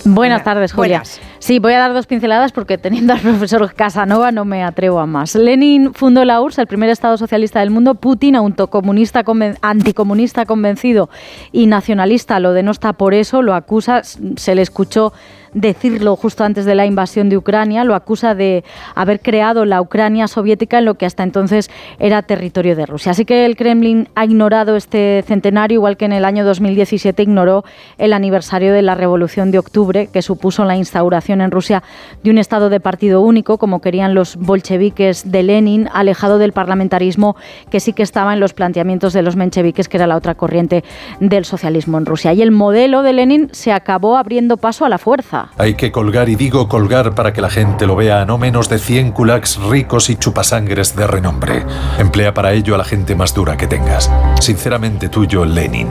[0.04, 1.02] Buenas tardes, Julia.
[1.38, 5.06] Sí, voy a dar dos pinceladas porque teniendo al profesor Casanova no me atrevo a
[5.06, 5.34] más.
[5.34, 7.94] Lenin fundó la URSS, el primer Estado socialista del mundo.
[7.94, 9.24] Putin, autocomunista,
[9.62, 11.08] anticomunista convencido
[11.52, 15.12] y nacionalista, lo denosta por eso, lo acusa, se le escuchó
[15.54, 20.28] decirlo justo antes de la invasión de Ucrania, lo acusa de haber creado la Ucrania
[20.28, 23.12] soviética en lo que hasta entonces era territorio de Rusia.
[23.12, 27.64] Así que el Kremlin ha ignorado este centenario, igual que en el año 2017 ignoró
[27.98, 31.82] el aniversario de la Revolución de Octubre, que supuso la instauración en Rusia
[32.22, 37.36] de un Estado de partido único, como querían los bolcheviques de Lenin, alejado del parlamentarismo
[37.70, 40.84] que sí que estaba en los planteamientos de los mencheviques, que era la otra corriente
[41.20, 42.32] del socialismo en Rusia.
[42.32, 46.28] Y el modelo de Lenin se acabó abriendo paso a la fuerza hay que colgar,
[46.28, 49.56] y digo colgar para que la gente lo vea, a no menos de 100 kulaks
[49.56, 51.64] ricos y chupasangres de renombre.
[51.98, 54.10] Emplea para ello a la gente más dura que tengas.
[54.40, 55.88] Sinceramente tuyo, Lenin.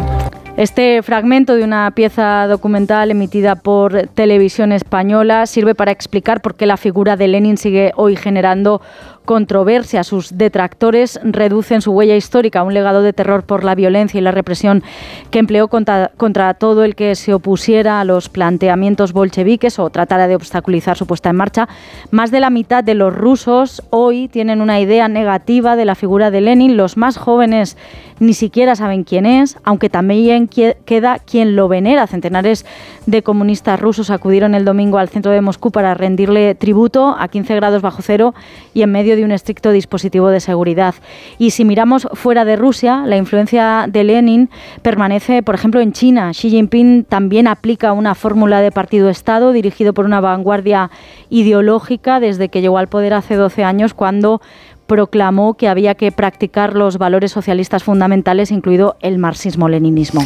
[0.58, 6.66] Este fragmento de una pieza documental emitida por Televisión Española sirve para explicar por qué
[6.66, 8.82] la figura de Lenin sigue hoy generando
[9.24, 10.04] controversia.
[10.04, 14.22] Sus detractores reducen su huella histórica a un legado de terror por la violencia y
[14.22, 14.82] la represión
[15.30, 20.38] que empleó contra, todo el que se opusiera a los planteamientos bolcheviques o tratara de
[20.38, 21.68] obstaculizar su puesta en marcha.
[22.10, 26.32] Más de la mitad de los rusos hoy tienen una idea negativa de la figura
[26.32, 26.78] de Lenin.
[26.78, 27.78] Los más jóvenes
[28.20, 32.08] ni siquiera saben quién es, aunque también queda quien lo venera.
[32.08, 32.66] Centenares
[33.06, 37.56] de comunistas rusos acudieron el domingo al centro de Moscú para rendirle tributo a 15
[37.56, 38.34] grados bajo cero
[38.74, 40.96] y en medio de un estricto dispositivo de seguridad.
[41.38, 44.50] Y si miramos fuera de Rusia, la influencia de Lenin
[44.82, 46.32] permanece, por ejemplo, en China.
[46.32, 50.90] Xi Jinping también aplica una fórmula de partido-estado dirigido por una vanguardia
[51.30, 54.42] ideológica desde que llegó al poder hace 12 años, cuando
[54.88, 60.22] proclamó que había que practicar los valores socialistas fundamentales, incluido el marxismo-leninismo.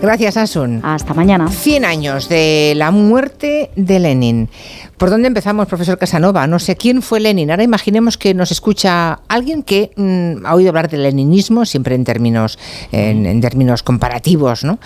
[0.00, 0.80] Gracias, Asun.
[0.84, 1.48] Hasta mañana.
[1.48, 4.50] 100 años de la muerte de Lenin.
[4.98, 6.46] ¿Por dónde empezamos, profesor Casanova?
[6.46, 7.50] No sé quién fue Lenin.
[7.50, 12.04] Ahora imaginemos que nos escucha alguien que mm, ha oído hablar del leninismo, siempre en
[12.04, 12.58] términos,
[12.92, 14.78] en, términos comparativos, ¿no?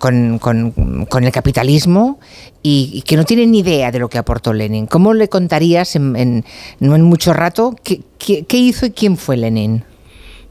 [0.00, 2.18] con, el capitalismo
[2.62, 4.86] y, que no tiene ni idea de lo que aportó Lenin.
[4.86, 6.44] ¿Cómo le contarías en,
[6.80, 9.84] no en mucho rato qué hizo y quién fue Lenin?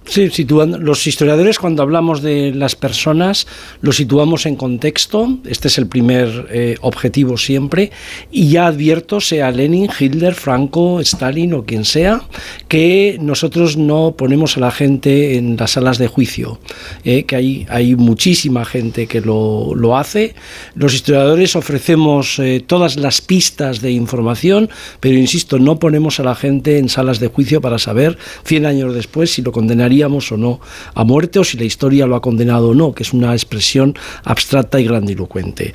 [0.08, 3.48] Sí, situando, los historiadores cuando hablamos de las personas
[3.82, 7.92] lo situamos en contexto, este es el primer eh, objetivo siempre,
[8.32, 12.22] y ya advierto, sea Lenin, Hitler, Franco, Stalin o quien sea,
[12.67, 16.59] que nosotros no ponemos a la gente en las salas de juicio,
[17.03, 20.35] eh, que hay, hay muchísima gente que lo, lo hace.
[20.75, 24.69] Los historiadores ofrecemos eh, todas las pistas de información,
[25.00, 28.93] pero insisto, no ponemos a la gente en salas de juicio para saber 100 años
[28.93, 30.59] después si lo condenaría o no
[30.93, 33.95] a muerte o si la historia lo ha condenado o no, que es una expresión
[34.24, 35.74] abstracta y grandilocuente.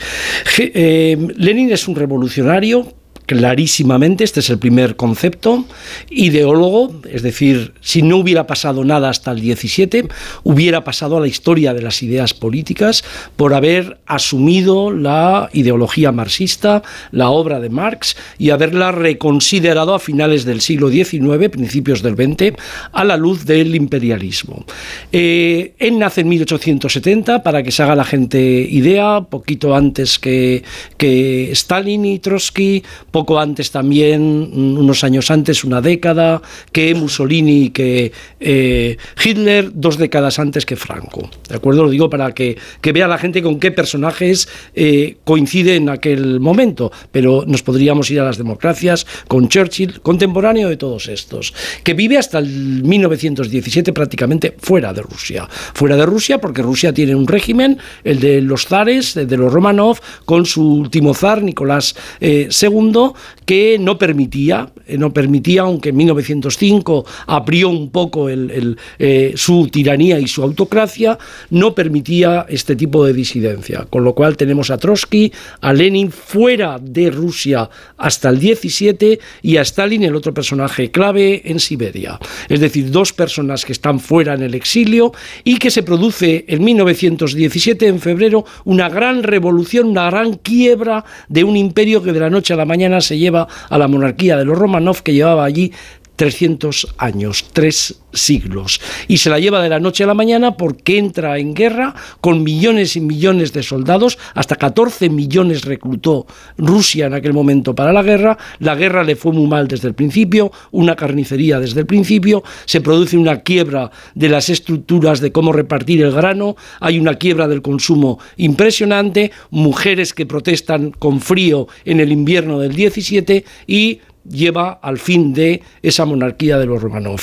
[0.58, 2.99] Eh, Lenin es un revolucionario
[3.30, 5.64] clarísimamente, este es el primer concepto,
[6.10, 10.08] ideólogo, es decir, si no hubiera pasado nada hasta el 17,
[10.42, 13.04] hubiera pasado a la historia de las ideas políticas
[13.36, 20.44] por haber asumido la ideología marxista, la obra de Marx, y haberla reconsiderado a finales
[20.44, 22.56] del siglo XIX, principios del XX,
[22.90, 24.64] a la luz del imperialismo.
[25.12, 30.64] Eh, él nace en 1870, para que se haga la gente idea, poquito antes que,
[30.96, 32.82] que Stalin y Trotsky,
[33.20, 36.40] poco antes también, unos años antes, una década,
[36.72, 41.28] que Mussolini y que eh, Hitler, dos décadas antes que Franco.
[41.46, 41.84] ¿De acuerdo?
[41.84, 46.90] Lo digo para que, vea la gente con qué personajes eh, coincide en aquel momento,
[47.12, 51.52] pero nos podríamos ir a las democracias con Churchill, contemporáneo de todos estos,
[51.84, 55.46] que vive hasta el 1917 prácticamente fuera de Rusia.
[55.74, 59.98] Fuera de Rusia porque Rusia tiene un régimen, el de los zares, de los Romanov,
[60.24, 63.09] con su último zar, Nicolás II,
[63.44, 70.18] que no permitía, eh, no permitía, aunque en 1905 abrió un poco eh, su tiranía
[70.18, 71.18] y su autocracia,
[71.50, 73.86] no permitía este tipo de disidencia.
[73.88, 79.56] Con lo cual tenemos a Trotsky, a Lenin fuera de Rusia hasta el 17 y
[79.56, 82.18] a Stalin, el otro personaje clave, en Siberia.
[82.48, 85.12] Es decir, dos personas que están fuera en el exilio
[85.44, 91.44] y que se produce en 1917, en febrero, una gran revolución, una gran quiebra de
[91.44, 94.44] un imperio que de la noche a la mañana se lleva a la monarquía de
[94.44, 95.72] los Romanov, que llevaba allí
[96.20, 98.78] 300 años, tres siglos.
[99.08, 102.42] Y se la lleva de la noche a la mañana porque entra en guerra con
[102.42, 106.26] millones y millones de soldados, hasta 14 millones reclutó
[106.58, 108.36] Rusia en aquel momento para la guerra.
[108.58, 112.82] La guerra le fue muy mal desde el principio, una carnicería desde el principio, se
[112.82, 117.62] produce una quiebra de las estructuras de cómo repartir el grano, hay una quiebra del
[117.62, 124.98] consumo impresionante, mujeres que protestan con frío en el invierno del 17 y lleva al
[124.98, 127.20] fin de esa monarquía de los Romanov.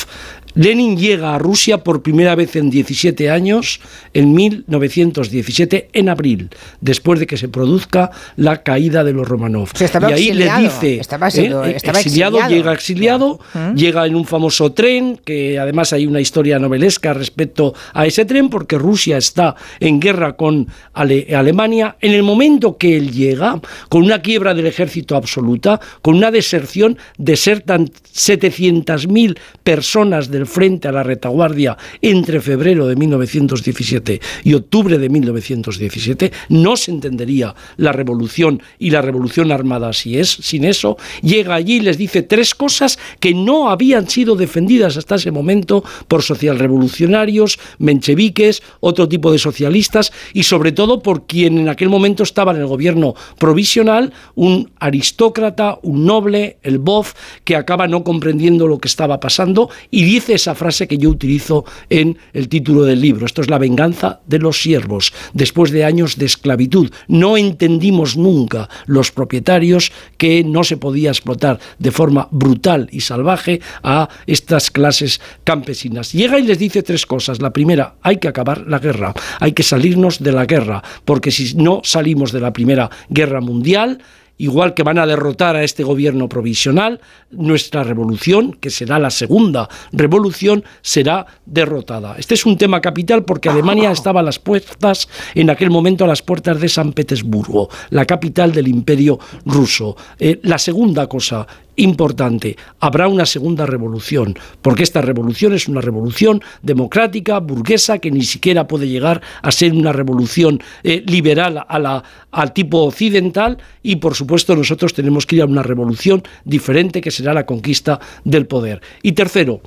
[0.58, 3.80] Lenin llega a Rusia por primera vez en 17 años,
[4.14, 6.50] en 1917, en abril,
[6.82, 9.70] después de que se produzca la caída de los Romanov.
[9.80, 13.40] y ahí le dice, estaba, eh, exiliado, llega exiliado,
[13.76, 18.50] llega en un famoso tren, que además hay una historia novelesca respecto a ese tren,
[18.50, 21.98] porque Rusia está en guerra con Alemania.
[22.02, 26.98] En el momento que él llega, con una quiebra del ejército absoluta, con una deserción,
[27.18, 35.10] desertan 700.000 personas del frente a la retaguardia entre febrero de 1917 y octubre de
[35.10, 41.56] 1917, no se entendería la revolución y la revolución armada si es, sin eso, llega
[41.56, 46.24] allí y les dice tres cosas que no habían sido defendidas hasta ese momento por
[46.24, 52.54] socialrevolucionarios, mencheviques, otro tipo de socialistas y sobre todo por quien en aquel momento estaba
[52.54, 58.80] en el gobierno provisional, un aristócrata, un noble, el Bof, que acaba no comprendiendo lo
[58.80, 63.26] que estaba pasando y dice esa frase que yo utilizo en el título del libro.
[63.26, 65.14] Esto es la venganza de los siervos.
[65.34, 71.60] Después de años de esclavitud, no entendimos nunca los propietarios que no se podía explotar
[71.78, 76.14] de forma brutal y salvaje a estas clases campesinas.
[76.14, 77.42] Llega y les dice tres cosas.
[77.42, 81.56] La primera, hay que acabar la guerra, hay que salirnos de la guerra, porque si
[81.56, 84.00] no salimos de la Primera Guerra Mundial,
[84.38, 87.02] igual que van a derrotar a este gobierno provisional,
[87.32, 92.16] nuestra revolución, que será la segunda revolución, será derrotada.
[92.18, 96.08] Este es un tema capital porque Alemania estaba a las puertas, en aquel momento a
[96.08, 99.96] las puertas de San Petersburgo, la capital del imperio ruso.
[100.20, 101.48] Eh, la segunda cosa
[101.78, 108.24] importante, habrá una segunda revolución, porque esta revolución es una revolución democrática, burguesa, que ni
[108.24, 113.98] siquiera puede llegar a ser una revolución eh, liberal a la, al tipo occidental y
[113.98, 118.48] por supuesto nosotros tenemos que ir a una revolución diferente que será la conquista del
[118.48, 118.82] poder.
[119.04, 119.62] Y tercero,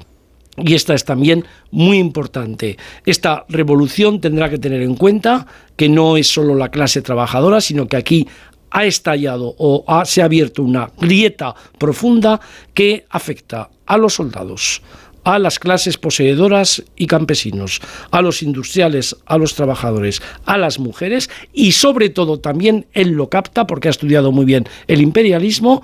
[0.56, 2.76] y esta es también muy importante.
[3.06, 7.86] Esta revolución tendrá que tener en cuenta que no es solo la clase trabajadora, sino
[7.86, 8.28] que aquí
[8.70, 12.40] ha estallado o se ha abierto una grieta profunda
[12.74, 14.82] que afecta a los soldados,
[15.24, 21.28] a las clases poseedoras y campesinos, a los industriales, a los trabajadores, a las mujeres
[21.52, 25.82] y sobre todo también él lo capta porque ha estudiado muy bien el imperialismo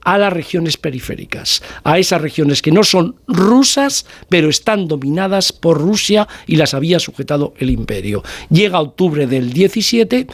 [0.00, 5.78] a las regiones periféricas, a esas regiones que no son rusas, pero están dominadas por
[5.78, 8.22] Rusia y las había sujetado el imperio.
[8.48, 10.26] Llega octubre del 17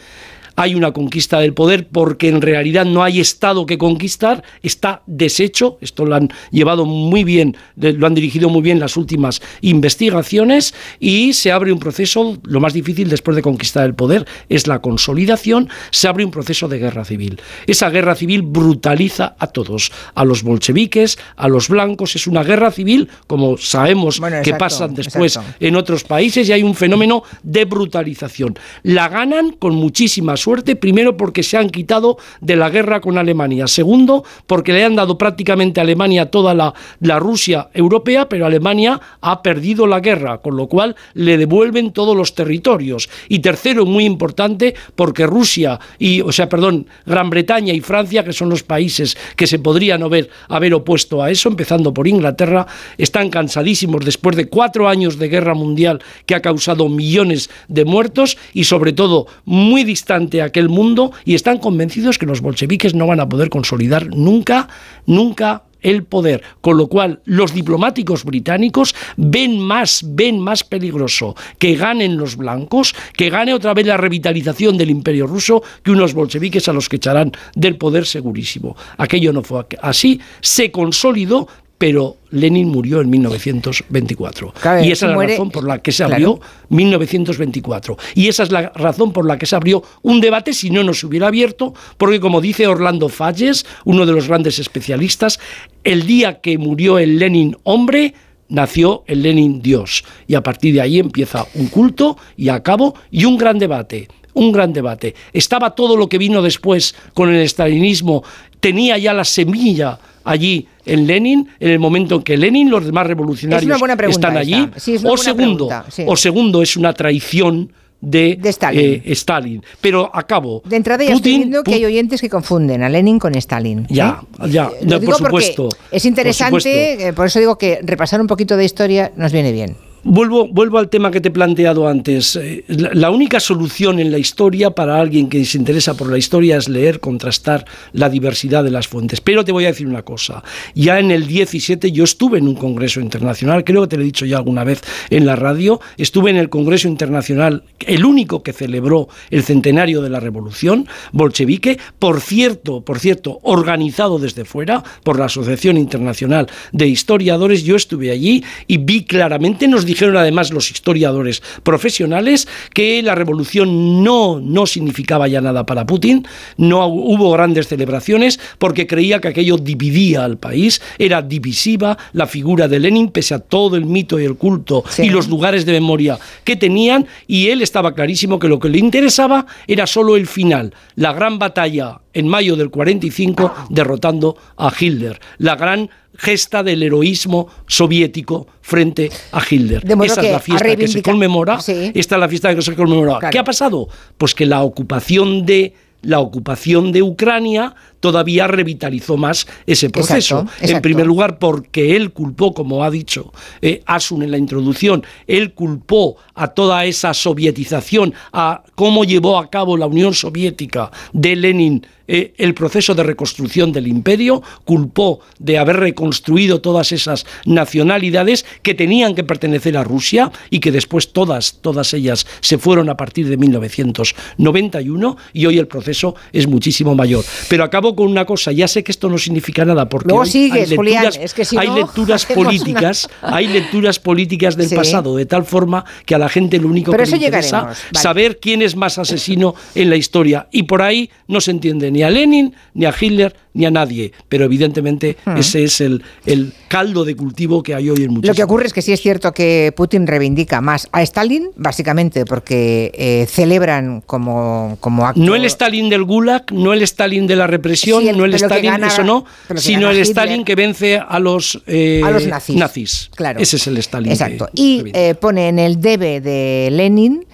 [0.56, 5.78] hay una conquista del poder porque en realidad no hay Estado que conquistar, está deshecho,
[5.80, 11.32] esto lo han llevado muy bien, lo han dirigido muy bien las últimas investigaciones y
[11.32, 15.68] se abre un proceso, lo más difícil después de conquistar el poder es la consolidación,
[15.90, 17.40] se abre un proceso de guerra civil.
[17.66, 22.70] Esa guerra civil brutaliza a todos, a los bolcheviques, a los blancos, es una guerra
[22.70, 28.58] civil, como sabemos que pasan después en otros países y hay un fenómeno de brutalización.
[28.82, 33.66] La ganan con muchísimas suerte, primero porque se han quitado de la guerra con Alemania,
[33.66, 39.00] segundo porque le han dado prácticamente a Alemania toda la, la Rusia europea, pero Alemania
[39.22, 43.08] ha perdido la guerra, con lo cual le devuelven todos los territorios.
[43.30, 48.34] Y tercero, muy importante, porque Rusia y, o sea, perdón, Gran Bretaña y Francia, que
[48.34, 52.66] son los países que se podrían haber, haber opuesto a eso, empezando por Inglaterra,
[52.98, 58.36] están cansadísimos después de cuatro años de guerra mundial que ha causado millones de muertos
[58.52, 63.20] y sobre todo muy distante aquel mundo y están convencidos que los bolcheviques no van
[63.20, 64.68] a poder consolidar nunca,
[65.06, 71.76] nunca el poder, con lo cual los diplomáticos británicos ven más, ven más peligroso que
[71.76, 76.68] ganen los blancos, que gane otra vez la revitalización del imperio ruso, que unos bolcheviques
[76.68, 78.76] a los que echarán del poder segurísimo.
[78.96, 81.46] Aquello no fue así, se consolidó
[81.78, 84.54] pero Lenin murió en 1924.
[84.82, 87.96] y esa es la razón por la que se abrió 1924.
[88.14, 91.02] Y esa es la razón por la que se abrió un debate, si no nos
[91.04, 95.40] hubiera abierto, porque como dice Orlando Falles, uno de los grandes especialistas,
[95.82, 98.14] el día que murió el Lenin hombre,
[98.48, 100.04] nació el Lenin Dios.
[100.26, 104.08] Y a partir de ahí empieza un culto y a cabo y un gran debate
[104.34, 105.14] un gran debate.
[105.32, 108.22] Estaba todo lo que vino después con el estalinismo,
[108.60, 113.06] tenía ya la semilla allí en Lenin, en el momento en que Lenin, los demás
[113.06, 114.68] revolucionarios están allí,
[115.04, 115.68] o segundo,
[116.06, 118.80] o segundo es una traición de, Stalin.
[118.80, 119.62] Eh, Stalin.
[119.80, 120.62] Pero acabo.
[120.64, 123.86] De entrada ya estoy viendo que hay oyentes que confunden a Lenin con Stalin.
[123.88, 124.50] Ya, ¿eh?
[124.50, 125.68] ya, por supuesto.
[125.90, 129.76] Es interesante, eh, por eso digo que repasar un poquito de historia nos viene bien.
[130.06, 132.36] Vuelvo, vuelvo al tema que te he planteado antes.
[132.36, 136.58] Eh, la, única solución en la historia para alguien que se interesa por la historia
[136.58, 139.22] es leer, contrastar la diversidad de las fuentes.
[139.22, 140.44] Pero te voy a decir una cosa.
[140.74, 144.04] Ya en el 17 yo estuve en un congreso internacional, creo que te lo he
[144.04, 148.52] dicho ya alguna vez en la radio, estuve en el congreso internacional, el único que
[148.52, 155.18] celebró el centenario de la revolución bolchevique, por cierto, por cierto, organizado desde fuera por
[155.18, 157.64] la Asociación Internacional de Historiadores.
[157.64, 164.02] Yo estuve allí y vi claramente, nos dijeron además los historiadores profesionales que la revolución
[164.02, 169.56] no, no significaba ya nada para Putin, no hubo grandes celebraciones porque creía que aquello
[169.56, 174.24] dividía al país, era divisiva la figura de Lenin pese a todo el mito y
[174.24, 178.58] el culto y los lugares de memoria que tenían y él estaba clarísimo que lo
[178.58, 184.36] que le interesaba era solo el final, la gran batalla en mayo del 45 derrotando
[184.56, 189.82] a Hitler, la gran gesta del heroísmo soviético frente a Hitler.
[190.04, 191.58] Esa es la fiesta que se conmemora.
[191.58, 193.30] Esta es la fiesta que se conmemora.
[193.30, 193.88] ¿Qué ha pasado?
[194.16, 200.46] Pues que la ocupación de la ocupación de Ucrania todavía revitalizó más ese proceso.
[200.60, 205.54] En primer lugar, porque él culpó, como ha dicho eh, Asun en la introducción, él
[205.54, 211.86] culpó a toda esa sovietización, a cómo llevó a cabo la Unión Soviética de Lenin
[212.06, 218.74] eh, el proceso de reconstrucción del imperio, culpó de haber reconstruido todas esas nacionalidades que
[218.74, 223.26] tenían que pertenecer a Rusia y que después todas, todas ellas se fueron a partir
[223.28, 227.24] de 1991 y hoy el proceso es muchísimo mayor.
[227.48, 231.18] Pero acabo con una cosa, ya sé que esto no significa nada porque hay, lecturas,
[231.20, 236.18] es que hay lecturas políticas, hay lecturas políticas del pasado de tal forma que a
[236.18, 239.96] la gente lo único que le interesa es saber quién es más asesino en la
[239.96, 240.48] historia.
[240.50, 244.12] Y por ahí no se entiende ni a Lenin, ni a Hitler, ni a nadie.
[244.28, 245.36] Pero evidentemente hmm.
[245.36, 248.28] ese es el, el, caldo de cultivo que hay hoy en muchos.
[248.28, 252.24] Lo que ocurre es que sí es cierto que Putin reivindica más a Stalin, básicamente
[252.24, 255.20] porque eh, celebran como, como acto...
[255.20, 259.04] No el Stalin del Gulag, no el Stalin de la represión, no el Stalin, eso
[259.04, 259.24] no,
[259.56, 262.56] sino el Stalin que vence a los, eh, a los nazis.
[262.56, 263.10] nazis.
[263.14, 263.38] Claro.
[263.38, 264.10] Ese es el Stalin.
[264.10, 264.48] Exacto.
[264.52, 267.24] y eh, pone en el debe de Lenin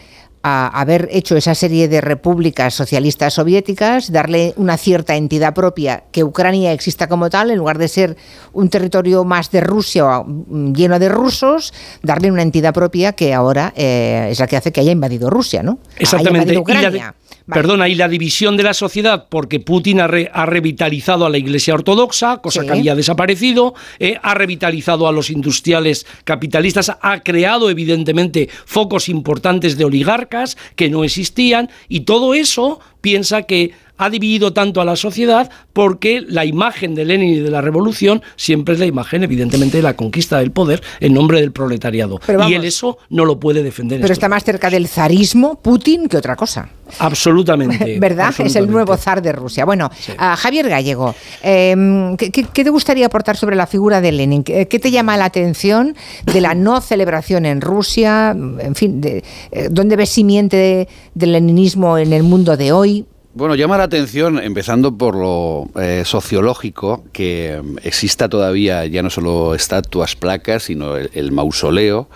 [0.43, 6.25] a haber hecho esa serie de repúblicas socialistas soviéticas, darle una cierta entidad propia, que
[6.25, 8.17] Ucrania exista como tal, en lugar de ser
[8.53, 13.73] un territorio más de Rusia mm, lleno de rusos, darle una entidad propia que ahora
[13.77, 15.79] eh, es la que hace que haya invadido Rusia, ¿no?
[15.99, 16.57] Exactamente.
[16.57, 17.15] Ucrania.
[17.53, 22.39] Perdona, y la división de la sociedad, porque Putin ha, revitalizado a la Iglesia Ortodoxa,
[22.39, 29.09] cosa que había desaparecido, eh, ha revitalizado a los industriales capitalistas, ha creado evidentemente focos
[29.09, 34.85] importantes de oligarcas que no existían, y todo eso piensa que ha dividido tanto a
[34.87, 39.23] la sociedad porque la imagen de Lenin y de la revolución siempre es la imagen,
[39.25, 42.19] evidentemente, de la conquista del poder en nombre del proletariado.
[42.49, 44.01] y él eso no lo puede defender.
[44.01, 46.71] Pero está más cerca del zarismo Putin que otra cosa.
[46.99, 47.99] Absolutamente.
[48.01, 48.33] ¿Verdad?
[48.39, 49.67] Es el nuevo zar de Rusia.
[49.67, 54.43] Bueno, Javier Gallego, em, ¿qué, te gustaría aportar sobre la figura de Lenin?
[54.43, 58.31] ¿Qué, te llama la atención de la no celebración en Rusia?
[58.31, 59.23] En fin, de,
[59.53, 63.07] eh, ¿dónde ves simiente del leninismo en el mundo de hoy?
[63.33, 69.11] Bueno, llama la atención, empezando por lo eh, sociológico, que mm, exista todavía ya no
[69.11, 72.09] solo estatuas, placas, sino el, mausoleo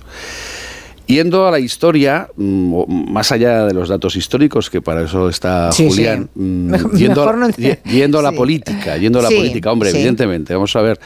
[1.08, 5.70] Yendo a la historia, mm, más allá de los datos históricos, que para eso está
[5.72, 11.00] Julián, mm, yendo, a, la política, yendo a la política, hombre, evidentemente, vamos a ver,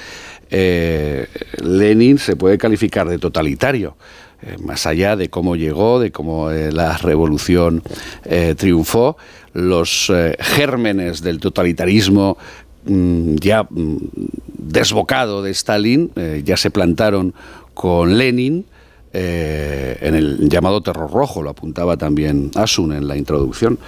[0.49, 1.27] eh,
[1.63, 3.95] Lenin se puede calificar de totalitario,
[4.41, 7.81] eh, más allá de cómo llegó, de cómo eh, la revolución
[8.25, 9.17] eh, triunfó,
[9.53, 12.37] los gérmenes del totalitarismo
[12.85, 13.97] mm, ya mm,
[14.45, 16.11] desbocado de Stalin
[16.43, 17.33] ya se plantaron
[17.73, 18.65] con Lenin.
[19.13, 23.79] en el llamado terror rojo, lo apuntaba también Asun en la introducción.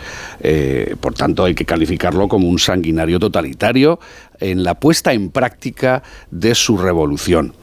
[1.01, 3.99] por tanto, hay que calificarlo como un sanguinario totalitario
[4.39, 6.01] en la puesta en práctica
[6.31, 7.53] de su revolución.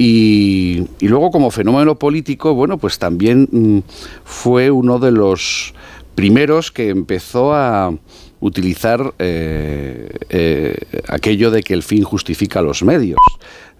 [0.00, 3.78] Y, luego como fenómeno político, bueno, pues también mm,
[4.24, 5.74] fue uno de los
[6.14, 7.92] primeros que empezó a
[8.38, 10.76] utilizar eh, eh,
[11.08, 13.18] aquello de que el fin justifica los medios,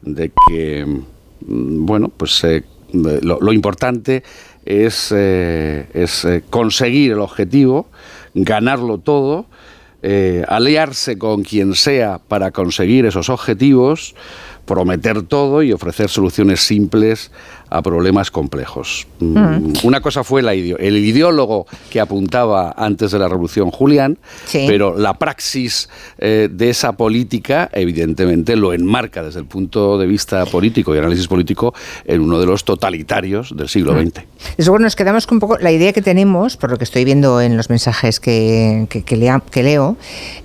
[0.03, 4.25] de que, mm, bueno, pues eh, lo, importante
[4.67, 7.87] es, es conseguir el objetivo,
[8.35, 9.47] ganarlo todo,
[10.49, 14.15] aliarse con quien sea para conseguir esos objetivos,
[14.69, 17.33] prometer todo y ofrecer soluciones simples
[17.71, 19.07] a problemas complejos.
[19.21, 19.73] Mm, mm.
[19.83, 24.19] Una cosa fue la el ideólogo que apuntaba antes de la Revolución Julián,
[24.53, 25.89] pero la praxis
[26.19, 31.29] eh, de esa política evidentemente lo enmarca desde el punto de vista político y análisis
[31.29, 31.75] político
[32.05, 34.25] en uno de los totalitarios del siglo XX.
[34.57, 37.05] Eso bueno, nos quedamos con un poco la idea que tenemos, por lo que estoy
[37.05, 39.17] viendo en los mensajes que, que,
[39.63, 39.97] leo,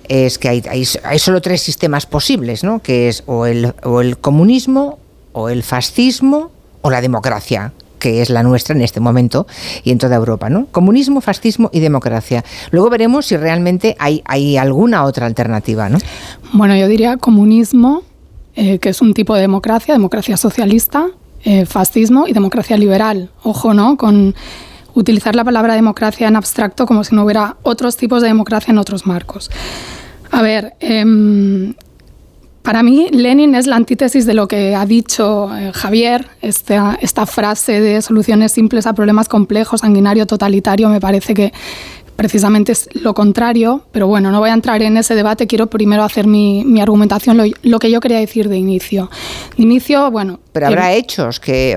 [0.08, 2.80] es que hay, hay, solo tres sistemas posibles, ¿no?
[2.80, 4.98] que es o el, o el comunismo,
[5.32, 6.50] o el fascismo
[6.84, 9.46] o la democracia que es la nuestra en este momento
[9.82, 10.66] y en toda Europa, ¿no?
[10.66, 12.44] Comunismo, fascismo y democracia.
[12.70, 15.96] Luego veremos si realmente hay, alguna otra alternativa, ¿no?
[16.52, 18.02] Bueno, yo diría comunismo,
[18.56, 21.06] eh, que es un tipo de democracia, democracia socialista,
[21.44, 23.30] eh, fascismo y democracia liberal.
[23.42, 23.96] Ojo, ¿no?
[23.96, 24.34] Con
[24.92, 28.76] utilizar la palabra democracia en abstracto como si no hubiera otros tipos de democracia en
[28.76, 29.50] otros marcos.
[30.30, 31.72] A ver, em,
[32.64, 36.28] para mí, Lenin es la antítesis de lo que ha dicho eh, Javier.
[36.40, 41.52] Esta, esta frase de soluciones simples a problemas complejos, sanguinario, totalitario, me parece que
[42.16, 46.04] precisamente es lo contrario, pero bueno, no voy a entrar en ese debate, quiero primero
[46.04, 49.10] hacer mi, mi argumentación, lo, que yo quería decir de inicio.
[49.58, 50.40] De inicio, bueno...
[50.54, 51.76] Pero habrá hechos, que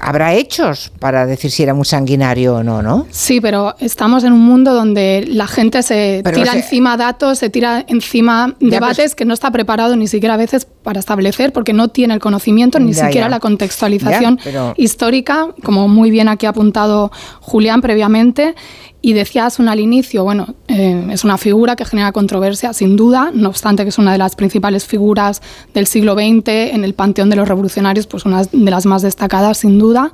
[0.00, 3.06] habrá hechos para decir si era muy sanguinario o no, ¿no?
[3.10, 7.84] Sí, pero estamos en un mundo donde la gente se tira encima datos, se tira
[7.86, 11.90] encima pues debates que no está preparado ni siquiera a veces para establecer, porque no
[11.90, 14.40] tiene el conocimiento, ni siquiera la contextualización
[14.76, 18.56] histórica, como muy bien aquí ha apuntado Julián previamente,
[19.02, 23.30] y decías un al inicio, bueno, eh, es una figura que genera controversia, sin duda,
[23.34, 25.42] no obstante que es una de las principales figuras
[25.74, 29.58] del siglo XX en el panteón de los revolucionarios, pues una de las más destacadas,
[29.58, 30.12] sin duda.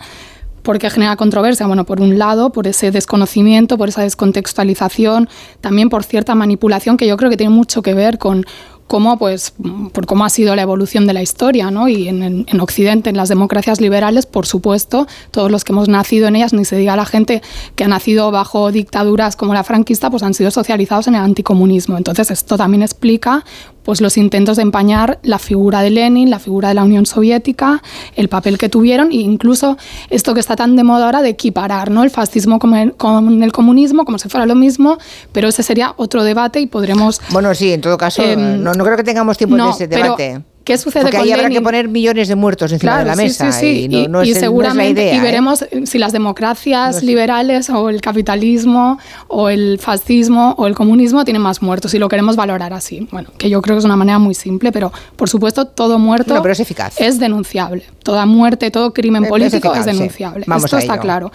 [0.63, 1.67] ¿Por qué genera controversia?
[1.67, 5.29] Bueno, por un lado, por ese desconocimiento, por esa descontextualización,
[5.61, 8.45] también por cierta manipulación que yo creo que tiene mucho que ver con
[8.89, 9.55] cómo, pues,
[9.93, 11.89] por cómo ha sido la evolución de la historia, ¿no?
[11.89, 16.27] Y en, en, Occidente, en las democracias liberales, por supuesto, todos los que hemos nacido
[16.27, 17.43] en ellas, ni se diga la gente
[17.77, 21.99] que ha nacido bajo dictaduras como la franquista, pues han sido socializados en el anticomunismo.
[21.99, 23.45] Entonces, esto también explica
[23.89, 27.83] pues los intentos de empañar la figura de Lenin, la figura de la Unión Soviética,
[28.17, 29.79] el papel que tuvieron e incluso
[30.11, 32.05] esto que está tan de moda ahora de equiparar ¿no?
[32.05, 34.99] el fascismo con el, con el comunismo como si fuera lo mismo,
[35.33, 37.23] pero ese sería otro debate y podremos...
[37.31, 40.43] Bueno, sí, en todo caso, em, no, no, creo que tengamos tiempo de ese debate
[40.69, 43.51] ¿Qué sucede Porque con ahí habrá que poner millones de muertos encima de la mesa.
[43.51, 43.85] Sí, sí, sí.
[43.85, 45.21] Y, no, no es, no es la seguramente, idea, y ¿eh?
[45.23, 48.99] veremos si las democracias liberales o el capitalismo
[49.29, 53.09] o el fascismo o el comunismo tienen más muertos y lo queremos valorar así.
[53.11, 56.35] Bueno, que yo creo que es una manera muy simple, pero por supuesto todo muerto
[56.35, 57.01] No, pero es eficaz.
[57.01, 57.85] es denunciable.
[58.03, 60.45] Toda muerte, todo crimen Es político eficaz, es denunciable.
[60.55, 61.33] Esto está claro.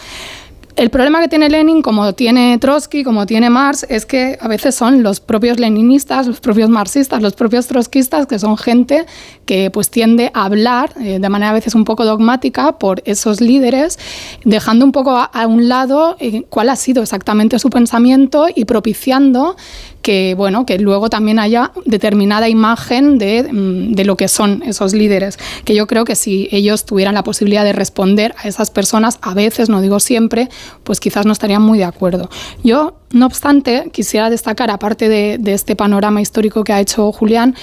[0.75, 4.73] El problema que tiene Lenin, como tiene Trotsky, como tiene Marx, es que a veces
[4.73, 9.05] son los propios leninistas, los propios marxistas, los propios trotskistas, que son gente
[9.45, 13.39] que pues tiende a hablar eh, de manera a veces un poco dogmática por esos
[13.39, 13.99] líderes,
[14.45, 19.55] dejando un poco a, un lado eh, cuál ha sido exactamente su pensamiento y propiciando
[20.03, 24.93] que bueno que luego también haya determinada imagen de, mm, de lo que son esos
[24.93, 25.39] líderes.
[25.65, 29.33] Que yo creo que si ellos tuvieran la posibilidad de responder a esas personas a
[29.33, 30.49] veces no digo siempre
[30.83, 32.29] pues quizás no estarían muy de acuerdo.
[32.63, 37.55] Yo no obstante quisiera destacar aparte de, de este panorama histórico que ha hecho Julián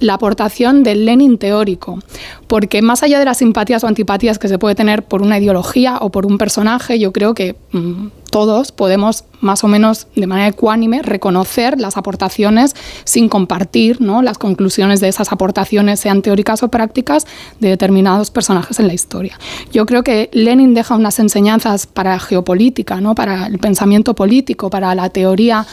[0.00, 2.00] la aportación del Lenin teórico,
[2.48, 5.98] porque más allá de las simpatías o antipatías que se puede tener por una ideología
[6.00, 10.48] o por un personaje, yo creo que mm, todos podemos más o menos de manera
[10.48, 14.22] ecuánime reconocer las aportaciones sin compartir ¿no?
[14.22, 17.28] las conclusiones de esas aportaciones, sean teóricas o prácticas,
[17.60, 19.38] de determinados personajes en la historia.
[19.72, 23.14] Yo creo que Lenin deja unas enseñanzas para geopolítica, ¿no?
[23.14, 25.64] para el pensamiento político, para la teoría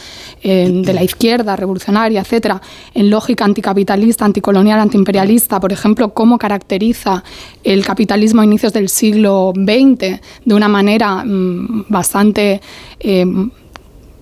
[0.42, 2.60] eh, de la izquierda revolucionaria, etcétera,
[2.94, 7.24] en lógica anticapitalista, anticolonial, antiimperialista, por ejemplo, cómo caracteriza
[7.64, 12.51] el capitalismo a inicios del siglo XX de una manera mm, bastante
[13.00, 13.26] eh,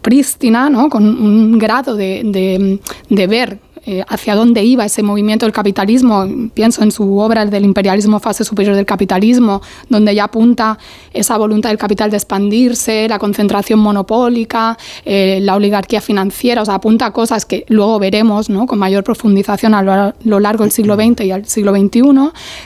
[0.03, 0.89] prístina, ¿no?
[0.89, 2.79] con un grado de, de-
[3.09, 6.27] de ver eh, hacia dónde iba ese movimiento del capitalismo.
[6.53, 10.79] Pienso en su obra El del imperialismo, fase superior del capitalismo, donde ya apunta
[11.13, 16.75] esa voluntad del capital de expandirse, la concentración monopólica, eh, la oligarquía financiera, o sea,
[16.75, 18.67] apunta a cosas que luego veremos ¿no?
[18.67, 19.83] con mayor profundización a
[20.25, 22.03] lo, largo del siglo XX y al siglo XXI,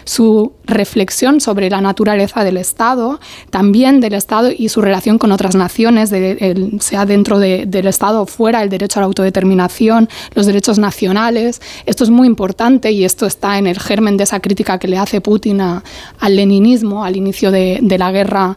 [0.04, 3.20] su reflexión sobre la naturaleza del Estado,
[3.50, 6.10] también del Estado y su relación con otras naciones,
[6.80, 11.03] sea dentro de- del Estado o fuera, el derecho a la autodeterminación, los derechos nacionales.
[11.86, 14.98] Esto es muy importante y esto está en el germen de esa crítica que le
[14.98, 15.82] hace Putin al
[16.36, 18.56] leninismo al inicio de, de la guerra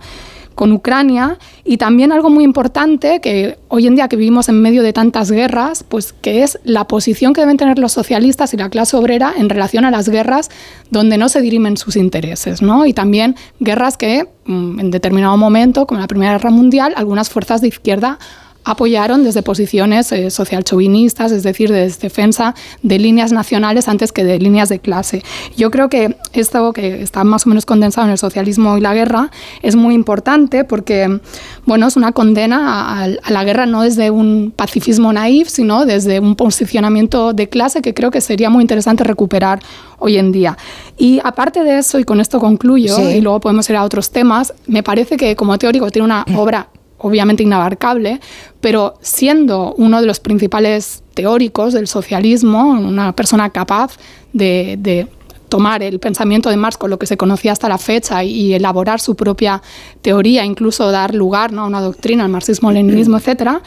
[0.57, 4.81] con Ucrania y también algo muy importante que hoy en día que vivimos en medio
[4.81, 8.69] de tantas guerras, pues que es la posición que deben tener los socialistas y la
[8.69, 10.49] clase obrera en relación a las guerras
[10.89, 12.87] donde no se dirimen sus intereses, ¿no?
[12.87, 17.61] Y también guerras que mm, en determinado momento, como la Primera Guerra Mundial, algunas fuerzas
[17.61, 18.17] de izquierda
[18.67, 24.39] apoyaron desde posiciones eh, social-chauvinistas, es decir, desde defensa de líneas nacionales antes que de
[24.39, 25.23] líneas de clase.
[25.55, 28.93] Yo creo que esto que está más o menos condensado en el socialismo y la
[28.93, 29.31] guerra
[29.61, 31.19] es muy importante porque,
[31.65, 36.19] bueno, es una condena a, a la guerra no desde un pacifismo naif, sino desde
[36.19, 39.59] un posicionamiento de clase que creo que sería muy interesante recuperar
[39.99, 40.57] hoy en día.
[40.97, 43.01] Y aparte de eso, y con esto concluyo, Sí.
[43.17, 46.67] y luego podemos ir a otros temas, me parece que como teórico tiene una obra
[46.97, 48.19] obviamente inabarcable,
[48.61, 53.97] pero siendo uno de los principales teóricos del socialismo, una persona capaz
[54.33, 55.07] de, de
[55.49, 58.99] tomar el pensamiento de Marx con lo que se conocía hasta la fecha y elaborar
[58.99, 59.61] su propia
[60.01, 61.63] teoría, incluso dar lugar ¿no?
[61.63, 63.61] a una doctrina, al marxismo, leninismo, etcétera,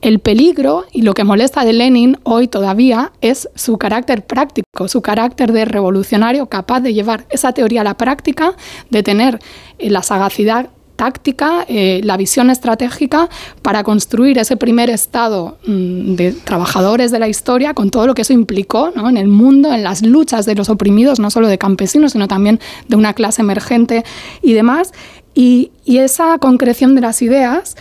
[0.00, 5.00] el peligro y lo que molesta de Lenin hoy todavía es su carácter práctico, su
[5.00, 8.54] carácter de revolucionario capaz de llevar esa teoría a la práctica,
[8.90, 9.38] de tener
[9.78, 13.28] eh, la sagacidad táctica, eh, la visión estratégica
[13.62, 18.22] para construir ese primer estado mm, de trabajadores de la historia con todo lo que
[18.22, 19.08] eso implicó ¿no?
[19.08, 22.60] en el mundo, en las luchas de los oprimidos, no solo de campesinos, sino también
[22.88, 24.04] de una clase emergente
[24.42, 24.92] y demás.
[25.34, 27.76] Y, y esa concreción de las ideas,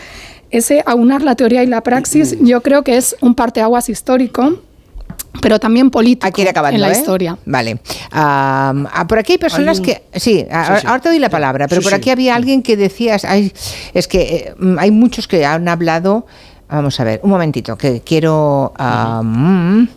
[0.49, 4.59] ese aunar la teoría y la praxis, yo creo que es un parteaguas histórico
[5.41, 6.99] pero también político acabando, en la ¿eh?
[6.99, 7.37] historia.
[7.45, 7.79] Vale.
[8.11, 10.19] Ah, por aquí hay personas Hay un- que...
[10.19, 10.87] Sí, a- sí.
[10.87, 11.95] ahora te doy la palabra, pero Sí, por sí.
[11.97, 13.25] aquí había alguien que decías...
[13.25, 13.51] ay,
[13.93, 16.25] es que eh, hay muchos que han hablado...
[16.69, 18.73] Vamos a ver, un momentito, que quiero...
[18.77, 19.87] am,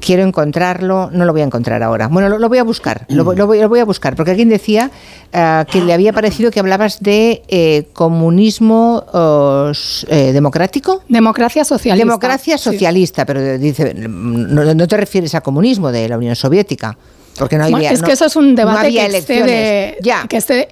[0.00, 2.06] quiero encontrarlo, no lo voy a encontrar ahora.
[2.06, 4.30] Bueno, lo, lo voy a buscar, lo, voy- lo voy, lo voy a buscar, porque
[4.30, 4.90] alguien decía
[5.32, 9.72] ah, que le había parecido que hablabas de eh, comunismo oh,
[10.08, 11.02] eh, democrático.
[11.08, 12.04] Democracia socialista.
[12.06, 12.64] Democracia sí.
[12.64, 16.96] socialista, pero dice, no, no te refieres a comunismo de la Unión Soviética,
[17.38, 19.96] porque no había, es no- que eso es un no debate había que excede.
[20.02, 20.24] Ya.
[20.28, 20.68] que excede-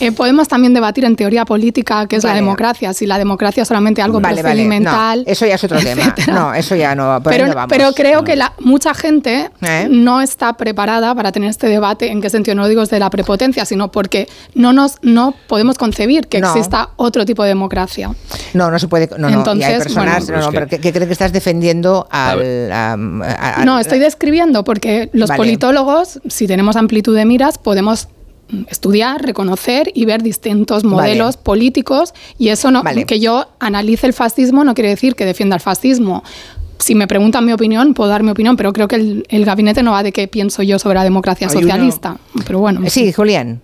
[0.00, 3.68] Eh, podemos también debatir en teoría política qué es la democracia, si la democracia es
[3.68, 5.24] solamente algo vale, procedimental.
[5.26, 6.14] eso ya es otro tema.
[6.28, 7.20] No, eso ya no.
[7.24, 9.88] pero, pero creo que la, mucha gente ¿Eh?
[9.90, 12.10] no está preparada para tener este debate.
[12.10, 12.54] ¿En qué sentido?
[12.54, 17.24] No digo desde la prepotencia, sino porque no nos no podemos concebir que exista otro
[17.24, 18.10] tipo de democracia.
[18.54, 19.08] No, no se puede.
[19.18, 20.28] No, Entonces, hay personas.
[20.28, 22.68] no, pero ¿qué, crees que estás defendiendo al.
[23.64, 28.08] no, estoy describiendo porque los politólogos, si tenemos amplitud de miras, podemos
[28.68, 34.64] estudiar, reconocer y ver distintos modelos políticos y eso no que yo analice el fascismo
[34.64, 36.22] no quiere decir que defienda el fascismo.
[36.78, 39.92] Si me preguntan mi opinión, puedo dar mi opinión, pero creo que el, gabinete no
[39.92, 42.18] va de qué pienso yo sobre la democracia socialista.
[42.46, 42.82] Pero bueno.
[42.88, 43.62] Sí, Julián.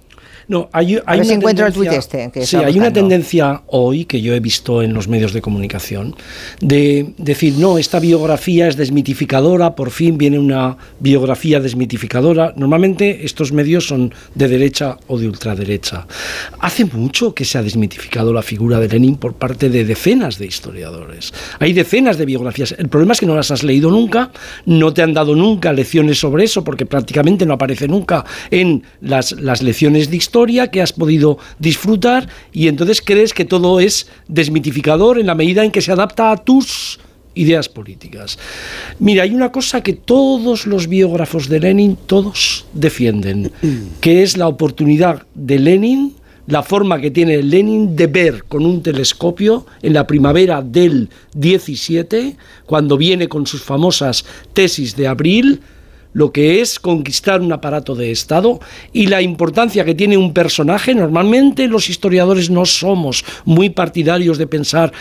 [0.53, 4.83] No, hay, hay una tendencia, este sí, hay una tendencia hoy que yo he visto
[4.83, 6.15] en los medios de comunicación
[6.61, 12.53] de decir, no, esta biografía es desmitificadora, por fin viene una biografía desmitificadora.
[12.55, 16.07] Normalmente estos medios son de derecha o de ultraderecha.
[16.61, 20.45] Hace mucho que se ha desmitificado la figura de Lenin por parte de decenas de
[20.45, 21.33] historiadores.
[21.61, 22.75] Hay decenas de biografías.
[22.77, 24.31] El problema es que no las has leído nunca,
[24.67, 29.33] no te han dado nunca lecciones sobre eso, porque prácticamente no aparece nunca en las,
[29.33, 34.09] las lecciones de historia historia que has podido disfrutar y entonces crees que todo es
[34.27, 36.99] desmitificador en la medida en que se adapta a tus
[37.35, 38.41] ideas políticas.
[38.99, 43.53] Mira, hay una cosa que todos los biógrafos de Lenin, todos defienden,
[44.01, 46.15] que es la oportunidad de Lenin,
[46.49, 52.37] la forma que tiene Lenin de ver con un telescopio en la primavera del 17,
[52.67, 55.61] cuando viene con sus famosas tesis de abril,
[56.13, 58.61] lo que es conquistar un aparato de Estado
[58.93, 60.95] y la importancia que tiene un personaje.
[60.95, 64.93] Normalmente los historiadores no somos muy partidarios de pensar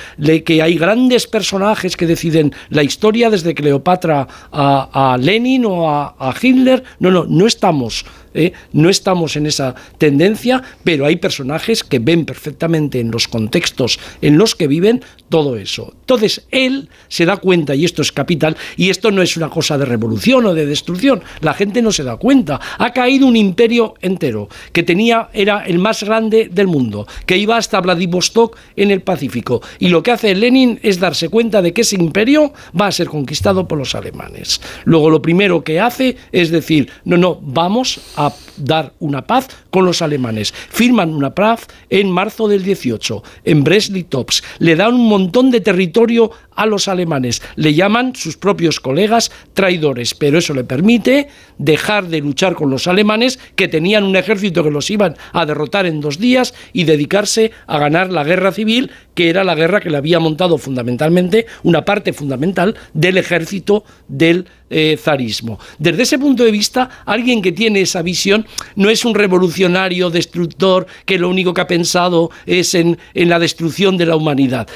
[0.45, 6.83] que hay grandes personajes que deciden la historia desde Cleopatra a, Lenin o a, Hitler.
[6.99, 8.53] No, no, no estamos ¿eh?
[8.73, 14.37] No estamos en esa tendencia, pero hay personajes que ven perfectamente en los contextos en
[14.37, 15.93] los que viven todo eso.
[16.01, 19.77] Entonces, él se da cuenta, y esto es capital, y esto no es una cosa
[19.77, 22.59] de revolución o de destrucción, la gente no se da cuenta.
[22.77, 27.57] Ha caído un imperio entero, que tenía, era el más grande del mundo, que iba
[27.57, 29.61] hasta Vladivostok en el Pacífico.
[29.79, 33.07] Y lo que hace Lenin es darse cuenta de que ese imperio va a ser
[33.07, 34.61] conquistado por los alemanes.
[34.83, 39.47] Luego, lo primero que hace es decir, no, no, vamos a a dar una paz
[39.69, 40.53] con los alemanes.
[40.53, 44.43] Firman una paz en marzo del 18 en Brest-Litovsk.
[44.59, 47.41] Le dan un montón de territorio a los alemanes.
[47.55, 52.85] Le llaman sus propios colegas traidores, pero eso le permite dejar de luchar con los
[52.85, 57.51] alemanes que tenían un ejército que los iban a derrotar en dos días y dedicarse
[57.65, 61.83] a ganar la guerra civil, que era la guerra que le había montado fundamentalmente una
[61.83, 65.59] parte fundamental del ejército del eh, zarismo.
[65.79, 70.87] Desde ese punto de vista, alguien que tiene esa visión no es un revolucionario destructor
[71.05, 74.67] que lo único que ha pensado es en, la destrucción de la humanidad.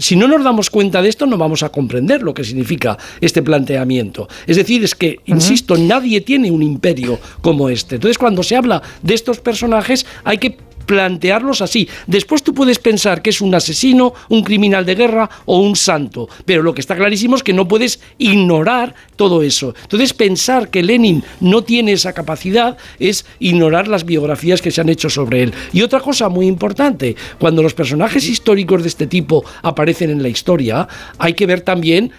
[0.00, 3.42] si no nos damos cuenta de esto, no vamos a comprender lo que significa este
[3.42, 4.28] planteamiento.
[4.46, 7.96] Es decir, es que, insisto, nadie tiene un imperio como este.
[7.96, 10.56] Entonces, cuando se habla de estos personajes, hay que
[10.86, 11.88] plantearlos así.
[12.06, 16.28] Después tú puedes pensar que es un asesino, un criminal de guerra o un santo,
[16.44, 19.74] pero lo que está clarísimo es que no puedes ignorar todo eso.
[19.82, 24.88] Entonces pensar que Lenin no tiene esa capacidad es ignorar las biografías que se han
[24.88, 25.54] hecho sobre él.
[25.72, 30.28] Y otra cosa muy importante, cuando los personajes históricos de este tipo aparecen en la
[30.28, 30.88] historia,
[31.18, 32.12] hay que ver también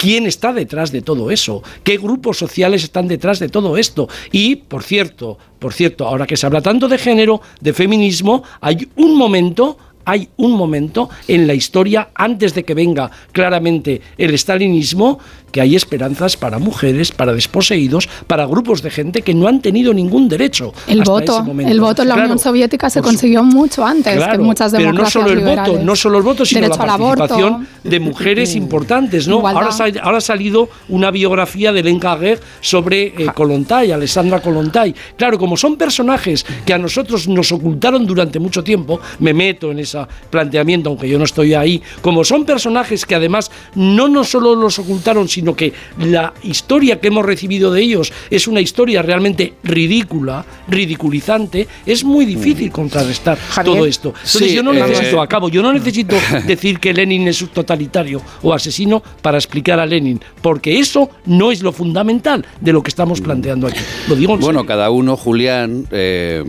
[0.00, 4.08] quién está detrás de todo eso, qué grupos sociales están detrás de todo esto.
[4.32, 8.88] Y, por cierto, por cierto, ahora que se habla tanto de género, de feminismo, hay
[8.96, 15.18] un momento hay un momento en la historia, antes de que venga claramente el stalinismo,
[15.52, 19.92] que hay esperanzas para mujeres, para desposeídos, para grupos de gente que no han tenido
[19.94, 20.72] ningún derecho.
[20.86, 25.12] El voto, el voto en la Unión Soviética se consiguió mucho antes que muchas democracias
[25.12, 29.26] Pero no solo el voto, no solo el voto, sino la participación de mujeres importantes,
[29.28, 29.46] ¿no?
[29.46, 29.70] Ahora,
[30.02, 34.94] ahora, ha salido una biografía de Lenka Gher sobre eh, Kolontai, Alessandra Kolontai.
[35.16, 39.80] Claro, como son personajes que a nosotros nos ocultaron durante mucho tiempo, me meto en
[39.80, 39.98] ese
[40.30, 44.78] planteamiento, aunque yo no estoy ahí, como son personajes que además no nos solo los
[44.78, 50.44] ocultaron, sino que la historia que hemos recibido de ellos es una historia realmente ridícula,
[50.68, 52.72] ridiculizante, es muy difícil mm.
[52.72, 54.14] contrarrestar todo esto.
[54.24, 58.22] Entonces yo no eh, necesito, acabo, yo no necesito decir que Lenin es un totalitario
[58.42, 62.88] o asesino para explicar a Lenin, porque eso no es lo fundamental de lo que
[62.90, 63.80] estamos planteando aquí.
[64.08, 66.44] Lo digo Bueno, cada uno, Julián, eh,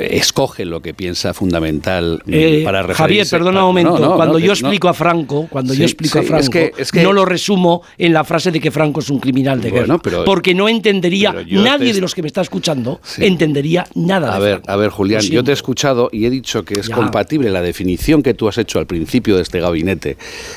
[0.00, 4.16] escoge lo que piensa fundamental eh, para Javier, perdona un momento.
[4.16, 6.58] cuando yo explico a Franco, cuando yo explico a Franco,
[6.94, 9.98] no lo resumo en la frase de que Franco es un criminal de guerra.
[10.24, 14.34] porque no entendería, nadie de los que me está escuchando entendería nada.
[14.34, 17.50] A ver, a ver, Julián, yo te he escuchado y he dicho que es compatible
[17.50, 20.16] la definición que tú has hecho al principio de este gabinete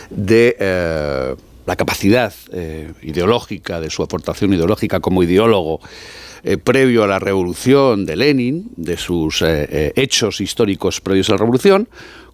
[0.10, 0.56] de...
[0.60, 1.36] Eh,
[1.68, 5.80] la capacidad eh, ideológica, de su aportación ideológica como ideólogo
[6.44, 11.88] eh, previo a la revolución de Lenin, de sus hechos históricos previos a la revolución,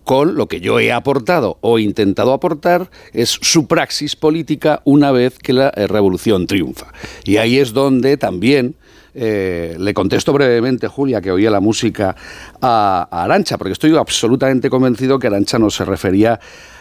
[0.07, 5.37] con lo que yo he aportado o intentado aportar es su praxis política una vez
[5.37, 6.93] que la revolución triunfa.
[7.25, 8.75] Y ahí es donde también
[9.13, 12.15] eh, le contesto brevemente, Julia, que oía la música
[12.61, 16.39] a, a Arancha, porque estoy absolutamente convencido que Arancha no se refería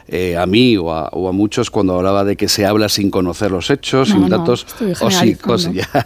[0.09, 3.70] eh, a mí o a, muchos cuando hablaba de que se habla sin conocer los
[3.70, 4.67] hechos, sin datos
[5.01, 5.36] o sí,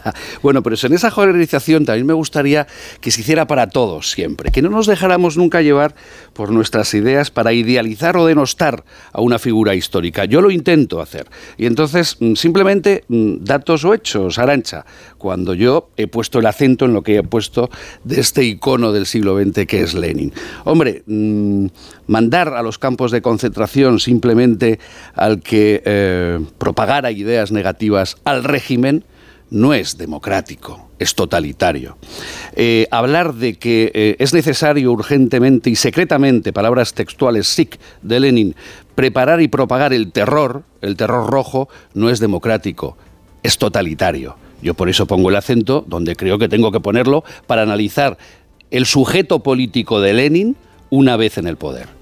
[0.41, 2.67] Bueno, pero en esa generalización también me gustaría
[2.99, 5.95] que se hiciera para todos siempre, que no nos dejáramos nunca llevar
[6.33, 10.25] por nuestras ideas para idealizar o denostar a una figura histórica.
[10.25, 11.27] Yo lo intento hacer.
[11.57, 14.85] Y entonces, mm, simplemente mm, datos o hechos, Arancha,
[15.21, 17.69] cuando yo he puesto el acento en lo que he puesto
[18.03, 20.33] de este icono del siglo XX que es Lenin.
[20.65, 21.67] Hombre, mm,
[22.07, 24.79] mandar a los campos de concentración simplemente
[25.13, 29.03] al que eh, propagara ideas negativas al régimen
[29.51, 31.97] no es democrático, es totalitario.
[32.55, 38.55] Eh, hablar de que eh, es necesario urgentemente y secretamente, palabras textuales SIC de Lenin,
[38.95, 42.97] preparar y propagar el terror, el terror rojo, no es democrático,
[43.43, 44.35] es totalitario.
[44.61, 48.17] Yo por eso pongo el acento donde creo que tengo que ponerlo para analizar
[48.69, 50.55] el sujeto político de Lenin
[50.89, 52.00] una vez en el poder.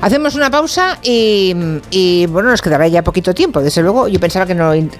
[0.00, 3.60] Hacemos una pausa y, bueno, nos quedará ya poquito tiempo.
[3.60, 4.90] Desde luego, yo pensaba que, no, el,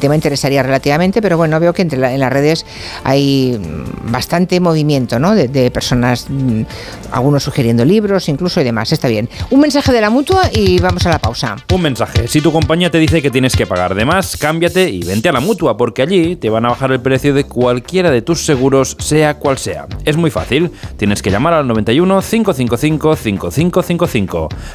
[0.00, 2.64] tema interesaría relativamente, pero bueno, veo que entre en las redes
[3.04, 3.60] hay
[4.04, 5.34] bastante movimiento, ¿no?
[5.34, 6.62] De, personas, mm,
[7.10, 8.92] algunos sugiriendo libros, incluso y demás.
[8.92, 9.28] Está bien.
[9.50, 11.56] Un mensaje de la mutua y vamos a la pausa.
[11.72, 12.28] Un mensaje.
[12.28, 15.32] Si tu compañía te dice que tienes que pagar de más, cámbiate y vente a
[15.32, 18.96] la mutua, porque allí te van a bajar el precio de cualquiera de tus seguros,
[19.00, 19.86] sea cual sea.
[20.04, 20.70] Es muy fácil.
[20.96, 24.06] Tienes que llamar al 91 555 5555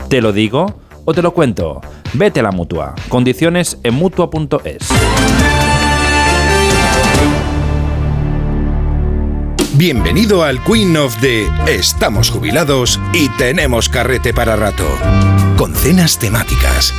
[0.07, 0.67] ¿Te lo digo
[1.03, 1.81] o te lo cuento?
[2.13, 2.93] Vete a la mutua.
[3.09, 4.89] Condiciones en mutua.es.
[9.75, 14.85] Bienvenido al Queen of the Estamos jubilados y tenemos carrete para rato.
[15.55, 16.93] Con cenas temáticas,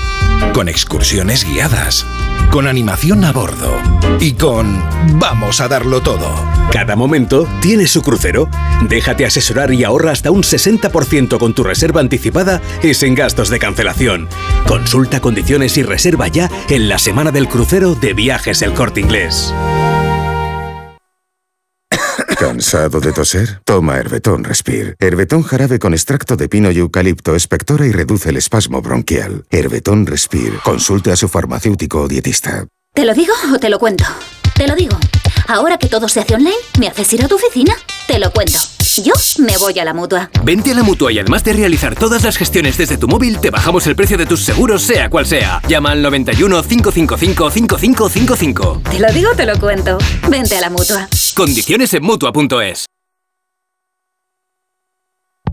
[0.55, 2.07] con excursiones guiadas,
[2.51, 3.77] con animación a bordo
[4.21, 4.83] y con
[5.19, 6.35] Vamos a darlo todo.
[6.73, 8.49] Cada momento tiene su crucero.
[8.89, 13.59] Déjate asesorar y ahorra hasta un 60% con tu reserva anticipada y sin gastos de
[13.59, 14.29] cancelación.
[14.67, 19.53] Consulta condiciones y reserva ya en la semana del crucero de Viajes El Corte Inglés.
[22.53, 23.63] ¿Cansado de toser?
[23.65, 24.95] Toma Herbetón Respire.
[24.99, 29.47] Herbetón jarabe con extracto de pino y eucalipto espectora y reduce el espasmo bronquial.
[29.51, 30.59] Herbetón Respire.
[30.63, 32.67] Consulte a su farmacéutico o dietista.
[32.93, 34.05] ¿Te lo digo o te lo cuento?
[34.55, 34.99] Te lo digo.
[35.49, 37.75] Ahora que todo se hace online, ¿me haces ir a tu oficina?
[38.07, 38.59] Te lo cuento.
[38.97, 40.31] Yo me voy a la mutua.
[40.45, 43.51] Vente a la mutua y además de realizar todas las gestiones desde tu móvil, te
[43.51, 45.63] bajamos el precio de tus seguros, sea cual sea.
[45.69, 48.83] Llama al 91 555 5555.
[48.91, 49.99] Te lo digo, te lo cuento.
[50.29, 51.09] Vente a la mutua.
[51.35, 52.87] Condiciones en mutua.es.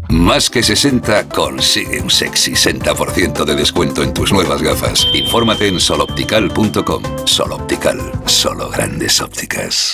[0.09, 5.05] Más que 60 consigue un sexy 60% de descuento en tus nuevas gafas.
[5.13, 7.03] Infórmate en soloptical.com.
[7.25, 9.93] Soloptical, solo grandes ópticas.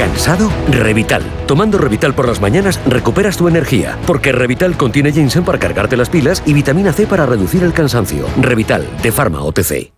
[0.00, 0.50] ¿Cansado?
[0.70, 1.22] Revital.
[1.46, 6.08] Tomando Revital por las mañanas recuperas tu energía, porque Revital contiene ginseng para cargarte las
[6.08, 8.24] pilas y vitamina C para reducir el cansancio.
[8.40, 9.92] Revital, de Pharma OTC.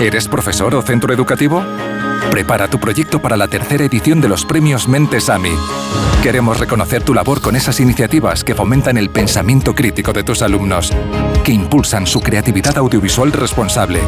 [0.00, 1.64] ¿Eres profesor o centro educativo?
[2.30, 5.50] Prepara tu proyecto para la tercera edición de los premios Mentes AMI.
[6.22, 10.92] Queremos reconocer tu labor con esas iniciativas que fomentan el pensamiento crítico de tus alumnos,
[11.42, 13.98] que impulsan su creatividad audiovisual responsable,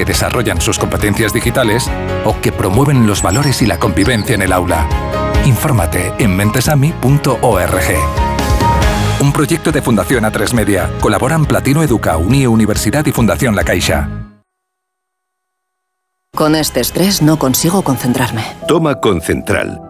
[0.00, 1.90] que desarrollan sus competencias digitales
[2.24, 4.88] o que promueven los valores y la convivencia en el aula.
[5.44, 7.82] Infórmate en mentesami.org.
[9.20, 10.90] Un proyecto de Fundación A3 Media.
[11.02, 14.08] Colaboran Platino Educa, Unie Universidad y Fundación La Caixa.
[16.34, 18.42] Con este estrés no consigo concentrarme.
[18.66, 19.89] Toma Concentral.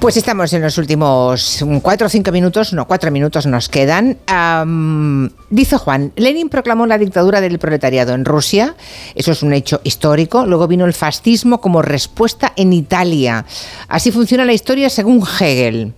[0.00, 4.16] Pues estamos en los últimos cuatro o cinco minutos, no, cuatro minutos nos quedan.
[5.50, 8.76] dice Juan, Lenin proclamó la dictadura del proletariado en Rusia,
[9.14, 10.46] eso es un hecho histórico.
[10.46, 13.44] Luego vino el fascismo como respuesta en Italia.
[13.88, 15.92] Así funciona la historia según Hegel.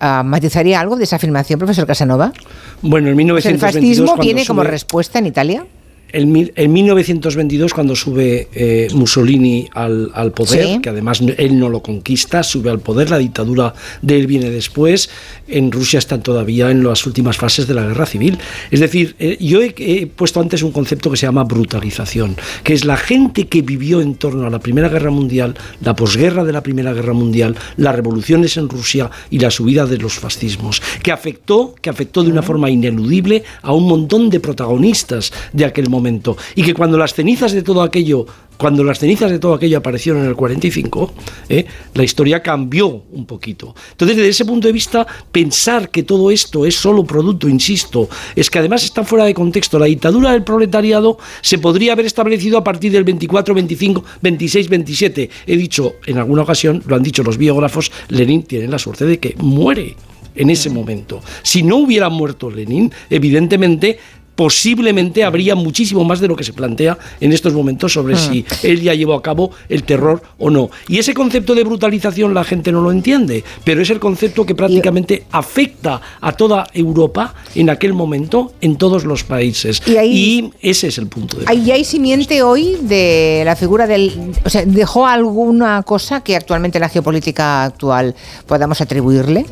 [0.00, 2.34] Uh, ¿Matizaría algo de esa afirmación, profesor Casanova?
[2.82, 5.66] Bueno, en 1922, ¿El fascismo viene como respuesta en Italia?
[6.10, 12.70] En, 1922, cuando sube eh, Mussolini al, poder, que además él no lo conquista, sube
[12.70, 15.10] al poder, la dictadura de él viene después,
[15.46, 18.38] en Rusia están todavía en las últimas fases de la guerra civil.
[18.70, 22.86] Es decir, eh, yo he, puesto antes un concepto que se llama brutalización, que es
[22.86, 26.62] la gente que vivió en torno a la Primera Guerra Mundial, la posguerra de la
[26.62, 31.74] Primera Guerra Mundial, las revoluciones en Rusia y la subida de los fascismos, que afectó,
[31.82, 36.36] que afectó de una forma ineludible a un montón de protagonistas de aquel momento momento.
[36.54, 38.26] Y que cuando las cenizas de todo aquello
[38.58, 41.12] cuando las cenizas de todo aquello aparecieron en el 45,
[41.48, 41.64] ¿eh?
[41.94, 43.74] la historia cambió un poquito.
[43.92, 48.50] Entonces, desde ese punto de vista, pensar que todo esto es solo producto, insisto, es
[48.50, 49.78] que además está fuera de contexto.
[49.78, 55.30] La dictadura del proletariado se podría haber establecido a partir del 24, 25, 26, 27.
[55.46, 59.20] He dicho en alguna ocasión, lo han dicho los biógrafos, Lenin tiene la suerte de
[59.20, 59.94] que muere
[60.34, 61.20] en ese momento.
[61.42, 63.98] Si no hubiera muerto Lenin, evidentemente
[64.38, 68.18] posiblemente habría muchísimo más de lo que se plantea en estos momentos sobre hmm.
[68.18, 70.70] si él ya llevó a cabo el terror o no.
[70.86, 74.54] Y ese concepto de brutalización la gente no lo entiende, pero es el concepto que
[74.54, 79.82] prácticamente afecta a toda Europa en aquel momento, en todos los países.
[79.88, 81.38] Y, ese es el punto.
[81.38, 84.34] De ¿Y hay simiente hoy de la figura del...
[84.44, 88.14] O sea, ¿dejó alguna cosa que actualmente la geopolítica actual
[88.46, 89.46] podamos atribuirle?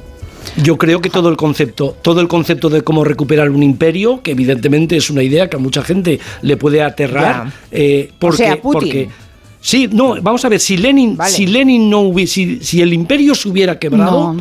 [0.62, 4.30] Yo creo que todo el concepto, todo el concepto de cómo recuperar un imperio, que
[4.30, 9.08] evidentemente es una idea que a mucha gente le puede aterrar, eh, porque, porque
[9.60, 13.48] sí, no, vamos a ver, si Lenin, si Lenin no hubiese, si, el imperio se
[13.48, 14.36] hubiera quebrado,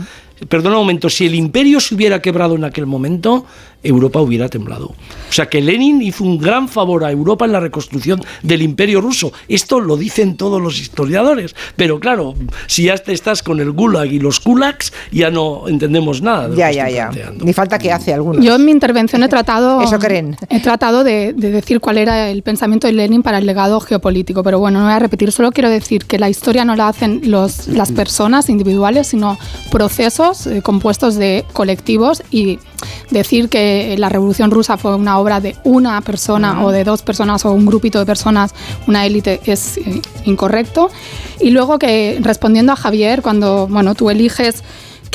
[0.47, 3.45] perdona un momento, si el imperio se hubiera quebrado en aquel momento,
[3.85, 4.87] Europa hubiera temblado.
[4.87, 9.01] O sea que Lenin hizo un gran favor a Europa en la reconstrucción del imperio
[9.01, 9.33] ruso.
[9.47, 11.55] Esto lo dicen todos los historiadores.
[11.75, 12.35] Pero claro,
[12.67, 16.53] si ya te estás con el Gulag y los Kulaks, ya no entendemos nada.
[16.55, 17.11] ya, ya, ya.
[17.41, 18.43] Ni falta que hace algunos.
[18.43, 20.37] Yo en mi intervención he tratado, Eso creen.
[20.49, 24.43] He tratado de, decir cuál era el pensamiento de Lenin para el legado geopolítico.
[24.43, 25.31] Pero bueno, no voy a repetir.
[25.31, 29.37] Solo quiero decir que la historia no la hacen los, las personas individuales, sino
[29.71, 32.59] procesos eh, compuestos de colectivos y
[33.09, 37.45] decir que la Revolución Rusa fue una obra de una persona o de dos personas
[37.45, 38.53] o un grupito de personas,
[38.87, 40.89] una élite, es eh, incorrecto.
[41.39, 44.63] Y luego que respondiendo a Javier, cuando bueno, tú eliges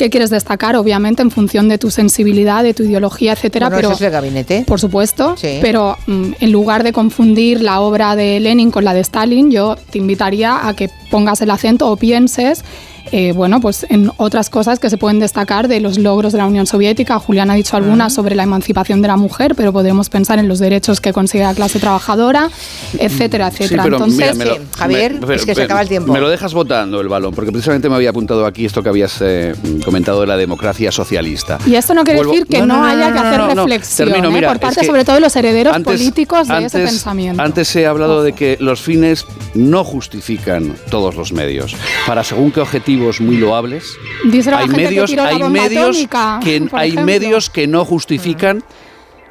[0.01, 3.69] qué quieres destacar, obviamente, en función de tu sensibilidad, de tu ideología, etcétera.
[3.69, 4.63] pero eso es el gabinete.
[4.65, 5.35] Por supuesto.
[5.61, 9.75] Pero mm, en lugar de confundir la obra de Lenin con la de Stalin, yo
[9.91, 12.63] te invitaría a que pongas el acento o pienses
[13.11, 16.45] eh, bueno, pues en otras cosas que se pueden destacar de los logros de la
[16.45, 17.19] Unión Soviética.
[17.19, 20.59] Julián ha dicho algunas sobre la emancipación de la mujer, pero podemos pensar en los
[20.59, 22.49] derechos que consigue la clase trabajadora,
[22.97, 23.85] etcétera, etcétera.
[23.85, 24.37] Entonces,
[24.77, 26.13] Javier, es que se acaba el tiempo.
[26.13, 29.17] Me lo dejas votando el balón, porque precisamente me había apuntado aquí esto que habías
[29.21, 31.57] eh, comentado de la democracia socialista.
[31.65, 34.47] Y esto no quiere decir que no, haya que hacer reflexión ¿eh?
[34.47, 37.41] por parte, sobre todo, de los herederos políticos de ese pensamiento.
[37.41, 41.75] Antes he hablado de que los fines no justifican todos los medios.
[42.05, 43.97] Para según qué objetivo muy loables.
[44.23, 46.07] hay medios, hay medios
[46.43, 48.63] que hay medios que no justifican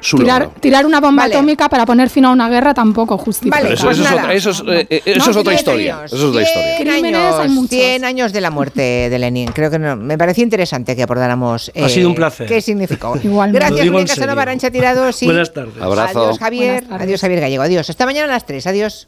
[0.01, 3.61] su tirar, tirar, una bomba atómica para poner fin a una guerra tampoco justifica.
[3.61, 6.01] Vale, eso, pues es, otra, eso, es, eh, eso es otra historia.
[6.05, 6.95] Eso es otra historia.
[6.95, 9.51] Años, 100 años de la muerte de Lenin.
[9.51, 11.71] Creo que no, me pareció interesante que abordáramos.
[11.75, 12.47] ha sido un placer.
[12.47, 13.13] ¿Qué significó?
[13.23, 15.11] Gracias, Julián Casanova, Arancha Tirado.
[15.11, 15.25] Sí.
[15.25, 15.79] Buenas tardes.
[15.79, 16.23] Abrazo.
[16.23, 16.83] Adiós, Javier.
[16.89, 17.63] Adiós, Javier Gallego.
[17.63, 17.89] Adiós.
[17.89, 18.67] Hasta mañana a las 3.
[18.67, 19.07] Adiós.